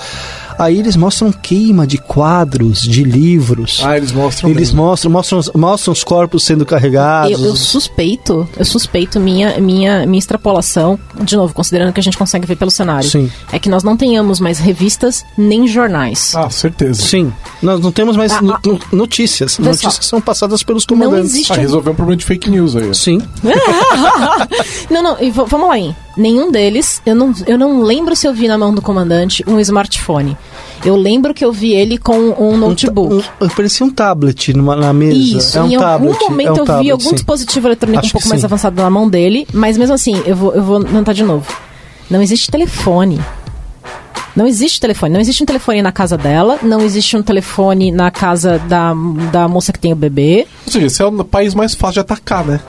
Aí 0.59 0.79
eles 0.79 0.97
mostram 0.97 1.33
queima 1.33 1.87
de 1.87 1.97
quadros, 1.97 2.83
de 2.83 3.03
livros. 3.05 3.81
Ah, 3.85 3.97
eles 3.97 4.13
mostram 4.13 4.51
Eles 4.51 4.69
mesmo. 4.69 4.83
mostram, 4.83 5.11
mostram, 5.11 5.41
mostram 5.55 5.93
os 5.93 6.05
corpos 6.05 6.45
sendo 6.45 6.67
carregados. 6.67 7.33
Eu, 7.41 7.47
eu 7.47 7.57
suspeito, 7.57 8.47
eu 8.57 8.65
suspeito 8.65 9.19
minha, 9.19 9.59
minha, 9.61 10.05
minha 10.07 10.19
extrapolação, 10.19 10.99
de 11.23 11.37
novo, 11.37 11.55
considerando 11.55 11.93
que 11.93 11.99
a 12.01 12.03
gente 12.03 12.19
consegue 12.19 12.47
ver 12.47 12.57
pelo 12.57 12.71
cenário, 12.71 13.09
Sim. 13.09 13.31
é 13.51 13.59
que 13.59 13.69
nós 13.69 13.83
não 13.83 13.97
tenhamos 13.97 14.41
mais 14.41 14.59
revistas 14.59 15.25
nem 15.39 15.67
jornais. 15.67 16.35
Ah, 16.37 16.51
certeza. 16.51 17.01
Sim, 17.03 17.33
nós 17.63 17.81
não 17.81 17.91
temos 17.91 18.17
mais 18.17 18.33
Ah, 18.33 18.43
no- 18.43 18.53
ah. 18.55 18.61
no- 18.65 18.79
notícias. 18.93 19.57
Vê 19.59 19.69
Notícias 19.71 20.01
são 20.05 20.21
passadas 20.21 20.63
pelos 20.63 20.87
Não 20.87 20.97
comandantes. 20.99 21.33
existe 21.33 21.53
Ah, 21.53 21.57
um 21.57 21.61
resolveu 21.61 21.93
um 21.93 21.97
problema 21.97 22.17
de 22.19 22.25
fake 22.27 22.51
news 22.51 22.77
aí. 22.77 22.95
Sim. 22.95 23.21
não, 24.91 25.03
não, 25.03 25.17
e 25.21 25.31
vamos 25.31 25.69
lá, 25.69 25.79
hein? 25.79 25.97
Nenhum 26.17 26.51
deles, 26.51 27.01
eu 27.07 27.15
não, 27.15 27.33
eu 27.47 27.57
não 27.57 27.83
lembro 27.83 28.15
se 28.15 28.27
eu 28.27 28.35
vi 28.35 28.47
na 28.47 28.59
mão 28.59 28.75
do 28.75 28.83
comandante 28.83 29.43
um 29.47 29.59
smartphone. 29.61 30.37
Eu 30.85 30.97
lembro 30.97 31.33
que 31.33 31.45
eu 31.45 31.53
vi 31.53 31.73
ele 31.73 31.97
com 31.97 32.17
um 32.39 32.57
notebook. 32.57 33.25
Um, 33.41 33.45
um, 33.45 33.49
parecia 33.49 33.87
um 33.87 33.91
tablet 33.91 34.53
numa, 34.53 34.77
na 34.77 34.93
mesa. 34.93 35.39
Isso, 35.39 35.59
é 35.59 35.63
um 35.63 35.71
em 35.71 35.79
tablet, 35.79 36.13
algum 36.13 36.31
momento 36.31 36.49
é 36.49 36.53
um 36.53 36.57
eu 36.57 36.65
tablet, 36.65 36.85
vi 36.85 36.91
algum 36.91 37.09
sim. 37.09 37.15
dispositivo 37.15 37.69
eletrônico 37.69 38.01
Acho 38.01 38.09
um 38.09 38.13
pouco 38.13 38.29
mais 38.29 38.41
sim. 38.41 38.47
avançado 38.47 38.83
na 38.83 38.91
mão 38.91 39.09
dele, 39.09 39.47
mas 39.53 39.79
mesmo 39.79 39.95
assim, 39.95 40.21
eu 40.27 40.37
vou, 40.37 40.55
eu 40.55 40.63
vou 40.63 40.85
tentar 40.85 41.13
de 41.13 41.23
novo. 41.23 41.47
Não 42.11 42.21
existe 42.21 42.51
telefone. 42.51 43.21
Não 44.35 44.47
existe 44.47 44.81
telefone. 44.81 45.13
Não 45.13 45.21
existe 45.21 45.43
um 45.43 45.47
telefone 45.47 45.83
na 45.83 45.93
casa 45.93 46.17
dela, 46.17 46.59
não 46.63 46.81
existe 46.81 47.17
um 47.17 47.23
telefone 47.23 47.91
na 47.91 48.11
casa 48.11 48.59
da, 48.59 48.93
da 49.31 49.47
moça 49.47 49.73
que 49.73 49.79
tem 49.79 49.93
o 49.93 49.97
bebê. 49.97 50.47
Ou 50.67 50.73
seja, 50.73 50.87
esse 50.87 51.03
é 51.03 51.07
o 51.07 51.25
país 51.25 51.55
mais 51.55 51.75
fácil 51.75 51.95
de 51.95 52.01
atacar, 52.01 52.45
né? 52.45 52.61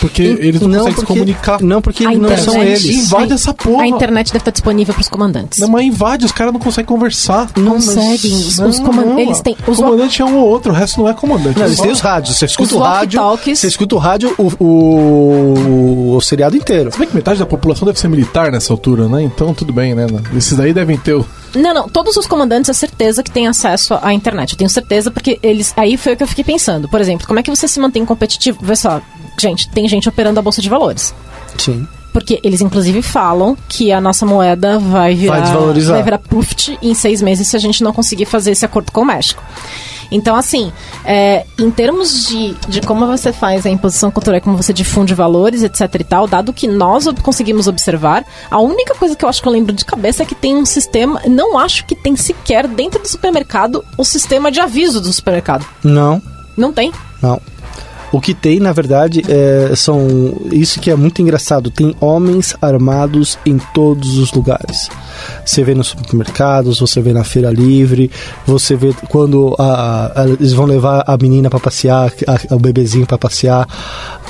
Porque 0.00 0.22
eles 0.22 0.60
não, 0.60 0.68
conseguem 0.70 0.90
se 0.90 0.94
porque, 0.96 1.06
comunicar. 1.12 1.62
Não, 1.62 1.80
porque 1.82 2.04
A 2.04 2.10
não 2.10 2.14
internet- 2.16 2.44
são 2.44 2.62
eles. 2.62 2.84
Invade 2.84 3.32
essa 3.32 3.54
porra. 3.54 3.82
A 3.84 3.86
internet 3.86 4.26
deve 4.28 4.38
estar 4.38 4.50
disponível 4.50 4.92
para 4.94 5.00
os 5.00 5.08
comandantes. 5.08 5.58
Não, 5.58 5.68
mas 5.68 5.84
invade, 5.86 6.24
os 6.24 6.32
caras 6.32 6.52
não 6.52 6.60
conseguem 6.60 6.86
conversar. 6.86 7.50
Não 7.56 7.72
conseguem. 7.74 8.32
Os, 8.34 8.58
os 8.58 8.78
Não, 8.78 8.86
coman- 8.86 9.04
não, 9.04 9.18
eles 9.18 9.40
têm. 9.40 9.56
O 9.66 9.70
Os 9.70 9.76
comandante 9.78 10.20
é 10.22 10.24
um 10.24 10.36
ou 10.36 10.46
outro, 10.48 10.72
o 10.72 10.74
resto 10.74 11.00
não 11.00 11.08
é 11.08 11.14
comandante. 11.14 11.58
Não, 11.58 11.66
eles 11.66 11.78
têm 11.80 11.90
os 11.90 12.00
rádios. 12.00 12.36
Você 12.36 12.44
escuta 12.46 12.74
Os 12.74 12.80
o 12.80 12.82
rádio. 12.82 13.20
Você 13.54 13.66
escuta 13.66 13.94
o 13.94 13.98
rádio 13.98 14.34
o, 14.38 14.64
o, 14.64 16.16
o 16.16 16.20
seriado 16.20 16.56
inteiro. 16.56 16.90
Se 16.92 16.98
bem 16.98 17.08
que 17.08 17.14
metade 17.14 17.38
da 17.38 17.46
população 17.46 17.86
deve 17.86 17.98
ser 17.98 18.08
militar 18.08 18.50
nessa 18.52 18.72
altura, 18.72 19.08
né? 19.08 19.22
Então 19.22 19.52
tudo 19.54 19.72
bem, 19.72 19.94
né? 19.94 20.06
Esses 20.36 20.56
daí 20.56 20.72
devem 20.72 20.96
ter 20.96 21.14
o. 21.14 21.24
Não, 21.54 21.74
não. 21.74 21.88
Todos 21.88 22.16
os 22.16 22.26
comandantes, 22.26 22.68
é 22.70 22.72
certeza 22.72 23.22
que 23.22 23.30
têm 23.30 23.46
acesso 23.46 23.98
à 24.02 24.12
internet. 24.12 24.52
Eu 24.52 24.58
tenho 24.58 24.70
certeza, 24.70 25.10
porque 25.10 25.38
eles. 25.42 25.72
Aí 25.76 25.96
foi 25.96 26.14
o 26.14 26.16
que 26.16 26.22
eu 26.22 26.28
fiquei 26.28 26.44
pensando. 26.44 26.88
Por 26.88 27.00
exemplo, 27.00 27.26
como 27.26 27.38
é 27.38 27.42
que 27.42 27.50
você 27.50 27.68
se 27.68 27.78
mantém 27.80 28.04
competitivo? 28.04 28.58
Vê 28.62 28.76
só, 28.76 29.00
gente, 29.38 29.68
tem 29.70 29.88
gente 29.88 30.08
operando 30.08 30.38
a 30.38 30.42
bolsa 30.42 30.60
de 30.60 30.68
valores. 30.68 31.14
Sim. 31.58 31.86
Porque 32.12 32.38
eles, 32.44 32.60
inclusive, 32.60 33.02
falam 33.02 33.56
que 33.68 33.90
a 33.90 34.00
nossa 34.00 34.24
moeda 34.24 34.78
vai 34.78 35.14
virar. 35.14 35.34
Vai 35.34 35.42
desvalorizar. 35.42 35.94
Vai 35.94 36.02
virar 36.04 36.18
puft 36.18 36.78
em 36.80 36.94
seis 36.94 37.20
meses 37.20 37.48
se 37.48 37.56
a 37.56 37.58
gente 37.58 37.82
não 37.82 37.92
conseguir 37.92 38.24
fazer 38.24 38.52
esse 38.52 38.64
acordo 38.64 38.92
com 38.92 39.00
o 39.00 39.04
México. 39.04 39.42
Então, 40.10 40.36
assim, 40.36 40.72
é, 41.04 41.44
em 41.58 41.70
termos 41.70 42.26
de, 42.26 42.54
de 42.68 42.80
como 42.80 43.06
você 43.06 43.32
faz 43.32 43.66
a 43.66 43.70
imposição 43.70 44.10
cultural, 44.10 44.40
como 44.40 44.56
você 44.56 44.72
difunde 44.72 45.14
valores, 45.14 45.62
etc 45.62 45.80
e 46.00 46.04
tal, 46.04 46.26
dado 46.26 46.52
que 46.52 46.66
nós 46.66 47.06
conseguimos 47.22 47.66
observar, 47.66 48.24
a 48.50 48.58
única 48.58 48.94
coisa 48.94 49.16
que 49.16 49.24
eu 49.24 49.28
acho 49.28 49.42
que 49.42 49.48
eu 49.48 49.52
lembro 49.52 49.72
de 49.72 49.84
cabeça 49.84 50.22
é 50.22 50.26
que 50.26 50.34
tem 50.34 50.56
um 50.56 50.64
sistema, 50.66 51.20
não 51.26 51.58
acho 51.58 51.84
que 51.86 51.94
tem 51.94 52.16
sequer 52.16 52.66
dentro 52.66 53.00
do 53.00 53.08
supermercado 53.08 53.84
o 53.96 54.04
sistema 54.04 54.50
de 54.50 54.60
aviso 54.60 55.00
do 55.00 55.12
supermercado. 55.12 55.66
Não, 55.82 56.22
Não 56.56 56.72
tem. 56.72 56.92
não. 57.22 57.40
O 58.12 58.20
que 58.20 58.32
tem, 58.32 58.60
na 58.60 58.72
verdade, 58.72 59.22
é, 59.28 59.72
são. 59.74 60.06
Isso 60.52 60.78
que 60.80 60.90
é 60.90 60.94
muito 60.94 61.20
engraçado. 61.20 61.70
Tem 61.70 61.94
homens 62.00 62.54
armados 62.62 63.36
em 63.44 63.58
todos 63.74 64.18
os 64.18 64.32
lugares. 64.32 64.88
Você 65.44 65.64
vê 65.64 65.74
nos 65.74 65.88
supermercados, 65.88 66.78
você 66.80 67.00
vê 67.00 67.12
na 67.12 67.24
feira 67.24 67.50
livre, 67.50 68.10
você 68.46 68.76
vê 68.76 68.94
quando 69.08 69.54
a- 69.58 70.12
a- 70.22 70.28
eles 70.28 70.52
vão 70.52 70.64
levar 70.66 71.02
a 71.06 71.16
menina 71.16 71.50
para 71.50 71.58
passear, 71.60 72.12
a- 72.26 72.54
o 72.54 72.58
bebezinho 72.58 73.06
para 73.06 73.18
passear, 73.18 73.66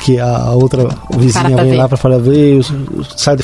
que 0.03 0.19
a 0.19 0.51
outra 0.53 0.89
vizinha 1.17 1.57
vem 1.57 1.71
ver. 1.71 1.77
lá 1.77 1.89
para 1.89 1.97
falar, 1.99 2.21
"Ei, 2.29 2.59
os- 2.59 2.71
os- 2.71 3.15
sai, 3.17 3.37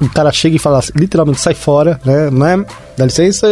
o 0.00 0.08
cara 0.10 0.30
chega 0.32 0.56
e 0.56 0.58
fala, 0.58 0.80
literalmente, 0.94 1.40
sai 1.40 1.54
fora, 1.54 2.00
né? 2.04 2.30
Não 2.30 2.46
é? 2.46 2.64
Dá 2.96 3.06
licença, 3.06 3.46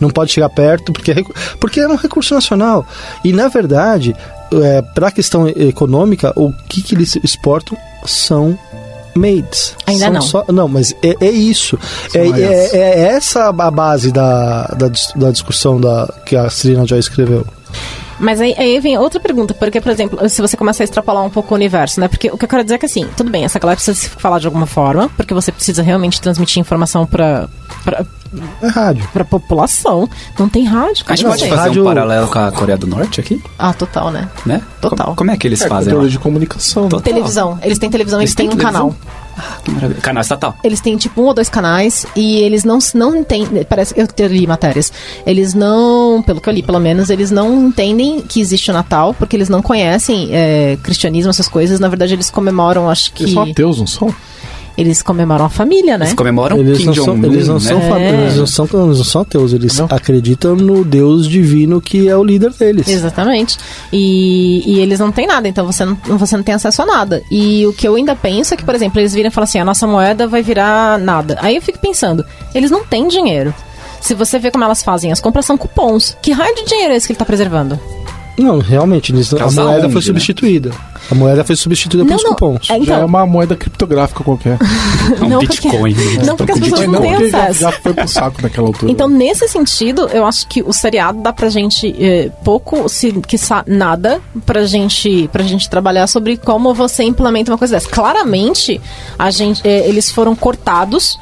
não 0.00 0.10
pode 0.10 0.30
chegar 0.32 0.50
perto, 0.50 0.92
porque 0.92 1.12
é, 1.12 1.16
porque 1.58 1.80
é 1.80 1.88
um 1.88 1.96
recurso 1.96 2.34
nacional. 2.34 2.86
E, 3.24 3.32
na 3.32 3.48
verdade, 3.48 4.14
é, 4.52 4.82
para 4.82 5.08
a 5.08 5.10
questão 5.10 5.48
econômica, 5.48 6.32
o 6.36 6.52
que, 6.68 6.82
que 6.82 6.94
eles 6.94 7.16
exportam 7.22 7.76
são 8.04 8.58
maids. 9.14 9.74
Ainda 9.86 10.04
São 10.04 10.12
não. 10.12 10.20
só- 10.22 10.44
não, 10.48 10.68
mas 10.68 10.94
é, 11.02 11.14
é 11.20 11.30
isso. 11.30 11.78
É, 12.14 12.20
é, 12.20 12.76
é 12.76 12.98
essa 13.08 13.48
a 13.48 13.70
base 13.70 14.12
da, 14.12 14.66
da, 14.68 14.90
da 15.16 15.30
discussão 15.30 15.80
da, 15.80 16.12
que 16.24 16.36
a 16.36 16.48
Serena 16.48 16.86
Joy 16.86 16.98
escreveu. 16.98 17.44
Mas 18.20 18.40
aí, 18.40 18.52
aí 18.58 18.80
vem 18.80 18.98
outra 18.98 19.20
pergunta, 19.20 19.54
porque, 19.54 19.80
por 19.80 19.92
exemplo, 19.92 20.28
se 20.28 20.40
você 20.42 20.56
começar 20.56 20.82
a 20.82 20.86
extrapolar 20.86 21.24
um 21.24 21.30
pouco 21.30 21.54
o 21.54 21.56
universo, 21.56 22.00
né? 22.00 22.08
Porque 22.08 22.28
o 22.28 22.36
que 22.36 22.44
eu 22.44 22.48
quero 22.48 22.64
dizer 22.64 22.74
é 22.74 22.78
que, 22.78 22.86
assim, 22.86 23.06
tudo 23.16 23.30
bem, 23.30 23.44
essa 23.44 23.60
galera 23.60 23.76
precisa 23.76 23.96
se 23.96 24.08
falar 24.08 24.40
de 24.40 24.46
alguma 24.46 24.66
forma, 24.66 25.08
porque 25.16 25.32
você 25.32 25.52
precisa 25.52 25.82
realmente 25.82 26.20
transmitir 26.20 26.60
informação 26.60 27.06
pra, 27.06 27.48
É 28.62 28.66
rádio. 28.68 29.08
pra 29.12 29.24
população. 29.24 30.08
Não 30.38 30.48
tem 30.48 30.64
rádio, 30.64 31.02
A 31.02 31.04
cara. 31.06 31.16
gente 31.16 31.24
não 31.24 31.30
pode 31.32 31.48
fazer 31.48 31.60
Rádio- 31.62 31.82
um 31.82 31.86
paralelo 31.86 32.28
com 32.28 32.38
a 32.38 32.52
Coreia 32.52 32.78
do 32.78 32.86
Norte 32.86 33.20
aqui, 33.20 33.42
Ah, 33.58 33.72
total, 33.72 34.10
né? 34.10 34.28
né? 34.44 34.62
Total. 34.80 35.06
Como, 35.06 35.16
como 35.16 35.30
é 35.30 35.36
que 35.36 35.46
eles 35.46 35.60
É, 35.62 35.68
fazem 35.68 35.86
controle 35.92 36.06
lá? 36.06 36.10
de 36.12 36.18
comunicação. 36.18 36.82
né? 36.84 36.88
Total. 36.90 37.02
Televisão. 37.12 37.58
Eles 37.62 37.78
têm 37.78 37.90
televisão, 37.90 38.20
eles, 38.20 38.30
Eles 38.30 38.34
têm 38.34 38.48
têm 38.48 38.54
um 38.54 38.58
televisão? 38.58 38.90
canal. 38.90 39.18
Ah, 39.40 39.58
que 39.62 39.70
maravilha. 39.70 40.00
Canal 40.00 40.20
estatal. 40.20 40.56
Eles 40.64 40.80
têm 40.80 40.96
tipo 40.96 41.22
um 41.22 41.26
ou 41.26 41.32
dois 41.34 41.48
canais 41.48 42.04
e 42.16 42.38
eles 42.38 42.64
não, 42.64 42.78
não 42.94 43.14
entendem. 43.16 43.62
Parece 43.64 43.94
que 43.94 44.00
eu 44.00 44.06
te- 44.08 44.26
li 44.26 44.46
matérias. 44.48 44.92
Eles 45.24 45.54
não, 45.54 46.20
pelo 46.22 46.40
que 46.40 46.48
eu 46.48 46.52
li 46.52 46.60
pelo 46.62 46.80
menos, 46.80 47.08
eles 47.08 47.30
não 47.30 47.66
entendem 47.68 48.20
que 48.20 48.40
existe 48.40 48.68
o 48.70 48.74
Natal, 48.74 49.14
porque 49.14 49.36
eles 49.36 49.48
não 49.48 49.62
conhecem 49.62 50.30
é, 50.32 50.76
cristianismo, 50.82 51.30
essas 51.30 51.46
coisas. 51.48 51.78
Na 51.78 51.86
verdade, 51.88 52.14
eles 52.14 52.30
comemoram, 52.30 52.90
acho 52.90 53.12
que. 53.12 53.22
Eles 53.24 53.34
são 53.34 53.44
ateus, 53.44 53.78
não 53.78 53.86
são? 53.86 54.12
Eles 54.78 55.02
comemoram 55.02 55.44
a 55.44 55.48
família, 55.48 55.98
né? 55.98 56.04
Eles 56.04 56.14
comemoram 56.14 56.56
Eles 56.56 56.78
Kim 56.78 56.86
não, 56.86 56.94
são, 56.94 57.04
Jong-un, 57.04 57.32
eles, 57.32 57.48
não 57.48 57.58
né? 57.58 58.06
É. 58.06 58.22
eles, 58.22 58.36
não 58.36 58.46
são, 58.46 58.64
eles 58.64 58.98
não 58.98 59.04
são 59.04 59.22
ateus, 59.22 59.52
eles 59.52 59.76
Não? 59.76 59.86
acreditam 59.90 60.54
no 60.54 60.84
Deus 60.84 61.28
divino 61.28 61.80
que 61.80 62.08
é 62.08 62.16
o 62.16 62.22
líder 62.22 62.52
deles. 62.52 62.86
Exatamente. 62.86 63.58
E, 63.92 64.62
e 64.64 64.78
eles 64.78 65.00
não 65.00 65.10
têm 65.10 65.26
nada, 65.26 65.48
então 65.48 65.66
você 65.66 65.84
não, 65.84 65.98
você 66.16 66.36
não 66.36 66.44
tem 66.44 66.54
acesso 66.54 66.80
a 66.80 66.86
nada. 66.86 67.20
E 67.28 67.66
o 67.66 67.72
que 67.72 67.88
eu 67.88 67.96
ainda 67.96 68.14
penso 68.14 68.54
é 68.54 68.56
que, 68.56 68.64
por 68.64 68.72
exemplo, 68.72 69.00
eles 69.00 69.12
viram 69.12 69.30
e 69.30 69.32
falam 69.32 69.46
assim: 69.46 69.58
a 69.58 69.64
nossa 69.64 69.84
moeda 69.84 70.28
vai 70.28 70.42
virar 70.42 70.96
nada. 70.96 71.36
Aí 71.40 71.56
eu 71.56 71.62
fico 71.62 71.80
pensando: 71.80 72.24
eles 72.54 72.70
não 72.70 72.84
têm 72.84 73.08
dinheiro. 73.08 73.52
Se 74.00 74.14
você 74.14 74.38
vê 74.38 74.52
como 74.52 74.62
elas 74.62 74.80
fazem, 74.80 75.10
as 75.10 75.20
compras 75.20 75.44
são 75.44 75.58
cupons. 75.58 76.16
Que 76.22 76.30
raio 76.30 76.54
de 76.54 76.66
dinheiro 76.66 76.94
é 76.94 76.96
esse 76.96 77.06
que 77.08 77.12
ele 77.12 77.18
tá 77.18 77.24
preservando? 77.24 77.80
Não, 78.38 78.58
realmente, 78.58 79.12
eles, 79.12 79.32
a 79.34 79.50
moeda 79.50 79.84
onde, 79.84 79.92
foi 79.92 80.00
né? 80.00 80.06
substituída. 80.06 80.70
A 81.10 81.14
moeda 81.14 81.42
foi 81.44 81.56
substituída 81.56 82.04
pelos 82.06 82.22
cupons. 82.22 82.64
É, 82.64 82.66
Já 82.66 82.74
é 82.74 82.78
então, 82.78 83.06
uma 83.06 83.26
moeda 83.26 83.56
criptográfica 83.56 84.22
qualquer. 84.24 84.58
É 85.20 85.24
um 85.24 85.28
Não, 85.28 85.38
Bitcoin. 85.40 85.94
porque- 85.94 86.26
não, 86.26 86.36
porque 86.36 86.52
as 86.52 86.58
de 86.60 86.64
pessoas 86.70 86.88
não 86.88 87.00
têm 87.00 87.10
porque 87.12 87.30
já, 87.30 87.42
acesso. 87.44 87.60
já 87.60 87.72
foi 87.72 87.94
pro 87.94 88.06
saco 88.08 88.42
naquela 88.42 88.66
altura. 88.66 88.92
Então, 88.92 89.08
nesse 89.08 89.48
sentido, 89.48 90.06
eu 90.12 90.26
acho 90.26 90.46
que 90.46 90.62
o 90.62 90.70
seriado 90.72 91.22
dá 91.22 91.32
pra 91.32 91.48
gente 91.48 91.94
eh, 91.98 92.30
pouco, 92.44 92.88
se 92.90 93.10
quiçá 93.26 93.64
nada, 93.66 94.20
pra 94.44 94.66
gente, 94.66 95.28
pra 95.32 95.42
gente 95.44 95.68
trabalhar 95.70 96.06
sobre 96.08 96.36
como 96.36 96.74
você 96.74 97.04
implementa 97.04 97.50
uma 97.50 97.56
coisa 97.58 97.74
dessa. 97.76 97.88
Claramente, 97.88 98.78
a 99.18 99.30
gente, 99.30 99.62
eh, 99.66 99.88
eles 99.88 100.10
foram 100.10 100.36
cortados 100.36 101.18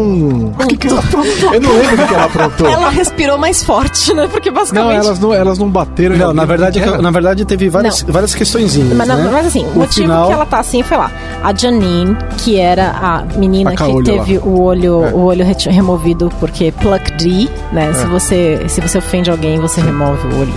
O 0.60 0.68
que, 0.68 0.78
que 0.78 0.88
ela 0.88 1.00
aprontou? 1.00 1.54
Eu 1.54 1.62
não 1.62 1.72
lembro 1.78 2.04
o 2.04 2.08
que, 2.08 2.14
ela 2.16 2.26
aprontou. 2.26 2.68
Ela 2.68 2.90
respirou 2.90 3.38
mais 3.38 3.64
forte, 3.64 4.16
né? 4.16 4.28
Porque 4.28 4.50
Não, 4.50 4.56
basicamente. 4.58 5.06
elas 5.06 5.20
não, 5.20 5.32
elas 5.34 5.60
não 5.60 5.70
bateram. 5.70 6.18
Não, 6.18 6.34
na 6.34 6.46
verdade, 6.46 6.80
na 6.80 7.12
verdade 7.12 7.46
teve 7.46 7.70
várias, 7.70 8.02
várias 8.02 8.34
questõezinhas. 8.34 8.98
Mas, 8.98 9.08
não- 9.08 9.16
né? 9.16 9.30
mas 9.32 9.46
assim, 9.46 9.64
o 9.64 9.70
O 9.70 9.76
motivo 9.76 9.94
final- 10.08 10.26
que 10.28 10.34
ela 10.34 10.46
tá 10.48 10.60
assim 10.60 10.82
foi 10.82 10.98
lá. 10.98 11.12
A 11.44 11.54
Janine, 11.54 12.18
que 12.40 12.58
era 12.60 12.90
a 12.92 13.24
menina 13.38 13.72
A 13.72 13.76
que 13.76 14.04
teve 14.04 14.40
lá. 14.40 14.44
o 14.46 14.60
olho, 14.62 15.06
É. 15.06 15.12
o 15.12 15.20
olho 15.20 15.46
removido 15.70 16.32
porque 16.40 16.72
pluck 16.72 17.12
D, 17.14 17.48
né? 17.72 17.94
Se 17.94 18.06
você 18.08 18.60
se 18.72 18.80
você 18.80 18.98
ofende 18.98 19.30
alguém, 19.30 19.60
você 19.60 19.82
remove 19.82 20.28
o 20.28 20.40
olho 20.40 20.54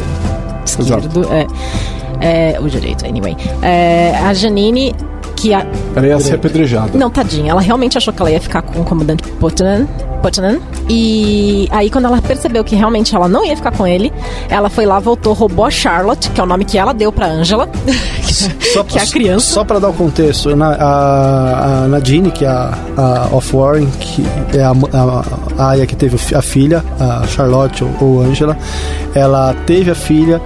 esquerdo. 0.64 1.26
É, 2.20 2.54
é, 2.54 2.60
o 2.60 2.68
direito, 2.68 3.04
anyway. 3.04 3.36
É, 3.60 4.16
a 4.16 4.32
Janine, 4.32 4.94
que 5.34 5.52
a, 5.52 5.66
Ela 5.96 6.06
ia 6.06 6.20
ser 6.20 6.36
apedrejada. 6.36 6.96
não, 6.96 7.10
tadinha. 7.10 7.50
Ela 7.50 7.60
realmente 7.60 7.98
achou 7.98 8.14
que 8.14 8.22
ela 8.22 8.30
ia 8.30 8.40
ficar 8.40 8.62
com 8.62 8.80
o 8.80 8.84
comandante 8.84 9.24
Putnan. 9.24 9.88
Putnan. 10.24 10.58
E 10.88 11.68
aí, 11.70 11.90
quando 11.90 12.06
ela 12.06 12.20
percebeu 12.22 12.64
que 12.64 12.74
realmente 12.74 13.14
ela 13.14 13.28
não 13.28 13.44
ia 13.44 13.54
ficar 13.54 13.72
com 13.72 13.86
ele, 13.86 14.10
ela 14.48 14.70
foi 14.70 14.86
lá, 14.86 14.98
voltou, 14.98 15.34
roubou 15.34 15.66
a 15.66 15.70
Charlotte, 15.70 16.30
que 16.30 16.40
é 16.40 16.42
o 16.42 16.46
nome 16.46 16.64
que 16.64 16.78
ela 16.78 16.94
deu 16.94 17.12
pra 17.12 17.26
Angela, 17.26 17.68
que 18.88 18.98
é 18.98 19.02
a 19.02 19.06
criança. 19.06 19.52
Só 19.52 19.64
para 19.64 19.78
dar 19.78 19.90
o 19.90 19.92
contexto, 19.92 20.56
na, 20.56 20.68
a, 20.76 21.84
a 21.84 21.88
Nadine, 21.88 22.30
que 22.30 22.42
é 22.42 22.48
a, 22.48 22.72
a 22.96 23.36
Off 23.36 23.54
Warren, 23.54 23.86
que 24.00 24.24
é 24.56 24.62
a, 24.62 24.70
a, 24.70 25.62
a 25.62 25.70
Aya 25.72 25.86
que 25.86 25.94
teve 25.94 26.16
a 26.34 26.40
filha, 26.40 26.82
a 26.98 27.26
Charlotte 27.26 27.84
ou, 27.84 27.90
ou 28.00 28.22
Angela, 28.22 28.56
ela 29.14 29.54
teve 29.66 29.90
a 29.90 29.94
filha, 29.94 30.40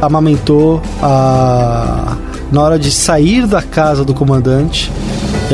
amamentou 0.00 0.80
a, 1.02 2.16
na 2.52 2.62
hora 2.62 2.78
de 2.78 2.92
sair 2.92 3.48
da 3.48 3.62
casa 3.62 4.04
do 4.04 4.14
comandante. 4.14 4.92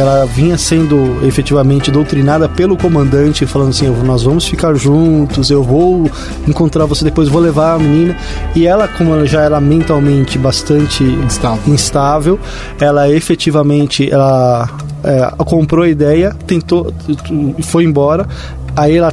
Ela 0.01 0.24
vinha 0.24 0.56
sendo 0.56 1.18
efetivamente 1.27 1.90
doutrinada 1.90 2.48
pelo 2.48 2.74
comandante, 2.74 3.44
falando 3.44 3.68
assim: 3.68 3.86
Nós 4.05 4.22
vamos 4.22 4.47
ficar 4.47 4.74
juntos, 4.74 5.51
eu 5.51 5.62
vou 5.62 6.10
encontrar 6.48 6.86
você 6.86 7.05
depois, 7.05 7.28
vou 7.28 7.40
levar 7.40 7.74
a 7.74 7.78
menina. 7.78 8.16
E 8.56 8.66
ela, 8.66 8.89
como 8.89 9.12
ela 9.12 9.27
já 9.27 9.43
era 9.43 9.60
mentalmente 9.60 10.39
bastante 10.39 11.05
Instável. 11.05 11.74
instável, 11.74 12.40
ela 12.81 13.10
efetivamente 13.10 14.10
ela, 14.10 14.68
é, 15.05 15.44
comprou 15.44 15.85
a 15.85 15.89
ideia, 15.89 16.35
tentou 16.47 16.94
e 17.59 17.62
foi 17.62 17.85
embora. 17.85 18.27
Aí 18.74 18.97
ela 18.97 19.12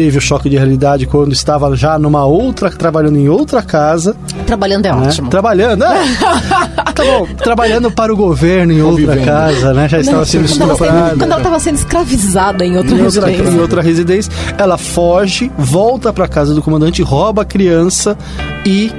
teve 0.00 0.16
o 0.16 0.20
choque 0.20 0.48
de 0.48 0.56
realidade 0.56 1.04
quando 1.04 1.30
estava 1.34 1.76
já 1.76 1.98
numa 1.98 2.24
outra, 2.24 2.70
trabalhando 2.70 3.18
em 3.18 3.28
outra 3.28 3.60
casa. 3.62 4.16
Trabalhando 4.46 4.86
é 4.86 4.92
né? 4.94 5.06
ótimo. 5.08 5.28
Trabalhando, 5.28 5.84
é. 5.84 5.94
tá 6.94 7.04
bom, 7.04 7.26
trabalhando 7.36 7.90
para 7.90 8.10
o 8.10 8.16
governo 8.16 8.72
em 8.72 8.80
outra 8.80 9.04
Convivendo. 9.04 9.26
casa, 9.26 9.74
né? 9.74 9.86
Já 9.90 10.00
estava 10.00 10.24
sendo 10.24 10.46
estuprada. 10.46 11.16
quando 11.18 11.32
ela 11.32 11.40
tava 11.42 11.60
sendo 11.60 11.74
escravizada 11.74 12.64
em 12.64 12.78
outra 12.78 12.96
Em 12.96 13.02
outra, 13.02 13.26
residência. 13.26 13.50
em 13.54 13.60
outra 13.60 13.82
residência, 13.82 14.32
ela 14.56 14.78
foge, 14.78 15.52
volta 15.58 16.10
para 16.14 16.26
casa 16.26 16.54
do 16.54 16.62
comandante, 16.62 17.02
rouba 17.02 17.42
a 17.42 17.44
criança 17.44 18.16
e 18.64 18.90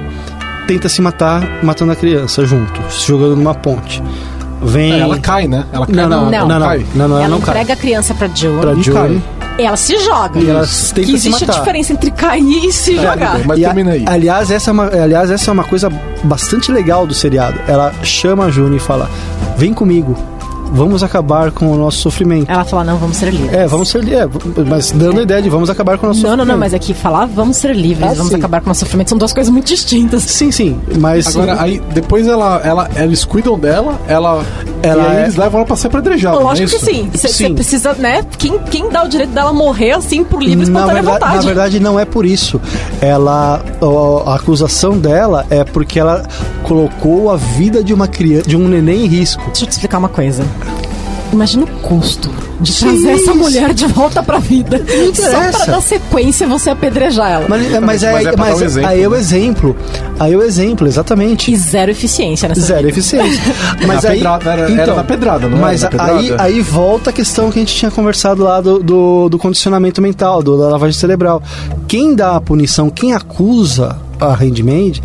tenta 0.68 0.88
se 0.88 1.02
matar, 1.02 1.42
matando 1.64 1.90
a 1.90 1.96
criança 1.96 2.46
junto, 2.46 2.80
se 2.92 3.08
jogando 3.08 3.34
numa 3.34 3.54
ponte. 3.56 4.00
Vem. 4.62 5.00
Ela 5.00 5.18
cai, 5.18 5.48
né? 5.48 5.64
Ela 5.72 5.84
cai 5.84 5.96
Não, 5.96 6.02
na 6.08 6.08
não, 6.16 6.26
água, 6.28 6.30
não, 6.38 6.46
não, 6.48 6.58
não, 6.60 6.66
cai. 6.68 6.86
não, 6.94 7.08
não, 7.08 7.16
ela 7.16 7.24
ela 7.24 7.28
não 7.28 7.40
cai. 7.40 7.54
entrega 7.54 7.72
a 7.72 7.76
criança 7.76 8.14
pra 8.14 8.28
Joan. 8.28 8.60
Pra 8.60 8.72
E 8.74 8.76
Johnny. 8.80 8.92
cai. 8.94 9.22
E 9.40 9.41
ela 9.58 9.76
se 9.76 9.98
joga. 9.98 10.40
E 10.40 10.48
ela 10.48 10.60
tenta 10.66 11.00
que 11.00 11.18
se 11.18 11.28
existe 11.28 11.44
a 11.44 11.54
diferença 11.54 11.92
entre 11.92 12.10
cair 12.10 12.64
e 12.64 12.72
se 12.72 12.96
jogar. 12.96 13.44
Mas 13.44 13.58
E 13.58 13.62
termina 13.62 13.92
aí. 13.92 14.04
Aliás, 14.06 14.50
essa 14.50 14.70
é 14.70 14.72
uma, 14.72 14.86
aliás, 14.86 15.30
essa 15.30 15.50
é 15.50 15.52
uma 15.52 15.64
coisa 15.64 15.90
bastante 16.24 16.70
legal 16.70 17.06
do 17.06 17.14
seriado. 17.14 17.58
Ela 17.66 17.92
chama 18.02 18.46
a 18.46 18.50
Juni 18.50 18.76
e 18.76 18.80
fala: 18.80 19.10
Vem 19.56 19.72
comigo, 19.72 20.16
vamos 20.72 21.02
acabar 21.02 21.50
com 21.50 21.70
o 21.70 21.76
nosso 21.76 21.98
sofrimento. 21.98 22.50
Ela 22.50 22.64
fala, 22.64 22.84
não, 22.84 22.96
vamos 22.96 23.16
ser 23.16 23.30
livres. 23.32 23.52
É, 23.52 23.66
vamos 23.66 23.88
ser. 23.88 24.02
É, 24.12 24.26
mas 24.68 24.90
dando 24.90 25.20
a 25.20 25.22
ideia 25.22 25.40
de 25.42 25.48
vamos 25.48 25.70
acabar 25.70 25.98
com 25.98 26.06
o 26.06 26.08
nosso 26.08 26.20
Não, 26.22 26.30
não, 26.30 26.36
sofrimento. 26.38 26.52
não, 26.54 26.58
mas 26.58 26.74
aqui 26.74 26.92
falar 26.94 27.26
vamos 27.26 27.56
ser 27.56 27.74
livres, 27.76 28.10
Ah, 28.10 28.14
vamos 28.14 28.30
sim. 28.30 28.36
acabar 28.36 28.60
com 28.60 28.66
o 28.66 28.70
nosso 28.70 28.80
sofrimento 28.80 29.08
são 29.10 29.18
duas 29.18 29.32
coisas 29.32 29.52
muito 29.52 29.66
distintas. 29.66 30.22
Sim, 30.22 30.50
sim, 30.50 30.80
mas. 30.98 31.28
Agora, 31.36 31.60
aí, 31.62 31.80
depois 31.92 32.26
ela, 32.26 32.60
ela, 32.64 32.90
eles 32.96 33.24
cuidam 33.24 33.58
dela, 33.58 34.00
ela. 34.08 34.44
Ela 34.82 35.02
e 35.02 35.06
aí 35.06 35.16
é- 35.18 35.22
eles 35.24 35.36
levam 35.36 35.60
ela 35.60 35.66
pra 35.66 35.76
ser 35.76 35.86
apedrejada. 35.88 36.34
não 36.36 36.42
é 36.42 36.44
Lógico 36.46 36.70
que 36.70 36.78
sim. 36.84 37.08
Você 37.12 37.50
precisa, 37.50 37.92
né? 37.94 38.24
Quem, 38.36 38.58
quem 38.70 38.88
dá 38.90 39.04
o 39.04 39.08
direito 39.08 39.30
dela 39.30 39.52
morrer 39.52 39.92
assim 39.92 40.24
por 40.24 40.42
livre 40.42 40.56
na 40.66 40.80
espontânea 40.80 40.94
verdade, 40.94 41.12
vontade? 41.20 41.36
na 41.36 41.42
verdade, 41.42 41.80
não 41.80 42.00
é 42.00 42.04
por 42.04 42.26
isso. 42.26 42.60
Ela, 43.00 43.62
a 44.26 44.34
acusação 44.34 44.98
dela 44.98 45.46
é 45.50 45.62
porque 45.64 46.00
ela 46.00 46.24
colocou 46.64 47.30
a 47.30 47.36
vida 47.36 47.82
de 47.84 47.92
uma 47.94 48.08
criança, 48.08 48.48
de 48.48 48.56
um 48.56 48.66
neném 48.66 49.04
em 49.04 49.06
risco. 49.06 49.42
Deixa 49.46 49.64
eu 49.64 49.68
te 49.68 49.72
explicar 49.72 49.98
uma 49.98 50.08
coisa. 50.08 50.44
Imagina 51.32 51.64
o 51.64 51.66
custo 51.80 52.30
de 52.60 52.78
trazer 52.78 52.98
Sim, 52.98 53.10
essa 53.10 53.34
mulher 53.34 53.72
de 53.72 53.86
volta 53.86 54.22
pra 54.22 54.38
vida. 54.38 54.84
Só 55.14 55.50
pra 55.58 55.64
dar 55.64 55.80
sequência 55.80 56.46
você 56.46 56.68
apedrejar 56.68 57.30
ela. 57.30 57.46
Mas, 57.48 57.70
mas, 57.70 57.80
Mas 57.82 58.02
é, 58.04 58.22
é 58.24 58.32
pra 58.32 58.36
mas 58.36 58.60
um 58.60 58.64
exemplo, 58.66 58.88
aí 58.90 59.02
é 59.02 59.08
o 59.08 59.10
né? 59.12 59.18
exemplo. 59.18 59.76
Aí 60.20 60.32
é 60.34 60.36
o 60.36 60.42
exemplo, 60.42 60.86
exatamente. 60.86 61.50
E 61.50 61.56
zero 61.56 61.90
eficiência 61.90 62.50
nessa 62.50 62.60
Zero 62.60 62.80
vida. 62.80 62.90
eficiência. 62.90 63.42
Mas 63.86 64.02
Na 64.04 64.10
aí, 64.10 64.16
pedrada, 64.18 64.50
era- 64.52 64.70
era 64.82 64.94
na 64.94 65.04
pedrada, 65.04 65.48
não 65.48 65.56
era 65.56 65.66
Mas 65.66 65.80
na 65.82 65.88
pedrada? 65.88 66.12
aí, 66.18 66.34
aí 66.38 66.60
volta 66.60 67.08
a 67.08 67.12
questão 67.14 67.50
que 67.50 67.58
a 67.58 67.62
gente 67.62 67.74
tinha 67.74 67.90
conversado 67.90 68.42
lá 68.44 68.60
do, 68.60 68.78
do, 68.82 69.28
do 69.30 69.38
condicionamento 69.38 70.02
mental, 70.02 70.42
do, 70.42 70.58
da 70.58 70.68
lavagem 70.68 70.98
cerebral. 71.00 71.42
Quem 71.88 72.14
dá 72.14 72.36
a 72.36 72.40
punição, 72.42 72.90
quem 72.90 73.14
acusa 73.14 73.96
a 74.20 74.34
Handmaid 74.34 75.02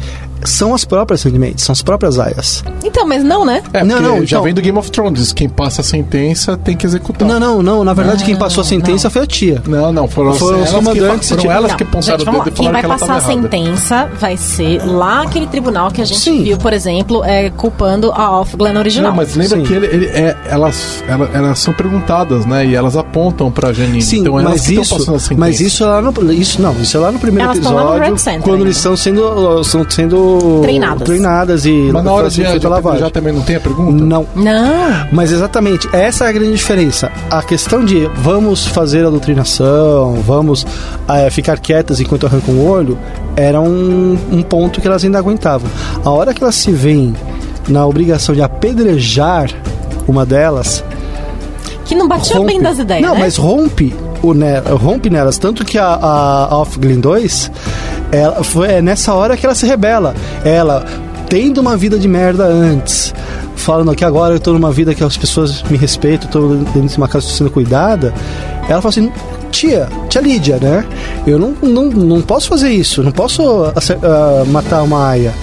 são 0.48 0.74
as 0.74 0.86
próprias 0.86 1.24
Handmaids, 1.24 1.64
são 1.64 1.74
as 1.74 1.82
próprias 1.82 2.20
aias. 2.20 2.64
Então, 2.84 3.06
mas 3.08 3.24
não, 3.24 3.46
né? 3.46 3.62
É, 3.74 3.84
Não, 3.84 3.98
porque 3.98 4.08
não, 4.10 4.18
já 4.20 4.24
então- 4.38 4.44
vem 4.44 4.54
do 4.54 4.62
Game 4.62 4.78
of 4.78 4.90
Thrones. 4.92 5.32
Quem 5.34 5.48
passa 5.50 5.82
a 5.82 5.84
sentença 5.84 6.58
tem 6.58 6.76
que 6.76 6.86
executar. 6.86 7.28
Não, 7.28 7.40
não, 7.40 7.64
não. 7.64 7.84
Na 7.84 7.94
verdade, 7.94 8.24
quem 8.24 8.36
passou 8.36 8.62
a 8.62 8.64
sentença 8.64 9.10
foi 9.10 9.24
a 9.24 9.26
tia. 9.26 9.62
Não, 9.68 9.92
não, 9.92 10.08
foram, 10.08 10.34
Foram 10.34 10.62
os 10.62 10.70
elas 10.70 10.76
comandantes 10.76 11.30
que, 11.30 11.36
foram 11.38 11.52
elas 11.52 11.72
Não, 11.72 11.78
que 11.78 11.84
apontaram 11.84 12.20
gente, 12.20 12.30
o 12.30 12.44
dedo 12.44 12.50
e 12.50 12.52
Quem 12.52 12.72
vai 12.72 12.82
que 12.82 12.86
ela 12.86 12.98
passar 12.98 13.16
a 13.18 13.22
sentença 13.22 14.10
vai 14.20 14.38
ser 14.38 14.84
lá 14.86 15.22
aquele 15.24 15.48
tribunal 15.48 15.92
que 15.92 16.02
a 16.02 16.06
gente 16.06 16.20
Sim. 16.20 16.44
viu, 16.44 16.58
por 16.58 16.74
exemplo, 16.74 17.24
é, 17.24 17.50
culpando 17.50 18.12
a 18.12 18.40
Off 18.40 18.56
Glen 18.56 18.78
original. 18.78 19.10
Não, 19.12 19.18
mas 19.18 19.36
lembra 19.36 19.58
Sim. 19.58 19.64
que 19.64 19.74
ele, 19.74 19.86
ele 19.88 20.06
é, 20.08 20.36
elas, 20.50 21.04
ela- 21.08 21.30
elas 21.34 21.60
são 21.60 21.74
perguntadas, 21.74 22.46
né? 22.46 22.66
E 22.66 22.76
elas 22.76 22.96
apontam 22.96 23.52
pra 23.52 23.74
Janine. 23.74 24.02
Sim, 24.02 24.20
então 24.20 24.40
elas 24.40 24.52
mas 24.54 24.70
isso, 24.70 24.96
passando 24.98 25.16
a 25.16 25.20
sentença. 25.20 25.40
mas 25.40 25.60
isso 25.62 25.84
é 25.84 25.88
lá 25.88 26.02
no 26.02 26.32
isso 26.34 26.62
não, 26.62 26.74
isso 26.82 26.98
é 26.98 27.00
lá 27.00 27.12
no 27.12 27.20
primeiro 27.20 27.46
Elas 27.46 27.58
estão 27.58 27.74
lá 27.74 27.82
no 27.84 27.90
episódio, 27.90 28.10
Rec 28.12 28.20
Center 28.20 28.42
quando 28.42 28.54
ainda. 28.56 28.66
eles 28.66 28.78
estão 28.78 28.98
sendo 28.98 29.62
estão 29.62 29.86
sendo 29.90 30.37
Treinadas. 30.62 31.04
treinadas 31.04 31.66
e 31.66 31.90
Mas 31.92 32.04
na 32.04 32.12
hora 32.12 32.30
de, 32.30 32.60
de 32.60 32.68
lavagem. 32.68 33.00
já 33.00 33.10
também 33.10 33.34
não 33.34 33.42
tem 33.42 33.56
a 33.56 33.60
pergunta? 33.60 34.04
Não, 34.04 34.26
Não. 34.36 35.08
Mas 35.12 35.32
exatamente, 35.32 35.88
essa 35.94 36.26
é 36.26 36.30
a 36.30 36.32
grande 36.32 36.52
diferença. 36.54 37.12
A 37.30 37.42
questão 37.44 37.84
de 37.84 38.06
vamos 38.18 38.66
fazer 38.66 39.06
a 39.06 39.10
doutrinação, 39.10 40.16
vamos 40.26 40.66
eh, 41.10 41.30
ficar 41.30 41.60
quietas 41.60 42.00
enquanto 42.00 42.26
arrancam 42.26 42.56
o 42.56 42.68
olho, 42.70 42.98
era 43.36 43.60
um, 43.62 44.18
um 44.32 44.42
ponto 44.42 44.82
que 44.82 44.88
elas 44.88 45.04
ainda 45.04 45.18
aguentavam. 45.20 45.70
A 46.04 46.10
hora 46.10 46.34
que 46.34 46.44
elas 46.44 46.56
se 46.56 46.72
veem 46.72 47.16
na 47.68 47.86
obrigação 47.86 48.34
de 48.34 48.42
apedrejar 48.42 49.50
uma 50.08 50.26
delas, 50.26 50.84
que 51.86 51.96
não 51.96 52.08
batia 52.08 52.40
bem 52.42 52.62
das 52.62 52.80
ideias, 52.80 53.02
Não, 53.02 53.14
né? 53.14 53.20
mas 53.22 53.38
rompe, 53.38 53.96
o, 54.22 54.34
rompe 54.76 55.10
nelas. 55.10 55.38
Tanto 55.38 55.64
que 55.64 55.78
a, 55.78 55.86
a 55.86 56.58
Off 56.58 56.78
Glen 56.80 57.00
2, 57.00 57.52
ela, 58.12 58.44
foi, 58.44 58.74
é 58.74 58.82
nessa 58.82 59.14
hora 59.14 59.36
que 59.36 59.46
ela 59.46 59.56
se 59.56 59.66
rebela. 59.66 60.16
Ela, 60.44 60.86
tendo 61.30 61.60
uma 61.60 61.76
vida 61.76 61.98
de 61.98 62.08
merda 62.08 62.46
antes, 62.46 63.14
falando 63.56 63.94
que 63.96 64.06
agora 64.06 64.36
eu 64.36 64.40
tô 64.40 64.54
numa 64.54 64.72
vida 64.72 64.96
que 64.96 65.04
as 65.04 65.18
pessoas 65.18 65.64
me 65.64 65.78
respeitam, 65.78 66.30
tô 66.30 66.56
dentro 66.56 66.88
de 66.88 66.98
uma 66.98 67.08
casa 67.08 67.28
sendo 67.28 67.50
cuidada, 67.50 68.14
ela 68.70 68.82
fala 68.82 68.90
assim. 68.90 69.12
Tia, 69.50 69.88
tia 70.10 70.22
Lídia, 70.22 70.58
né? 70.58 70.86
Eu 71.26 71.40
não, 71.40 71.52
não, 71.64 71.90
não 71.90 72.22
posso 72.22 72.50
fazer 72.50 72.70
isso, 72.70 73.02
não 73.02 73.12
posso 73.12 73.64
ah, 73.64 74.44
matar 74.48 74.84
uma 74.84 75.08
aia. 75.08 75.34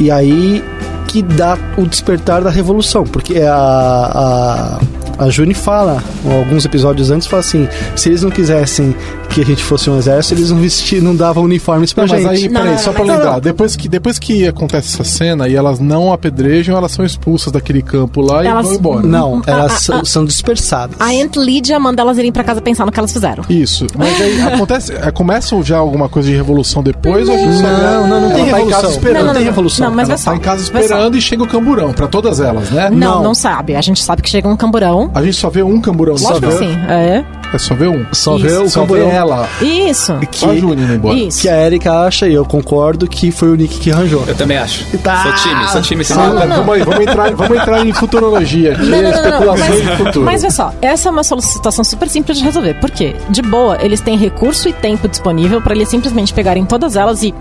E 0.00 0.10
aí 0.10 0.64
que 1.06 1.20
dá 1.22 1.58
o 1.76 1.86
despertar 1.86 2.42
da 2.42 2.48
revolução, 2.48 3.04
porque 3.04 3.38
a, 3.42 3.54
a, 3.54 4.80
a 5.18 5.28
Juni 5.30 5.54
fala, 5.54 6.02
alguns 6.30 6.64
episódios 6.64 7.10
antes, 7.10 7.26
fala 7.26 7.40
assim: 7.40 7.68
se 7.96 8.08
eles 8.08 8.22
não 8.22 8.30
quisessem 8.30 8.94
que 9.28 9.40
a 9.40 9.44
gente 9.44 9.62
fosse 9.62 9.88
um 9.88 9.96
exército, 9.96 10.34
eles 10.34 10.50
não 10.50 10.58
vestir, 10.58 11.00
não 11.02 11.14
davam 11.16 11.44
uniformes 11.44 11.92
pra 11.92 12.04
Não, 12.06 12.12
mas 12.14 12.22
gente. 12.22 12.46
aí, 12.46 12.48
Não, 12.52 12.60
peraí, 12.60 12.72
não, 12.74 12.78
só 12.78 12.86
não, 12.86 12.94
pra 12.94 13.04
mas- 13.04 13.16
lembrar, 13.16 13.40
depois 13.40 13.76
que, 13.76 13.88
depois 13.88 14.18
que 14.18 14.46
acontece 14.46 14.94
essa 14.94 15.04
cena 15.04 15.48
e 15.48 15.54
elas 15.54 15.78
não 15.80 16.12
apedrejam, 16.12 16.76
elas 16.76 16.92
são 16.92 17.04
expulsas 17.04 17.50
daquele 17.52 17.80
campo 17.82 18.20
lá 18.20 18.44
Elas- 18.44 18.64
e 18.66 18.68
vão 18.68 18.76
embora. 18.78 19.06
Não, 19.06 19.42
elas 19.46 19.72
Ah, 19.72 19.76
são, 19.80 20.00
ah, 20.00 20.04
são 20.04 20.24
dispersadas. 20.24 20.96
A 21.00 21.06
Aunt 21.06 21.36
Lydia 21.36 21.78
manda 21.78 22.02
elas 22.02 22.18
irem 22.18 22.30
pra 22.32 22.44
casa 22.44 22.60
pensar 22.60 22.84
no 22.84 22.92
que 22.92 22.98
elas 22.98 23.12
fizeram. 23.12 23.42
Isso. 23.48 23.86
Mas 23.96 24.20
aí 24.20 24.40
acontece. 24.42 24.92
é, 24.92 25.10
Começa 25.10 25.60
já 25.62 25.78
alguma 25.78 26.08
coisa 26.08 26.28
de 26.28 26.34
revolução 26.36 26.82
depois 26.82 27.28
ou 27.28 27.34
a 27.34 27.38
gente 27.38 27.56
só 27.56 27.62
vê- 27.62 27.68
Não, 27.82 28.06
não, 28.08 28.20
não 28.22 28.30
tem 28.30 28.48
ela 28.48 28.50
tá 28.50 28.60
em 28.60 28.68
casa 28.68 28.76
revolução. 28.76 28.90
esperando. 28.90 29.18
Não, 29.18 29.26
não, 29.26 29.32
tem 29.34 29.42
não. 29.44 29.50
revolução. 29.50 29.86
Não, 29.88 29.94
mas 29.96 30.08
ela 30.08 30.16
vai 30.16 30.24
só. 30.24 30.30
tá 30.30 30.36
em 30.36 30.40
casa 30.40 30.62
esperando 30.62 31.16
e 31.16 31.20
chega 31.20 31.42
o 31.42 31.46
camburão, 31.48 31.92
pra 31.92 32.06
todas 32.06 32.40
elas, 32.40 32.70
né? 32.70 32.90
Não, 32.90 32.98
Não. 33.16 33.22
não, 33.22 33.34
sabe. 33.34 33.74
A 33.76 33.80
gente 33.80 34.02
sabe 34.02 34.20
que 34.22 34.28
chega 34.30 34.48
um 34.48 34.56
camburão. 34.56 35.01
A 35.14 35.22
gente 35.22 35.36
só 35.36 35.48
vê 35.50 35.62
um 35.62 35.80
camburão. 35.80 36.14
Lógico 36.14 36.34
só 36.34 36.58
vê, 36.58 36.58
sim. 36.58 36.78
É. 36.88 37.24
É 37.52 37.58
só 37.58 37.74
ver 37.74 37.88
um. 37.88 38.06
Só 38.12 38.36
vê 38.38 38.52
o 38.52 38.68
Só 38.68 38.80
camburão. 38.80 39.08
vê 39.08 39.14
ela. 39.14 39.48
Isso. 39.60 40.14
Só 40.32 40.50
a 40.50 40.54
Júnior 40.56 40.78
indo 40.78 40.94
embora. 40.94 41.14
Isso. 41.18 41.40
Que 41.42 41.48
a 41.48 41.66
Erika 41.66 41.92
acha, 42.06 42.26
e 42.28 42.34
eu 42.34 42.44
concordo, 42.44 43.06
que 43.06 43.30
foi 43.30 43.48
o 43.50 43.54
Nick 43.54 43.78
que 43.78 43.90
arranjou. 43.90 44.24
Eu 44.26 44.34
também 44.34 44.56
acho. 44.56 44.84
Tá. 44.98 45.22
Sou 45.22 45.32
time, 45.34 45.68
sou 45.68 45.82
time 45.82 46.04
Ah, 46.10 46.14
maluco. 46.16 46.38
tá, 46.40 46.46
vamos, 46.62 46.84
vamos, 46.84 47.00
entrar, 47.00 47.34
vamos 47.34 47.58
entrar 47.58 47.86
em 47.86 47.92
futurologia 47.92 48.72
aqui, 48.72 48.86
Não, 48.86 49.02
não, 49.02 49.10
não, 49.10 49.22
não, 49.22 49.24
especulações 49.28 49.82
de 49.82 49.96
futuro. 49.96 50.24
mas 50.24 50.42
vê 50.42 50.50
só, 50.50 50.72
essa 50.80 51.08
é 51.08 51.12
uma 51.12 51.22
situação 51.22 51.84
super 51.84 52.08
simples 52.08 52.38
de 52.38 52.44
resolver. 52.44 52.74
Por 52.74 52.90
quê? 52.90 53.14
De 53.28 53.42
boa, 53.42 53.78
eles 53.80 54.00
têm 54.00 54.16
recurso 54.16 54.68
e 54.68 54.72
tempo 54.72 55.08
disponível 55.08 55.60
pra 55.60 55.74
eles 55.74 55.88
simplesmente 55.88 56.32
pegarem 56.32 56.64
todas 56.64 56.96
elas 56.96 57.22
e. 57.22 57.34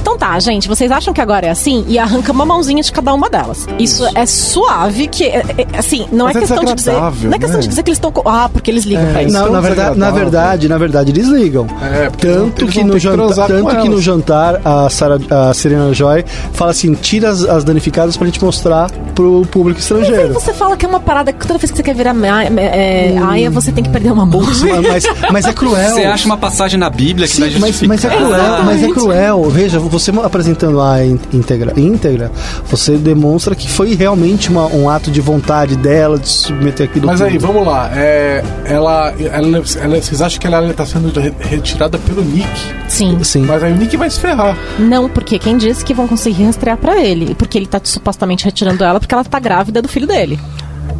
Então 0.00 0.16
tá, 0.16 0.38
gente, 0.40 0.68
vocês 0.68 0.90
acham 0.90 1.12
que 1.12 1.20
agora 1.20 1.46
é 1.46 1.50
assim? 1.50 1.84
E 1.88 1.98
arranca 1.98 2.32
uma 2.32 2.44
mãozinha 2.46 2.82
de 2.82 2.90
cada 2.92 3.12
uma 3.14 3.28
delas. 3.28 3.66
Isso, 3.78 4.04
é 4.14 4.24
suave, 4.26 5.06
que. 5.08 5.24
é- 5.24 5.44
é- 5.58 5.78
assim, 5.78 6.06
não 6.12 6.26
Mas 6.26 6.36
é 6.36 6.38
é 6.38 6.42
questão 6.42 6.64
de 6.64 6.74
dizer. 6.74 6.92
Não 6.94 7.32
é 7.34 7.38
questão 7.38 7.56
né? 7.56 7.60
de 7.62 7.68
dizer 7.68 7.82
que 7.82 7.90
eles 7.90 7.98
estão. 7.98 8.12
Ah, 8.24 8.48
porque 8.52 8.70
eles 8.70 8.84
ligam 8.84 9.06
pra 9.12 9.22
isso. 9.22 9.32
Não, 9.36 9.41
tão 9.44 9.52
na 9.52 9.60
verdade, 9.60 9.88
na 9.98 10.06
desagradável. 10.10 10.30
verdade, 10.30 10.68
na 10.68 10.78
verdade, 10.78 11.10
eles 11.12 11.26
ligam. 11.28 11.66
É, 11.82 12.10
porque 12.10 12.26
eles 12.26 12.36
vão- 12.38 12.46
tanto 12.50 12.64
eles 12.64 12.74
que 12.74 12.84
no 12.84 12.98
jantar, 12.98 13.46
tanto 13.48 13.76
que 13.76 13.88
no 13.88 14.00
jantar 14.00 14.60
a, 14.64 14.88
Sarah, 14.90 15.18
a 15.30 15.54
Serena 15.54 15.92
Joy 15.92 16.24
fala 16.52 16.70
assim, 16.70 16.94
tira 16.94 17.28
as, 17.30 17.42
as 17.44 17.64
danificadas 17.64 18.16
pra 18.16 18.26
gente 18.26 18.42
mostrar 18.42 18.90
pro 19.14 19.42
público 19.50 19.80
Mas 19.80 19.92
aí 19.92 20.00
estrangeiro. 20.02 20.34
você 20.34 20.52
fala 20.52 20.76
que 20.76 20.84
é 20.86 20.88
uma 20.88 21.00
parada 21.00 21.32
que 21.32 21.46
toda 21.46 21.58
vez 21.58 21.70
que 21.70 21.76
você 21.76 21.82
quer 21.82 21.94
virar 21.94 22.14
é, 22.56 23.16
aia, 23.18 23.50
você 23.50 23.70
tem 23.72 23.84
que 23.84 23.90
perder 23.90 24.10
uma 24.12 24.24
mão. 24.26 24.42
mas, 24.42 25.04
mas 25.30 25.46
é 25.46 25.52
cruel. 25.52 25.94
Você 25.94 26.04
acha 26.04 26.26
uma 26.26 26.36
passagem 26.36 26.78
na 26.78 26.88
Bíblia 26.90 27.26
que 27.26 27.34
Sim, 27.34 27.40
vai 27.42 27.50
mas, 27.50 27.58
justificar? 27.76 27.88
mas 27.88 28.04
é 28.04 28.08
cruel, 28.08 28.62
mas 28.64 28.82
é 28.82 28.88
cruel. 28.88 29.42
Veja, 29.50 29.78
você 29.78 30.10
apresentando 30.22 30.80
a 30.80 31.04
íntegra, 31.04 31.72
íntegra, 31.76 32.30
você 32.68 32.96
demonstra 32.96 33.54
que 33.54 33.68
foi 33.70 33.94
realmente 33.94 34.48
uma- 34.50 34.66
um 34.66 34.88
ato 34.88 35.10
de 35.10 35.20
vontade 35.20 35.76
dela 35.76 36.18
de 36.18 36.28
se 36.28 36.34
submeter 36.44 36.88
aquilo 36.88 37.06
Mas 37.06 37.20
aí, 37.20 37.32
tudo. 37.32 37.46
vamos 37.46 37.66
lá. 37.66 37.90
É, 37.94 38.42
ela, 38.64 39.12
ela, 39.32 39.62
ela- 39.80 40.00
vocês 40.00 40.20
acham 40.22 40.38
que 40.40 40.46
ela 40.46 40.70
está 40.70 40.84
sendo 40.86 41.18
re- 41.18 41.32
retirada 41.40 41.98
pelo 41.98 42.22
Nick? 42.22 42.48
Sim. 42.88 43.18
Sim. 43.24 43.42
Mas 43.46 43.62
aí 43.62 43.72
o 43.72 43.76
Nick 43.76 43.96
vai 43.96 44.08
se 44.10 44.20
ferrar. 44.20 44.56
Não, 44.78 45.08
porque 45.08 45.38
quem 45.38 45.56
disse 45.56 45.84
que 45.84 45.94
vão 45.94 46.06
conseguir 46.06 46.44
rastrear 46.44 46.76
pra 46.76 47.00
ele? 47.00 47.34
Porque 47.34 47.56
ele 47.58 47.66
tá 47.66 47.80
supostamente 47.82 48.44
retirando 48.44 48.84
ela 48.84 49.00
porque 49.00 49.14
ela 49.14 49.24
tá 49.24 49.38
grávida 49.38 49.80
do 49.82 49.88
filho 49.88 50.06
dele. 50.06 50.38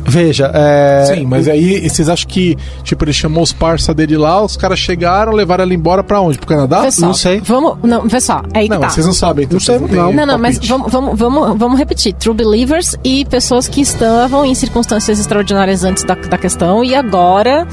Veja, 0.05 0.51
é, 0.55 1.05
Sim, 1.15 1.27
mas 1.27 1.49
aí 1.49 1.89
vocês 1.89 2.09
acham 2.09 2.29
que, 2.29 2.57
tipo, 2.83 3.05
ele 3.05 3.13
chamou 3.13 3.43
os 3.43 3.53
parça 3.53 3.95
dele 3.95 4.17
lá, 4.17 4.43
os 4.43 4.57
caras 4.57 4.79
chegaram, 4.79 5.33
levaram 5.33 5.63
ela 5.65 5.75
embora 5.75 6.03
pra 6.03 6.21
onde? 6.21 6.39
Pro 6.39 6.47
Canadá? 6.47 6.83
Vê 6.83 6.91
só, 6.91 7.07
não 7.07 7.15
sei. 7.15 7.41
Vamos, 7.41 7.79
não, 7.83 8.03
vê 8.09 8.21
só, 8.21 8.43
é 8.53 8.61
aí 8.61 8.69
que 8.69 8.75
Não, 8.75 8.81
tá. 8.81 8.91
vocês 8.91 9.07
não 9.07 9.13
sabem, 9.13 9.45
então 9.45 9.57
Não 9.57 9.61
sei, 9.61 9.79
têm 9.79 9.89
não. 9.97 10.13
Não, 10.13 10.27
não, 10.27 10.39
mas 10.39 10.59
vamos, 10.59 10.91
vamos, 10.93 11.19
vamos, 11.19 11.59
vamos 11.59 11.79
repetir. 11.79 12.13
True 12.15 12.35
believers 12.35 12.97
e 13.05 13.25
pessoas 13.27 13.69
que 13.69 13.81
estavam 13.81 14.45
em 14.45 14.55
circunstâncias 14.55 15.19
extraordinárias 15.19 15.85
antes 15.85 16.05
da, 16.05 16.15
da 16.15 16.39
questão 16.39 16.83
e 16.85 16.95
agora 16.95 17.67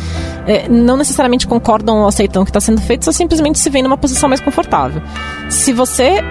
é, 0.45 0.67
não 0.69 0.97
necessariamente 0.97 1.47
concordam 1.47 1.99
ou 2.01 2.07
aceitam 2.07 2.41
o 2.41 2.45
que 2.45 2.51
está 2.51 2.59
sendo 2.61 2.81
feito, 2.81 3.05
só 3.05 3.11
simplesmente 3.11 3.59
se 3.59 3.69
veem 3.69 3.83
numa 3.83 3.97
posição 3.97 4.29
mais 4.29 4.39
confortável. 4.41 5.01
Se 5.49 5.73
você 5.73 6.23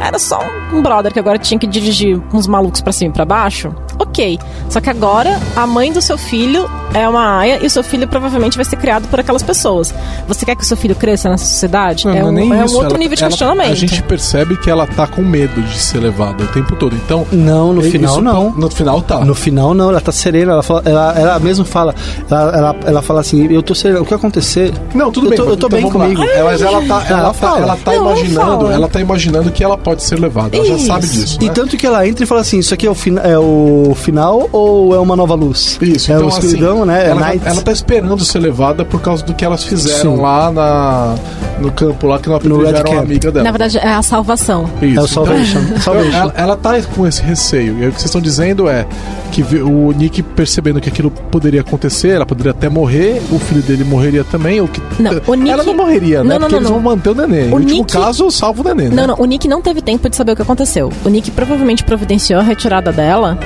era 0.00 0.18
só 0.18 0.40
um 0.72 0.82
brother 0.82 1.12
que 1.12 1.18
agora 1.18 1.38
tinha 1.38 1.58
que 1.58 1.66
dirigir 1.66 2.20
uns 2.32 2.46
malucos 2.46 2.80
pra 2.80 2.92
cima 2.92 3.10
e 3.10 3.14
pra 3.14 3.24
baixo, 3.24 3.74
ok. 4.14 4.38
Só 4.70 4.80
que 4.80 4.88
agora 4.88 5.40
a 5.56 5.66
mãe 5.66 5.92
do 5.92 6.00
seu 6.00 6.16
filho 6.16 6.68
é 6.94 7.08
uma 7.08 7.38
aia 7.38 7.58
e 7.62 7.66
o 7.66 7.70
seu 7.70 7.82
filho 7.82 8.06
provavelmente 8.06 8.56
vai 8.56 8.64
ser 8.64 8.76
criado 8.76 9.08
por 9.08 9.18
aquelas 9.20 9.42
pessoas. 9.42 9.92
Você 10.28 10.46
quer 10.46 10.54
que 10.56 10.62
o 10.62 10.66
seu 10.66 10.76
filho 10.76 10.94
cresça 10.94 11.28
nessa 11.28 11.44
sociedade? 11.44 12.06
Não, 12.06 12.14
é 12.16 12.24
um, 12.24 12.30
nem 12.32 12.50
é 12.52 12.62
um 12.62 12.64
isso, 12.64 12.74
outro 12.76 12.90
ela- 12.90 12.98
nível 12.98 13.16
de 13.16 13.22
ela- 13.22 13.30
questionamento. 13.30 13.72
A 13.72 13.74
gente 13.74 14.02
percebe 14.04 14.56
que 14.56 14.70
ela 14.70 14.86
tá 14.86 15.06
com 15.06 15.22
medo 15.22 15.60
de 15.62 15.76
ser 15.76 15.98
levada 15.98 16.44
o 16.44 16.46
tempo 16.48 16.76
todo. 16.76 16.94
Então. 16.94 17.26
Não, 17.32 17.72
no 17.72 17.80
isso 17.82 17.90
final 17.90 18.14
tá- 18.16 18.22
não. 18.22 18.50
No 18.52 18.70
final 18.70 19.02
tá. 19.02 19.24
No 19.24 19.34
final, 19.34 19.74
não, 19.74 19.90
ela 19.90 20.00
tá 20.00 20.12
serena, 20.12 20.52
ela, 20.52 20.62
fala, 20.62 20.82
ela, 20.84 21.12
ela 21.18 21.38
mesmo 21.40 21.64
fala, 21.64 21.94
ela, 22.30 22.56
ela, 22.56 22.76
ela 22.86 23.02
fala 23.02 23.20
assim, 23.20 23.52
eu 23.52 23.62
tô 23.62 23.74
serena, 23.74 24.00
o 24.00 24.06
que 24.06 24.14
acontecer? 24.14 24.72
Não, 24.94 25.10
tudo 25.10 25.26
eu 25.26 25.30
bem. 25.30 25.38
Tô, 25.38 25.44
eu 25.44 25.56
tô 25.56 25.66
então 25.66 25.80
bem 25.80 25.90
comigo. 25.90 26.22
É, 26.22 26.42
mas 26.42 26.62
ela 26.62 26.80
tá, 26.82 27.04
ela, 27.08 27.18
Ela 27.18 27.28
tá, 27.28 27.34
fala. 27.34 27.60
ela 27.60 27.76
tá 27.76 27.92
Não, 27.92 28.00
imaginando, 28.02 28.70
ela 28.70 28.88
tá 28.88 29.00
imaginando 29.00 29.50
que 29.50 29.62
ela 29.64 29.76
pode 29.76 30.02
ser 30.02 30.18
levada. 30.18 30.56
Ela 30.56 30.64
já 30.66 30.74
Isso. 30.76 30.86
sabe 30.86 31.06
disso. 31.08 31.38
E 31.40 31.46
né? 31.46 31.52
tanto 31.52 31.76
que 31.76 31.86
ela 31.86 32.06
entra 32.06 32.22
e 32.24 32.26
fala 32.26 32.40
assim, 32.40 32.58
isso 32.58 32.72
aqui 32.72 32.86
é 32.86 32.90
o, 32.90 32.94
fina, 32.94 33.20
é 33.22 33.38
o 33.38 33.94
final 34.04 34.48
ou 34.52 34.94
é 34.94 34.98
uma 34.98 35.16
nova 35.16 35.34
luz? 35.34 35.78
Isso, 35.80 36.10
é 36.12 36.14
então 36.14 36.26
o 36.26 36.28
escuridão, 36.28 36.78
assim, 36.78 36.86
né? 36.86 37.04
É 37.06 37.10
Ela, 37.10 37.20
Night. 37.20 37.42
ela 37.46 37.62
tá 37.62 37.72
esperando 37.72 38.24
ser 38.24 38.38
levada 38.38 38.84
por 38.84 39.00
causa 39.00 39.24
do 39.24 39.34
que 39.34 39.44
elas 39.44 39.64
fizeram 39.64 40.16
Sim. 40.16 40.22
lá 40.22 40.50
na, 40.52 41.14
no 41.60 41.72
campo 41.72 42.06
lá 42.06 42.18
que 42.18 42.28
não 42.28 42.36
apedrejaram 42.36 42.92
a 42.98 43.00
amiga 43.00 43.30
dela. 43.32 43.44
Na 43.44 43.50
verdade, 43.50 43.78
é 43.78 43.88
a 43.94 44.02
salvação. 44.02 44.68
Isso. 44.82 44.98
É 44.98 45.02
o 45.02 45.08
Salvation. 45.08 45.58
Então, 45.74 45.80
Salvation. 45.80 46.16
ela, 46.16 46.34
ela 46.36 46.56
tá 46.56 46.80
com 46.94 47.06
esse 47.06 47.22
receio. 47.22 47.78
E 47.78 47.82
aí 47.82 47.88
o 47.88 47.92
que 47.92 47.98
vocês 47.98 48.04
estão 48.06 48.20
dizendo 48.20 48.68
é 48.68 48.86
que 49.32 49.42
o 49.62 49.92
Nick 49.92 50.22
percebendo 50.22 50.80
que 50.80 50.88
aquilo 50.88 51.10
poderia 51.10 51.60
acontecer, 51.62 52.10
ela 52.10 52.26
poderia 52.26 52.52
até 52.52 52.68
morrer, 52.68 53.20
o 53.32 53.38
filho 53.38 53.62
dele 53.62 53.82
morreria 53.84 54.22
também, 54.24 54.60
ou 54.60 54.68
que 54.68 54.80
Não, 55.00 55.10
o 55.26 55.34
Nick- 55.34 55.50
ela 55.50 55.62
não 55.64 55.74
morreria, 55.74 56.22
né? 56.22 56.34
Não, 56.34 56.34
não, 56.34 56.40
Porque 56.40 56.52
não, 56.52 56.58
eles 56.60 56.70
não. 56.70 56.80
vão 56.80 56.92
manter 56.92 57.10
o 57.10 57.14
neném. 57.14 57.46
O 57.46 57.50
no 57.50 57.56
último 57.56 57.78
Nick- 57.80 57.92
caso, 57.92 58.30
salva 58.30 58.60
o 58.60 58.64
neném. 58.64 58.88
né? 58.90 58.94
Não, 58.94 59.06
não, 59.08 59.16
o 59.18 59.24
Nick 59.24 59.48
não 59.48 59.60
teve 59.60 59.80
tempo 59.82 60.08
de 60.08 60.14
saber 60.14 60.32
o 60.32 60.36
que 60.36 60.42
aconteceu. 60.42 60.92
O 61.04 61.08
Nick 61.08 61.30
provavelmente 61.32 61.82
providenciou 61.84 62.38
a 62.40 62.42
retirada 62.42 62.92
dela 62.92 63.36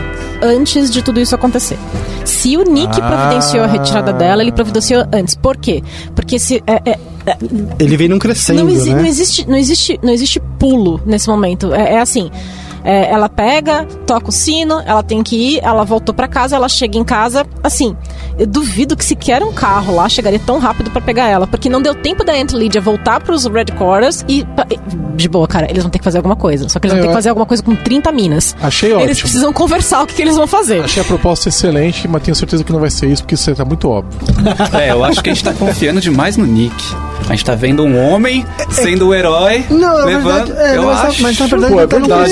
antes 0.43 0.91
de 0.91 1.03
tudo 1.03 1.21
isso 1.21 1.35
acontecer. 1.35 1.79
Se 2.25 2.57
o 2.57 2.63
Nick 2.65 3.01
Ah. 3.01 3.09
providenciou 3.11 3.65
a 3.65 3.67
retirada 3.67 4.13
dela, 4.13 4.43
ele 4.43 4.53
providenciou 4.53 5.05
antes. 5.13 5.35
Por 5.35 5.57
quê? 5.57 5.83
Porque 6.15 6.39
se. 6.39 6.63
é- 6.67 6.91
é- 6.91 6.99
é- 7.27 7.37
Ele 7.79 7.97
vem 7.97 8.09
num 8.09 8.19
crescendo, 8.19 8.65
não, 8.65 8.71
exi- 8.71 8.91
né? 8.95 9.01
não 9.03 9.07
existe, 9.09 9.49
não, 9.49 9.57
existe, 9.57 10.01
não 10.03 10.11
existe 10.13 10.41
pulo 10.59 11.01
nesse 11.07 11.29
momento. 11.29 11.75
É, 11.75 11.95
é 11.95 12.01
assim. 12.01 12.31
É, 12.89 13.11
ela 13.13 13.29
pega, 13.29 13.85
toca 14.07 14.31
o 14.31 14.33
sino, 14.33 14.81
ela 14.87 15.03
tem 15.03 15.23
que 15.23 15.37
ir, 15.37 15.61
ela 15.63 15.85
voltou 15.85 16.15
pra 16.15 16.27
casa, 16.27 16.57
ela 16.57 16.69
chega 16.71 16.97
em 16.97 17.05
casa, 17.05 17.45
assim, 17.63 17.95
eu 18.39 18.47
duvido 18.47 18.97
que 18.97 19.05
sequer 19.05 19.43
um 19.43 19.53
carro 19.53 19.95
lá 19.95 20.09
chegaria 20.09 20.39
tão 20.39 20.59
rápido 20.59 20.91
pra 20.91 21.03
pegar 21.03 21.29
ela, 21.29 21.47
porque 21.47 21.69
não 21.69 21.83
deu 21.83 21.95
tempo 21.95 22.25
da 22.25 22.33
Aunt 22.33 22.53
Lydia 22.53 22.81
voltar 22.81 23.21
pros 23.21 23.45
Red 23.45 23.67
Quarters 23.77 24.25
e, 24.27 24.43
de 25.15 25.29
boa, 25.29 25.47
cara, 25.47 25.67
eles 25.71 25.83
vão 25.83 25.91
ter 25.91 25.99
que 25.99 26.05
fazer 26.05 26.17
alguma 26.17 26.35
coisa, 26.37 26.67
só 26.71 26.79
que 26.79 26.87
eles 26.87 26.95
vão 26.95 27.01
É, 27.01 27.03
ter 27.03 27.09
que 27.09 27.15
fazer 27.15 27.29
alguma 27.29 27.45
coisa 27.47 27.63
com 27.63 27.77
30 27.77 28.11
minas. 28.11 28.57
Achei 28.63 28.89
Eles 28.91 29.03
ótimo. 29.03 29.21
precisam 29.21 29.53
conversar 29.53 30.03
o 30.03 30.07
que, 30.07 30.15
que 30.15 30.23
eles 30.23 30.37
vão 30.37 30.47
fazer. 30.47 30.83
Achei 30.83 31.03
a 31.03 31.05
proposta 31.07 31.51
excelente, 31.51 32.09
mas 32.09 32.23
tenho 32.23 32.35
certeza 32.35 32.65
que 32.65 32.73
não 32.73 32.81
vai 32.81 32.91
ser 32.91 33.07
isso, 33.09 33.23
porque 33.23 33.35
isso 33.35 33.55
tá 33.55 33.65
muito 33.67 33.89
óbvio. 33.91 34.19
É, 34.73 34.93
eu 34.93 35.05
acho 35.05 35.23
que 35.23 35.29
a 35.29 35.35
gente 35.35 35.45
tá 35.45 35.53
confiando 35.53 36.01
demais 36.01 36.37
no 36.39 36.47
Nick. 36.47 36.75
A 37.29 37.33
gente 37.33 37.45
tá 37.45 37.55
vendo 37.55 37.83
um 37.83 37.99
homem 38.11 38.47
sendo 38.71 39.09
o 39.09 39.15
herói, 39.15 39.65
Não, 39.69 40.05
levando. 40.07 40.47
verdade, 40.47 40.53
é, 40.73 40.77
eu 40.79 40.85
mas, 40.85 41.01
acho. 41.05 41.23
mas 41.23 41.39
na 41.39 41.47
verdade 41.47 41.73
Pô, 41.75 41.81
é 41.81 41.83
ele 41.83 41.91
tá 42.09 42.23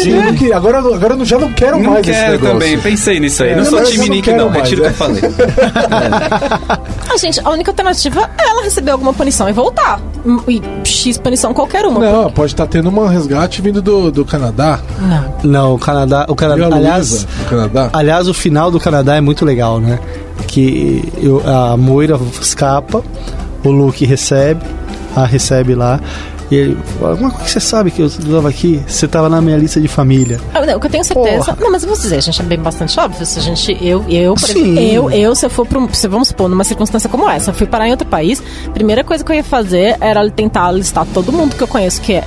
não 0.51 0.61
queria- 0.63 0.79
agora, 0.81 0.97
agora 0.97 1.15
eu 1.15 1.25
já 1.25 1.39
não 1.39 1.53
quero 1.53 1.79
Não 1.79 1.91
mais 1.93 2.07
esse 2.07 2.19
quero 2.19 2.33
negócio. 2.33 2.53
também, 2.59 2.79
pensei 2.81 3.21
nisso 3.21 3.43
aí. 3.43 3.51
É, 3.51 3.57
não 3.57 3.65
sou 3.65 3.83
time 3.85 4.07
não 4.09 4.15
Nick, 4.15 4.23
quero 4.31 4.37
não. 4.45 4.51
mais, 4.51 4.63
Retiro 4.71 4.81
o 4.81 4.85
que 4.85 4.89
é. 4.89 4.91
eu 4.91 4.95
falei. 4.95 5.23
Ah, 7.09 7.19
gente, 7.19 7.41
a 7.43 7.51
única 7.51 7.71
alternativa 7.71 8.29
é 8.37 8.49
ela 8.49 8.63
receber 8.63 8.91
alguma 8.91 9.13
punição 9.15 9.49
e 9.49 9.53
voltar. 9.53 10.01
E 10.49 10.61
X 10.85 11.17
punição 11.19 11.55
qualquer 11.55 11.87
uma. 11.87 12.01
Não, 12.01 12.31
pode 12.31 12.53
estar 12.53 12.67
tendo 12.67 12.91
um 12.91 13.07
resgate 13.07 13.63
vindo 13.63 13.81
do, 13.81 14.11
do 14.11 14.25
Canadá. 14.25 14.81
Não. 15.01 15.35
Não, 15.51 15.75
o 15.75 15.79
Canadá, 15.79 16.27
o 16.29 16.35
Canadá, 16.35 16.67
aliás, 16.77 17.25
do 17.25 17.45
Canadá. 17.49 17.91
aliás, 17.93 18.29
o 18.29 18.35
final 18.35 18.71
do 18.71 18.79
Canadá 18.81 19.17
é 19.17 19.21
muito 19.21 19.45
legal, 19.45 19.81
né? 19.81 19.99
Que 20.47 21.03
eu- 21.23 21.43
a 21.47 21.77
Moira 21.77 22.19
escapa, 22.41 23.03
o 23.65 23.71
Luke 23.71 24.05
recebe, 24.05 24.61
a 25.15 25.25
recebe 25.25 25.75
lá, 25.75 26.01
E 26.51 26.55
ele 26.55 26.79
fala, 27.01 27.17
mas 27.21 27.33
como 27.33 27.45
que 27.45 27.51
você 27.51 27.59
sabe 27.61 27.91
que 27.91 28.01
eu 28.01 28.07
estava 28.07 28.49
aqui? 28.49 28.81
Você 28.87 29.07
estava 29.07 29.29
na 29.29 29.41
minha 29.41 29.57
lista 29.57 29.81
de 29.81 29.89
família. 29.89 30.41
Ah, 30.55 30.65
não, 30.65 30.77
o 30.77 30.81
que 30.81 30.87
eu 30.87 30.91
tenho 30.91 31.03
certeza. 31.05 31.45
Porra. 31.45 31.59
Não, 31.61 31.73
mas 31.73 31.83
eu 31.83 31.89
vou 31.89 31.99
dizer, 31.99 32.17
a 32.17 32.21
gente 32.21 32.41
é 32.41 32.45
bem 32.45 32.59
bastante 32.59 32.99
óbvio. 33.01 33.27
Se 33.27 33.39
a 33.39 33.43
gente. 33.43 33.77
Eu, 33.85 34.05
eu, 34.09 34.35
por 34.35 34.49
exemplo, 34.51 34.79
eu, 34.79 35.11
eu, 35.11 35.35
se 35.35 35.45
eu 35.45 35.51
for 35.51 35.67
pra 35.67 35.79
um. 35.79 35.93
Se 35.93 36.07
vamos 36.07 36.29
supor, 36.29 36.49
numa 36.49 36.63
circunstância 36.65 37.09
como 37.11 37.29
essa, 37.29 37.51
eu 37.51 37.55
fui 37.55 37.67
parar 37.67 37.89
em 37.89 37.91
outro 37.91 38.07
país, 38.07 38.43
a 38.67 38.71
primeira 38.71 39.03
coisa 39.03 39.25
que 39.25 39.33
eu 39.33 39.37
ia 39.37 39.43
fazer 39.45 39.97
era 40.01 40.29
tentar 40.31 40.71
listar 40.71 41.05
todo 41.13 41.33
mundo 41.33 41.57
que 41.57 41.63
eu 41.63 41.69
conheço 41.69 42.01
que 42.01 42.13
é 42.15 42.25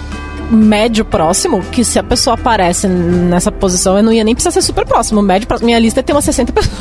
médio 0.52 1.06
próximo, 1.06 1.62
que 1.72 1.84
se 1.86 2.00
a 2.00 2.04
pessoa 2.04 2.34
aparece 2.34 2.88
nessa 2.88 3.52
posição, 3.52 3.96
eu 3.98 4.04
não 4.04 4.12
ia 4.12 4.24
nem 4.24 4.34
precisar 4.34 4.52
ser 4.52 4.64
super 4.64 4.84
próximo. 4.86 5.22
Médio 5.22 5.48
próximo. 5.48 5.68
Minha 5.68 5.80
lista 5.80 6.02
tem 6.02 6.14
umas 6.16 6.26
60 6.26 6.52
pessoas. 6.52 6.76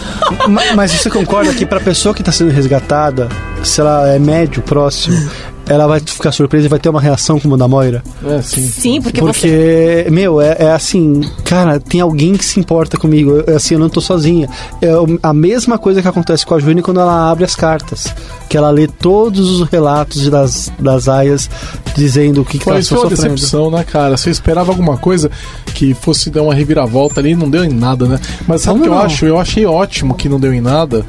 Ma- 0.49 0.63
Mas 0.75 0.91
você 0.93 1.11
concorda 1.11 1.53
que 1.55 1.67
pra 1.67 1.79
pessoa 1.79 2.15
que 2.15 2.23
tá 2.23 2.33
sendo 2.33 2.51
resgatada, 2.51 3.29
se 3.63 3.81
ela 3.81 4.09
é 4.09 4.19
médio, 4.19 4.63
próximo, 4.63 5.17
ela 5.69 5.87
vai 5.87 6.01
ficar 6.01 6.33
surpresa 6.33 6.67
e 6.67 6.69
vai 6.69 6.79
ter 6.79 6.89
uma 6.89 7.01
reação 7.01 7.39
como 7.39 7.55
a 7.55 7.59
da 7.59 7.69
Moira? 7.69 8.03
É, 8.25 8.41
sim. 8.43 8.67
Sim, 8.67 9.03
porque, 9.03 9.21
Porque, 9.21 10.07
meu, 10.11 10.41
é, 10.41 10.57
é 10.59 10.73
assim, 10.73 11.21
cara, 11.45 11.79
tem 11.79 12.01
alguém 12.01 12.35
que 12.35 12.45
se 12.45 12.59
importa 12.59 12.97
comigo. 12.97 13.43
Eu, 13.47 13.57
assim, 13.57 13.75
eu 13.75 13.81
não 13.81 13.89
tô 13.89 14.01
sozinha. 14.01 14.49
É 14.81 14.89
a 15.23 15.33
mesma 15.35 15.79
coisa 15.79 16.01
que 16.03 16.09
acontece 16.09 16.45
com 16.47 16.55
a 16.55 16.59
Juni 16.59 16.83
quando 16.83 17.01
ela 17.01 17.31
abre 17.31 17.45
as 17.45 17.55
cartas. 17.55 18.13
Que 18.49 18.57
ela 18.57 18.71
lê 18.71 18.87
todos 18.87 19.61
os 19.61 19.69
relatos 19.69 20.29
das, 20.31 20.73
das 20.79 21.09
aias 21.09 21.51
dizendo 21.95 22.41
o 22.41 22.45
que, 22.45 22.59
que 22.59 22.65
Foi, 22.65 22.75
elas 22.75 22.85
isso 22.87 22.95
estão 22.95 23.09
foi 23.09 23.11
uma 23.11 23.17
sofrendo. 23.17 23.35
decepção, 23.35 23.71
né, 23.71 23.85
cara? 23.85 24.17
Você 24.17 24.31
esperava 24.31 24.71
alguma 24.73 24.97
coisa 24.97 25.31
que 25.75 25.93
fosse 25.95 26.31
dar 26.31 26.43
uma 26.43 26.55
reviravolta 26.55 27.21
ali, 27.21 27.35
não 27.35 27.49
deu 27.51 27.65
em 27.65 27.69
nada, 27.73 28.07
né? 28.07 28.19
Mas 28.47 28.63
sabe 28.63 28.79
o 28.79 28.81
Como 28.81 28.85
que 28.85 28.89
eu 28.91 28.95
não? 28.99 29.05
acho? 29.05 29.27
Eu 29.27 29.39
achei 29.39 29.67
ótimo 29.67 30.15
que 30.15 30.29
não 30.29 30.41
deu 30.41 30.53
em 30.55 30.61
nada, 30.61 31.05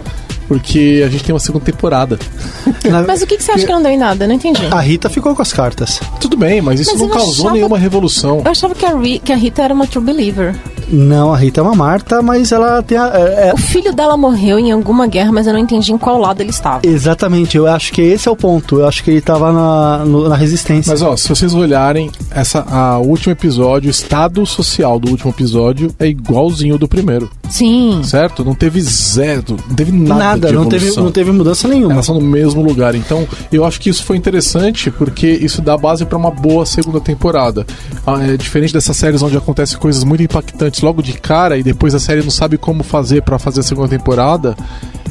porque 0.49 1.03
a 1.05 1.09
gente 1.09 1.23
tem 1.23 1.31
uma 1.33 1.39
segunda 1.39 1.63
temporada. 1.63 2.17
Mas 3.07 3.21
o 3.21 3.27
que, 3.27 3.37
que 3.37 3.43
você 3.43 3.51
acha 3.51 3.65
que 3.67 3.71
não 3.71 3.83
deu 3.83 3.91
em 3.91 3.97
nada? 3.99 4.23
Eu 4.25 4.27
não 4.27 4.35
entendi. 4.35 4.65
A 4.71 4.79
Rita 4.81 5.07
ficou 5.07 5.35
com 5.35 5.41
as 5.43 5.53
cartas. 5.53 5.99
Tudo 6.19 6.35
bem, 6.35 6.59
mas 6.59 6.79
isso 6.79 6.91
Mas 6.93 7.01
não 7.01 7.09
causou 7.09 7.33
achava- 7.45 7.51
nenhuma 7.55 7.77
revolução. 7.77 8.41
Eu 8.43 8.49
achava 8.51 8.73
que 8.73 8.83
a, 8.85 8.97
Ri- 8.97 9.19
que 9.19 9.31
a 9.31 9.35
Rita 9.35 9.61
era 9.61 9.73
uma 9.73 9.85
true 9.85 10.03
believer. 10.03 10.55
Não, 10.91 11.33
a 11.33 11.37
Rita 11.37 11.61
é 11.61 11.63
uma 11.63 11.75
Marta, 11.75 12.21
mas 12.21 12.51
ela 12.51 12.81
tem 12.81 12.97
a. 12.97 13.07
é- 13.13 13.49
é- 13.49 13.53
O 13.53 13.57
filho 13.57 13.93
dela 13.93 14.17
morreu 14.17 14.57
em 14.59 14.71
alguma 14.71 15.07
guerra, 15.07 15.31
mas 15.31 15.45
eu 15.47 15.53
não 15.53 15.59
entendi 15.59 15.91
em 15.91 15.97
qual 15.97 16.17
lado 16.19 16.41
ele 16.41 16.49
estava. 16.49 16.81
exatamente, 16.83 17.55
eu 17.57 17.67
acho 17.67 17.91
que 17.93 18.01
esse 18.01 18.27
é 18.27 18.31
o 18.31 18.35
ponto. 18.35 18.79
Eu 18.79 18.87
acho 18.87 19.03
que 19.03 19.11
ele 19.11 19.21
tava 19.21 19.51
na, 19.51 20.05
no- 20.05 20.27
na 20.29 20.35
resistência. 20.35 20.91
Mas 20.91 21.01
ó, 21.01 21.15
se 21.15 21.27
vocês 21.29 21.53
olharem 21.53 22.09
essa, 22.31 22.61
a, 22.69 22.97
o 22.99 23.07
último 23.07 23.31
episódio, 23.31 23.87
o 23.87 23.91
estado 23.91 24.45
social 24.45 24.99
do 24.99 25.09
último 25.09 25.31
episódio 25.31 25.93
é 25.99 26.07
igualzinho 26.07 26.77
do 26.77 26.87
primeiro, 26.87 27.29
Sim. 27.49 28.01
certo? 28.03 28.43
Não 28.43 28.53
teve 28.55 28.81
zero, 28.81 29.57
não 29.67 29.75
teve 29.75 29.91
nada, 29.91 30.19
Nada, 30.19 30.47
de 30.49 30.53
não 30.53 30.65
teve, 30.67 30.95
não 30.95 31.11
teve 31.11 31.31
mudança 31.31 31.67
nenhuma. 31.67 31.93
Elas 31.93 32.05
são 32.05 32.15
no 32.15 32.21
mesmo 32.25 32.61
lugar. 32.61 32.95
Então, 32.95 33.27
eu 33.51 33.63
acho 33.65 33.79
que 33.79 33.89
isso 33.89 34.03
foi 34.03 34.17
interessante 34.17 34.91
porque 34.91 35.27
isso 35.27 35.61
dá 35.61 35.77
base 35.77 36.05
pra 36.05 36.17
uma 36.17 36.31
boa 36.31 36.65
segunda 36.65 36.99
temporada. 36.99 37.65
Ah, 38.05 38.19
É 38.23 38.37
diferente 38.37 38.73
dessas 38.73 38.95
séries 38.97 39.21
onde 39.21 39.37
acontecem 39.37 39.77
coisas 39.77 40.03
muito 40.03 40.23
impactantes 40.23 40.78
logo 40.81 41.01
de 41.01 41.13
cara 41.13 41.57
e 41.57 41.63
depois 41.63 41.93
a 41.95 41.99
série 41.99 42.21
não 42.21 42.31
sabe 42.31 42.57
como 42.57 42.83
fazer 42.83 43.21
pra 43.23 43.39
fazer 43.39 43.61
a 43.61 43.63
segunda 43.63 43.89
temporada. 43.89 44.55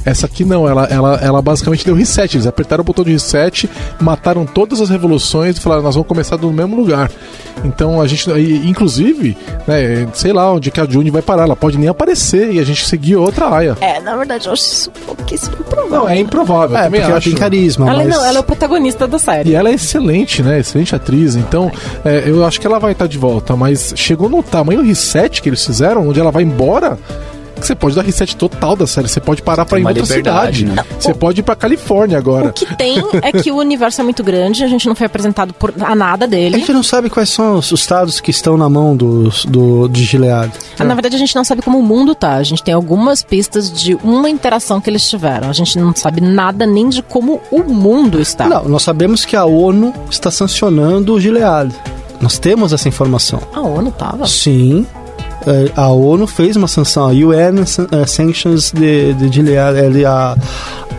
Essa 0.09 0.25
aqui 0.25 0.43
não, 0.43 0.67
ela, 0.67 0.85
ela, 0.85 1.17
ela 1.23 1.43
basicamente 1.43 1.85
deu 1.85 1.95
reset. 1.95 2.35
Eles 2.35 2.47
apertaram 2.47 2.81
o 2.81 2.85
botão 2.85 3.05
de 3.05 3.13
reset, 3.13 3.69
mataram 4.01 4.47
todas 4.47 4.81
as 4.81 4.89
revoluções 4.89 5.59
e 5.59 5.61
falaram: 5.61 5.83
nós 5.83 5.95
vamos 5.95 6.09
começar 6.09 6.37
do 6.37 6.51
mesmo 6.51 6.75
lugar. 6.75 7.11
Então 7.63 8.01
a 8.01 8.07
gente, 8.07 8.31
inclusive, 8.65 9.37
né, 9.67 10.09
sei 10.15 10.33
lá 10.33 10.51
onde 10.51 10.71
que 10.71 10.81
a 10.81 10.87
June 10.87 11.11
vai 11.11 11.21
parar. 11.21 11.43
Ela 11.43 11.57
pode 11.57 11.77
nem 11.77 11.89
aparecer 11.89 12.53
e 12.53 12.59
a 12.59 12.65
gente 12.65 12.87
seguir 12.87 13.17
outra 13.17 13.55
aia. 13.55 13.77
É, 13.83 14.01
na 14.01 14.17
verdade, 14.17 14.47
eu 14.47 14.53
acho 14.55 14.63
isso 14.63 14.91
pouquíssimo 15.05 15.57
provável. 15.57 15.99
Não, 15.99 16.09
é 16.09 16.19
improvável. 16.19 16.77
É, 16.77 16.85
também 16.85 17.01
porque 17.01 17.11
ela 17.11 17.19
acho. 17.19 17.31
tem 17.31 17.39
carisma, 17.39 17.91
Ela, 17.91 18.05
mas... 18.05 18.09
não, 18.09 18.25
ela 18.25 18.39
é 18.39 18.41
o 18.41 18.45
protagonista 18.45 19.07
da 19.07 19.19
série. 19.19 19.51
E 19.51 19.55
ela 19.55 19.69
é 19.69 19.75
excelente, 19.75 20.43
né? 20.43 20.61
Excelente 20.61 20.95
atriz. 20.95 21.37
Então, 21.37 21.71
é, 22.03 22.25
eu 22.25 22.47
acho 22.47 22.59
que 22.59 22.67
ela 22.67 22.79
vai 22.79 22.93
estar 22.93 23.07
de 23.07 23.19
volta. 23.19 23.55
Mas 23.55 23.93
chegou 23.95 24.29
no 24.31 24.43
tamanho 24.43 24.83
reset 24.83 25.43
que 25.43 25.51
eles 25.51 25.65
fizeram, 25.65 26.09
onde 26.09 26.19
ela 26.19 26.31
vai 26.31 26.43
embora. 26.43 26.99
Que 27.59 27.67
você 27.67 27.75
pode 27.75 27.95
dar 27.97 28.03
reset 28.03 28.37
total 28.37 28.77
da 28.77 28.87
série. 28.87 29.09
Você 29.09 29.21
pode 29.21 29.43
parar 29.43 29.65
pra 29.65 29.79
ir 29.79 29.83
em 29.83 29.87
outra 29.87 30.07
cidade. 30.07 30.65
né? 30.65 30.85
Você 30.99 31.13
pode 31.15 31.41
ir 31.41 31.43
pra 31.43 31.57
Califórnia 31.57 32.17
O 32.17 32.21
agora. 32.21 32.53
que 32.53 32.65
tem 32.77 33.03
é 33.23 33.33
que 33.33 33.51
o 33.51 33.57
universo 33.57 34.01
é 34.01 34.05
muito 34.05 34.23
grande, 34.23 34.63
a 34.65 34.69
gente 34.69 34.87
não 34.87 34.95
foi 34.95 35.07
apresentado 35.07 35.53
por, 35.53 35.73
a 35.81 35.95
nada 35.95 36.25
A 36.25 36.29
dele. 36.29 36.59
gente 36.59 36.73
não 36.73 36.83
sabe 36.83 37.11
quais 37.11 37.29
são 37.31 37.57
os 37.57 37.71
estados 37.73 38.21
que 38.21 38.31
estão 38.31 38.57
na 38.57 38.69
mão 38.69 38.97
dos, 38.97 39.45
do, 39.45 39.89
de 39.89 40.05
Gilead. 40.05 40.53
Ah, 40.79 40.85
Na 40.85 40.95
verdade, 40.95 41.17
a 41.17 41.19
gente 41.19 41.35
não 41.35 41.45
sabe 41.45 41.63
como 41.63 41.79
o 41.79 41.83
mundo 41.83 42.15
tá. 42.15 42.35
A 42.35 42.43
gente 42.43 42.63
tem 42.63 42.75
algumas 42.75 43.23
pistas 43.23 43.73
de 43.73 43.95
uma 44.03 44.29
interação 44.31 44.81
que 44.81 44.89
eles 44.89 45.09
tiveram. 45.09 45.49
A 45.51 45.53
gente 45.53 45.79
não 45.79 45.95
sabe 45.95 46.21
nada 46.21 46.65
nem 46.67 46.89
de 46.89 47.03
como 47.03 47.41
o 47.51 47.63
mundo 47.63 48.21
está. 48.21 48.49
Não, 48.49 48.65
nós 48.69 48.83
sabemos 48.83 49.25
que 49.25 49.35
a 49.37 49.45
ONU 49.45 49.93
está 50.11 50.31
sancionando 50.31 51.15
o 51.15 51.21
Gilead. 51.21 51.75
Nós 52.21 52.39
temos 52.39 52.73
essa 52.73 52.89
informação. 52.89 53.41
A 53.55 53.61
ONU 53.61 53.91
tava. 53.93 54.27
Sim. 54.27 54.87
É, 55.49 55.73
A 55.77 55.89
ONU 55.89 56.27
fez 56.27 56.57
uma 56.57 56.69
sanção, 56.69 57.05
a 57.09 57.13
UN 57.13 57.61
eh, 57.93 58.07
Sanctions 58.07 58.71
de, 58.73 59.15
de 59.15 59.29
Gilead, 59.33 59.79
ele, 59.79 60.05
a, 60.05 60.37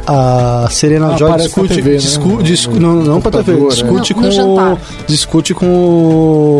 a 0.07 0.67
Serena 0.71 1.13
Ah, 1.13 1.17
Joy 1.17 1.37
discute, 1.37 1.81
né? 1.81 1.95
discu- 2.43 2.79
não, 2.79 2.95
não 2.95 3.21
pra 3.21 3.31
TV, 3.43 3.67
discute, 3.67 4.11
é. 4.13 4.15
Com 4.15 4.73
o, 4.73 4.77
discute 5.07 5.53
com 5.53 5.65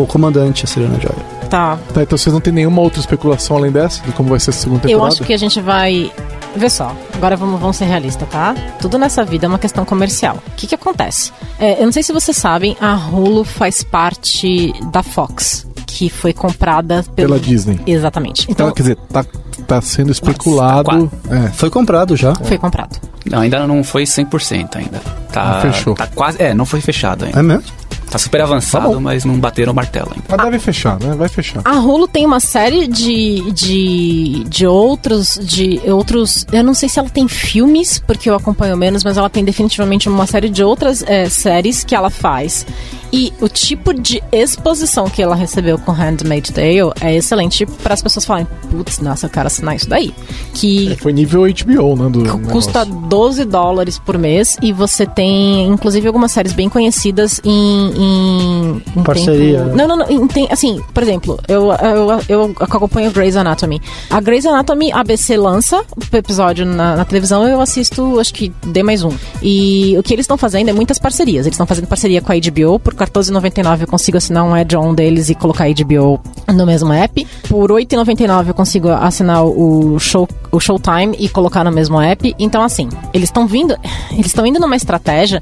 o 0.02 0.06
comandante, 0.08 0.64
a 0.64 0.68
Serena 0.68 0.98
Joy. 1.00 1.12
Tá. 1.48 1.76
Tá, 1.92 2.02
então 2.02 2.16
vocês 2.16 2.32
não 2.32 2.40
tem 2.40 2.52
nenhuma 2.52 2.80
outra 2.80 3.00
especulação 3.00 3.56
além 3.56 3.72
dessa? 3.72 4.00
De 4.04 4.12
como 4.12 4.28
vai 4.28 4.38
ser 4.38 4.50
a 4.50 4.52
segunda 4.52 4.82
Eu 4.84 4.90
temporada? 4.90 5.14
acho 5.14 5.24
que 5.24 5.32
a 5.32 5.36
gente 5.36 5.60
vai. 5.60 6.12
Vê 6.54 6.68
só, 6.70 6.92
agora 7.14 7.36
vamos, 7.36 7.60
vamos 7.60 7.76
ser 7.76 7.84
realistas, 7.86 8.28
tá? 8.28 8.54
Tudo 8.80 8.98
nessa 8.98 9.24
vida 9.24 9.46
é 9.46 9.48
uma 9.48 9.58
questão 9.58 9.84
comercial. 9.84 10.36
O 10.48 10.50
que, 10.56 10.66
que 10.68 10.74
acontece? 10.74 11.32
É, 11.58 11.80
eu 11.80 11.84
não 11.86 11.92
sei 11.92 12.02
se 12.04 12.12
vocês 12.12 12.36
sabem, 12.36 12.76
a 12.80 12.94
Hulu 12.94 13.44
faz 13.44 13.82
parte 13.84 14.72
da 14.92 15.00
Fox, 15.02 15.66
que 15.90 16.08
foi 16.08 16.32
comprada 16.32 17.04
pelo- 17.14 17.28
Pela 17.34 17.40
Disney. 17.40 17.80
Exatamente. 17.86 18.46
Então, 18.50 18.66
Então, 18.66 18.74
quer 18.74 18.82
dizer, 18.82 18.96
tá, 19.12 19.24
tá 19.66 19.80
sendo 19.80 20.10
especulado. 20.12 21.10
É. 21.30 21.48
Foi 21.50 21.68
comprado 21.70 22.16
já. 22.16 22.34
foi 22.34 22.58
comprado. 22.58 22.96
Não, 23.30 23.40
ainda 23.40 23.66
não 23.66 23.84
foi 23.84 24.04
100% 24.04 24.76
ainda. 24.76 25.00
Tá, 25.32 25.54
Não 25.64 25.72
fechou. 25.72 25.94
Tá 25.94 26.06
quase. 26.06 26.42
É, 26.42 26.54
não 26.54 26.64
foi 26.64 26.80
fechado 26.80 27.24
ainda. 27.24 27.38
É 27.38 27.42
mesmo? 27.42 27.64
Tá 28.10 28.18
super 28.18 28.40
avançado, 28.40 29.00
mas 29.00 29.24
não 29.24 29.38
bateram 29.38 29.72
o 29.72 29.74
martelo 29.74 30.10
ainda. 30.14 30.24
Mas 30.28 30.44
deve 30.44 30.58
fechar, 30.58 30.98
né? 30.98 31.14
Vai 31.14 31.28
fechar. 31.28 31.62
A 31.64 31.78
Hulu 31.78 32.08
tem 32.08 32.26
uma 32.26 32.40
série 32.40 32.88
de, 32.88 33.50
de, 33.52 34.44
de 34.48 34.66
outros 34.66 35.38
de 35.40 35.80
outros. 35.86 36.46
Eu 36.52 36.64
não 36.64 36.74
sei 36.74 36.88
se 36.88 36.98
ela 36.98 37.08
tem 37.08 37.28
filmes, 37.28 38.02
porque 38.04 38.28
eu 38.28 38.34
acompanho 38.34 38.76
menos, 38.76 39.04
mas 39.04 39.16
ela 39.16 39.30
tem 39.30 39.44
definitivamente 39.44 40.08
uma 40.08 40.26
série 40.26 40.48
de 40.48 40.62
outras 40.62 41.02
é, 41.02 41.28
séries 41.28 41.84
que 41.84 41.94
ela 41.94 42.10
faz. 42.10 42.66
E 43.12 43.32
o 43.40 43.48
tipo 43.48 43.92
de 43.92 44.22
exposição 44.30 45.10
que 45.10 45.20
ela 45.20 45.34
recebeu 45.34 45.76
com 45.78 45.90
Handmaid's 45.90 46.52
Tale 46.52 46.92
é 47.00 47.16
excelente 47.16 47.66
para 47.66 47.94
as 47.94 48.02
pessoas 48.02 48.24
falarem: 48.24 48.46
putz, 48.70 49.00
nossa, 49.00 49.26
eu 49.26 49.30
quero 49.30 49.48
assinar 49.48 49.74
isso 49.74 49.88
daí. 49.88 50.14
Que 50.54 50.96
Foi 51.00 51.12
nível 51.12 51.42
HBO, 51.42 51.96
né? 51.96 52.08
Do 52.08 52.38
custa 52.48 52.84
negócio. 52.84 53.08
12 53.08 53.44
dólares 53.46 53.98
por 53.98 54.16
mês 54.16 54.56
e 54.62 54.72
você 54.72 55.06
tem, 55.06 55.66
inclusive, 55.66 56.06
algumas 56.06 56.30
séries 56.30 56.52
bem 56.52 56.68
conhecidas 56.68 57.40
em. 57.44 57.99
Em, 58.02 58.82
em 58.96 59.02
Parceria, 59.02 59.58
tempo- 59.58 59.76
né? 59.76 59.86
Não, 59.86 59.88
não, 59.88 59.96
não. 59.98 60.10
em 60.10 60.26
tem- 60.26 60.48
assim, 60.50 60.80
por 60.92 61.02
exemplo, 61.02 61.38
eu, 61.48 61.68
eu, 61.72 62.20
eu 62.28 62.54
acompanho 62.60 63.10
Grey's 63.10 63.36
Anatomy. 63.36 63.80
A 64.08 64.20
Grey's 64.20 64.46
Anatomy, 64.46 64.92
a 64.92 65.00
ABC 65.00 65.36
lança 65.36 65.82
o 66.12 66.16
episódio 66.16 66.64
na, 66.66 66.96
na 66.96 67.04
televisão 67.04 67.46
eu 67.46 67.60
assisto, 67.60 68.18
acho 68.18 68.32
que 68.34 68.52
D 68.66 68.82
mais 68.82 69.02
um. 69.02 69.12
E 69.42 69.96
o 69.98 70.02
que 70.02 70.12
eles 70.14 70.24
estão 70.24 70.36
fazendo 70.36 70.68
é 70.68 70.72
muitas 70.72 70.98
parcerias. 70.98 71.46
Eles 71.46 71.54
estão 71.54 71.66
fazendo 71.66 71.86
parceria 71.86 72.20
com 72.20 72.32
a 72.32 72.36
HBO. 72.36 72.78
Por 72.78 72.94
R$14,99 72.94 73.82
eu 73.82 73.86
consigo 73.86 74.16
assinar 74.16 74.44
um 74.44 74.54
add-on 74.54 74.94
deles 74.94 75.28
e 75.28 75.34
colocar 75.34 75.64
a 75.64 75.68
HBO 75.72 76.20
no 76.54 76.66
mesmo 76.66 76.92
app. 76.92 77.26
Por 77.48 77.70
R$8,99 77.70 78.48
eu 78.48 78.54
consigo 78.54 78.88
assinar 78.90 79.44
o 79.44 79.98
show 79.98 80.28
o 80.52 80.58
Showtime 80.58 81.14
e 81.18 81.28
colocar 81.28 81.62
no 81.62 81.70
mesmo 81.70 82.00
app. 82.00 82.34
Então, 82.38 82.62
assim, 82.62 82.88
eles 83.14 83.28
estão 83.28 83.46
vindo. 83.46 83.76
Eles 84.10 84.26
estão 84.26 84.44
indo 84.44 84.58
numa 84.58 84.74
estratégia 84.74 85.40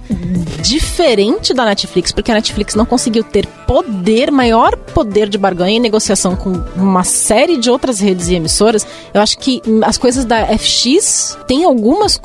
diferente 0.63 1.55
da 1.55 1.65
Netflix, 1.65 2.13
porque 2.13 2.31
a 2.31 2.35
Netflix 2.35 2.48
não 2.77 2.87
conseguiu 2.87 3.23
ter 3.25 3.47
poder, 3.67 4.31
maior 4.31 4.77
poder 4.77 5.29
de 5.29 5.37
barganha 5.39 5.77
e 5.77 5.81
negociação 5.81 6.35
com 6.35 6.53
uma 6.77 7.05
série 7.05 7.57
de 7.59 7.71
outras 7.71 8.01
redes 8.01 8.29
e 8.29 8.35
emissoras. 8.35 8.87
Eu 9.13 9.21
acho 9.21 9.39
que 9.39 9.63
as 9.83 9.99
coisas 9.99 10.25
da 10.25 10.39
FX 10.57 11.37
tem 11.47 11.65
algumas. 11.65 12.19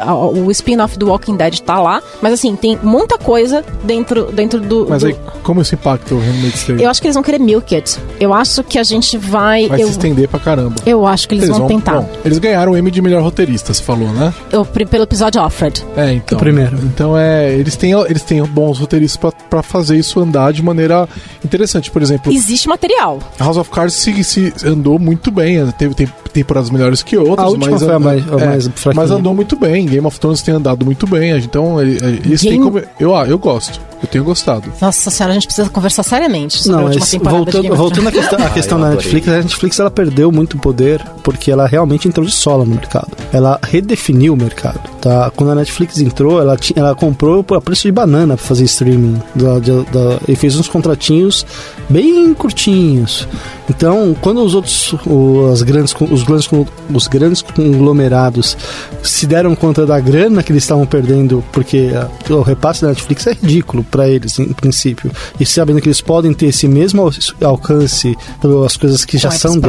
a- 0.00 0.14
o 0.14 0.50
spin-off 0.50 0.98
do 0.98 1.08
Walking 1.08 1.36
Dead 1.36 1.60
tá 1.60 1.80
lá, 1.80 2.02
mas 2.20 2.32
assim, 2.32 2.54
tem 2.56 2.78
muita 2.82 3.18
coisa 3.18 3.64
dentro, 3.84 4.30
dentro 4.32 4.60
do. 4.60 4.86
Mas 4.88 5.02
do- 5.02 5.08
aí, 5.08 5.16
como 5.42 5.60
isso 5.62 5.74
impacta 5.74 6.14
o 6.14 6.20
Tale? 6.66 6.82
eu 6.82 6.90
acho 6.90 7.00
que 7.00 7.06
eles 7.06 7.14
vão 7.14 7.22
querer 7.22 7.38
milk 7.38 7.74
it. 7.74 7.96
Eu 8.20 8.32
acho 8.34 8.62
que 8.64 8.78
a 8.78 8.82
gente 8.82 9.16
vai. 9.16 9.68
Vai 9.68 9.82
eu, 9.82 9.86
se 9.86 9.92
estender 9.92 10.28
pra 10.28 10.40
caramba. 10.40 10.76
eu 10.86 11.06
acho 11.06 11.28
que 11.28 11.34
eles, 11.34 11.48
vão, 11.48 11.66
tentar. 11.66 12.00
Bom, 12.00 12.08
eles 12.24 12.38
ganharam 12.38 12.72
o 12.72 12.76
Emmy 12.76 12.90
de 12.90 13.00
melhor 13.00 13.22
roteirista, 13.22 13.72
você 13.72 13.82
falou, 13.82 14.08
né? 14.08 14.32
Eu, 14.52 14.64
pelo 14.64 15.04
episódio 15.04 15.40
Offred. 15.42 15.84
É, 15.96 16.12
então. 16.14 16.36
O 16.36 16.40
primeiro. 16.40 16.76
Então 16.82 17.16
é. 17.16 17.28
é, 17.28 17.52
eles 17.54 17.76
têm 17.76 17.92
eles 17.92 18.22
têm 18.22 18.42
bons 18.44 18.78
roteiristas 18.78 19.16
pra- 19.18 19.27
pra 19.48 19.62
fazer 19.62 19.96
isso 19.96 20.20
andar 20.20 20.52
de 20.52 20.62
maneira 20.62 21.08
interessante. 21.44 21.90
Por 21.90 22.02
exemplo, 22.02 22.32
Existe 22.32 22.68
material. 22.68 23.18
House 23.38 23.56
of 23.56 23.70
Cards 23.70 23.94
se, 23.94 24.24
se 24.24 24.52
andou 24.64 24.98
muito 24.98 25.30
bem, 25.30 25.58
né? 25.64 25.72
teve 25.76 25.94
tem, 25.94 26.08
temporadas 26.38 26.70
melhores 26.70 27.02
que 27.02 27.16
outras, 27.16 27.46
A 27.46 27.50
última 27.50 27.70
mas, 27.72 27.82
a 27.82 27.98
mais- 27.98 28.32
a 28.32 28.36
mais 28.46 28.70
mas 28.94 29.10
andou 29.10 29.34
muito 29.34 29.56
bem. 29.56 29.86
Game 29.86 30.06
of 30.06 30.18
Thrones 30.20 30.42
tem 30.42 30.54
andado 30.54 30.84
muito 30.84 31.06
bem, 31.06 31.36
então 31.38 31.80
ele- 31.80 31.98
eles 32.24 32.40
têm 32.40 32.52
Game- 32.52 32.64
como, 32.64 32.82
eu 33.00 33.14
ah, 33.16 33.26
eu 33.26 33.38
gosto, 33.38 33.80
eu 34.02 34.08
tenho 34.08 34.24
gostado. 34.24 34.72
Nossa 34.80 35.10
senhora, 35.10 35.32
a 35.32 35.34
gente 35.34 35.46
precisa 35.46 35.68
conversar 35.68 36.02
seriamente 36.02 36.58
sobre 36.58 36.72
a 36.72 36.76
Não, 36.76 36.84
última 36.84 37.00
mas 37.00 37.10
temporada 37.10 37.38
de 37.38 37.44
voltando, 37.44 37.62
Game 37.62 37.72
of 37.74 37.78
voltando 37.82 38.08
à 38.08 38.12
questão, 38.12 38.38
à 38.38 38.42
Ah, 38.46 38.50
questão 38.50 38.78
eu 38.78 38.84
da. 38.84 38.90
Netflix, 38.90 39.28
a 39.28 39.32
Netflix 39.38 39.78
ela 39.80 39.90
perdeu 39.90 40.32
muito 40.32 40.56
poder 40.58 41.04
porque 41.22 41.50
ela 41.50 41.66
realmente 41.66 42.06
entrou 42.08 42.24
de 42.24 42.32
sola 42.32 42.64
no 42.64 42.74
mercado. 42.74 43.08
Ela 43.32 43.58
redefiniu 43.62 44.34
o 44.34 44.36
mercado. 44.36 44.80
Tá? 45.00 45.30
Quando 45.34 45.50
a 45.50 45.54
Netflix 45.54 45.98
entrou, 45.98 46.40
ela, 46.40 46.56
ti- 46.56 46.72
ela 46.76 46.94
comprou 46.94 47.42
por 47.44 47.56
a 47.56 47.60
preço 47.60 47.82
de 47.82 47.92
banana 47.92 48.36
para 48.36 48.44
fazer 48.46 48.64
streaming 48.64 49.20
da, 49.34 49.58
de- 49.58 49.82
da- 49.92 50.18
e 50.26 50.34
fez 50.34 50.56
uns 50.58 50.68
contratinhos 50.68 51.46
bem 51.88 52.34
curtinhos. 52.34 53.26
Então, 53.70 54.16
quando 54.20 54.42
os 54.42 54.54
outros, 54.54 54.94
o- 55.06 55.50
as 55.52 55.62
grandes, 55.62 55.94
os, 56.10 56.24
grandes, 56.28 56.48
os 56.94 57.06
grandes 57.08 57.42
conglomerados 57.42 58.56
se 59.02 59.26
deram 59.26 59.54
conta 59.54 59.86
da 59.86 59.98
grana 59.98 60.42
que 60.42 60.52
eles 60.52 60.62
estavam 60.62 60.86
perdendo, 60.86 61.42
porque 61.52 61.90
a- 61.94 62.32
o 62.32 62.42
repasse 62.42 62.82
da 62.82 62.88
Netflix 62.88 63.26
é 63.26 63.32
ridículo 63.32 63.82
para 63.84 64.08
eles, 64.08 64.38
em 64.38 64.52
princípio, 64.52 65.10
e 65.38 65.46
sabendo 65.46 65.80
que 65.80 65.88
eles 65.88 66.00
podem 66.00 66.32
ter 66.32 66.46
esse 66.46 66.68
mesmo 66.68 67.02
al- 67.02 67.48
alcance 67.48 68.16
pelas 68.40 68.76
coisas 68.76 69.04
que 69.04 69.16
já 69.18 69.30
Com 69.30 69.36
são 69.38 69.54
eles 69.54 69.62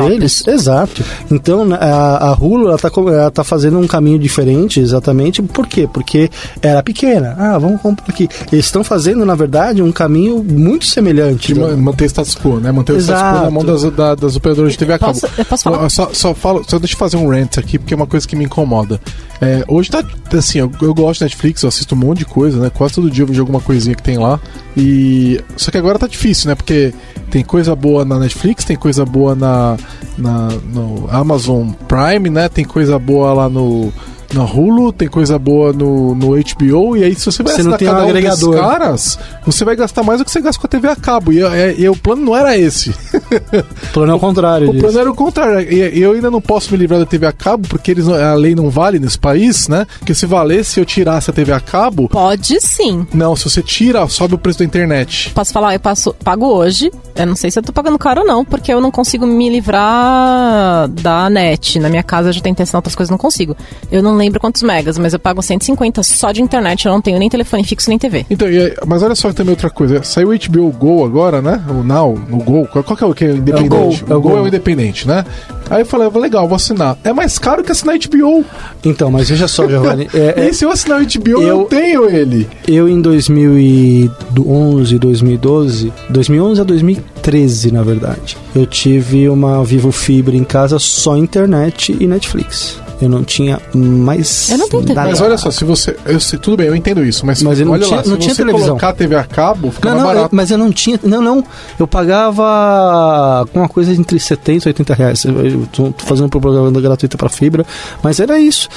deles, 0.44 0.48
exato. 0.48 1.04
Então, 1.32 1.68
a, 1.74 2.30
a 2.30 2.34
Hulu 2.34 2.68
ela 2.70 2.78
tá, 2.78 2.90
ela 2.96 3.32
tá 3.32 3.44
fazendo 3.44 3.78
um 3.80 3.88
caminho 3.88 4.20
diferente, 4.20 4.80
exatamente. 4.80 5.42
Por 5.42 5.68
quê? 5.68 5.88
Porque 5.92 6.30
era 6.62 6.82
pequena. 6.84 7.36
Ah, 7.38 7.58
vamos 7.58 7.82
comprar 7.82 8.06
aqui. 8.10 8.28
Eles 8.52 8.66
estão 8.66 8.84
fazendo, 8.84 9.26
na 9.26 9.36
verdade, 9.36 9.82
um 9.82 9.92
caminho 9.92 10.44
muito 10.44 10.86
semelhante. 10.86 11.54
De 11.54 11.60
né? 11.60 11.68
ma- 11.72 11.78
manter 11.78 12.06
status 12.06 12.36
quo, 12.36 12.60
né? 12.60 12.72
Manter 12.72 12.94
o 12.94 12.98
status 13.00 13.22
quo 13.22 13.26
na 13.32 13.38
Exato. 13.40 13.52
mão 13.52 13.66
das, 13.66 13.84
da- 13.92 14.16
das 14.16 14.36
operadoras 14.36 14.72
de 14.74 14.78
TV 14.78 14.94
a 14.94 15.00
cabo. 15.00 15.14
Posso- 15.14 15.28
eu 15.38 15.46
posso 15.46 15.64
falar? 15.64 15.90
Só, 15.90 16.10
só, 16.14 16.34
falo, 16.40 16.64
só 16.68 16.80
deixa 16.80 16.96
eu 16.96 16.98
fazer 16.98 17.18
um 17.18 17.30
rant 17.30 17.58
aqui, 17.58 17.78
porque 17.78 17.94
é 17.94 17.98
uma 17.98 18.08
coisa 18.08 18.28
que 18.28 18.36
me 18.36 18.46
incomoda. 18.46 19.00
É, 19.42 19.64
hoje 19.68 19.90
tá 19.90 20.04
assim, 20.34 20.60
eu, 20.60 20.72
eu 20.82 20.94
gosto 20.94 21.20
de 21.20 21.26
Netflix, 21.26 21.64
eu 21.64 21.70
assisto 21.70 21.96
um 21.96 21.98
monte 21.98 22.20
de 22.20 22.26
coisa, 22.26 22.60
né? 22.60 22.70
Quase 22.70 22.96
todo 22.96 23.10
dia 23.10 23.24
eu 23.24 23.28
vejo 23.28 23.42
alguma 23.42 23.62
coisinha 23.62 23.96
que 23.96 24.04
tem 24.04 24.18
lá. 24.18 24.40
E. 24.76 25.40
Só 25.56 25.72
que 25.72 25.78
agora 25.78 26.00
tá 26.00 26.08
difícil, 26.08 26.50
né? 26.50 26.56
Porque 26.56 26.94
tem 27.30 27.44
coisa 27.44 27.76
boa 27.76 28.04
na 28.04 28.20
Netflix, 28.20 28.66
tem 28.66 28.76
coisa 28.76 29.06
boa 29.06 29.36
na, 29.36 29.78
na 30.18 30.48
no 30.74 31.08
Amazon 31.10 31.72
Prime, 31.88 32.30
né? 32.30 32.50
Tem 32.50 32.66
coisa 32.66 32.98
boa 33.00 33.34
lá 33.34 33.50
no. 33.50 33.94
Na 34.34 34.44
Hulu, 34.44 34.92
tem 34.94 35.08
coisa 35.08 35.40
boa 35.40 35.74
no, 35.74 36.14
no 36.16 36.28
HBO, 36.36 36.96
e 36.96 37.04
aí 37.04 37.16
se 37.16 37.26
você 37.26 37.42
vai 37.44 37.54
Você 37.56 37.64
não 37.64 37.74
assinar 37.74 37.78
tem 37.80 37.88
um 37.88 37.92
cada 37.92 38.04
um 38.06 38.14
desses 38.14 38.44
agregador. 38.44 38.62
caras, 38.70 39.20
você 39.46 39.66
vai 39.66 39.76
gastar 39.76 40.04
mais 40.04 40.20
do 40.20 40.26
que 40.26 40.32
você 40.32 40.40
gasta 40.42 40.60
com 40.62 40.68
a 40.68 40.70
TV 40.70 40.88
a 40.88 40.96
cabo. 40.96 41.32
E, 41.34 41.42
é- 41.44 41.76
e 41.78 41.90
o 41.90 41.96
plano 41.96 42.24
não 42.26 42.36
era 42.36 42.56
esse. 42.58 42.92
O 42.92 43.94
plano 43.94 44.12
é 44.12 44.16
o 44.16 44.20
contrário 44.22 44.70
O 44.70 44.72
disso. 44.72 44.84
plano 44.84 45.00
era 45.00 45.12
o 45.12 45.16
contrário. 45.16 45.72
E 45.74 46.00
eu 46.02 46.12
ainda 46.14 46.30
não 46.30 46.40
posso 46.42 46.72
me 46.72 46.78
livrar 46.78 47.00
da 47.00 47.06
TV 47.06 47.26
a 47.26 47.32
cabo, 47.32 47.68
porque 47.68 47.92
eles, 47.92 48.06
não- 48.08 48.14
a 48.16 48.34
lei 48.36 48.54
não 48.56 48.70
vale 48.70 49.00
nesse 49.00 49.18
país, 49.18 49.68
né? 49.68 49.88
Porque 50.00 50.14
se 50.14 50.26
valesse, 50.26 50.72
se 50.74 50.80
eu 50.80 50.86
tirasse 50.86 51.30
a 51.30 51.34
TV 51.34 51.52
a 51.52 51.60
cabo. 51.60 52.08
Pode 52.10 52.60
sim. 52.62 53.08
Não, 53.14 53.36
se 53.36 53.50
você 53.50 53.62
tira, 53.64 54.08
sobe 54.08 54.36
o 54.36 54.38
preço 54.38 54.60
da 54.60 54.66
internet. 54.66 55.32
Posso 55.34 55.52
falar, 55.52 55.74
eu 55.74 55.80
passo, 55.80 56.14
pago 56.24 56.46
hoje. 56.46 56.92
Eu 57.16 57.26
não 57.26 57.36
sei 57.36 57.50
se 57.52 57.58
eu 57.60 57.64
tô 57.64 57.74
pagando 57.74 57.98
caro 57.98 58.22
ou 58.22 58.28
não, 58.28 58.46
porque 58.46 58.72
eu 58.74 58.80
não 58.80 58.92
consigo 58.92 59.26
me 59.26 59.50
livrar 59.50 60.88
da 60.90 61.30
net. 61.30 61.80
Na 61.80 61.90
minha 61.90 62.04
casa 62.04 62.30
eu 62.30 62.34
já 62.34 62.42
tentei 62.42 62.64
assinar 62.64 62.78
outras 62.80 62.96
coisas, 62.96 63.10
não 63.10 63.18
consigo. 63.18 63.56
Eu 63.92 64.02
não 64.04 64.16
lembro 64.20 64.40
quantos 64.40 64.62
megas, 64.62 64.98
mas 64.98 65.14
eu 65.14 65.20
pago 65.20 65.42
150 65.42 66.04
só 66.04 66.32
de 66.32 66.42
internet. 66.42 66.86
Eu 66.86 66.92
não 66.92 67.02
tenho 67.02 67.18
nem 67.18 67.30
telefone 67.30 67.64
fixo 67.64 67.90
nem 67.90 67.98
TV. 67.98 68.26
Então, 68.30 68.48
mas 68.86 69.02
olha 69.02 69.16
só 69.16 69.32
também 69.34 69.52
outra 69.52 69.70
coisa. 69.70 70.04
Saiu 70.04 70.30
o 70.30 70.38
HBO 70.38 70.72
Go 70.72 71.04
agora, 71.06 71.42
né? 71.42 71.62
O 71.70 71.84
Now, 71.84 72.14
o 72.32 72.38
Go. 72.38 72.68
Qual, 72.68 72.84
que 72.84 73.04
é 73.04 73.08
o 73.08 73.14
que 73.14 73.26
é 73.26 73.28
o 73.30 73.38
independente? 73.38 74.04
Go, 74.04 74.12
é 74.12 74.14
o 74.14 74.18
o 74.18 74.22
Go 74.22 74.30
Go. 74.30 74.38
é 74.38 74.42
o 74.42 74.48
independente, 74.48 75.08
né? 75.08 75.26
Aí 75.70 75.82
eu 75.82 75.86
falei, 75.86 76.10
legal, 76.10 76.48
vou 76.48 76.56
assinar. 76.56 76.98
É 77.04 77.14
mais 77.14 77.38
caro 77.40 77.64
que 77.64 77.72
assinar 77.72 77.96
HBO. 77.98 78.44
Então, 78.84 79.10
mas 79.12 79.30
veja 79.30 79.48
só, 79.48 79.68
Giovanni. 79.68 80.08
é- 80.14 80.34
é- 80.42 80.50
E 80.50 80.54
se 80.54 80.66
eu 80.66 80.72
assinar 80.72 81.02
o 81.02 81.06
HBO, 81.06 81.30
eu, 81.42 81.42
eu- 81.42 81.64
tenho 81.66 82.10
ele. 82.10 82.48
Eu 82.68 82.88
em 82.90 83.00
2011, 83.02 84.98
2012, 84.98 85.94
2011 86.10 86.62
a 86.62 86.64
2013, 86.64 87.72
na 87.72 87.84
verdade, 87.84 88.38
eu 88.56 88.66
tive 88.66 89.30
uma 89.30 89.64
Vivo 89.64 89.92
Fibra 89.92 90.36
em 90.36 90.44
casa 90.44 90.80
só 90.80 91.16
internet 91.18 91.96
e 92.00 92.08
Netflix. 92.08 92.80
Eu 93.02 93.08
não 93.10 93.24
tinha 93.24 93.62
mais 93.74 94.50
Eu 94.50 94.58
não 94.58 94.68
tenho 94.70 94.84
TV. 94.84 94.94
nada. 94.94 95.10
Mas 95.10 95.22
olha 95.22 95.38
só, 95.38 95.50
se 95.52 95.64
você. 95.64 95.96
Eu 96.06 96.20
sei, 96.20 96.38
tudo 96.38 96.58
bem, 96.58 96.68
eu 96.68 96.76
entendo 96.76 97.04
isso, 97.06 97.26
mas, 97.26 97.42
Mas 97.42 97.60
eu 97.60 97.66
não 97.66 97.74
olha 97.74 97.86
tinha- 97.86 97.98
lá, 97.98 98.04
se 98.04 98.10
não 98.10 98.18
tinha 98.18 98.34
você 98.34 98.42
televisão. 98.42 98.68
colocar 98.70 98.90
a 98.90 98.94
TV 98.94 99.16
a 99.16 99.24
cabo, 99.24 99.72
fica 99.72 99.90
Não, 99.90 99.98
não, 99.98 100.10
eu- 100.10 100.16
barato. 100.16 100.36
mas 100.36 100.52
eu 100.52 100.58
não 100.58 100.72
tinha. 100.72 101.00
Não, 101.04 101.22
não. 101.22 101.44
Eu 101.80 101.88
pagava 101.88 103.48
com 103.52 103.60
uma 103.60 103.70
coisa 103.70 103.92
entre 103.94 104.20
70 104.20 104.66
e 104.66 104.70
80 104.70 104.94
reais. 104.94 105.24
Eu 105.26 105.40
eu 105.46 105.68
tô, 105.72 105.92
tô 105.92 106.06
fazendo 106.06 106.30
propaganda 106.30 106.80
gratuita 106.82 107.18
pra 107.18 107.30
fibra, 107.30 107.66
mas 108.04 108.20
era 108.20 108.40
isso. 108.40 108.68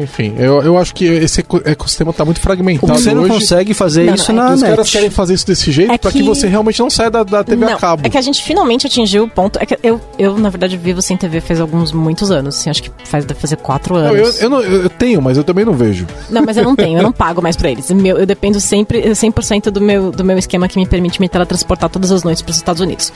Enfim, 0.00 0.34
eu, 0.38 0.62
eu 0.62 0.78
acho 0.78 0.94
que 0.94 1.04
esse 1.04 1.40
eco- 1.40 1.60
ecossistema 1.64 2.12
tá 2.12 2.24
muito 2.24 2.40
fragmentado 2.40 2.92
Você 2.94 3.12
não 3.14 3.22
hoje. 3.22 3.32
consegue 3.32 3.74
fazer 3.74 4.04
Não, 4.06 4.14
isso 4.14 4.32
não, 4.32 4.42
é 4.44 4.48
na 4.48 4.54
os 4.54 4.60
net. 4.62 4.70
caras 4.70 4.90
querem 4.90 5.10
fazer 5.10 5.34
isso 5.34 5.46
desse 5.46 5.70
jeito 5.72 5.92
É 5.92 5.98
pra 5.98 6.10
que... 6.10 6.18
que- 6.18 6.24
você 6.24 6.46
realmente 6.46 6.80
não 6.80 6.88
saia 6.90 7.10
da, 7.10 7.22
da 7.22 7.42
TV 7.44 7.64
não, 7.64 7.72
a 7.74 7.76
cabo. 7.76 8.02
é 8.06 8.08
que 8.10 8.18
a 8.18 8.22
gente 8.22 8.42
finalmente 8.42 8.86
atingiu 8.86 9.24
o 9.24 9.28
ponto. 9.28 9.58
É 9.60 9.66
que 9.66 9.76
eu, 9.82 10.00
eu, 10.18 10.38
na 10.38 10.48
verdade, 10.50 10.76
vivo 10.76 11.02
sem 11.02 11.16
TV 11.16 11.40
faz 11.40 11.60
alguns, 11.60 11.92
muitos 11.92 12.30
anos. 12.30 12.56
Assim, 12.56 12.70
acho 12.70 12.82
que 12.82 12.90
faz, 13.04 13.24
deve 13.24 13.40
fazer 13.40 13.56
quatro 13.56 13.71
Não, 13.90 13.96
anos. 13.96 14.36
eu, 14.38 14.42
eu, 14.44 14.50
não- 14.50 14.60
eu- 14.60 14.82
eu 14.84 14.90
tenho, 14.90 15.20
mas 15.22 15.36
eu 15.36 15.44
também 15.44 15.64
não 15.64 15.72
vejo. 15.74 16.06
Não, 16.30 16.42
mas 16.44 16.56
eu 16.56 16.64
não 16.64 16.74
tenho, 16.76 16.98
eu 16.98 17.02
não 17.02 17.12
pago 17.12 17.40
mais 17.42 17.56
pra 17.56 17.70
eles. 17.70 17.90
Meu, 17.90 18.18
eu 18.18 18.26
dependo 18.26 18.60
sempre 18.60 19.02
100% 19.10 19.70
do 19.70 19.80
meu, 19.80 20.10
do 20.10 20.24
meu 20.24 20.38
esquema 20.38 20.68
que 20.68 20.78
me 20.78 20.86
permite 20.86 21.20
me 21.20 21.28
teletransportar 21.28 21.88
todas 21.90 22.10
as 22.12 22.22
noites 22.24 22.42
pros 22.42 22.56
Estados 22.56 22.80
Unidos. 22.80 23.12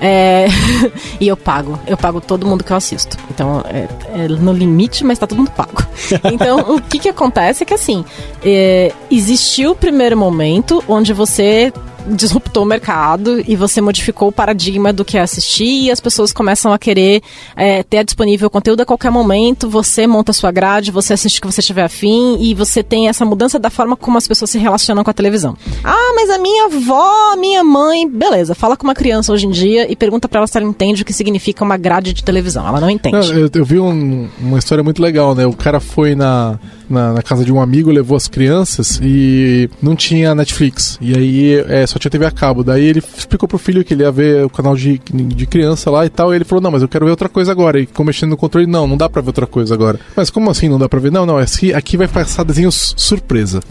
É, 0.00 0.46
e 1.20 1.28
eu 1.28 1.36
pago, 1.36 1.78
eu 1.86 1.96
pago 1.96 2.20
todo 2.20 2.46
mundo 2.46 2.64
que 2.64 2.72
eu 2.72 2.76
assisto. 2.76 3.16
Então, 3.30 3.62
é, 3.68 3.88
é 4.24 4.28
no 4.28 4.52
limite, 4.52 5.04
mas 5.04 5.18
tá 5.18 5.26
todo 5.26 5.38
mundo 5.38 5.50
pago. 5.50 5.82
Então, 6.32 6.74
o 6.76 6.80
que 6.80 6.98
que 6.98 7.08
acontece 7.08 7.62
é 7.62 7.66
que, 7.66 7.74
assim, 7.74 8.04
é, 8.44 8.92
existiu 9.10 9.72
o 9.72 9.74
primeiro 9.74 10.16
momento 10.16 10.82
onde 10.88 11.12
você 11.12 11.72
disruptou 12.08 12.62
o 12.62 12.66
mercado 12.66 13.42
e 13.46 13.54
você 13.56 13.80
modificou 13.80 14.28
o 14.28 14.32
paradigma 14.32 14.92
do 14.92 15.04
que 15.04 15.16
é 15.18 15.20
assistir 15.20 15.84
e 15.84 15.90
as 15.90 16.00
pessoas 16.00 16.32
começam 16.32 16.72
a 16.72 16.78
querer 16.78 17.22
é, 17.56 17.82
ter 17.82 18.04
disponível 18.04 18.48
conteúdo 18.50 18.80
a 18.80 18.84
qualquer 18.86 19.10
momento, 19.10 19.68
você 19.68 20.06
monta 20.06 20.30
a 20.30 20.34
sua 20.34 20.50
grade, 20.50 20.90
você 20.90 21.12
assiste 21.12 21.38
o 21.38 21.42
que 21.42 21.46
você 21.46 21.62
tiver 21.62 21.82
afim 21.84 22.38
e 22.40 22.54
você 22.54 22.82
tem 22.82 23.08
essa 23.08 23.24
mudança 23.24 23.58
da 23.58 23.70
forma 23.70 23.96
como 23.96 24.18
as 24.18 24.26
pessoas 24.26 24.50
se 24.50 24.58
relacionam 24.58 25.04
com 25.04 25.10
a 25.10 25.14
televisão. 25.14 25.56
Ah, 25.84 26.12
mas 26.16 26.30
a 26.30 26.38
minha 26.38 26.66
avó, 26.66 27.32
a 27.32 27.36
minha 27.36 27.62
mãe, 27.62 28.08
beleza, 28.08 28.54
fala 28.54 28.76
com 28.76 28.84
uma 28.84 28.94
criança 28.94 29.32
hoje 29.32 29.46
em 29.46 29.50
dia 29.50 29.90
e 29.90 29.96
pergunta 29.96 30.28
pra 30.28 30.38
ela 30.40 30.46
se 30.46 30.56
ela 30.58 30.66
entende 30.66 31.02
o 31.02 31.04
que 31.04 31.12
significa 31.12 31.64
uma 31.64 31.76
grade 31.76 32.12
de 32.12 32.24
televisão. 32.24 32.66
Ela 32.66 32.80
não 32.80 32.90
entende. 32.90 33.16
Não, 33.16 33.38
eu, 33.38 33.50
eu 33.52 33.64
vi 33.64 33.78
um- 33.78 34.28
uma 34.40 34.58
história 34.58 34.82
muito 34.82 35.00
legal, 35.02 35.34
né? 35.34 35.46
O 35.46 35.52
cara 35.52 35.80
foi 35.80 36.14
na, 36.14 36.58
na, 36.90 37.12
na 37.12 37.22
casa 37.22 37.44
de 37.44 37.52
um 37.52 37.60
amigo, 37.60 37.90
levou 37.90 38.16
as 38.16 38.26
crianças 38.28 39.00
e 39.02 39.70
não 39.82 39.94
tinha 39.96 40.34
Netflix. 40.34 40.98
E 41.00 41.16
aí 41.16 41.54
é, 41.68 41.86
só 41.86 41.98
tinha 41.98 42.10
TV 42.10 42.26
a 42.26 42.30
cabo. 42.30 42.62
Daí 42.64 42.84
ele 42.84 42.98
explicou 43.16 43.48
pro 43.48 43.58
filho 43.58 43.84
que 43.84 43.94
ele 43.94 44.02
ia 44.02 44.10
ver 44.10 44.44
o 44.44 44.50
canal 44.50 44.76
de, 44.76 45.00
de 45.12 45.46
criança 45.46 45.90
lá 45.90 46.04
e 46.04 46.08
tal. 46.08 46.32
E 46.32 46.36
ele 46.36 46.44
falou: 46.44 46.62
Não, 46.62 46.70
mas 46.70 46.82
eu 46.82 46.88
quero 46.88 47.04
ver 47.04 47.10
outra 47.12 47.28
coisa 47.28 47.52
agora. 47.52 47.78
E 47.80 47.86
ficou 47.86 48.04
mexendo 48.04 48.30
no 48.30 48.36
controle: 48.36 48.66
Não, 48.66 48.86
não 48.86 48.96
dá 48.96 49.08
pra 49.08 49.22
ver 49.22 49.28
outra 49.28 49.46
coisa 49.46 49.72
agora. 49.74 49.98
Mas 50.16 50.30
como 50.30 50.50
assim 50.50 50.68
não 50.68 50.78
dá 50.78 50.88
pra 50.88 50.98
ver? 51.00 51.12
Não, 51.12 51.24
não, 51.24 51.38
aqui, 51.38 51.72
aqui 51.72 51.96
vai 51.96 52.08
passar 52.08 52.44
desenhos 52.44 52.94
surpresa. 52.96 53.60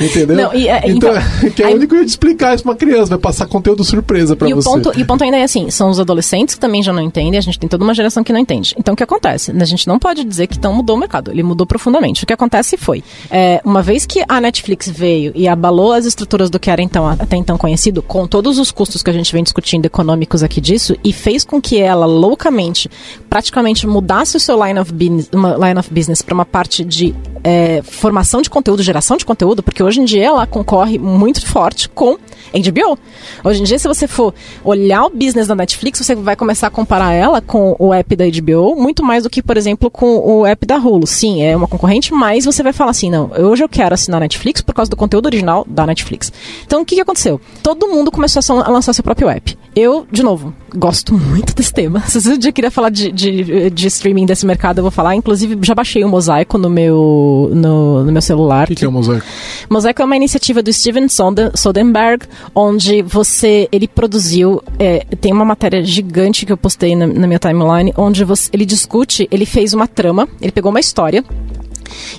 Entendeu? 0.00 0.36
Não, 0.36 0.54
e, 0.54 0.68
é, 0.68 0.82
então, 0.90 1.10
então, 1.14 1.50
que 1.54 1.62
é 1.62 1.66
aí- 1.66 1.72
o 1.72 1.76
único 1.76 1.94
jeito 1.94 2.06
de 2.06 2.10
explicar 2.12 2.54
isso 2.54 2.62
pra 2.64 2.72
uma 2.72 2.76
criança, 2.78 3.06
vai 3.10 3.18
passar 3.18 3.46
conteúdo 3.46 3.84
surpresa 3.84 4.34
pra 4.36 4.48
e 4.48 4.54
você. 4.54 4.68
O 4.68 4.72
ponto, 4.72 4.98
e 4.98 5.02
o 5.02 5.06
ponto 5.06 5.24
ainda 5.24 5.36
é 5.38 5.42
assim, 5.44 5.70
são 5.70 5.90
os 5.90 6.00
adolescentes 6.00 6.54
que 6.54 6.60
também 6.60 6.82
já 6.82 6.92
não 6.92 7.02
entendem, 7.02 7.38
a 7.38 7.42
gente 7.42 7.58
tem 7.58 7.68
toda 7.68 7.84
uma 7.84 7.94
geração 7.94 8.22
que 8.24 8.32
não 8.32 8.40
entende. 8.40 8.74
Então 8.78 8.94
o 8.94 8.96
que 8.96 9.02
acontece? 9.02 9.50
A 9.52 9.64
gente 9.64 9.86
não 9.86 9.98
pode 9.98 10.24
dizer 10.24 10.46
que 10.46 10.56
então 10.56 10.74
mudou 10.74 10.96
o 10.96 10.98
mercado, 10.98 11.30
ele 11.30 11.42
mudou 11.42 11.66
profundamente. 11.66 11.91
O 12.22 12.26
que 12.26 12.32
acontece 12.32 12.76
foi, 12.76 13.02
é, 13.30 13.60
uma 13.64 13.82
vez 13.82 14.06
que 14.06 14.24
a 14.28 14.40
Netflix 14.40 14.88
veio 14.88 15.32
e 15.34 15.46
abalou 15.46 15.92
as 15.92 16.06
estruturas 16.06 16.50
do 16.50 16.58
que 16.58 16.70
era 16.70 16.82
então 16.82 17.06
até 17.06 17.36
então 17.36 17.58
conhecido, 17.58 18.02
com 18.02 18.26
todos 18.26 18.58
os 18.58 18.70
custos 18.70 19.02
que 19.02 19.10
a 19.10 19.12
gente 19.12 19.32
vem 19.32 19.42
discutindo 19.42 19.86
econômicos 19.86 20.42
aqui 20.42 20.60
disso, 20.60 20.96
e 21.04 21.12
fez 21.12 21.44
com 21.44 21.60
que 21.60 21.78
ela 21.78 22.06
loucamente, 22.06 22.90
praticamente 23.28 23.86
mudasse 23.86 24.36
o 24.36 24.40
seu 24.40 24.62
line 24.64 24.78
of 24.78 24.92
business, 24.92 25.30
line 25.32 25.78
of 25.78 25.92
business 25.92 26.22
para 26.22 26.34
uma 26.34 26.46
parte 26.46 26.84
de 26.84 27.14
é, 27.44 27.82
formação 27.82 28.42
de 28.42 28.50
conteúdo, 28.50 28.82
geração 28.82 29.16
de 29.16 29.24
conteúdo, 29.24 29.62
porque 29.62 29.82
hoje 29.82 30.00
em 30.00 30.04
dia 30.04 30.26
ela 30.26 30.46
concorre 30.46 30.98
muito 30.98 31.44
forte 31.46 31.88
com 31.88 32.18
HBO. 32.52 32.98
Hoje 33.44 33.60
em 33.60 33.64
dia, 33.64 33.78
se 33.78 33.88
você 33.88 34.06
for 34.06 34.34
olhar 34.64 35.04
o 35.04 35.10
business 35.10 35.46
da 35.46 35.54
Netflix, 35.54 35.98
você 35.98 36.14
vai 36.14 36.36
começar 36.36 36.66
a 36.66 36.70
comparar 36.70 37.12
ela 37.12 37.40
com 37.40 37.74
o 37.78 37.92
app 37.92 38.14
da 38.16 38.24
HBO, 38.24 38.76
muito 38.76 39.02
mais 39.02 39.22
do 39.22 39.30
que, 39.30 39.42
por 39.42 39.56
exemplo, 39.56 39.90
com 39.90 40.18
o 40.18 40.46
app 40.46 40.66
da 40.66 40.76
Hulu. 40.76 41.06
Sim, 41.06 41.42
é 41.42 41.56
uma 41.56 41.68
concorrente, 41.68 42.12
mas 42.12 42.44
você 42.44 42.62
vai 42.62 42.72
falar 42.72 42.90
assim, 42.90 43.10
não, 43.10 43.30
hoje 43.38 43.62
eu 43.64 43.68
quero 43.68 43.94
assinar 43.94 44.18
a 44.18 44.20
Netflix 44.20 44.60
por 44.60 44.74
causa 44.74 44.90
do 44.90 44.96
conteúdo 44.96 45.26
original 45.26 45.66
da 45.68 45.86
Netflix. 45.86 46.32
Então, 46.64 46.82
o 46.82 46.84
que, 46.84 46.96
que 46.96 47.00
aconteceu? 47.00 47.40
Todo 47.62 47.88
mundo 47.88 48.10
começou 48.10 48.40
a 48.60 48.70
lançar 48.70 48.92
seu 48.92 49.04
próprio 49.04 49.28
app. 49.28 49.56
Eu, 49.74 50.06
de 50.12 50.22
novo, 50.22 50.54
gosto 50.74 51.14
muito 51.16 51.54
desse 51.54 51.72
tema. 51.72 52.00
Se 52.00 52.20
você 52.20 52.36
dia 52.36 52.52
queria 52.52 52.70
falar 52.70 52.90
de, 52.90 53.10
de, 53.10 53.70
de, 53.70 53.86
streaming 53.86 54.26
desse 54.26 54.44
mercado, 54.44 54.78
eu 54.78 54.82
vou 54.82 54.90
falar. 54.90 55.14
Inclusive, 55.14 55.58
já 55.62 55.74
baixei 55.74 56.04
o 56.04 56.08
Mosaico 56.08 56.58
no 56.58 56.68
meu, 56.68 57.50
no, 57.54 58.04
no 58.04 58.12
meu 58.12 58.22
celular. 58.22 58.64
O 58.64 58.66
que, 58.68 58.74
que, 58.74 58.84
é 58.84 58.88
o 58.88 58.92
Mosaico? 58.92 59.24
Mosaico 59.70 60.02
é 60.02 60.04
uma 60.04 60.16
iniciativa 60.16 60.62
do 60.62 60.72
Steven 60.72 61.06
Soderbergh, 61.54 62.26
onde 62.54 63.02
você, 63.02 63.68
ele 63.72 63.88
produziu, 63.88 64.62
é, 64.78 65.04
tem 65.20 65.32
uma 65.32 65.44
matéria 65.44 65.82
gigante 65.84 66.44
que 66.46 66.52
eu 66.52 66.56
postei 66.56 66.94
na, 66.94 67.06
na 67.06 67.26
minha 67.26 67.38
timeline, 67.38 67.92
onde 67.96 68.24
você, 68.24 68.50
ele 68.52 68.64
discute, 68.64 69.28
ele 69.30 69.46
fez 69.46 69.72
uma 69.72 69.86
trama, 69.86 70.28
ele 70.40 70.52
pegou 70.52 70.70
uma 70.70 70.80
história, 70.80 71.24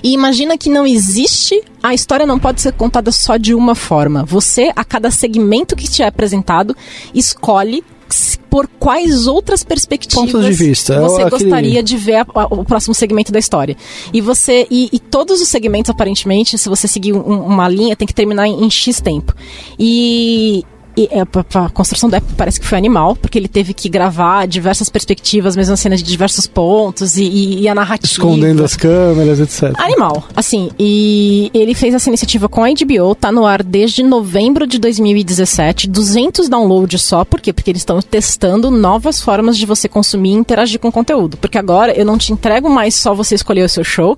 e 0.02 0.12
imagina 0.12 0.56
que 0.56 0.68
não 0.68 0.86
existe, 0.86 1.62
a 1.82 1.94
história 1.94 2.26
não 2.26 2.38
pode 2.38 2.60
ser 2.60 2.72
contada 2.72 3.10
só 3.10 3.36
de 3.36 3.54
uma 3.54 3.74
forma. 3.74 4.24
Você, 4.24 4.72
a 4.74 4.84
cada 4.84 5.10
segmento 5.10 5.76
que 5.76 5.88
te 5.88 6.02
é 6.02 6.06
apresentado, 6.06 6.76
escolhe 7.14 7.82
por 8.54 8.68
quais 8.68 9.26
outras 9.26 9.64
perspectivas 9.64 10.30
Pontos 10.30 10.46
de 10.46 10.52
vista. 10.52 11.00
você 11.00 11.22
é 11.22 11.28
gostaria 11.28 11.82
de 11.82 11.96
ver 11.96 12.18
a, 12.18 12.26
a, 12.36 12.44
o 12.44 12.64
próximo 12.64 12.94
segmento 12.94 13.32
da 13.32 13.38
história. 13.40 13.76
E 14.12 14.20
você 14.20 14.64
e, 14.70 14.88
e, 14.92 15.00
todos 15.00 15.40
os 15.40 15.48
segmentos 15.48 15.90
aparentemente, 15.90 16.56
se 16.56 16.68
você 16.68 16.86
seguir 16.86 17.14
um, 17.14 17.20
uma 17.20 17.68
linha, 17.68 17.96
tem 17.96 18.06
que 18.06 18.14
terminar 18.14 18.46
em, 18.46 18.64
em 18.64 18.70
X 18.70 19.00
tempo. 19.00 19.34
E 19.76 20.64
e 20.96 21.08
é, 21.10 21.20
a, 21.20 21.68
construção 21.70 22.08
do 22.08 22.16
app 22.16 22.26
parece 22.36 22.60
que 22.60 22.66
foi 22.66 22.78
animal, 22.78 23.16
porque 23.16 23.38
ele 23.38 23.48
teve 23.48 23.74
que 23.74 23.88
gravar 23.88 24.46
diversas 24.46 24.88
perspectivas, 24.88 25.56
mesmo 25.56 25.76
cenas 25.76 26.02
de 26.02 26.08
diversos 26.08 26.46
pontos 26.46 27.16
e, 27.16 27.24
e, 27.24 27.60
e, 27.62 27.68
a 27.68 27.74
narrativa. 27.74 28.12
Escondendo 28.12 28.62
as 28.62 28.76
câmeras, 28.76 29.40
etc. 29.40 29.72
Animal, 29.78 30.24
assim. 30.36 30.70
E 30.78 31.50
ele 31.52 31.74
fez 31.74 31.94
essa 31.94 32.08
iniciativa 32.08 32.48
com 32.48 32.62
a 32.62 32.68
HBO, 32.68 33.14
tá 33.14 33.32
no 33.32 33.44
ar 33.44 33.62
desde 33.62 34.02
novembro 34.02 34.66
de 34.66 34.78
2017, 34.78 35.88
200 35.88 36.48
downloads 36.48 37.02
só, 37.02 37.24
por 37.24 37.40
quê? 37.40 37.52
Porque 37.52 37.70
eles 37.70 37.80
estão 37.80 38.00
testando 38.00 38.70
novas 38.70 39.20
formas 39.20 39.58
de 39.58 39.66
você 39.66 39.88
consumir 39.88 40.30
e 40.30 40.34
interagir 40.34 40.78
com 40.78 40.88
o 40.88 40.92
conteúdo. 40.92 41.36
Porque 41.36 41.58
agora 41.58 41.92
eu 41.92 42.04
não 42.04 42.16
te 42.16 42.32
entrego 42.32 42.70
mais 42.70 42.94
só 42.94 43.14
você 43.14 43.34
escolher 43.34 43.64
o 43.64 43.68
seu 43.68 43.82
show, 43.82 44.16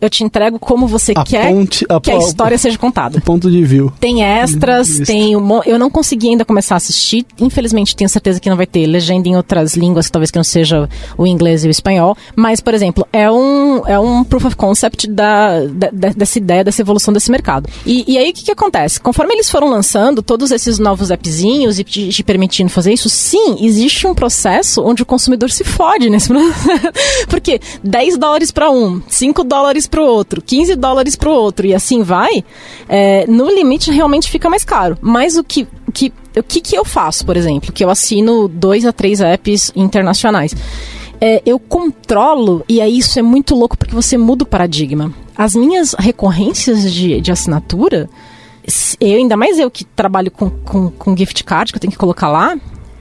eu 0.00 0.10
te 0.10 0.24
entrego 0.24 0.58
como 0.58 0.86
você 0.86 1.12
a 1.14 1.24
quer 1.24 1.52
ponte, 1.52 1.84
a, 1.88 2.00
que 2.00 2.10
a 2.10 2.18
história 2.18 2.58
seja 2.58 2.78
contada. 2.78 3.20
Ponto 3.20 3.50
de 3.50 3.62
view. 3.62 3.92
Tem 4.00 4.22
extras, 4.22 4.98
tem 5.00 5.36
um, 5.36 5.62
eu 5.64 5.78
não 5.78 5.90
consegui 5.90 6.28
ainda 6.28 6.44
começar 6.44 6.74
a 6.74 6.78
assistir. 6.78 7.26
Infelizmente, 7.40 7.96
tenho 7.96 8.08
certeza 8.08 8.40
que 8.40 8.48
não 8.48 8.56
vai 8.56 8.66
ter 8.66 8.86
legenda 8.86 9.28
em 9.28 9.36
outras 9.36 9.74
línguas, 9.74 10.10
talvez 10.10 10.30
que 10.30 10.36
não 10.36 10.44
seja 10.44 10.88
o 11.16 11.26
inglês 11.26 11.64
e 11.64 11.68
o 11.68 11.70
espanhol. 11.70 12.16
Mas, 12.36 12.60
por 12.60 12.74
exemplo, 12.74 13.06
é 13.12 13.30
um, 13.30 13.86
é 13.86 13.98
um 13.98 14.24
proof 14.24 14.46
of 14.46 14.56
concept 14.56 15.06
da, 15.06 15.60
da 15.66 15.88
dessa 16.18 16.38
ideia, 16.38 16.64
dessa 16.64 16.82
evolução 16.82 17.12
desse 17.12 17.30
mercado. 17.30 17.68
E, 17.84 18.04
e 18.06 18.18
aí, 18.18 18.30
o 18.30 18.32
que, 18.32 18.44
que 18.44 18.50
acontece? 18.50 19.00
Conforme 19.00 19.34
eles 19.34 19.50
foram 19.50 19.68
lançando 19.68 20.22
todos 20.22 20.50
esses 20.50 20.78
novos 20.78 21.10
appzinhos 21.10 21.78
e 21.78 21.84
te, 21.84 22.08
te 22.08 22.22
permitindo 22.22 22.70
fazer 22.70 22.92
isso, 22.92 23.08
sim, 23.08 23.64
existe 23.64 24.06
um 24.06 24.14
processo 24.14 24.82
onde 24.82 25.02
o 25.02 25.06
consumidor 25.06 25.50
se 25.50 25.64
fode 25.64 26.10
nesse 26.10 26.28
processo. 26.28 27.26
Porque 27.28 27.60
10 27.82 28.18
dólares 28.18 28.50
para 28.50 28.70
um, 28.70 29.00
5 29.08 29.44
dólares 29.44 29.86
para 29.88 30.00
o 30.00 30.04
outro, 30.04 30.42
15 30.42 30.76
dólares 30.76 31.16
para 31.16 31.28
o 31.28 31.32
outro 31.32 31.66
e 31.66 31.74
assim 31.74 32.02
vai, 32.02 32.44
é, 32.88 33.26
no 33.26 33.48
limite 33.48 33.90
realmente 33.90 34.30
fica 34.30 34.48
mais 34.48 34.64
caro. 34.64 34.96
Mas 35.00 35.36
o 35.36 35.44
que, 35.44 35.66
que, 35.92 36.12
o 36.36 36.42
que, 36.42 36.60
que 36.60 36.76
eu 36.76 36.84
faço, 36.84 37.24
por 37.24 37.36
exemplo? 37.36 37.72
Que 37.72 37.84
eu 37.84 37.90
assino 37.90 38.48
dois 38.48 38.84
a 38.84 38.92
três 38.92 39.20
apps 39.20 39.72
internacionais. 39.74 40.54
É, 41.20 41.42
eu 41.44 41.58
controlo, 41.58 42.64
e 42.68 42.80
aí 42.80 42.98
isso 42.98 43.18
é 43.18 43.22
muito 43.22 43.54
louco 43.54 43.76
porque 43.76 43.94
você 43.94 44.16
muda 44.16 44.44
o 44.44 44.46
paradigma. 44.46 45.12
As 45.36 45.54
minhas 45.54 45.94
recorrências 45.94 46.92
de, 46.92 47.20
de 47.20 47.32
assinatura, 47.32 48.08
eu, 49.00 49.16
ainda 49.16 49.36
mais 49.36 49.58
eu 49.58 49.70
que 49.70 49.84
trabalho 49.84 50.30
com, 50.30 50.50
com, 50.50 50.90
com 50.90 51.16
gift 51.16 51.42
card, 51.42 51.72
que 51.72 51.76
eu 51.76 51.80
tenho 51.80 51.92
que 51.92 51.98
colocar 51.98 52.28
lá, 52.28 52.56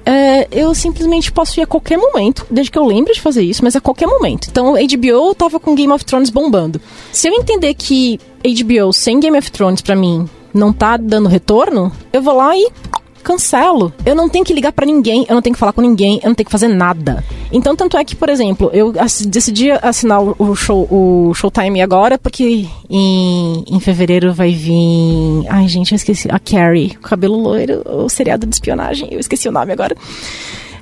é, 0.09 0.47
eu 0.53 0.73
simplesmente 0.73 1.33
posso 1.33 1.59
ir 1.59 1.63
a 1.63 1.67
qualquer 1.67 1.97
momento, 1.97 2.47
desde 2.49 2.71
que 2.71 2.79
eu 2.79 2.85
lembre 2.85 3.13
de 3.13 3.19
fazer 3.19 3.41
isso, 3.41 3.61
mas 3.61 3.75
a 3.75 3.81
qualquer 3.81 4.07
momento. 4.07 4.47
Então, 4.49 4.75
HBO 4.75 5.35
tava 5.35 5.59
com 5.59 5.75
Game 5.75 5.91
of 5.91 6.05
Thrones 6.05 6.29
bombando. 6.29 6.79
Se 7.11 7.27
eu 7.27 7.33
entender 7.33 7.73
que 7.73 8.17
HBO 8.41 8.93
sem 8.93 9.19
Game 9.19 9.37
of 9.37 9.51
Thrones 9.51 9.81
para 9.81 9.97
mim 9.97 10.25
não 10.53 10.71
tá 10.71 10.95
dando 10.95 11.27
retorno, 11.27 11.91
eu 12.13 12.21
vou 12.21 12.37
lá 12.37 12.55
e 12.55 12.69
cancelo. 13.27 13.91
Eu 14.05 14.15
não 14.15 14.29
tenho 14.29 14.45
que 14.45 14.53
ligar 14.53 14.71
para 14.71 14.85
ninguém, 14.85 15.25
eu 15.27 15.35
não 15.35 15.41
tenho 15.41 15.53
que 15.53 15.59
falar 15.59 15.73
com 15.73 15.81
ninguém, 15.81 16.21
eu 16.23 16.29
não 16.29 16.35
tenho 16.35 16.45
que 16.45 16.51
fazer 16.51 16.69
nada. 16.69 17.21
Então, 17.51 17.75
tanto 17.75 17.97
é 17.97 18.05
que, 18.05 18.15
por 18.15 18.29
exemplo, 18.29 18.69
eu 18.71 18.93
decidi 19.27 19.69
assinar 19.69 20.21
o 20.21 20.55
show 20.55 20.87
o 20.89 21.33
Showtime 21.33 21.81
agora, 21.81 22.17
porque 22.17 22.65
em, 22.89 23.65
em 23.67 23.79
fevereiro 23.81 24.33
vai 24.33 24.53
vir. 24.53 25.45
Ai, 25.49 25.67
gente, 25.67 25.91
eu 25.91 25.97
esqueci. 25.97 26.29
A 26.31 26.39
Carrie, 26.39 26.91
cabelo 27.01 27.37
loiro, 27.37 27.83
o 27.85 28.07
seriado 28.07 28.47
de 28.47 28.55
espionagem, 28.55 29.09
eu 29.11 29.19
esqueci 29.19 29.49
o 29.49 29.51
nome 29.51 29.73
agora. 29.73 29.95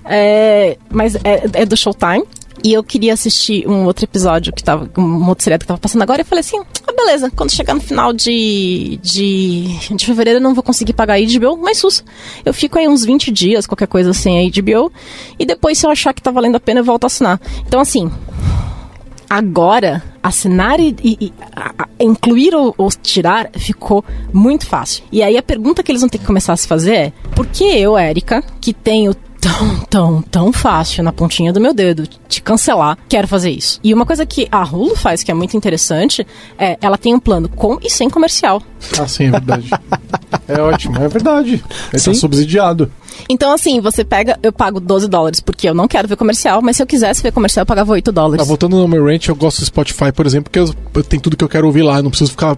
É, 0.06 0.78
mas 0.92 1.16
é, 1.16 1.50
é 1.54 1.66
do 1.66 1.76
Showtime. 1.76 2.26
E 2.64 2.74
eu 2.74 2.84
queria 2.84 3.14
assistir 3.14 3.68
um 3.68 3.86
outro 3.86 4.06
episódio 4.06 4.54
que 4.54 4.64
tava, 4.64 4.90
um 4.98 5.28
outro 5.28 5.44
seriado 5.44 5.64
que 5.64 5.68
tava 5.68 5.80
passando 5.80 6.02
agora. 6.02 6.22
E 6.22 6.24
eu 6.24 6.26
falei 6.26 6.40
assim: 6.40 6.60
ah, 6.88 6.94
beleza, 6.96 7.32
quando 7.36 7.52
chegar 7.52 7.74
no 7.74 7.82
final 7.82 8.14
de, 8.14 9.00
de, 9.02 9.78
de 9.96 10.06
fevereiro 10.06 10.40
eu 10.40 10.44
não 10.44 10.54
vou 10.54 10.64
conseguir 10.64 10.94
pagar 10.94 11.16
a 11.16 11.20
HBO, 11.20 11.58
mas 11.58 11.78
sus. 11.78 12.04
Eu 12.44 12.54
fico 12.54 12.80
aí 12.80 12.88
uns 12.88 13.06
20 13.06 13.32
dias, 13.32 13.68
qualquer 13.68 13.88
coisa 13.88 14.12
assim, 14.12 14.40
a 14.40 14.50
HBO. 14.50 14.92
E 15.38 15.46
depois, 15.46 15.78
se 15.78 15.86
eu 15.86 15.92
achar 15.92 16.14
que 16.14 16.22
tá 16.22 16.32
valendo 16.32 16.56
a 16.56 16.60
pena, 16.60 16.80
eu 16.80 16.84
volto 16.84 17.04
a 17.04 17.08
assinar. 17.08 17.40
Então, 17.68 17.80
assim, 17.80 18.10
agora 19.30 20.04
assinar 20.24 20.80
e, 20.80 20.96
e, 21.04 21.34
a, 21.56 21.84
a, 21.84 21.88
incluir 22.00 22.56
ou, 22.56 22.74
ou, 22.78 22.90
tirar 22.90 23.50
ficou 23.54 24.04
muito 24.34 24.66
fácil. 24.66 25.04
E 25.12 25.22
aí 25.22 25.38
a 25.38 25.44
pergunta 25.44 25.84
que 25.84 25.92
eles 25.92 26.02
vão 26.02 26.10
ter 26.10 26.18
que 26.18 26.26
começar 26.26 26.54
a 26.54 26.58
se 26.58 26.68
fazer 26.68 26.94
é: 26.94 27.14
por 27.36 27.46
que 27.46 27.64
eu, 27.64 27.98
Érica, 27.98 28.44
que 28.60 28.74
tenho 28.74 29.14
tão, 29.46 29.80
tão, 29.88 30.22
tão 30.24 30.54
fácil 30.54 31.04
na 31.04 31.14
pontinha 31.14 31.54
do 31.54 31.62
meu 31.62 31.72
dedo 31.72 32.08
te 32.28 32.42
cancelar, 32.42 32.98
quero 33.08 33.28
fazer 33.28 33.52
isso. 33.52 33.80
E 33.84 33.94
uma 33.94 34.06
coisa 34.06 34.26
que 34.26 34.48
a 34.52 34.64
Hulu 34.64 34.96
faz, 34.96 35.22
que 35.22 35.30
é 35.30 35.34
muito 35.36 35.56
interessante, 35.56 36.26
é 36.58 36.78
ela 36.82 36.98
tem 36.98 37.14
um 37.14 37.20
plano 37.20 37.48
com 37.48 37.78
e 37.84 37.90
sem 37.90 38.10
comercial. 38.10 38.62
Ah, 39.00 39.08
sim, 39.08 39.26
é 39.26 39.32
verdade. 39.32 39.70
é 40.48 40.60
ótimo, 40.60 40.98
é 40.98 41.08
verdade. 41.08 41.64
Ele 41.94 42.04
tá 42.04 42.14
subsidiado. 42.14 42.92
Então, 43.30 43.52
assim, 43.52 43.80
você 43.80 44.04
pega, 44.04 44.38
eu 44.42 44.52
pago 44.52 44.80
12 44.80 45.08
dólares 45.08 45.40
porque 45.40 45.68
eu 45.70 45.74
não 45.74 45.88
quero 45.88 46.08
ver 46.08 46.16
comercial, 46.16 46.62
mas 46.62 46.78
se 46.78 46.84
eu 46.84 46.88
quisesse 46.88 47.22
ver 47.22 47.32
comercial, 47.32 47.64
eu 47.64 47.68
pagava 47.68 47.92
8 47.92 48.12
dólares. 48.12 48.42
Ah, 48.42 48.48
voltando 48.48 48.78
no 48.78 48.88
meu 48.88 49.06
ranch, 49.06 49.30
eu 49.30 49.36
gosto 49.36 49.60
do 49.60 49.66
Spotify, 49.66 50.12
por 50.12 50.26
exemplo, 50.26 50.50
porque 50.52 50.60
eu, 50.60 50.74
eu 50.94 51.04
tenho 51.04 51.22
tudo 51.22 51.38
que 51.38 51.44
eu 51.44 51.50
quero 51.50 51.68
ouvir 51.68 51.84
lá. 51.84 51.98
Eu 51.98 52.04
não 52.04 52.10
preciso 52.10 52.32
ficar 52.32 52.58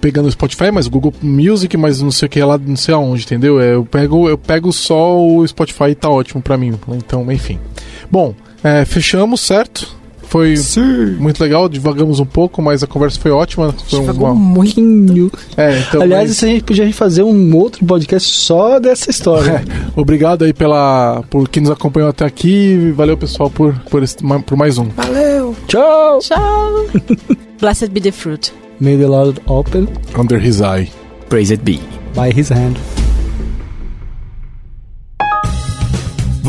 pegando 0.00 0.26
o 0.26 0.32
Spotify, 0.32 0.70
mas 0.70 0.86
Google 0.88 1.12
Music, 1.22 1.76
mas 1.76 2.00
não 2.00 2.10
sei 2.10 2.26
o 2.26 2.28
que 2.28 2.42
lá, 2.42 2.58
não 2.58 2.76
sei 2.76 2.94
aonde, 2.94 3.24
entendeu? 3.24 3.60
É, 3.60 3.74
eu 3.74 3.84
pego, 3.84 4.28
eu 4.28 4.38
pego 4.38 4.72
só 4.72 5.18
o 5.18 5.46
Spotify 5.46 5.90
e 5.90 5.94
tá 5.94 6.08
ótimo 6.08 6.42
pra 6.42 6.56
mim. 6.56 6.78
Então, 6.88 7.30
enfim. 7.30 7.58
Bom, 8.10 8.34
é, 8.62 8.84
fechamos, 8.84 9.40
certo? 9.40 9.99
Foi 10.30 10.56
Sim. 10.56 11.16
muito 11.18 11.42
legal, 11.42 11.68
divagamos 11.68 12.20
um 12.20 12.24
pouco, 12.24 12.62
mas 12.62 12.84
a 12.84 12.86
conversa 12.86 13.18
foi 13.18 13.32
ótima. 13.32 13.72
Foi 13.72 13.98
uma... 13.98 14.32
muito. 14.32 14.80
É, 15.56 15.80
então, 15.80 16.02
Aliás, 16.02 16.28
mas... 16.28 16.44
a 16.44 16.46
gente 16.46 16.62
podia 16.62 16.92
fazer 16.92 17.24
um 17.24 17.56
outro 17.56 17.84
podcast 17.84 18.32
só 18.32 18.78
dessa 18.78 19.10
história. 19.10 19.64
É, 19.66 19.90
obrigado 20.00 20.44
aí 20.44 20.52
pela, 20.52 21.24
por 21.28 21.48
quem 21.48 21.64
nos 21.64 21.72
acompanhou 21.72 22.08
até 22.08 22.24
aqui. 22.24 22.92
Valeu, 22.96 23.16
pessoal, 23.16 23.50
por, 23.50 23.74
por, 23.90 24.04
esse, 24.04 24.18
por 24.46 24.56
mais 24.56 24.78
um. 24.78 24.84
Valeu! 24.90 25.56
Tchau! 25.66 26.20
Tchau! 26.20 26.86
Blessed 27.60 27.90
be 27.90 28.00
the 28.00 28.12
fruit. 28.12 28.52
May 28.78 28.96
the 28.96 29.08
Lord 29.08 29.42
open 29.48 29.88
under 30.16 30.38
his 30.38 30.62
eye. 30.62 30.88
Praise 31.28 31.52
it 31.52 31.64
be. 31.64 31.80
By 32.14 32.30
his 32.30 32.50
hand. 32.50 32.78